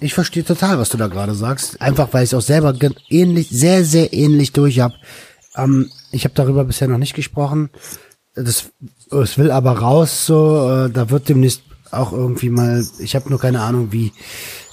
ich 0.00 0.14
verstehe 0.14 0.44
total, 0.44 0.78
was 0.78 0.90
du 0.90 0.98
da 0.98 1.06
gerade 1.06 1.34
sagst. 1.34 1.80
Einfach 1.80 2.08
weil 2.12 2.24
ich 2.24 2.30
es 2.30 2.34
auch 2.34 2.42
selber 2.42 2.74
ähnlich, 3.08 3.48
sehr, 3.50 3.84
sehr 3.84 4.12
ähnlich 4.12 4.52
durch 4.52 4.80
habe. 4.80 4.94
Ähm, 5.56 5.90
ich 6.12 6.24
habe 6.24 6.34
darüber 6.34 6.64
bisher 6.64 6.88
noch 6.88 6.98
nicht 6.98 7.14
gesprochen. 7.14 7.70
Das, 8.34 8.66
es 9.10 9.38
will 9.38 9.50
aber 9.50 9.78
raus, 9.78 10.26
so, 10.26 10.70
äh, 10.70 10.90
da 10.90 11.08
wird 11.08 11.28
demnächst 11.28 11.62
auch 11.90 12.12
irgendwie 12.12 12.50
mal, 12.50 12.84
ich 12.98 13.14
habe 13.14 13.30
nur 13.30 13.38
keine 13.38 13.62
Ahnung 13.62 13.92
wie. 13.92 14.12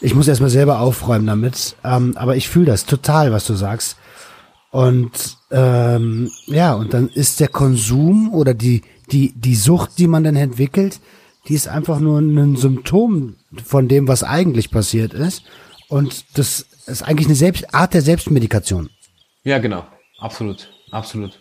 Ich 0.02 0.16
muss 0.16 0.28
erstmal 0.28 0.50
selber 0.50 0.80
aufräumen 0.80 1.28
damit. 1.28 1.78
Ähm, 1.84 2.18
aber 2.18 2.36
ich 2.36 2.50
fühle 2.50 2.66
das 2.66 2.86
total, 2.86 3.32
was 3.32 3.46
du 3.46 3.54
sagst. 3.54 3.96
Und 4.70 5.38
ähm, 5.52 6.30
ja, 6.48 6.74
und 6.74 6.94
dann 6.94 7.08
ist 7.08 7.40
der 7.40 7.48
Konsum 7.48 8.34
oder 8.34 8.54
die, 8.54 8.82
die, 9.12 9.32
die 9.34 9.56
Sucht, 9.56 9.92
die 10.00 10.08
man 10.08 10.24
dann 10.24 10.36
entwickelt, 10.36 11.00
die 11.48 11.56
ist 11.56 11.68
einfach 11.68 12.00
nur 12.00 12.20
ein 12.20 12.56
Symptom 12.56 13.36
von 13.64 13.88
dem, 13.88 14.08
was 14.08 14.24
eigentlich 14.24 14.72
passiert 14.72 15.14
ist. 15.14 15.44
Und 15.90 16.38
das 16.38 16.66
ist 16.88 17.04
eigentlich 17.04 17.28
eine 17.28 17.36
Selbst 17.36 17.74
Art 17.74 17.94
der 17.94 18.02
Selbstmedikation. 18.02 18.90
Ja, 19.44 19.60
genau. 19.60 19.86
Absolut. 20.20 20.70
Absolut. 20.92 21.40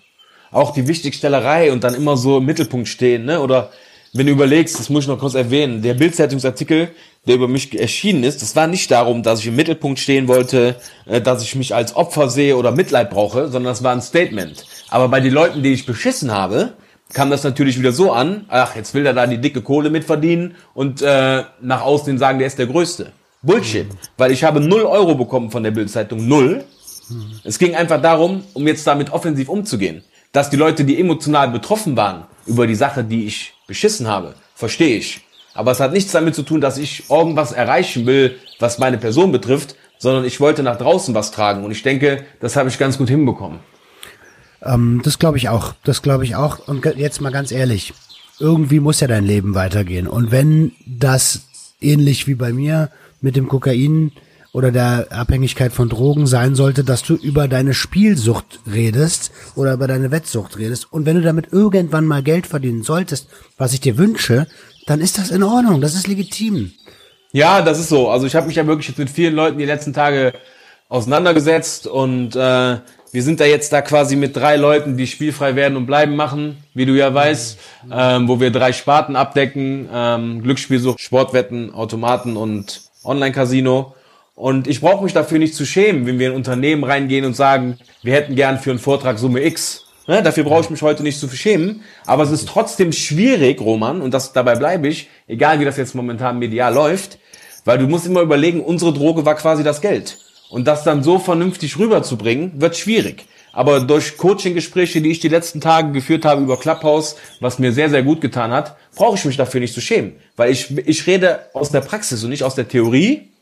Auch 0.51 0.73
die 0.73 0.89
Wichtigstellerei 0.89 1.73
und 1.73 1.85
dann 1.85 1.95
immer 1.95 2.17
so 2.17 2.39
im 2.39 2.45
Mittelpunkt 2.45 2.89
stehen, 2.89 3.25
ne? 3.25 3.41
Oder 3.41 3.71
wenn 4.13 4.27
du 4.27 4.33
überlegst, 4.33 4.79
das 4.79 4.91
muss 4.91 5.05
ich 5.05 5.09
noch 5.09 5.19
kurz 5.19 5.35
erwähnen, 5.35 5.81
der 5.81 5.95
Bildzeitungsartikel, 5.95 6.91
der 7.27 7.35
über 7.35 7.49
mich 7.49 7.79
erschienen 7.79 8.25
ist, 8.25 8.43
das 8.43 8.55
war 8.55 8.67
nicht 8.67 8.91
darum, 8.91 9.23
dass 9.23 9.41
ich 9.41 9.47
im 9.47 9.57
Mittelpunkt 9.57 9.99
stehen 9.99 10.29
wollte, 10.29 10.77
äh, 11.07 11.21
dass 11.23 11.43
ich 11.43 11.55
mich 11.55 11.75
als 11.75 11.97
Opfer 11.97 12.29
sehe 12.29 12.57
oder 12.57 12.73
Mitleid 12.73 13.09
brauche, 13.09 13.45
sondern 13.45 13.73
das 13.73 13.83
war 13.83 13.93
ein 13.93 14.03
Statement. 14.03 14.67
Aber 14.91 15.09
bei 15.09 15.21
den 15.21 15.33
Leuten, 15.33 15.63
die 15.63 15.73
ich 15.73 15.87
beschissen 15.87 16.31
habe, 16.31 16.75
kam 17.13 17.31
das 17.31 17.45
natürlich 17.45 17.79
wieder 17.79 17.93
so 17.93 18.13
an, 18.13 18.45
ach, 18.49 18.77
jetzt 18.77 18.95
will 18.95 19.07
er 19.07 19.15
da 19.15 19.27
die 19.27 19.39
dicke 19.39 19.63
Kohle 19.63 19.91
mitverdienen 19.91 20.55
und 20.75 21.03
äh, 21.03 21.45
nach 21.61 21.83
außen 21.83 22.19
sagen, 22.19 22.39
der 22.39 22.47
ist 22.47 22.59
der 22.59 22.67
Größte. 22.67 23.13
Bullshit. 23.43 23.89
Mhm. 23.89 23.99
Weil 24.17 24.33
ich 24.33 24.45
habe 24.45 24.61
null 24.61 24.83
Euro 24.83 25.15
bekommen 25.15 25.51
von 25.51 25.63
der 25.63 25.73
Bildzeitung. 25.73 26.27
Null. 26.27 26.65
Mhm. 27.09 27.41
Es 27.45 27.59
ging 27.59 27.75
einfach 27.75 28.01
darum, 28.01 28.45
um 28.55 28.67
jetzt 28.67 28.87
damit 28.87 29.13
offensiv 29.13 29.49
umzugehen. 29.49 30.03
Dass 30.33 30.49
die 30.49 30.57
Leute, 30.57 30.85
die 30.85 30.99
emotional 30.99 31.51
betroffen 31.51 31.97
waren 31.97 32.25
über 32.47 32.67
die 32.67 32.75
Sache, 32.75 33.05
die 33.05 33.27
ich 33.27 33.53
beschissen 33.67 34.09
habe, 34.09 34.35
verstehe 34.55 34.97
ich. 34.97 35.21
Aber 35.55 35.73
es 35.73 35.81
hat 35.81 35.93
nichts 35.93 36.13
damit 36.13 36.35
zu 36.35 36.43
tun, 36.43 36.61
dass 36.61 36.79
ich 36.79 37.11
irgendwas 37.11 37.53
erreichen 37.53 38.07
will, 38.07 38.37
was 38.59 38.79
meine 38.79 38.97
Person 38.97 39.33
betrifft, 39.33 39.77
sondern 39.99 40.25
ich 40.25 40.41
wollte 40.41 40.63
nach 40.63 40.79
draußen 40.79 41.15
was 41.15 41.31
tragen. 41.31 41.65
Und 41.65 41.71
ich 41.71 41.83
denke, 41.83 42.25
das 42.41 42.57
habe 42.57 42.71
ich 42.71 42.79
ganz 42.79 42.97
gut 42.97 43.11
hinbekommen. 43.11 43.59
Ähm, 44.65 45.01
das 45.05 45.19
glaube 45.19 45.39
ich 45.39 45.49
auch. 45.49 45.75
Das 45.85 46.03
glaube 46.03 46.25
ich 46.25 46.37
auch. 46.37 46.67
Und 46.69 46.85
jetzt 46.97 47.21
mal 47.21 47.33
ganz 47.33 47.53
ehrlich, 47.53 47.93
irgendwie 48.39 48.81
muss 48.81 49.01
ja 49.01 49.07
dein 49.07 49.25
Leben 49.25 49.55
weitergehen. 49.55 50.09
Und 50.09 50.31
wenn 50.31 50.73
das 50.87 51.47
ähnlich 51.81 52.27
wie 52.27 52.35
bei 52.35 52.53
mir 52.53 52.91
mit 53.21 53.37
dem 53.37 53.49
Kokain 53.49 54.13
oder 54.53 54.71
der 54.71 55.07
Abhängigkeit 55.11 55.73
von 55.73 55.89
Drogen 55.89 56.27
sein 56.27 56.55
sollte, 56.55 56.85
dass 56.85 57.03
du 57.03 57.15
über 57.15 57.49
deine 57.49 57.73
Spielsucht 57.73 58.61
redest 58.71 59.33
oder 59.55 59.73
über 59.73 59.87
deine 59.87 60.11
Wettsucht 60.11 60.59
redest. 60.59 60.93
Und 60.93 61.07
wenn 61.07 61.17
du 61.17 61.23
damit 61.23 61.53
irgendwann 61.53 62.07
mal 62.07 62.23
Geld 62.23 62.47
verdienen 62.47 62.83
solltest, 62.83 63.29
was 63.57 63.73
ich 63.73 63.81
dir 63.81 63.97
wünsche, 63.97 64.47
dann 64.87 65.01
ist 65.01 65.17
das 65.19 65.31
in 65.31 65.43
Ordnung, 65.43 65.81
das 65.81 65.95
ist 65.95 66.07
legitim. 66.07 66.73
Ja, 67.33 67.63
das 67.63 67.79
ist 67.79 67.89
so. 67.89 68.11
Also 68.11 68.27
ich 68.27 68.35
habe 68.35 68.47
mich 68.47 68.57
ja 68.57 68.67
wirklich 68.67 68.89
jetzt 68.89 68.99
mit 68.99 69.09
vielen 69.09 69.35
Leuten 69.35 69.59
die 69.59 69.65
letzten 69.65 69.95
Tage 69.95 70.35
auseinandergesetzt 70.93 71.87
und 71.87 72.37
äh, 72.37 72.77
wir 73.13 73.23
sind 73.23 73.41
da 73.41 73.47
jetzt 73.47 73.73
da 73.73 73.81
quasi 73.81 74.15
mit 74.15 74.37
drei 74.37 74.57
Leuten, 74.57 74.99
die 74.99 75.07
spielfrei 75.07 75.57
werden 75.57 75.77
und 75.77 75.87
bleiben 75.87 76.17
machen, 76.17 76.59
wie 76.75 76.85
du 76.85 76.93
ja 76.93 77.13
weißt, 77.13 77.59
ähm, 77.91 78.29
wo 78.29 78.41
wir 78.41 78.51
drei 78.51 78.75
Sparten 78.75 79.17
abdecken, 79.17 79.89
ähm, 79.91 80.43
Glücksspielsucht, 80.43 81.01
Sportwetten, 81.01 81.73
Automaten 81.73 82.37
und 82.37 82.83
Online-Casino. 83.05 83.95
Und 84.35 84.67
ich 84.67 84.83
brauche 84.83 85.03
mich 85.03 85.15
dafür 85.15 85.39
nicht 85.39 85.55
zu 85.55 85.65
schämen, 85.65 86.07
wenn 86.07 86.19
wir 86.19 86.29
in 86.29 86.37
Unternehmen 86.37 86.85
reingehen 86.85 87.25
und 87.25 87.35
sagen, 87.35 87.79
wir 88.03 88.13
hätten 88.13 88.35
gern 88.35 88.59
für 88.59 88.71
einen 88.71 88.79
Vortrag 88.79 89.19
Summe 89.19 89.45
X. 89.45 89.87
Ne, 90.07 90.23
dafür 90.23 90.45
brauche 90.45 90.63
ich 90.63 90.71
mich 90.71 90.83
heute 90.83 91.03
nicht 91.03 91.19
zu 91.19 91.29
schämen. 91.29 91.83
Aber 92.05 92.23
es 92.23 92.31
ist 92.31 92.49
trotzdem 92.49 92.93
schwierig, 92.93 93.63
Roman, 93.63 94.03
und 94.03 94.13
das, 94.13 94.35
dabei 94.35 94.57
bleibe 94.57 94.89
ich, 94.89 95.09
egal 95.27 95.59
wie 95.59 95.65
das 95.65 95.79
jetzt 95.79 95.95
momentan 95.95 96.39
medial 96.39 96.75
läuft, 96.75 97.19
weil 97.65 97.79
du 97.79 97.87
musst 97.87 98.07
immer 98.07 98.21
überlegen, 98.21 98.61
unsere 98.61 98.93
Droge 98.93 99.25
war 99.25 99.37
quasi 99.37 99.63
das 99.63 99.81
Geld. 99.81 100.19
Und 100.53 100.67
das 100.67 100.85
dann 100.85 101.03
so 101.03 101.19
vernünftig 101.19 101.79
rüberzubringen, 101.79 102.61
wird 102.61 102.77
schwierig. 102.77 103.27
Aber 103.53 103.81
durch 103.81 104.17
Coaching-Gespräche, 104.17 105.03
die 105.03 105.11
ich 105.11 105.21
die 105.21 105.29
letzten 105.29 105.61
Tage 105.61 105.93
geführt 105.93 106.25
habe 106.25 106.43
über 106.43 106.59
Clubhouse, 106.59 107.17
was 107.41 107.59
mir 107.59 107.73
sehr, 107.73 107.91
sehr 107.91 108.03
gut 108.03 108.21
getan 108.21 108.53
hat, 108.53 108.77
brauche 108.95 109.17
ich 109.17 109.25
mich 109.25 109.37
dafür 109.37 109.61
nicht 109.61 109.75
zu 109.75 109.81
schämen. 109.81 110.13
Weil 110.37 110.53
ich, 110.53 110.71
ich 110.87 111.07
rede 111.07 111.41
aus 111.53 111.71
der 111.71 111.81
Praxis 111.81 112.23
und 112.23 112.31
nicht 112.31 112.45
aus 112.45 112.55
der 112.55 112.69
Theorie 112.69 113.33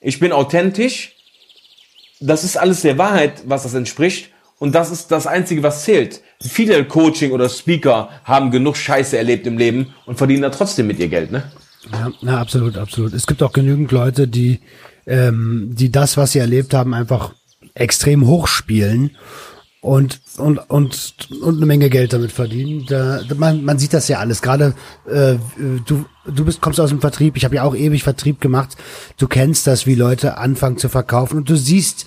ich 0.00 0.20
bin 0.20 0.32
authentisch. 0.32 1.12
Das 2.20 2.44
ist 2.44 2.56
alles 2.56 2.82
der 2.82 2.98
Wahrheit, 2.98 3.42
was 3.46 3.64
das 3.64 3.74
entspricht. 3.74 4.30
Und 4.58 4.74
das 4.74 4.90
ist 4.90 5.10
das 5.10 5.26
Einzige, 5.26 5.62
was 5.62 5.84
zählt. 5.84 6.22
Viele 6.40 6.84
Coaching 6.84 7.32
oder 7.32 7.48
Speaker 7.48 8.08
haben 8.24 8.50
genug 8.50 8.76
Scheiße 8.76 9.18
erlebt 9.18 9.46
im 9.46 9.58
Leben 9.58 9.94
und 10.06 10.16
verdienen 10.16 10.42
da 10.42 10.50
trotzdem 10.50 10.86
mit 10.86 10.98
ihr 10.98 11.08
Geld, 11.08 11.30
ne? 11.30 11.50
Ja, 11.92 12.10
na, 12.22 12.40
absolut, 12.40 12.78
absolut. 12.78 13.12
Es 13.12 13.26
gibt 13.26 13.42
auch 13.42 13.52
genügend 13.52 13.92
Leute, 13.92 14.26
die, 14.26 14.60
ähm, 15.06 15.70
die 15.72 15.90
das, 15.90 16.16
was 16.16 16.32
sie 16.32 16.38
erlebt 16.40 16.74
haben, 16.74 16.94
einfach 16.94 17.32
extrem 17.74 18.26
hochspielen 18.26 19.16
und 19.80 20.20
und 20.36 20.58
und 20.68 21.16
und 21.42 21.56
eine 21.56 21.66
Menge 21.66 21.90
Geld 21.90 22.12
damit 22.12 22.32
verdienen. 22.32 22.86
Da, 22.88 23.20
man, 23.36 23.64
man 23.64 23.78
sieht 23.78 23.92
das 23.92 24.08
ja 24.08 24.18
alles. 24.18 24.42
Gerade 24.42 24.74
äh, 25.06 25.36
du 25.86 26.04
du 26.26 26.44
bist 26.44 26.60
kommst 26.60 26.80
aus 26.80 26.90
dem 26.90 27.00
Vertrieb. 27.00 27.36
Ich 27.36 27.44
habe 27.44 27.56
ja 27.56 27.62
auch 27.62 27.76
ewig 27.76 28.02
Vertrieb 28.02 28.40
gemacht. 28.40 28.76
Du 29.16 29.28
kennst 29.28 29.66
das, 29.66 29.86
wie 29.86 29.94
Leute 29.94 30.38
anfangen 30.38 30.78
zu 30.78 30.88
verkaufen 30.88 31.38
und 31.38 31.48
du 31.48 31.56
siehst 31.56 32.06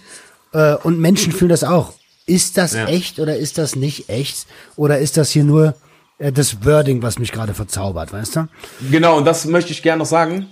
äh, 0.51 0.75
und 0.75 0.99
Menschen 0.99 1.31
fühlen 1.31 1.49
das 1.49 1.63
auch. 1.63 1.93
Ist 2.25 2.57
das 2.57 2.73
ja. 2.73 2.85
echt 2.85 3.19
oder 3.19 3.37
ist 3.37 3.57
das 3.57 3.75
nicht 3.75 4.09
echt 4.09 4.45
oder 4.75 4.99
ist 4.99 5.17
das 5.17 5.31
hier 5.31 5.45
nur 5.45 5.75
äh, 6.17 6.31
das 6.31 6.65
Wording, 6.65 7.01
was 7.01 7.17
mich 7.17 7.31
gerade 7.31 7.53
verzaubert, 7.53 8.11
weißt 8.11 8.35
du? 8.35 8.47
Genau. 8.91 9.17
Und 9.17 9.25
das 9.25 9.45
möchte 9.45 9.71
ich 9.71 9.81
gerne 9.81 9.99
noch 9.99 10.05
sagen. 10.05 10.47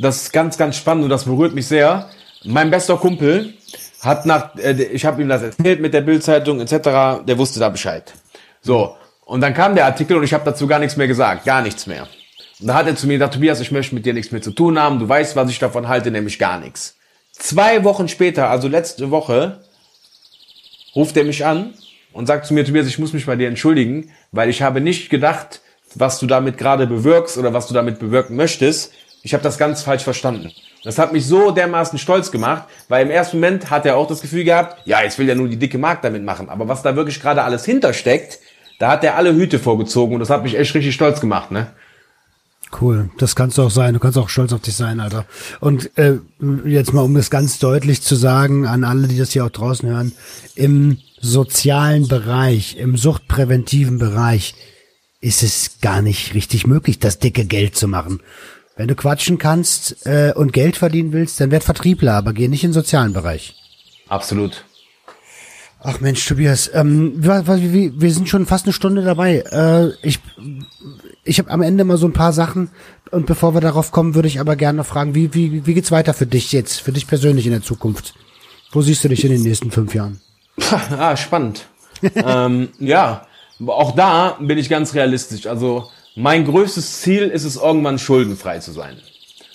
Das 0.00 0.22
ist 0.22 0.32
ganz 0.32 0.56
ganz 0.56 0.76
spannend 0.76 1.04
und 1.04 1.10
das 1.10 1.24
berührt 1.24 1.54
mich 1.54 1.66
sehr. 1.66 2.08
Mein 2.44 2.70
bester 2.70 2.96
Kumpel 2.96 3.54
hat 4.00 4.24
nach, 4.24 4.56
äh, 4.56 4.72
ich 4.72 5.04
habe 5.04 5.20
ihm 5.20 5.28
das 5.28 5.42
erzählt 5.42 5.80
mit 5.80 5.92
der 5.92 6.00
Bildzeitung 6.00 6.60
etc., 6.60 7.22
der 7.26 7.36
wusste 7.36 7.60
da 7.60 7.68
Bescheid. 7.68 8.12
So, 8.62 8.96
und 9.26 9.42
dann 9.42 9.52
kam 9.52 9.74
der 9.74 9.84
Artikel 9.84 10.16
und 10.16 10.24
ich 10.24 10.32
habe 10.32 10.44
dazu 10.44 10.66
gar 10.66 10.78
nichts 10.78 10.96
mehr 10.96 11.06
gesagt, 11.06 11.44
gar 11.44 11.62
nichts 11.62 11.86
mehr. 11.86 12.08
Und 12.60 12.66
da 12.66 12.74
hat 12.74 12.86
er 12.86 12.96
zu 12.96 13.06
mir 13.06 13.14
gesagt, 13.14 13.34
Tobias, 13.34 13.60
ich 13.60 13.70
möchte 13.70 13.94
mit 13.94 14.06
dir 14.06 14.14
nichts 14.14 14.32
mehr 14.32 14.42
zu 14.42 14.52
tun 14.52 14.78
haben, 14.78 14.98
du 14.98 15.08
weißt, 15.08 15.36
was 15.36 15.50
ich 15.50 15.58
davon 15.58 15.88
halte, 15.88 16.10
nämlich 16.10 16.38
gar 16.38 16.58
nichts. 16.58 16.96
Zwei 17.32 17.84
Wochen 17.84 18.08
später, 18.08 18.50
also 18.50 18.68
letzte 18.68 19.10
Woche, 19.10 19.60
ruft 20.96 21.16
er 21.16 21.24
mich 21.24 21.44
an 21.44 21.74
und 22.12 22.26
sagt 22.26 22.46
zu 22.46 22.54
mir, 22.54 22.64
Tobias, 22.64 22.86
ich 22.86 22.98
muss 22.98 23.12
mich 23.12 23.26
bei 23.26 23.36
dir 23.36 23.48
entschuldigen, 23.48 24.10
weil 24.32 24.48
ich 24.48 24.62
habe 24.62 24.80
nicht 24.80 25.10
gedacht, 25.10 25.60
was 25.94 26.18
du 26.18 26.26
damit 26.26 26.58
gerade 26.58 26.86
bewirkst 26.86 27.38
oder 27.38 27.52
was 27.52 27.66
du 27.66 27.74
damit 27.74 27.98
bewirken 27.98 28.36
möchtest. 28.36 28.92
Ich 29.22 29.34
habe 29.34 29.42
das 29.42 29.58
ganz 29.58 29.82
falsch 29.82 30.02
verstanden. 30.02 30.50
Das 30.82 30.98
hat 30.98 31.12
mich 31.12 31.26
so 31.26 31.50
dermaßen 31.50 31.98
stolz 31.98 32.30
gemacht, 32.30 32.64
weil 32.88 33.04
im 33.04 33.10
ersten 33.10 33.36
Moment 33.36 33.70
hat 33.70 33.84
er 33.84 33.96
auch 33.96 34.06
das 34.06 34.22
Gefühl 34.22 34.44
gehabt, 34.44 34.80
ja, 34.86 35.02
jetzt 35.02 35.18
will 35.18 35.28
er 35.28 35.34
nur 35.34 35.48
die 35.48 35.58
dicke 35.58 35.76
Mark 35.76 36.00
damit 36.02 36.24
machen. 36.24 36.48
Aber 36.48 36.68
was 36.68 36.82
da 36.82 36.96
wirklich 36.96 37.20
gerade 37.20 37.42
alles 37.42 37.64
hintersteckt, 37.64 38.38
da 38.78 38.92
hat 38.92 39.04
er 39.04 39.16
alle 39.16 39.34
Hüte 39.34 39.58
vorgezogen 39.58 40.14
und 40.14 40.20
das 40.20 40.30
hat 40.30 40.42
mich 40.42 40.58
echt 40.58 40.74
richtig 40.74 40.94
stolz 40.94 41.20
gemacht, 41.20 41.50
ne? 41.50 41.66
Cool, 42.80 43.10
das 43.18 43.34
kannst 43.34 43.58
du 43.58 43.62
auch 43.62 43.70
sein. 43.70 43.94
Du 43.94 44.00
kannst 44.00 44.16
auch 44.16 44.28
stolz 44.28 44.52
auf 44.52 44.60
dich 44.60 44.76
sein, 44.76 45.00
Alter. 45.00 45.26
Und 45.58 45.90
äh, 45.98 46.18
jetzt 46.64 46.92
mal, 46.92 47.02
um 47.02 47.16
es 47.16 47.28
ganz 47.28 47.58
deutlich 47.58 48.00
zu 48.00 48.14
sagen 48.14 48.66
an 48.66 48.84
alle, 48.84 49.08
die 49.08 49.18
das 49.18 49.32
hier 49.32 49.44
auch 49.44 49.50
draußen 49.50 49.88
hören, 49.88 50.12
im 50.54 50.98
sozialen 51.20 52.06
Bereich, 52.06 52.76
im 52.76 52.96
suchtpräventiven 52.96 53.98
Bereich 53.98 54.54
ist 55.20 55.42
es 55.42 55.80
gar 55.82 56.00
nicht 56.00 56.34
richtig 56.34 56.66
möglich, 56.66 56.98
das 56.98 57.18
dicke 57.18 57.44
Geld 57.44 57.76
zu 57.76 57.88
machen. 57.88 58.20
Wenn 58.80 58.88
du 58.88 58.94
quatschen 58.94 59.36
kannst 59.36 60.06
äh, 60.06 60.32
und 60.34 60.54
Geld 60.54 60.74
verdienen 60.74 61.12
willst, 61.12 61.38
dann 61.38 61.50
werd 61.50 61.64
Vertriebler, 61.64 62.14
aber 62.14 62.32
geh 62.32 62.48
nicht 62.48 62.64
in 62.64 62.70
den 62.70 62.72
sozialen 62.72 63.12
Bereich. 63.12 63.54
Absolut. 64.08 64.64
Ach 65.80 66.00
Mensch, 66.00 66.26
Tobias, 66.26 66.70
ähm, 66.72 67.12
wir, 67.16 67.46
wir, 67.46 68.00
wir 68.00 68.10
sind 68.10 68.30
schon 68.30 68.46
fast 68.46 68.64
eine 68.64 68.72
Stunde 68.72 69.02
dabei. 69.02 69.40
Äh, 69.40 69.90
ich 70.02 70.20
ich 71.24 71.38
habe 71.38 71.50
am 71.50 71.60
Ende 71.60 71.84
mal 71.84 71.98
so 71.98 72.06
ein 72.06 72.14
paar 72.14 72.32
Sachen 72.32 72.70
und 73.10 73.26
bevor 73.26 73.52
wir 73.52 73.60
darauf 73.60 73.92
kommen, 73.92 74.14
würde 74.14 74.28
ich 74.28 74.40
aber 74.40 74.56
gerne 74.56 74.82
fragen, 74.82 75.14
wie, 75.14 75.34
wie, 75.34 75.66
wie 75.66 75.74
geht's 75.74 75.92
weiter 75.92 76.14
für 76.14 76.24
dich 76.24 76.50
jetzt, 76.50 76.80
für 76.80 76.92
dich 76.92 77.06
persönlich 77.06 77.44
in 77.44 77.52
der 77.52 77.62
Zukunft? 77.62 78.14
Wo 78.72 78.80
siehst 78.80 79.04
du 79.04 79.08
dich 79.08 79.22
in 79.26 79.30
den 79.30 79.42
nächsten 79.42 79.70
fünf 79.70 79.94
Jahren? 79.94 80.22
ah, 80.98 81.18
spannend. 81.18 81.66
ähm, 82.14 82.70
ja, 82.78 83.26
auch 83.66 83.94
da 83.94 84.38
bin 84.40 84.56
ich 84.56 84.70
ganz 84.70 84.94
realistisch. 84.94 85.46
Also 85.46 85.90
mein 86.20 86.44
größtes 86.44 87.00
Ziel 87.00 87.28
ist 87.28 87.44
es, 87.44 87.56
irgendwann 87.56 87.98
schuldenfrei 87.98 88.58
zu 88.58 88.72
sein. 88.72 88.96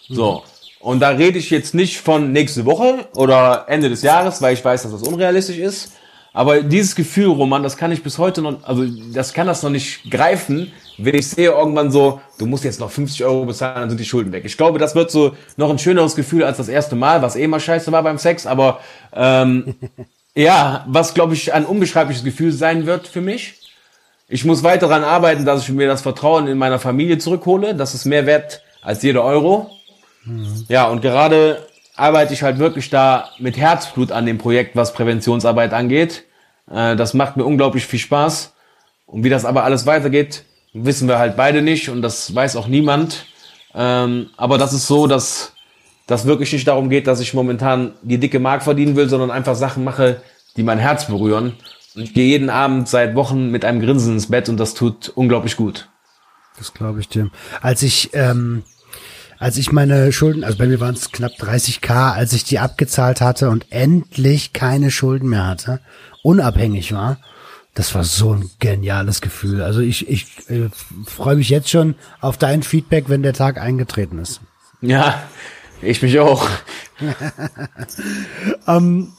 So. 0.10 0.44
Und 0.80 1.00
da 1.00 1.10
rede 1.10 1.40
ich 1.40 1.50
jetzt 1.50 1.74
nicht 1.74 1.98
von 2.00 2.32
nächste 2.32 2.66
Woche 2.66 3.08
oder 3.16 3.66
Ende 3.68 3.90
des 3.90 4.02
Jahres, 4.02 4.42
weil 4.42 4.54
ich 4.54 4.64
weiß, 4.64 4.84
dass 4.84 4.92
das 4.92 5.04
unrealistisch 5.04 5.58
ist. 5.58 5.94
Aber 6.34 6.62
dieses 6.62 6.96
Gefühl, 6.96 7.28
Roman, 7.28 7.64
das 7.64 7.78
kann 7.78 7.92
ich 7.92 8.04
bis 8.04 8.18
heute 8.18 8.42
noch, 8.42 8.64
also 8.64 8.86
das 9.14 9.34
kann 9.34 9.48
das 9.48 9.64
noch 9.64 9.70
nicht 9.70 10.12
greifen, 10.12 10.74
wenn 10.98 11.16
ich 11.16 11.30
sehe 11.30 11.50
irgendwann 11.50 11.92
so, 11.92 12.20
du 12.38 12.46
musst 12.46 12.66
jetzt 12.66 12.80
noch 12.80 12.92
50 12.92 13.24
Euro 13.24 13.46
bezahlen, 13.46 13.76
dann 13.76 13.90
sind 13.90 14.00
die 14.00 14.06
Schulden 14.06 14.32
weg. 14.34 14.44
Ich 14.46 14.58
glaube, 14.58 14.78
das 14.78 14.96
wird 14.96 15.12
so 15.12 15.36
noch 15.56 15.70
ein 15.70 15.80
schöneres 15.80 16.16
Gefühl 16.16 16.44
als 16.44 16.58
das 16.58 16.68
erste 16.68 16.96
Mal, 16.96 17.22
was 17.22 17.36
eh 17.36 17.48
mal 17.48 17.60
scheiße 17.60 17.92
war 17.92 18.04
beim 18.04 18.18
Sex. 18.18 18.46
Aber 18.46 18.82
ähm, 19.14 19.76
ja, 20.36 20.86
was 20.88 21.14
glaube 21.14 21.36
ich 21.36 21.54
ein 21.54 21.66
unbeschreibliches 21.66 22.24
Gefühl 22.24 22.52
sein 22.52 22.86
wird 22.86 23.08
für 23.08 23.22
mich. 23.22 23.65
Ich 24.28 24.44
muss 24.44 24.64
weiter 24.64 24.88
daran 24.88 25.04
arbeiten, 25.04 25.46
dass 25.46 25.62
ich 25.62 25.70
mir 25.70 25.88
das 25.88 26.02
Vertrauen 26.02 26.48
in 26.48 26.58
meiner 26.58 26.80
Familie 26.80 27.20
zurückhole. 27.20 27.76
Das 27.76 27.94
ist 27.94 28.06
mehr 28.06 28.26
wert 28.26 28.62
als 28.82 29.04
jeder 29.04 29.24
Euro. 29.24 29.70
Mhm. 30.24 30.66
Ja, 30.68 30.88
und 30.88 31.02
gerade 31.02 31.68
arbeite 31.96 32.34
ich 32.34 32.42
halt 32.42 32.58
wirklich 32.58 32.90
da 32.90 33.30
mit 33.38 33.58
Herzblut 33.58 34.12
an 34.12 34.26
dem 34.26 34.38
Projekt, 34.38 34.76
was 34.76 34.94
Präventionsarbeit 34.94 35.74
angeht. 35.74 36.24
Äh, 36.70 36.96
das 36.96 37.14
macht 37.14 37.38
mir 37.38 37.46
unglaublich 37.46 37.86
viel 37.86 38.00
Spaß. 38.00 38.54
Und 39.06 39.24
wie 39.24 39.30
das 39.30 39.46
aber 39.46 39.64
alles 39.64 39.86
weitergeht, 39.86 40.44
wissen 40.74 41.08
wir 41.08 41.20
halt 41.20 41.38
beide 41.38 41.62
nicht 41.62 41.90
und 41.90 42.02
das 42.02 42.34
weiß 42.34 42.56
auch 42.56 42.68
niemand. 42.68 43.28
Ähm, 43.76 44.32
aber 44.38 44.58
das 44.58 44.74
ist 44.74 44.88
so, 44.88 45.06
dass 45.06 45.54
das 46.08 46.26
wirklich 46.26 46.52
nicht 46.52 46.68
darum 46.68 46.90
geht, 46.90 47.06
dass 47.06 47.20
ich 47.20 47.36
momentan 47.36 47.94
die 48.02 48.18
dicke 48.18 48.40
Mark 48.40 48.64
verdienen 48.64 48.96
will, 48.96 49.08
sondern 49.08 49.30
einfach 49.30 49.56
Sachen 49.56 49.84
mache, 49.84 50.22
die 50.58 50.64
mein 50.64 50.80
Herz 50.80 51.06
berühren 51.06 51.54
ich 51.96 52.14
gehe 52.14 52.28
jeden 52.28 52.50
Abend 52.50 52.88
seit 52.88 53.16
Wochen 53.16 53.50
mit 53.50 53.66
einem 53.66 53.80
Grinsen 53.80 54.14
ins 54.14 54.28
Bett 54.28 54.50
und 54.50 54.58
das 54.58 54.74
tut 54.74 55.10
unglaublich 55.10 55.58
gut. 55.58 55.90
Das 56.58 56.74
glaube 56.74 57.00
ich 57.00 57.10
dir. 57.10 57.30
Als 57.62 57.84
ich, 57.84 58.12
ähm, 58.14 58.64
als 59.40 59.58
ich 59.58 59.72
meine 59.72 60.12
Schulden, 60.12 60.44
also 60.44 60.58
bei 60.58 60.68
mir 60.68 60.80
waren 60.80 60.96
es 60.96 61.12
knapp 61.12 61.34
30k, 61.34 62.14
als 62.14 62.34
ich 62.34 62.44
die 62.44 62.60
abgezahlt 62.60 63.22
hatte 63.22 63.50
und 63.50 63.72
endlich 63.72 64.54
keine 64.54 64.92
Schulden 64.92 65.30
mehr 65.30 65.48
hatte, 65.48 65.82
unabhängig 66.24 66.94
war, 66.94 67.18
das 67.74 67.94
war 67.94 68.06
so 68.06 68.34
ein 68.34 68.50
geniales 68.60 69.20
Gefühl. 69.20 69.62
Also 69.62 69.82
ich, 69.82 70.10
ich 70.10 70.28
äh, 70.50 70.70
freue 71.06 71.36
mich 71.36 71.50
jetzt 71.50 71.70
schon 71.70 71.96
auf 72.22 72.38
dein 72.38 72.64
Feedback, 72.64 73.10
wenn 73.10 73.22
der 73.22 73.34
Tag 73.34 73.60
eingetreten 73.60 74.20
ist. 74.20 74.40
Ja, 74.82 75.22
ich 75.82 76.02
mich 76.02 76.20
auch. 76.20 76.48
ähm, 78.68 79.12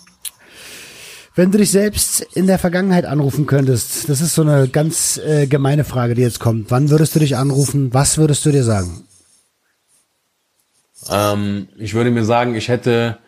wenn 1.37 1.53
du 1.53 1.59
dich 1.59 1.71
selbst 1.71 2.23
in 2.35 2.47
der 2.47 2.59
Vergangenheit 2.59 3.05
anrufen 3.05 3.47
könntest, 3.47 4.09
das 4.09 4.23
ist 4.23 4.35
so 4.35 4.43
eine 4.43 4.69
ganz 4.69 5.19
äh, 5.19 5.47
gemeine 5.47 5.85
Frage, 5.85 6.15
die 6.15 6.23
jetzt 6.23 6.41
kommt. 6.41 6.71
Wann 6.71 6.89
würdest 6.89 7.15
du 7.15 7.21
dich 7.21 7.37
anrufen? 7.37 7.93
Was 7.93 8.17
würdest 8.17 8.45
du 8.47 8.51
dir 8.51 8.65
sagen? 8.65 9.05
Ähm, 11.11 11.69
ich 11.77 11.93
würde 11.93 12.11
mir 12.11 12.25
sagen, 12.25 12.55
ich 12.55 12.69
hätte 12.69 13.19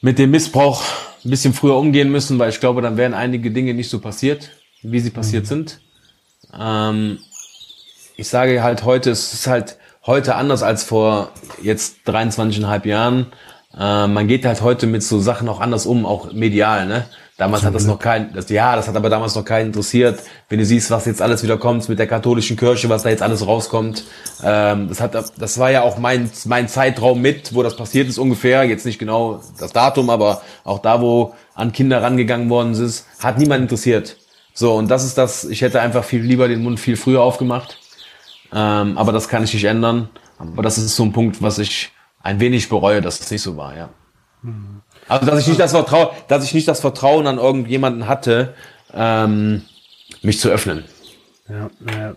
mit 0.00 0.18
dem 0.18 0.32
Missbrauch 0.32 0.82
ein 1.24 1.30
bisschen 1.30 1.54
früher 1.54 1.76
umgehen 1.76 2.10
müssen, 2.10 2.38
weil 2.38 2.50
ich 2.50 2.60
glaube, 2.60 2.82
dann 2.82 2.96
wären 2.96 3.14
einige 3.14 3.52
Dinge 3.52 3.72
nicht 3.72 3.88
so 3.88 4.00
passiert, 4.00 4.50
wie 4.82 5.00
sie 5.00 5.10
passiert 5.10 5.44
mhm. 5.44 5.48
sind. 5.48 5.80
Ähm, 6.58 7.18
ich 8.16 8.28
sage 8.28 8.62
halt 8.62 8.84
heute, 8.84 9.12
es 9.12 9.32
ist 9.32 9.46
halt 9.46 9.78
heute 10.04 10.34
anders 10.34 10.64
als 10.64 10.82
vor 10.82 11.30
jetzt 11.62 11.98
23,5 12.06 12.86
Jahren. 12.86 13.26
Äh, 13.78 14.06
man 14.06 14.28
geht 14.28 14.44
halt 14.44 14.62
heute 14.62 14.86
mit 14.86 15.02
so 15.02 15.20
Sachen 15.20 15.48
auch 15.48 15.60
anders 15.60 15.86
um, 15.86 16.06
auch 16.06 16.32
medial, 16.32 16.86
ne? 16.86 17.06
Damals 17.36 17.64
hat 17.64 17.74
das 17.74 17.84
noch 17.84 17.98
kein, 17.98 18.32
das, 18.32 18.48
ja, 18.48 18.76
das 18.76 18.86
hat 18.86 18.94
aber 18.94 19.10
damals 19.10 19.34
noch 19.34 19.44
keinen 19.44 19.66
interessiert. 19.66 20.20
Wenn 20.48 20.60
du 20.60 20.64
siehst, 20.64 20.92
was 20.92 21.04
jetzt 21.04 21.20
alles 21.20 21.42
wieder 21.42 21.58
kommt 21.58 21.88
mit 21.88 21.98
der 21.98 22.06
katholischen 22.06 22.56
Kirche, 22.56 22.88
was 22.88 23.02
da 23.02 23.08
jetzt 23.08 23.22
alles 23.22 23.44
rauskommt, 23.44 24.04
ähm, 24.44 24.88
das 24.88 25.00
hat, 25.00 25.16
das 25.36 25.58
war 25.58 25.68
ja 25.68 25.82
auch 25.82 25.98
mein 25.98 26.30
mein 26.44 26.68
Zeitraum 26.68 27.20
mit, 27.20 27.52
wo 27.52 27.64
das 27.64 27.74
passiert 27.74 28.08
ist 28.08 28.18
ungefähr. 28.18 28.62
Jetzt 28.62 28.86
nicht 28.86 29.00
genau 29.00 29.40
das 29.58 29.72
Datum, 29.72 30.10
aber 30.10 30.42
auch 30.62 30.78
da, 30.78 31.00
wo 31.00 31.34
an 31.56 31.72
Kinder 31.72 32.00
rangegangen 32.02 32.48
worden 32.50 32.72
ist, 32.72 33.04
hat 33.20 33.36
niemand 33.38 33.62
interessiert. 33.62 34.16
So 34.52 34.74
und 34.74 34.88
das 34.88 35.04
ist 35.04 35.18
das. 35.18 35.44
Ich 35.44 35.62
hätte 35.62 35.80
einfach 35.80 36.04
viel 36.04 36.22
lieber 36.22 36.46
den 36.46 36.62
Mund 36.62 36.78
viel 36.78 36.96
früher 36.96 37.22
aufgemacht, 37.22 37.78
ähm, 38.52 38.96
aber 38.96 39.10
das 39.10 39.26
kann 39.26 39.42
ich 39.42 39.52
nicht 39.52 39.64
ändern. 39.64 40.08
Aber 40.38 40.62
das 40.62 40.78
ist 40.78 40.94
so 40.94 41.02
ein 41.02 41.12
Punkt, 41.12 41.42
was 41.42 41.58
ich 41.58 41.90
ein 42.24 42.40
wenig 42.40 42.68
bereue, 42.68 43.00
dass 43.00 43.20
es 43.20 43.30
nicht 43.30 43.42
so 43.42 43.56
war, 43.56 43.76
ja. 43.76 43.90
Mhm. 44.42 44.80
Also 45.06 45.26
dass 45.26 45.40
ich 45.40 45.46
nicht 45.46 45.60
das 45.60 45.72
Vertrauen, 45.72 46.08
dass 46.28 46.44
ich 46.44 46.54
nicht 46.54 46.66
das 46.66 46.80
Vertrauen 46.80 47.26
an 47.26 47.38
irgendjemanden 47.38 48.08
hatte, 48.08 48.54
ähm, 48.92 49.62
mich 50.22 50.40
zu 50.40 50.48
öffnen. 50.48 50.84
Ja, 51.48 51.70
ja. 51.92 52.14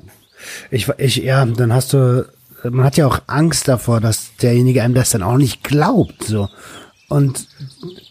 Ich, 0.72 0.88
ich, 0.98 1.18
ja, 1.18 1.46
dann 1.46 1.74
hast 1.74 1.92
du, 1.94 2.26
man 2.64 2.86
hat 2.86 2.96
ja 2.96 3.06
auch 3.06 3.20
Angst 3.28 3.68
davor, 3.68 4.00
dass 4.00 4.36
derjenige 4.38 4.82
einem 4.82 4.94
das 4.94 5.10
dann 5.10 5.24
auch 5.24 5.38
nicht 5.38 5.64
glaubt, 5.64 6.24
so. 6.24 6.50
Und 7.10 7.48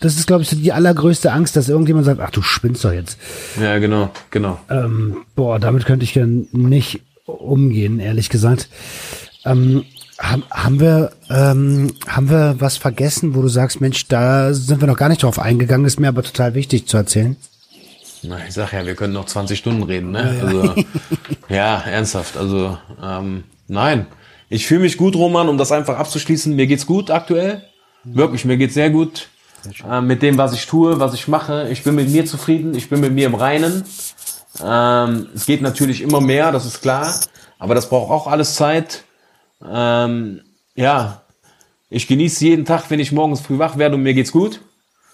das 0.00 0.16
ist, 0.16 0.26
glaube 0.26 0.42
ich, 0.42 0.48
so 0.48 0.56
die 0.56 0.72
allergrößte 0.72 1.30
Angst, 1.30 1.56
dass 1.56 1.68
irgendjemand 1.68 2.06
sagt, 2.06 2.20
ach, 2.20 2.30
du 2.30 2.40
spinnst 2.42 2.84
doch 2.84 2.92
jetzt. 2.92 3.18
Ja, 3.60 3.78
genau, 3.78 4.10
genau. 4.30 4.58
Ähm, 4.70 5.24
boah, 5.34 5.58
damit 5.58 5.84
könnte 5.84 6.04
ich 6.04 6.14
dann 6.14 6.48
nicht 6.52 7.02
umgehen, 7.26 8.00
ehrlich 8.00 8.30
gesagt. 8.30 8.68
Ähm, 9.44 9.84
haben, 10.18 10.44
haben 10.50 10.80
wir 10.80 11.12
ähm, 11.28 11.92
haben 12.08 12.30
wir 12.30 12.56
was 12.58 12.76
vergessen, 12.76 13.34
wo 13.34 13.42
du 13.42 13.48
sagst, 13.48 13.80
Mensch, 13.80 14.08
da 14.08 14.54
sind 14.54 14.80
wir 14.80 14.88
noch 14.88 14.96
gar 14.96 15.08
nicht 15.08 15.22
drauf 15.22 15.38
eingegangen, 15.38 15.86
ist 15.86 16.00
mir 16.00 16.08
aber 16.08 16.22
total 16.22 16.54
wichtig 16.54 16.86
zu 16.86 16.96
erzählen. 16.96 17.36
Na, 18.22 18.38
ich 18.46 18.54
sag 18.54 18.72
ja, 18.72 18.84
wir 18.84 18.94
können 18.94 19.12
noch 19.12 19.26
20 19.26 19.58
Stunden 19.58 19.82
reden, 19.82 20.10
ne? 20.10 20.36
Ja. 20.38 20.46
Also, 20.46 20.74
ja 21.48 21.80
ernsthaft. 21.80 22.36
Also 22.36 22.78
ähm, 23.02 23.44
nein, 23.68 24.06
ich 24.48 24.66
fühle 24.66 24.80
mich 24.80 24.96
gut, 24.96 25.16
Roman, 25.16 25.48
um 25.48 25.58
das 25.58 25.72
einfach 25.72 25.98
abzuschließen. 25.98 26.54
Mir 26.54 26.66
geht's 26.66 26.86
gut 26.86 27.10
aktuell, 27.10 27.62
wirklich, 28.04 28.44
mir 28.44 28.56
geht's 28.56 28.74
sehr 28.74 28.90
gut 28.90 29.28
äh, 29.88 30.00
mit 30.00 30.22
dem, 30.22 30.38
was 30.38 30.54
ich 30.54 30.66
tue, 30.66 30.98
was 30.98 31.14
ich 31.14 31.28
mache. 31.28 31.68
Ich 31.70 31.82
bin 31.82 31.94
mit 31.94 32.10
mir 32.10 32.26
zufrieden, 32.26 32.74
ich 32.74 32.88
bin 32.88 33.00
mit 33.00 33.12
mir 33.12 33.26
im 33.26 33.34
Reinen. 33.34 33.84
Ähm, 34.64 35.28
es 35.34 35.46
geht 35.46 35.60
natürlich 35.62 36.00
immer 36.00 36.20
mehr, 36.20 36.52
das 36.52 36.64
ist 36.64 36.80
klar, 36.80 37.20
aber 37.58 37.74
das 37.74 37.88
braucht 37.88 38.10
auch 38.10 38.26
alles 38.26 38.54
Zeit. 38.54 39.04
Ähm, 39.64 40.42
ja, 40.74 41.22
ich 41.88 42.06
genieße 42.06 42.44
jeden 42.44 42.64
Tag, 42.64 42.90
wenn 42.90 43.00
ich 43.00 43.12
morgens 43.12 43.40
früh 43.40 43.58
wach 43.58 43.78
werde 43.78 43.94
und 43.94 44.02
mir 44.02 44.14
geht's 44.14 44.32
gut. 44.32 44.60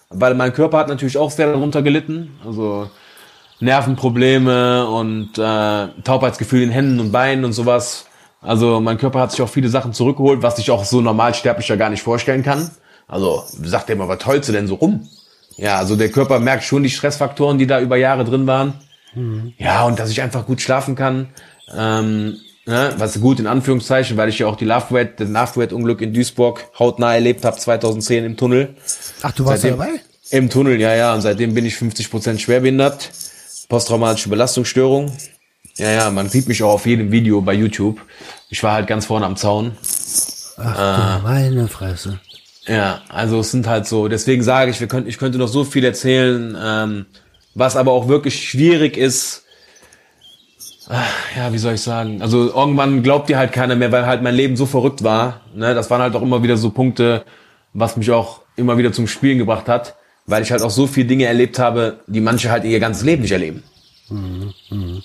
Weil 0.09 0.35
mein 0.35 0.53
Körper 0.53 0.79
hat 0.79 0.89
natürlich 0.89 1.17
auch 1.17 1.31
sehr 1.31 1.53
darunter 1.53 1.83
gelitten. 1.83 2.39
Also 2.45 2.91
Nervenprobleme 3.61 4.87
und 4.87 5.39
äh, 5.39 5.89
Taubheitsgefühl 6.05 6.63
in 6.63 6.71
Händen 6.71 7.01
und 7.01 7.13
Beinen 7.13 7.45
und 7.45 7.53
sowas. 7.53 8.07
Also 8.41 8.81
mein 8.81 8.99
Körper 8.99 9.21
hat 9.21 9.31
sich 9.31 9.41
auch 9.41 9.49
viele 9.49 9.69
Sachen 9.69 9.93
zurückgeholt, 9.93 10.43
was 10.43 10.59
ich 10.59 10.71
auch 10.71 10.85
so 10.85 11.01
normal 11.01 11.35
sterblicher 11.35 11.77
gar 11.77 11.89
nicht 11.89 12.03
vorstellen 12.03 12.43
kann. 12.43 12.71
Also 13.07 13.45
sagt 13.63 13.89
er 13.89 13.97
immer, 13.97 14.09
was 14.09 14.19
tollst 14.19 14.49
du 14.49 14.53
denn 14.53 14.67
so 14.67 14.75
rum? 14.75 15.09
Ja, 15.57 15.77
also 15.79 15.97
der 15.97 16.11
Körper 16.11 16.41
merkt 16.41 16.65
schon 16.65 16.83
die 16.83 16.91
Stressfaktoren, 16.91 17.59
die 17.59 17.67
da 17.67 17.81
über 17.81 17.97
Jahre 17.97 18.25
drin 18.25 18.47
waren. 18.47 18.75
Mhm. 19.15 19.53
Ja, 19.59 19.85
und 19.85 19.99
dass 19.99 20.11
ich 20.11 20.23
einfach 20.23 20.47
gut 20.47 20.61
schlafen 20.61 20.97
kann. 20.97 21.29
Ähm, 21.77 22.39
Ne, 22.65 22.95
was 22.97 23.21
gut 23.21 23.41
in 23.41 23.49
Anführungszeichen, 23.49 24.17
weil 24.17 24.29
ich 24.29 24.39
ja 24.39 24.47
auch 24.47 24.55
die 24.55 24.65
Love 24.65 24.95
Red, 24.95 25.19
das 25.19 25.29
Love 25.29 25.61
Red 25.61 25.73
Unglück 25.73 26.01
in 26.01 26.15
Duisburg 26.15 26.65
hautnah 26.79 27.15
erlebt 27.15 27.45
habe 27.45 27.57
2010 27.59 28.25
im 28.25 28.37
Tunnel. 28.37 28.77
Ach, 29.23 29.33
du 29.33 29.45
warst 29.45 29.63
seitdem, 29.63 29.79
dabei? 29.81 30.01
Im 30.31 30.49
Tunnel, 30.49 30.81
ja, 30.81 30.95
ja. 30.95 31.13
Und 31.13 31.23
seitdem 31.23 31.55
bin 31.55 31.67
ich 31.67 31.75
50 31.75 32.11
Prozent 32.11 32.41
schwerbehindert. 32.41 33.11
Posttraumatische 33.69 34.29
Belastungsstörung. 34.29 35.11
Ja, 35.77 35.91
ja, 35.91 36.11
man 36.11 36.29
sieht 36.29 36.47
mich 36.47 36.63
auch 36.63 36.75
auf 36.75 36.87
jedem 36.87 37.11
Video 37.11 37.41
bei 37.41 37.55
YouTube. 37.55 38.01
Ich 38.49 38.63
war 38.63 38.75
halt 38.75 38.87
ganz 38.87 39.07
vorne 39.07 39.27
am 39.27 39.37
Zaun. 39.37 39.73
Ach, 40.57 41.19
äh, 41.19 41.23
meine 41.23 41.67
Fresse. 41.67 42.21
Ja, 42.67 43.03
also 43.09 43.41
es 43.41 43.51
sind 43.51 43.67
halt 43.67 43.87
so, 43.87 44.07
deswegen 44.07 44.45
sage 44.45 44.71
ich, 44.71 44.79
wir 44.79 44.87
könnten, 44.87 45.09
ich 45.09 45.19
könnte 45.19 45.39
noch 45.39 45.49
so 45.49 45.65
viel 45.65 45.85
erzählen, 45.85 46.57
ähm, 46.63 47.07
was 47.55 47.75
aber 47.75 47.93
auch 47.93 48.07
wirklich 48.07 48.49
schwierig 48.49 48.97
ist, 48.97 49.42
ja, 51.37 51.53
wie 51.53 51.59
soll 51.59 51.75
ich 51.75 51.81
sagen? 51.81 52.23
Also 52.23 52.49
irgendwann 52.49 53.03
glaubt 53.03 53.29
dir 53.29 53.39
halt 53.39 53.53
keiner 53.53 53.77
mehr, 53.77 53.93
weil 53.93 54.07
halt 54.07 54.23
mein 54.23 54.35
Leben 54.35 54.57
so 54.57 54.67
verrückt 54.67 55.03
war. 55.03 55.41
Ne? 55.55 55.75
Das 55.75 55.91
waren 55.91 56.03
halt 56.03 56.15
auch 56.15 56.23
immer 56.23 56.43
wieder 56.43 56.57
so 56.57 56.71
Punkte, 56.71 57.25
was 57.73 57.97
mich 57.97 58.11
auch 58.11 58.41
immer 58.57 58.79
wieder 58.79 58.93
zum 58.93 59.07
Spielen 59.07 59.39
gebracht 59.39 59.69
hat, 59.69 59.97
weil 60.27 60.43
ich 60.43 60.51
halt 60.51 60.63
auch 60.63 60.71
so 60.71 60.87
viele 60.87 61.07
Dinge 61.07 61.27
erlebt 61.27 61.59
habe, 61.59 62.01
die 62.07 62.21
manche 62.21 62.51
halt 62.51 62.65
ihr 62.65 62.81
ganzes 62.81 63.05
Leben 63.05 63.23
nicht 63.23 63.33
erleben. 63.33 63.63
Mhm, 64.11 64.53
mh. 64.71 65.03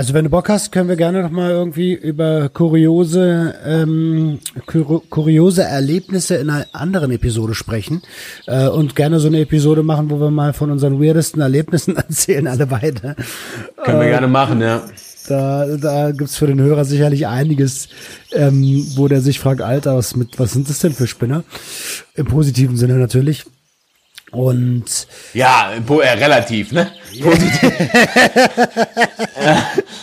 Also 0.00 0.14
wenn 0.14 0.24
du 0.24 0.30
Bock 0.30 0.48
hast, 0.48 0.72
können 0.72 0.88
wir 0.88 0.96
gerne 0.96 1.22
noch 1.22 1.30
mal 1.30 1.50
irgendwie 1.50 1.92
über 1.92 2.48
kuriose 2.48 3.54
ähm, 3.66 4.38
kur 4.64 5.02
kuriose 5.10 5.62
Erlebnisse 5.62 6.36
in 6.36 6.48
einer 6.48 6.64
anderen 6.72 7.10
Episode 7.10 7.54
sprechen 7.54 8.00
äh, 8.46 8.66
und 8.66 8.96
gerne 8.96 9.20
so 9.20 9.28
eine 9.28 9.40
Episode 9.40 9.82
machen, 9.82 10.08
wo 10.08 10.18
wir 10.18 10.30
mal 10.30 10.54
von 10.54 10.70
unseren 10.70 11.02
weirdesten 11.02 11.42
Erlebnissen 11.42 11.96
erzählen, 11.98 12.46
alle 12.46 12.66
beide. 12.66 13.14
Können 13.84 14.00
wir 14.00 14.06
äh, 14.06 14.10
gerne 14.10 14.28
machen, 14.28 14.62
ja. 14.62 14.84
Da, 15.28 15.66
da 15.76 16.12
gibt's 16.12 16.38
für 16.38 16.46
den 16.46 16.62
Hörer 16.62 16.86
sicherlich 16.86 17.26
einiges, 17.26 17.90
ähm, 18.32 18.86
wo 18.96 19.06
der 19.06 19.20
sich 19.20 19.38
fragt, 19.38 19.60
Alter, 19.60 19.98
was, 19.98 20.16
mit, 20.16 20.38
was 20.38 20.52
sind 20.52 20.70
das 20.70 20.78
denn 20.78 20.94
für 20.94 21.08
Spinner? 21.08 21.44
Im 22.14 22.24
positiven 22.24 22.78
Sinne 22.78 22.94
natürlich. 22.94 23.44
Und 24.32 25.06
ja, 25.34 25.72
äh, 25.72 26.08
relativ, 26.08 26.72
ne? 26.72 26.90
Positiv. 27.20 27.72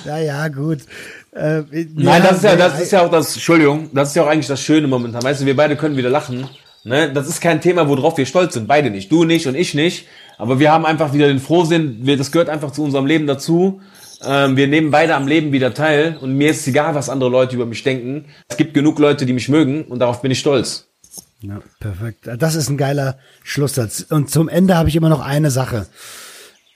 ja, 0.05 0.17
ja, 0.17 0.47
gut. 0.49 0.80
Äh, 1.34 1.63
Nein, 1.95 2.23
das 2.23 2.38
ist 2.38 2.43
ja, 2.43 2.55
das 2.55 2.82
ist 2.82 2.91
ja 2.91 3.05
auch 3.05 3.11
das, 3.11 3.34
Entschuldigung, 3.34 3.89
das 3.93 4.09
ist 4.09 4.15
ja 4.15 4.23
auch 4.23 4.28
eigentlich 4.28 4.47
das 4.47 4.61
Schöne 4.61 4.88
momentan. 4.88 5.23
Weißt 5.23 5.41
du, 5.41 5.45
wir 5.45 5.55
beide 5.55 5.75
können 5.75 5.95
wieder 5.95 6.09
lachen. 6.09 6.49
Ne? 6.84 7.11
Das 7.13 7.28
ist 7.28 7.41
kein 7.41 7.61
Thema, 7.61 7.88
worauf 7.88 8.17
wir 8.17 8.25
stolz 8.25 8.53
sind. 8.53 8.67
Beide 8.67 8.89
nicht. 8.89 9.11
Du 9.11 9.23
nicht 9.23 9.47
und 9.47 9.55
ich 9.55 9.73
nicht. 9.73 10.07
Aber 10.38 10.59
wir 10.59 10.71
haben 10.71 10.86
einfach 10.86 11.13
wieder 11.13 11.28
den 11.28 11.39
Frohsinn. 11.39 11.99
Wir, 12.01 12.17
das 12.17 12.32
gehört 12.32 12.49
einfach 12.49 12.71
zu 12.71 12.84
unserem 12.84 13.05
Leben 13.05 13.28
dazu. 13.28 13.82
Ähm, 14.25 14.57
wir 14.57 14.67
nehmen 14.67 14.89
beide 14.89 15.15
am 15.15 15.28
Leben 15.28 15.51
wieder 15.51 15.73
teil. 15.73 16.17
Und 16.19 16.36
mir 16.36 16.51
ist 16.51 16.67
egal, 16.67 16.95
was 16.95 17.09
andere 17.09 17.30
Leute 17.30 17.55
über 17.55 17.65
mich 17.65 17.84
denken. 17.84 18.25
Es 18.47 18.57
gibt 18.57 18.73
genug 18.73 18.99
Leute, 18.99 19.25
die 19.25 19.34
mich 19.34 19.49
mögen. 19.49 19.84
Und 19.84 19.99
darauf 19.99 20.21
bin 20.21 20.32
ich 20.32 20.39
stolz. 20.39 20.86
Ja, 21.41 21.59
perfekt. 21.79 22.27
Das 22.38 22.55
ist 22.55 22.69
ein 22.69 22.77
geiler 22.77 23.19
Schlusssatz. 23.43 24.05
Und 24.09 24.29
zum 24.31 24.49
Ende 24.49 24.75
habe 24.75 24.89
ich 24.89 24.95
immer 24.95 25.09
noch 25.09 25.21
eine 25.21 25.51
Sache. 25.51 25.88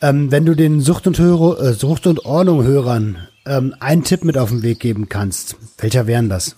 Ähm, 0.02 0.32
wenn 0.32 0.46
du 0.46 0.56
den 0.56 0.82
Sucht 0.82 1.08
und, 1.08 1.18
Hörer, 1.18 1.60
äh, 1.62 1.74
Sucht 1.74 2.08
und 2.08 2.26
Ordnung 2.26 2.64
Hörern 2.64 3.28
ähm, 3.46 3.76
einen 3.80 4.04
Tipp 4.04 4.24
mit 4.24 4.38
auf 4.38 4.50
den 4.50 4.64
Weg 4.64 4.80
geben 4.80 5.10
kannst, 5.10 5.56
welcher 5.78 6.08
wären 6.08 6.30
das? 6.30 6.56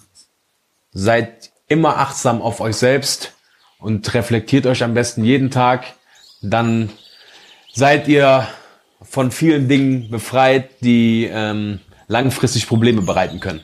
Seid 0.91 1.51
immer 1.68 1.97
achtsam 1.97 2.41
auf 2.41 2.62
euch 2.62 2.76
selbst 2.76 3.34
und 3.80 4.14
reflektiert 4.14 4.66
euch 4.66 4.84
am 4.84 4.93
besten 4.93 5.24
jeden 5.24 5.49
Tag. 5.49 5.86
Dann 6.41 6.89
seid 7.74 8.08
ihr 8.08 8.47
von 9.01 9.32
vielen 9.32 9.68
Dingen 9.68 10.10
befreit, 10.10 10.70
die 10.82 11.30
ähm, 11.32 11.80
langfristig 12.08 12.68
Probleme 12.68 13.01
bereiten 13.01 13.39
können. 13.39 13.62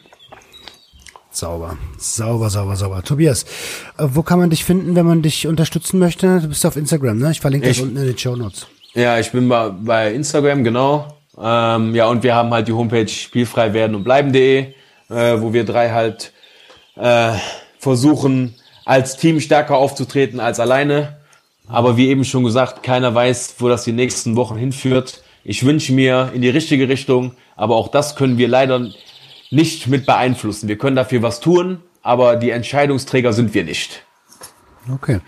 Sauber, 1.39 1.77
sauber, 1.97 2.49
sauber, 2.49 2.75
sauber. 2.75 3.01
Tobias, 3.01 3.43
äh, 3.97 4.03
wo 4.07 4.23
kann 4.23 4.39
man 4.39 4.49
dich 4.49 4.65
finden, 4.65 4.97
wenn 4.97 5.05
man 5.05 5.21
dich 5.21 5.47
unterstützen 5.47 5.97
möchte? 5.97 6.41
Du 6.41 6.49
bist 6.49 6.65
auf 6.65 6.75
Instagram, 6.75 7.17
ne? 7.17 7.31
Ich 7.31 7.39
verlinke 7.39 7.69
ich, 7.69 7.77
das 7.77 7.85
unten 7.85 7.95
in 7.95 8.07
den 8.07 8.17
Show 8.17 8.35
Notes. 8.35 8.67
Ja, 8.93 9.17
ich 9.19 9.31
bin 9.31 9.47
bei, 9.47 9.69
bei 9.69 10.13
Instagram, 10.13 10.65
genau. 10.65 11.17
Ähm, 11.41 11.95
ja, 11.95 12.07
und 12.07 12.23
wir 12.23 12.35
haben 12.35 12.51
halt 12.51 12.67
die 12.67 12.73
Homepage 12.73 13.07
spielfrei 13.07 13.71
werden 13.71 13.95
und 13.95 14.03
bleiben.de, 14.03 14.73
äh, 15.09 15.41
wo 15.41 15.53
wir 15.53 15.63
drei 15.63 15.91
halt 15.91 16.33
äh, 16.97 17.31
versuchen, 17.77 18.55
als 18.83 19.15
Team 19.15 19.39
stärker 19.39 19.77
aufzutreten 19.77 20.41
als 20.41 20.59
alleine. 20.59 21.19
Aber 21.69 21.95
wie 21.95 22.09
eben 22.09 22.25
schon 22.25 22.43
gesagt, 22.43 22.83
keiner 22.83 23.15
weiß, 23.15 23.55
wo 23.59 23.69
das 23.69 23.85
die 23.85 23.93
nächsten 23.93 24.35
Wochen 24.35 24.57
hinführt. 24.57 25.23
Ich 25.45 25.65
wünsche 25.65 25.93
mir 25.93 26.31
in 26.33 26.41
die 26.41 26.49
richtige 26.49 26.89
Richtung, 26.89 27.31
aber 27.55 27.77
auch 27.77 27.87
das 27.87 28.17
können 28.17 28.37
wir 28.37 28.49
leider 28.49 28.89
nicht 29.51 29.87
mit 29.87 30.05
beeinflussen. 30.05 30.67
Wir 30.67 30.77
können 30.77 30.95
dafür 30.95 31.21
was 31.21 31.39
tun, 31.39 31.79
aber 32.01 32.35
die 32.35 32.51
Entscheidungsträger 32.51 33.33
sind 33.33 33.53
wir 33.53 33.63
nicht. 33.63 34.03
Okay. 34.93 35.19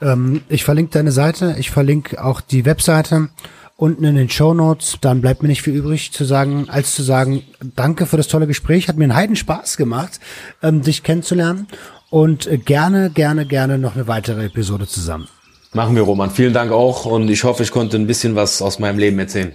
Ähm, 0.00 0.42
ich 0.48 0.64
verlinke 0.64 0.92
deine 0.92 1.12
Seite, 1.12 1.56
ich 1.58 1.70
verlinke 1.70 2.22
auch 2.22 2.40
die 2.40 2.64
Webseite 2.64 3.28
unten 3.76 4.04
in 4.04 4.14
den 4.14 4.30
Show 4.30 4.54
Notes. 4.54 4.98
Dann 5.00 5.20
bleibt 5.20 5.42
mir 5.42 5.48
nicht 5.48 5.62
viel 5.62 5.74
übrig 5.74 6.12
zu 6.12 6.24
sagen, 6.24 6.68
als 6.68 6.94
zu 6.94 7.02
sagen, 7.02 7.42
danke 7.74 8.06
für 8.06 8.16
das 8.16 8.28
tolle 8.28 8.46
Gespräch. 8.46 8.88
Hat 8.88 8.96
mir 8.96 9.04
einen 9.04 9.16
Heiden 9.16 9.36
Spaß 9.36 9.76
gemacht, 9.76 10.20
ähm, 10.62 10.82
dich 10.82 11.02
kennenzulernen. 11.02 11.66
Und 12.10 12.46
äh, 12.46 12.58
gerne, 12.58 13.10
gerne, 13.10 13.46
gerne 13.46 13.78
noch 13.78 13.94
eine 13.94 14.06
weitere 14.06 14.46
Episode 14.46 14.86
zusammen. 14.86 15.28
Machen 15.72 15.96
wir, 15.96 16.02
Roman. 16.02 16.30
Vielen 16.30 16.52
Dank 16.52 16.70
auch 16.70 17.06
und 17.06 17.30
ich 17.30 17.44
hoffe, 17.44 17.62
ich 17.62 17.70
konnte 17.70 17.96
ein 17.96 18.06
bisschen 18.06 18.36
was 18.36 18.60
aus 18.60 18.78
meinem 18.78 18.98
Leben 18.98 19.18
erzählen. 19.18 19.54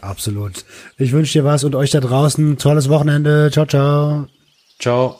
Absolut. 0.00 0.64
Ich 0.96 1.12
wünsche 1.12 1.40
dir 1.40 1.44
was 1.44 1.64
und 1.64 1.74
euch 1.74 1.90
da 1.90 2.00
draußen 2.00 2.58
tolles 2.58 2.88
Wochenende. 2.88 3.50
Ciao, 3.52 3.66
ciao. 3.66 4.26
Ciao. 4.78 5.16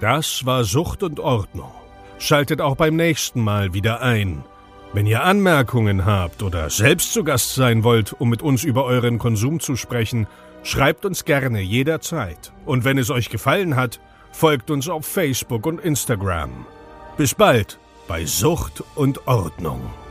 Das 0.00 0.44
war 0.44 0.64
Sucht 0.64 1.02
und 1.02 1.20
Ordnung. 1.20 1.70
Schaltet 2.18 2.60
auch 2.60 2.76
beim 2.76 2.96
nächsten 2.96 3.40
Mal 3.40 3.72
wieder 3.72 4.00
ein. 4.00 4.44
Wenn 4.92 5.06
ihr 5.06 5.22
Anmerkungen 5.22 6.04
habt 6.04 6.42
oder 6.42 6.68
selbst 6.70 7.12
zu 7.12 7.24
Gast 7.24 7.54
sein 7.54 7.82
wollt, 7.82 8.12
um 8.12 8.28
mit 8.28 8.42
uns 8.42 8.62
über 8.62 8.84
euren 8.84 9.18
Konsum 9.18 9.58
zu 9.58 9.76
sprechen, 9.76 10.26
schreibt 10.64 11.04
uns 11.04 11.24
gerne 11.24 11.60
jederzeit. 11.60 12.52
Und 12.66 12.84
wenn 12.84 12.98
es 12.98 13.10
euch 13.10 13.30
gefallen 13.30 13.76
hat, 13.76 14.00
folgt 14.32 14.70
uns 14.70 14.88
auf 14.88 15.06
Facebook 15.06 15.66
und 15.66 15.80
Instagram. 15.80 16.66
Bis 17.16 17.34
bald 17.34 17.78
bei 18.06 18.26
Sucht 18.26 18.82
und 18.94 19.26
Ordnung. 19.26 20.01